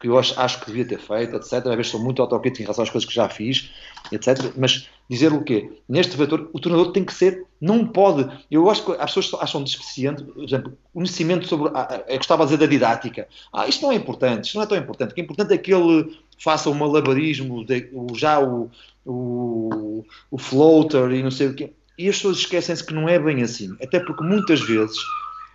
que 0.00 0.08
eu 0.08 0.18
acho, 0.18 0.38
acho 0.40 0.60
que 0.60 0.66
devia 0.66 0.84
ter 0.86 0.98
feito, 0.98 1.36
etc. 1.36 1.52
Às 1.52 1.76
vezes 1.76 1.88
sou 1.88 2.00
muito 2.00 2.22
autocrítico 2.22 2.62
em 2.62 2.64
relação 2.64 2.82
às 2.82 2.90
coisas 2.90 3.06
que 3.06 3.14
já 3.14 3.28
fiz, 3.28 3.70
etc. 4.10 4.52
Mas 4.56 4.88
dizer 5.08 5.30
o 5.32 5.44
quê? 5.44 5.70
Neste 5.86 6.16
vetor, 6.16 6.48
o 6.54 6.58
treinador 6.58 6.90
tem 6.92 7.04
que 7.04 7.12
ser, 7.12 7.44
não 7.60 7.86
pode. 7.86 8.26
Eu 8.50 8.70
acho 8.70 8.84
que 8.84 8.92
as 8.92 9.12
pessoas 9.12 9.42
acham 9.42 9.62
deficiente, 9.62 10.24
por 10.24 10.42
exemplo, 10.42 10.72
conhecimento 10.94 11.46
sobre. 11.46 11.70
é 12.06 12.16
que 12.16 12.24
estava 12.24 12.44
a 12.44 12.46
dizer 12.46 12.56
da 12.56 12.66
didática. 12.66 13.28
Ah, 13.52 13.68
isto 13.68 13.82
não 13.82 13.92
é 13.92 13.94
importante, 13.94 14.46
isto 14.46 14.54
não 14.54 14.62
é 14.62 14.66
tão 14.66 14.78
importante. 14.78 15.12
O 15.12 15.14
que 15.14 15.20
é 15.20 15.24
importante 15.24 15.52
é 15.52 15.58
que 15.58 15.72
ele 15.72 16.18
faça 16.38 16.70
o 16.70 16.74
malabarismo, 16.74 17.62
de, 17.62 17.90
o, 17.92 18.14
já 18.16 18.40
o, 18.40 18.70
o, 19.04 20.04
o 20.30 20.38
floater 20.38 21.10
e 21.10 21.22
não 21.22 21.30
sei 21.30 21.48
o 21.48 21.54
quê. 21.54 21.74
E 21.98 22.08
as 22.08 22.16
pessoas 22.16 22.38
esquecem-se 22.38 22.82
que 22.82 22.94
não 22.94 23.06
é 23.06 23.18
bem 23.18 23.42
assim. 23.42 23.76
Até 23.82 24.00
porque 24.00 24.24
muitas 24.24 24.60
vezes 24.60 24.96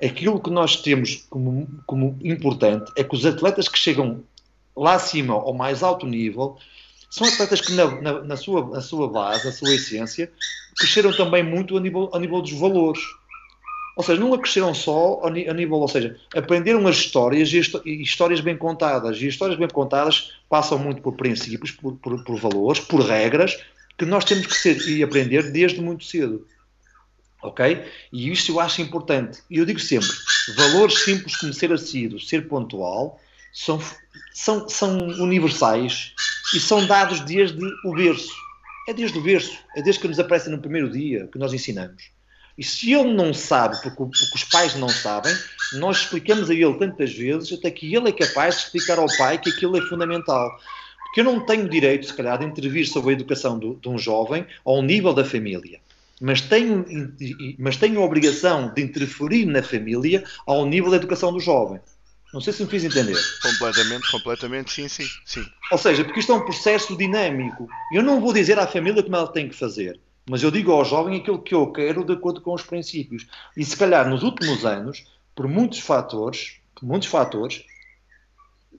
aquilo 0.03 0.39
que 0.39 0.49
nós 0.49 0.75
temos 0.75 1.25
como, 1.29 1.67
como 1.85 2.17
importante 2.23 2.91
é 2.95 3.03
que 3.03 3.15
os 3.15 3.25
atletas 3.25 3.67
que 3.67 3.79
chegam 3.79 4.23
lá 4.75 4.95
acima, 4.95 5.33
ao 5.33 5.53
mais 5.53 5.83
alto 5.83 6.05
nível, 6.05 6.57
são 7.09 7.27
atletas 7.27 7.61
que 7.61 7.73
na, 7.73 8.01
na, 8.01 8.21
na, 8.21 8.37
sua, 8.37 8.67
na 8.69 8.81
sua 8.81 9.07
base, 9.07 9.45
na 9.45 9.51
sua 9.51 9.73
essência, 9.73 10.31
cresceram 10.77 11.15
também 11.15 11.43
muito 11.43 11.77
a 11.77 11.79
nível, 11.79 12.09
a 12.13 12.19
nível 12.19 12.41
dos 12.41 12.51
valores. 12.51 13.01
Ou 13.95 14.03
seja, 14.03 14.19
não 14.19 14.37
cresceram 14.37 14.73
só 14.73 15.21
a 15.23 15.29
nível, 15.29 15.77
ou 15.77 15.87
seja, 15.87 16.19
aprenderam 16.35 16.85
as 16.85 16.97
histórias 16.97 17.53
e 17.53 18.01
histórias 18.01 18.41
bem 18.41 18.57
contadas. 18.57 19.21
E 19.21 19.27
histórias 19.27 19.57
bem 19.57 19.69
contadas 19.69 20.33
passam 20.49 20.77
muito 20.77 21.01
por 21.01 21.15
princípios, 21.15 21.71
por, 21.71 21.95
por, 21.95 22.21
por 22.25 22.37
valores, 22.37 22.81
por 22.81 22.99
regras, 22.99 23.57
que 23.97 24.03
nós 24.03 24.25
temos 24.25 24.47
que 24.47 24.55
ser 24.55 24.77
e 24.89 25.01
aprender 25.01 25.49
desde 25.51 25.79
muito 25.79 26.03
cedo. 26.03 26.45
Ok? 27.41 27.85
E 28.11 28.31
isto 28.31 28.51
eu 28.51 28.59
acho 28.59 28.81
importante. 28.81 29.41
E 29.49 29.59
eu 29.59 29.65
digo 29.65 29.79
sempre: 29.79 30.09
valores 30.57 31.03
simples 31.03 31.37
como 31.37 31.53
ser 31.53 31.71
assíduo, 31.71 32.19
ser 32.19 32.49
pontual, 32.49 33.17
são, 33.53 33.79
são, 34.35 34.67
são 34.67 34.97
universais 34.97 36.11
e 36.53 36.59
são 36.59 36.85
dados 36.85 37.21
desde 37.21 37.63
o 37.85 37.93
berço. 37.93 38.33
É 38.87 38.93
desde 38.93 39.17
o 39.17 39.21
berço, 39.21 39.57
é 39.75 39.81
desde 39.81 40.01
que 40.01 40.07
nos 40.09 40.19
aparece 40.19 40.49
no 40.49 40.59
primeiro 40.59 40.91
dia 40.91 41.27
que 41.31 41.39
nós 41.39 41.53
ensinamos. 41.53 42.11
E 42.57 42.63
se 42.63 42.93
ele 42.93 43.13
não 43.13 43.33
sabe, 43.33 43.75
porque, 43.81 43.97
porque, 43.97 44.35
os 44.35 44.43
pais 44.43 44.75
não 44.75 44.89
sabem, 44.89 45.33
nós 45.73 45.99
explicamos 45.99 46.49
a 46.49 46.53
ele 46.53 46.73
tantas 46.75 47.13
vezes 47.13 47.51
até 47.53 47.71
que 47.71 47.95
ele 47.95 48.09
é 48.09 48.11
capaz 48.11 48.55
de 48.55 48.61
explicar 48.63 48.99
ao 48.99 49.07
pai 49.17 49.37
que 49.37 49.49
aquilo 49.49 49.77
é 49.77 49.81
fundamental. 49.81 50.49
Porque 51.05 51.21
eu 51.21 51.25
não 51.25 51.45
tenho 51.45 51.69
direito, 51.69 52.05
se 52.05 52.13
calhar, 52.13 52.37
de 52.37 52.45
intervir 52.45 52.87
sobre 52.87 53.11
a 53.11 53.13
educação 53.13 53.57
do, 53.57 53.75
de 53.75 53.87
um 53.87 53.97
jovem 53.97 54.45
ao 54.65 54.81
nível 54.81 55.13
da 55.13 55.23
família. 55.23 55.79
Mas 56.21 56.41
tenho, 56.41 56.85
mas 57.57 57.77
tenho 57.77 58.01
a 58.01 58.05
obrigação 58.05 58.73
de 58.73 58.81
interferir 58.81 59.45
na 59.45 59.63
família 59.63 60.23
ao 60.45 60.65
nível 60.65 60.91
da 60.91 60.97
educação 60.97 61.33
do 61.33 61.39
jovem. 61.39 61.79
Não 62.35 62.41
sei 62.41 62.51
se 62.51 62.61
me 62.65 62.69
fiz 62.69 62.83
entender. 62.83 63.17
Completamente, 63.41 64.11
completamente, 64.11 64.73
sim, 64.73 64.89
sim, 64.89 65.07
sim. 65.23 65.45
Ou 65.71 65.77
seja, 65.77 66.03
porque 66.03 66.19
isto 66.19 66.33
é 66.33 66.35
um 66.35 66.43
processo 66.43 66.97
dinâmico. 66.97 67.69
Eu 67.93 68.03
não 68.03 68.19
vou 68.19 68.33
dizer 68.33 68.59
à 68.59 68.67
família 68.67 69.01
como 69.01 69.15
ela 69.15 69.31
tem 69.31 69.47
que 69.47 69.55
fazer, 69.55 69.97
mas 70.29 70.43
eu 70.43 70.51
digo 70.51 70.69
ao 70.73 70.83
jovem 70.83 71.21
aquilo 71.21 71.41
que 71.41 71.55
eu 71.55 71.71
quero 71.71 72.03
de 72.03 72.11
acordo 72.11 72.41
com 72.41 72.53
os 72.53 72.61
princípios. 72.61 73.25
E 73.55 73.63
se 73.63 73.77
calhar 73.77 74.09
nos 74.09 74.21
últimos 74.21 74.65
anos, 74.65 75.05
por 75.33 75.47
muitos 75.47 75.79
fatores, 75.79 76.57
por 76.75 76.85
muitos 76.85 77.07
fatores, 77.07 77.63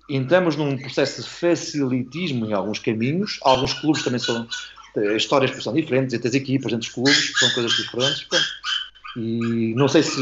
entramos 0.07 0.55
num 0.55 0.77
processo 0.77 1.23
de 1.23 1.29
facilitismo 1.31 2.45
em 2.45 2.53
alguns 2.53 2.79
caminhos. 2.79 3.39
Alguns 3.41 3.73
clubes 3.73 4.03
também 4.03 4.21
são 4.21 4.47
eh, 4.99 5.17
histórias 5.17 5.51
são 5.65 5.73
diferentes 5.73 6.13
entre 6.13 6.29
as 6.29 6.35
equipas, 6.35 6.75
entre 6.75 6.89
os 6.89 6.95
clubes, 6.95 7.33
são 7.39 7.49
coisas 7.53 7.73
diferentes. 7.73 8.23
Pronto. 8.25 8.45
E 9.17 9.75
não 9.75 9.89
sei 9.89 10.03
se. 10.03 10.21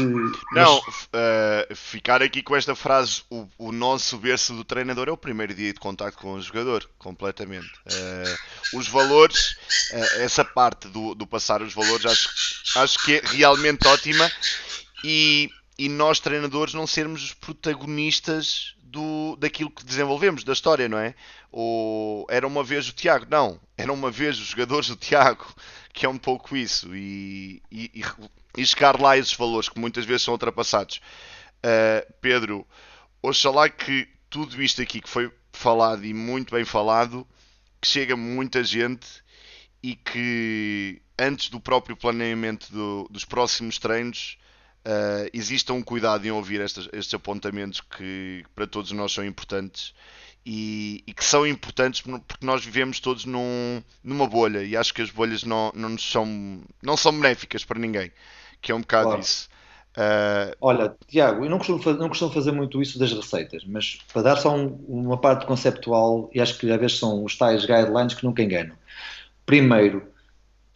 Não, 0.53 0.77
uh, 0.77 1.75
ficar 1.75 2.21
aqui 2.21 2.41
com 2.41 2.55
esta 2.55 2.73
frase: 2.75 3.23
o, 3.29 3.45
o, 3.57 3.71
nosso 3.73 4.17
berço 4.17 4.53
do 4.53 4.63
treinador 4.63 5.09
é 5.09 5.11
o 5.11 5.17
primeiro 5.17 5.53
dia 5.53 5.73
de 5.73 5.79
contacto 5.79 6.21
com 6.21 6.33
o 6.33 6.41
jogador, 6.41 6.89
completamente. 6.97 7.67
Uh, 7.85 8.77
os 8.77 8.87
valores, 8.87 9.57
uh, 9.91 10.21
essa 10.21 10.45
parte 10.45 10.87
do, 10.87 11.13
do, 11.13 11.27
passar 11.27 11.61
os 11.61 11.73
valores, 11.73 12.05
acho, 12.05 12.29
acho 12.77 13.03
que 13.03 13.15
é 13.15 13.21
realmente 13.25 13.85
ótima 13.85 14.31
e, 15.03 15.49
e 15.77 15.89
nós, 15.89 16.21
treinadores, 16.21 16.73
não 16.73 16.87
sermos 16.87 17.21
os 17.21 17.33
protagonistas 17.33 18.75
do, 18.81 19.35
daquilo 19.35 19.69
que 19.69 19.83
desenvolvemos, 19.83 20.45
da 20.45 20.53
história, 20.53 20.87
não 20.87 20.97
é? 20.97 21.13
Ou 21.51 22.25
era 22.29 22.47
uma 22.47 22.63
vez 22.63 22.87
o 22.87 22.93
Tiago? 22.93 23.27
Não, 23.29 23.59
era 23.77 23.91
uma 23.91 24.09
vez 24.09 24.39
os 24.39 24.47
jogadores 24.47 24.87
do 24.87 24.95
Tiago, 24.95 25.45
que 25.93 26.05
é 26.05 26.09
um 26.09 26.17
pouco 26.17 26.55
isso, 26.55 26.95
e, 26.95 27.61
e, 27.69 27.91
e, 27.93 28.03
e 28.57 28.65
chegar 28.65 28.99
lá 28.99 29.11
a 29.11 29.17
esses 29.17 29.33
valores 29.33 29.69
que 29.69 29.79
muitas 29.79 30.05
vezes 30.05 30.23
são 30.23 30.33
ultrapassados. 30.33 31.01
Uh, 31.57 32.13
Pedro, 32.21 32.65
oxalá 33.21 33.69
que 33.69 34.07
tudo 34.29 34.61
isto 34.61 34.81
aqui 34.81 35.01
que 35.01 35.09
foi 35.09 35.31
falado 35.51 36.05
e 36.05 36.13
muito 36.13 36.53
bem 36.53 36.65
falado, 36.65 37.27
que 37.81 37.87
chega 37.87 38.15
muita 38.15 38.63
gente 38.63 39.07
e 39.81 39.95
que 39.95 41.01
antes 41.17 41.49
do 41.49 41.59
próprio 41.59 41.95
planeamento 41.95 42.71
do, 42.71 43.07
dos 43.09 43.23
próximos 43.23 43.77
treinos 43.77 44.37
uh, 44.85 45.29
exista 45.33 45.73
um 45.73 45.81
cuidado 45.81 46.25
em 46.25 46.31
ouvir 46.31 46.61
estes, 46.61 47.13
apontamentos 47.13 47.81
que 47.81 48.43
para 48.53 48.67
todos 48.67 48.91
nós 48.91 49.11
são 49.11 49.25
importantes 49.25 49.93
e, 50.45 51.03
e, 51.07 51.13
que 51.13 51.23
são 51.23 51.45
importantes 51.47 52.01
porque 52.01 52.45
nós 52.45 52.63
vivemos 52.63 52.99
todos 52.99 53.25
num, 53.25 53.81
numa 54.03 54.27
bolha 54.27 54.63
e 54.63 54.77
acho 54.77 54.93
que 54.93 55.01
as 55.01 55.09
bolhas 55.09 55.43
não, 55.43 55.71
não, 55.73 55.97
são, 55.97 56.61
não 56.81 56.95
são 56.95 57.11
benéficas 57.11 57.65
para 57.65 57.79
ninguém, 57.79 58.11
que 58.65 58.71
é 58.71 58.75
um 58.75 58.81
bocado 58.81 59.05
claro. 59.09 59.21
isso. 59.21 59.47
Uh... 59.95 60.57
Olha, 60.59 60.95
Tiago, 61.07 61.45
eu 61.45 61.49
não 61.49 61.59
costumo, 61.59 61.81
fazer, 61.81 61.99
não 61.99 62.09
costumo 62.09 62.31
fazer 62.31 62.51
muito 62.51 62.81
isso 62.81 62.97
das 62.97 63.13
receitas, 63.13 63.63
mas 63.63 63.99
para 64.11 64.23
dar 64.23 64.37
só 64.37 64.53
um, 64.55 64.75
uma 64.87 65.17
parte 65.17 65.45
conceptual, 65.45 66.29
e 66.33 66.41
acho 66.41 66.57
que 66.57 66.71
às 66.71 66.79
vezes 66.79 66.97
são 66.97 67.23
os 67.23 67.37
tais 67.37 67.61
guidelines 67.63 68.15
que 68.15 68.25
nunca 68.25 68.41
enganam. 68.41 68.75
Primeiro, 69.45 70.07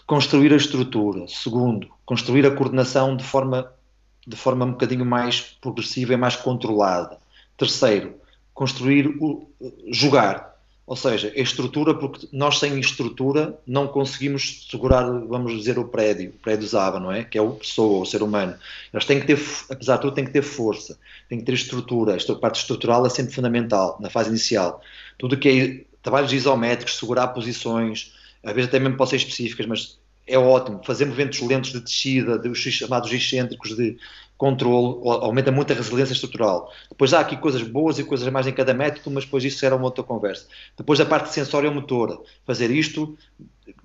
construir 0.06 0.54
a 0.54 0.56
estrutura. 0.56 1.28
Segundo, 1.28 1.90
construir 2.06 2.46
a 2.46 2.56
coordenação 2.56 3.18
de 3.18 3.24
forma, 3.24 3.74
de 4.26 4.36
forma 4.36 4.66
um 4.66 4.72
bocadinho 4.72 5.04
mais 5.04 5.42
progressiva 5.42 6.14
e 6.14 6.18
mais 6.18 6.36
controlada. 6.36 7.18
Terceiro, 7.58 8.16
construir, 8.54 9.08
o, 9.20 9.52
jogar. 9.92 10.49
Ou 10.90 10.96
seja, 10.96 11.32
a 11.38 11.40
estrutura, 11.40 11.94
porque 11.94 12.28
nós 12.34 12.58
sem 12.58 12.80
estrutura 12.80 13.56
não 13.68 13.88
conseguimos 13.88 14.66
segurar, 14.72 15.06
vamos 15.06 15.56
dizer, 15.56 15.78
o 15.78 15.88
prédio, 15.88 16.32
o 16.32 16.40
prédio 16.40 16.68
Zaba, 16.68 17.00
não 17.00 17.12
é? 17.12 17.24
Que 17.24 17.38
é 17.38 17.42
o 17.44 17.52
pessoa, 17.52 18.02
o 18.02 18.06
ser 18.08 18.24
humano. 18.24 18.58
Eles 18.92 19.06
têm 19.06 19.20
que 19.20 19.28
ter, 19.28 19.40
apesar 19.70 19.98
de 19.98 20.02
tudo, 20.02 20.16
têm 20.16 20.26
que 20.26 20.32
ter 20.32 20.42
força, 20.42 20.98
têm 21.30 21.38
que 21.38 21.46
ter 21.46 21.54
estrutura. 21.54 22.16
Esta 22.16 22.34
parte 22.34 22.62
estrutural 22.62 23.06
é 23.06 23.10
sempre 23.10 23.32
fundamental, 23.32 24.00
na 24.02 24.10
fase 24.10 24.30
inicial. 24.30 24.82
Tudo 25.20 25.38
que 25.38 25.48
é 25.48 25.86
trabalhos 26.02 26.34
isométricos, 26.34 26.98
segurar 26.98 27.28
posições, 27.28 28.12
às 28.44 28.56
vezes 28.56 28.70
até 28.70 28.80
mesmo 28.80 28.98
podem 28.98 29.12
ser 29.12 29.18
específicas, 29.18 29.68
mas 29.68 30.00
é 30.26 30.40
ótimo. 30.40 30.82
Fazer 30.84 31.06
movimentos 31.06 31.40
lentos 31.42 31.72
de 31.72 31.82
descida, 31.82 32.42
os 32.50 32.58
chamados 32.58 33.14
excêntricos 33.14 33.76
de 33.76 33.96
controle, 34.40 35.02
aumenta 35.22 35.52
muito 35.52 35.74
a 35.74 35.76
resiliência 35.76 36.14
estrutural. 36.14 36.72
Depois 36.90 37.14
há 37.14 37.20
aqui 37.20 37.36
coisas 37.36 37.62
boas 37.62 38.00
e 38.00 38.06
coisas 38.06 38.28
mais 38.30 38.48
em 38.48 38.54
cada 38.54 38.74
método, 38.74 39.12
mas 39.12 39.26
depois 39.26 39.44
isso 39.44 39.64
era 39.66 39.76
uma 39.76 39.84
outra 39.84 40.02
conversa. 40.02 40.48
Depois 40.78 41.00
a 41.02 41.06
parte 41.06 41.34
sensória 41.34 41.70
motora, 41.70 42.18
fazer 42.46 42.72
isto, 42.72 43.18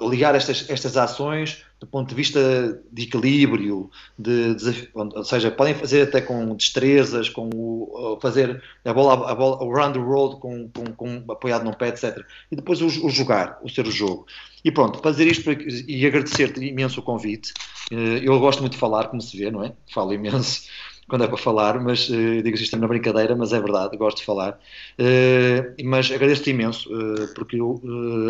ligar 0.01 0.37
estas, 0.37 0.71
estas 0.71 0.97
ações 0.97 1.65
do 1.81 1.87
ponto 1.89 2.09
de 2.09 2.15
vista 2.15 2.81
de 2.91 3.03
equilíbrio, 3.03 3.91
de, 4.19 4.55
de, 4.55 4.89
ou 4.95 5.25
seja, 5.25 5.51
podem 5.51 5.75
fazer 5.75 6.03
até 6.03 6.21
com 6.21 6.55
destrezas, 6.55 7.29
com 7.29 7.51
o, 7.53 8.19
fazer 8.23 8.63
a 8.85 8.93
bola, 8.93 9.31
a 9.31 9.35
bola 9.35 9.57
around 9.57 9.99
the 9.99 10.05
world 10.05 10.41
com, 10.41 10.71
com, 10.71 10.85
com, 10.95 11.33
apoiado 11.33 11.65
num 11.65 11.73
pé, 11.73 11.89
etc. 11.89 12.25
E 12.51 12.57
depois 12.57 12.81
o, 12.81 12.87
o 12.87 13.11
jogar, 13.11 13.59
o 13.63 13.69
ser 13.69 13.87
o 13.87 13.91
jogo. 13.91 14.25
E 14.65 14.71
pronto, 14.71 15.01
fazer 15.01 15.27
isto 15.27 15.51
e 15.53 16.07
agradecer-te 16.07 16.65
imenso 16.65 17.01
o 17.01 17.03
convite. 17.03 17.53
Eh, 17.91 18.21
eu 18.23 18.39
gosto 18.39 18.61
muito 18.61 18.73
de 18.73 18.79
falar, 18.79 19.09
como 19.09 19.21
se 19.21 19.37
vê, 19.37 19.51
não 19.51 19.65
é? 19.65 19.73
Falo 19.93 20.13
imenso 20.13 20.63
quando 21.07 21.25
é 21.25 21.29
para 21.29 21.37
falar, 21.37 21.79
mas 21.83 22.09
uh, 22.09 22.43
digo 22.43 22.57
isto 22.57 22.79
na 22.79 22.89
brincadeira, 22.89 23.37
mas 23.37 23.53
é 23.53 23.61
verdade, 23.61 23.95
gosto 23.97 24.19
de 24.19 24.25
falar. 24.25 24.59
Uh, 24.99 25.85
mas 25.85 26.11
agradeço-te 26.11 26.49
imenso, 26.49 26.89
porque 27.35 27.61
eu, 27.61 27.79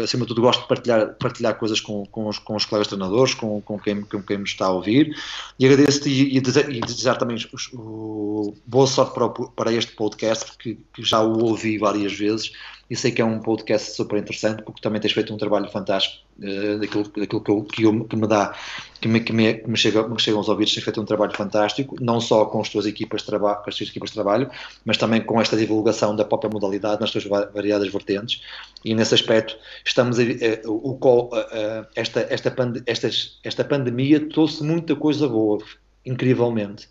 acima 0.03 0.25
de 0.25 0.29
tudo, 0.29 0.41
gosto 0.41 0.63
de 0.63 0.69
partilhar, 0.69 1.15
partilhar 1.15 1.57
coisas 1.57 1.81
com, 1.81 2.05
com, 2.07 2.27
os, 2.27 2.39
com 2.41 2.57
os 2.57 2.65
colegas 2.65 2.89
treinadores, 2.89 3.33
com, 3.35 3.61
com, 3.61 3.79
quem, 3.79 4.03
com 4.03 4.21
quem 4.21 4.39
me 4.39 4.45
está 4.45 4.67
a 4.67 4.71
ouvir, 4.71 5.15
e 5.57 5.67
agradeço-te 5.67 6.11
e, 6.11 6.37
e, 6.37 6.41
desejar, 6.41 7.15
também 7.15 7.37
o, 7.75 8.55
boa 8.67 8.89
sorte 8.89 9.15
para, 9.15 9.29
para 9.29 9.73
este 9.73 9.93
podcast, 9.93 10.47
porque 10.47 10.77
já 10.99 11.21
o 11.21 11.45
ouvi 11.45 11.79
várias 11.79 12.13
vezes 12.13 12.51
e 12.89 12.97
sei 12.97 13.11
que 13.11 13.23
é 13.23 13.25
um 13.25 13.39
podcast 13.41 13.93
super 13.93 14.19
interessante 14.19 14.63
porque 14.63 14.81
também 14.81 15.01
tens 15.01 15.13
feito 15.13 15.33
um 15.33 15.37
trabalho 15.37 15.71
fantástico 15.71 16.23
uh, 16.39 16.79
daquilo, 16.79 17.05
daquilo 17.05 17.41
que, 17.41 17.51
eu, 17.51 17.63
que, 17.65 17.83
eu, 17.85 18.05
que, 18.05 18.17
me 18.17 18.27
dá, 18.27 18.55
que 19.01 19.09
me, 19.09 19.21
que 19.21 19.33
me, 19.33 19.55
que 19.55 19.69
me, 19.69 19.77
chega, 19.77 20.07
me 20.07 20.15
aos 20.15 20.49
ouvidos, 20.49 20.75
tens 20.75 20.85
feito 20.85 21.01
um 21.01 21.05
trabalho 21.05 21.35
fantástico, 21.35 21.97
não 22.01 22.21
só 22.21 22.45
com 22.47 22.61
as 22.61 22.69
tuas 22.69 22.87
equipas 22.87 23.23
de 23.23 23.27
trabalho, 23.27 23.63
com 23.63 23.71
as 23.71 23.77
tuas 23.77 23.91
equipas 23.91 24.11
de 24.11 24.15
trabalho, 24.15 24.51
mas 24.85 24.97
também 24.97 25.21
com 25.23 25.41
esta 25.41 25.57
divulgação 25.57 26.15
da 26.15 26.25
própria 26.25 26.51
modalidade 26.51 27.01
nas 27.01 27.11
tuas 27.11 27.25
variadas 27.25 27.91
vertentes. 27.91 28.43
E 28.85 28.95
nesse 28.95 29.15
aspecto 29.15 29.57
estamos 29.85 30.19
a, 30.19 30.23
uh, 30.23 30.71
o, 30.71 30.93
uh, 30.93 31.87
esta, 31.95 32.27
esta, 32.29 32.51
pand 32.51 32.83
estas, 32.87 33.39
esta 33.43 33.65
pandemia 33.65 34.29
trouxe 34.29 34.63
muita 34.63 34.95
coisa 34.95 35.27
boa, 35.29 35.59
incrivelmente 36.05 36.89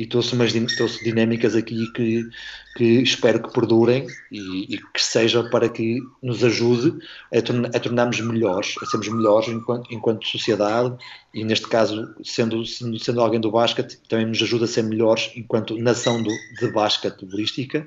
e 0.00 0.06
trouxe 0.06 0.34
umas 0.34 0.50
trouxe 0.76 1.04
dinâmicas 1.04 1.54
aqui 1.54 1.92
que, 1.92 2.26
que 2.74 2.84
espero 3.02 3.42
que 3.42 3.52
perdurem 3.52 4.06
e, 4.32 4.74
e, 4.74 4.78
que 4.78 5.04
sejam 5.04 5.50
para 5.50 5.68
que 5.68 5.98
nos 6.22 6.42
ajude 6.42 6.98
a, 7.30 7.42
torna, 7.42 7.68
a 7.68 7.78
tornarmos 7.78 8.18
melhores, 8.22 8.76
a 8.80 8.86
sermos 8.86 9.08
melhores 9.08 9.50
enquanto, 9.50 9.92
enquanto 9.92 10.26
sociedade 10.26 10.96
e 11.34 11.44
neste 11.44 11.68
caso, 11.68 12.14
sendo, 12.24 12.64
sendo, 12.64 12.98
sendo 12.98 13.20
alguém 13.20 13.38
do 13.38 13.50
basquete, 13.50 14.00
também 14.08 14.24
nos 14.24 14.40
ajuda 14.40 14.64
a 14.64 14.68
ser 14.68 14.84
melhores 14.84 15.30
enquanto 15.36 15.76
nação 15.76 16.22
do, 16.22 16.30
de 16.58 16.72
basquete 16.72 17.26
bolística 17.26 17.86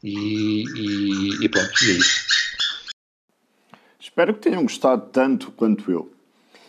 e, 0.00 0.62
e, 0.62 1.44
e 1.44 1.48
pronto, 1.48 1.72
e 1.84 1.90
é 1.90 1.94
isso. 1.94 2.28
Espero 3.98 4.32
que 4.32 4.40
tenham 4.42 4.62
gostado 4.62 5.08
tanto 5.10 5.50
quanto 5.50 5.90
eu 5.90 6.08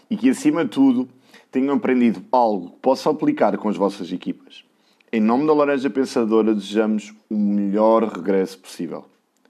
e 0.09 0.17
que 0.17 0.31
acima 0.31 0.65
de 0.65 0.71
tudo 0.71 1.07
tenham 1.51 1.75
aprendido 1.75 2.25
algo 2.31 2.71
que 2.71 2.79
possam 2.79 3.11
aplicar 3.11 3.55
com 3.55 3.69
as 3.69 3.77
vossas 3.77 4.11
equipas. 4.11 4.67
Em 5.11 5.19
nome 5.19 5.47
da 5.47 5.53
Laranja 5.53 5.89
Pensadora, 5.89 6.53
desejamos 6.53 7.11
o 7.31 7.35
melhor 7.35 8.03
regresso 8.03 8.59
possível. 8.59 9.05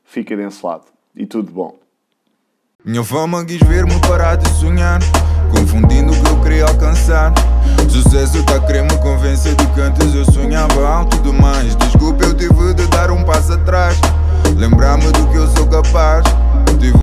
Fica 0.06 0.36
desse 0.38 0.66
lado 0.66 0.86
e 1.14 1.26
tudo 1.26 1.52
bom. 1.52 1.78
Minha 2.86 3.04
fama 3.04 3.44
quis 3.44 3.60
ver-me 3.64 4.00
parar 4.00 4.38
de 4.38 4.48
sonhar, 4.52 5.02
confundindo 5.52 6.14
o 6.14 6.24
que 6.24 6.30
eu 6.30 6.42
queria 6.42 6.66
alcançar. 6.66 7.34
Sucesso 7.90 8.42
tá 8.46 8.56
a 8.56 8.66
querer 8.66 8.84
me 8.84 8.98
convencer 9.00 9.54
de 9.56 9.68
que 9.74 9.82
antes 9.82 10.16
eu 10.16 10.24
sonhava 10.32 10.88
alto 10.88 11.18
demais. 11.18 11.76
Desculpa, 11.76 12.24
eu 12.24 12.34
tive 12.38 12.74
de 12.74 12.88
dar 12.88 13.12
um 13.12 13.26
passo 13.26 13.52
atrás, 13.52 14.00
lembrar-me 14.58 15.12
do 15.12 15.30
que 15.30 15.36
eu 15.36 15.48
sou 15.48 15.68
capaz. 15.68 16.26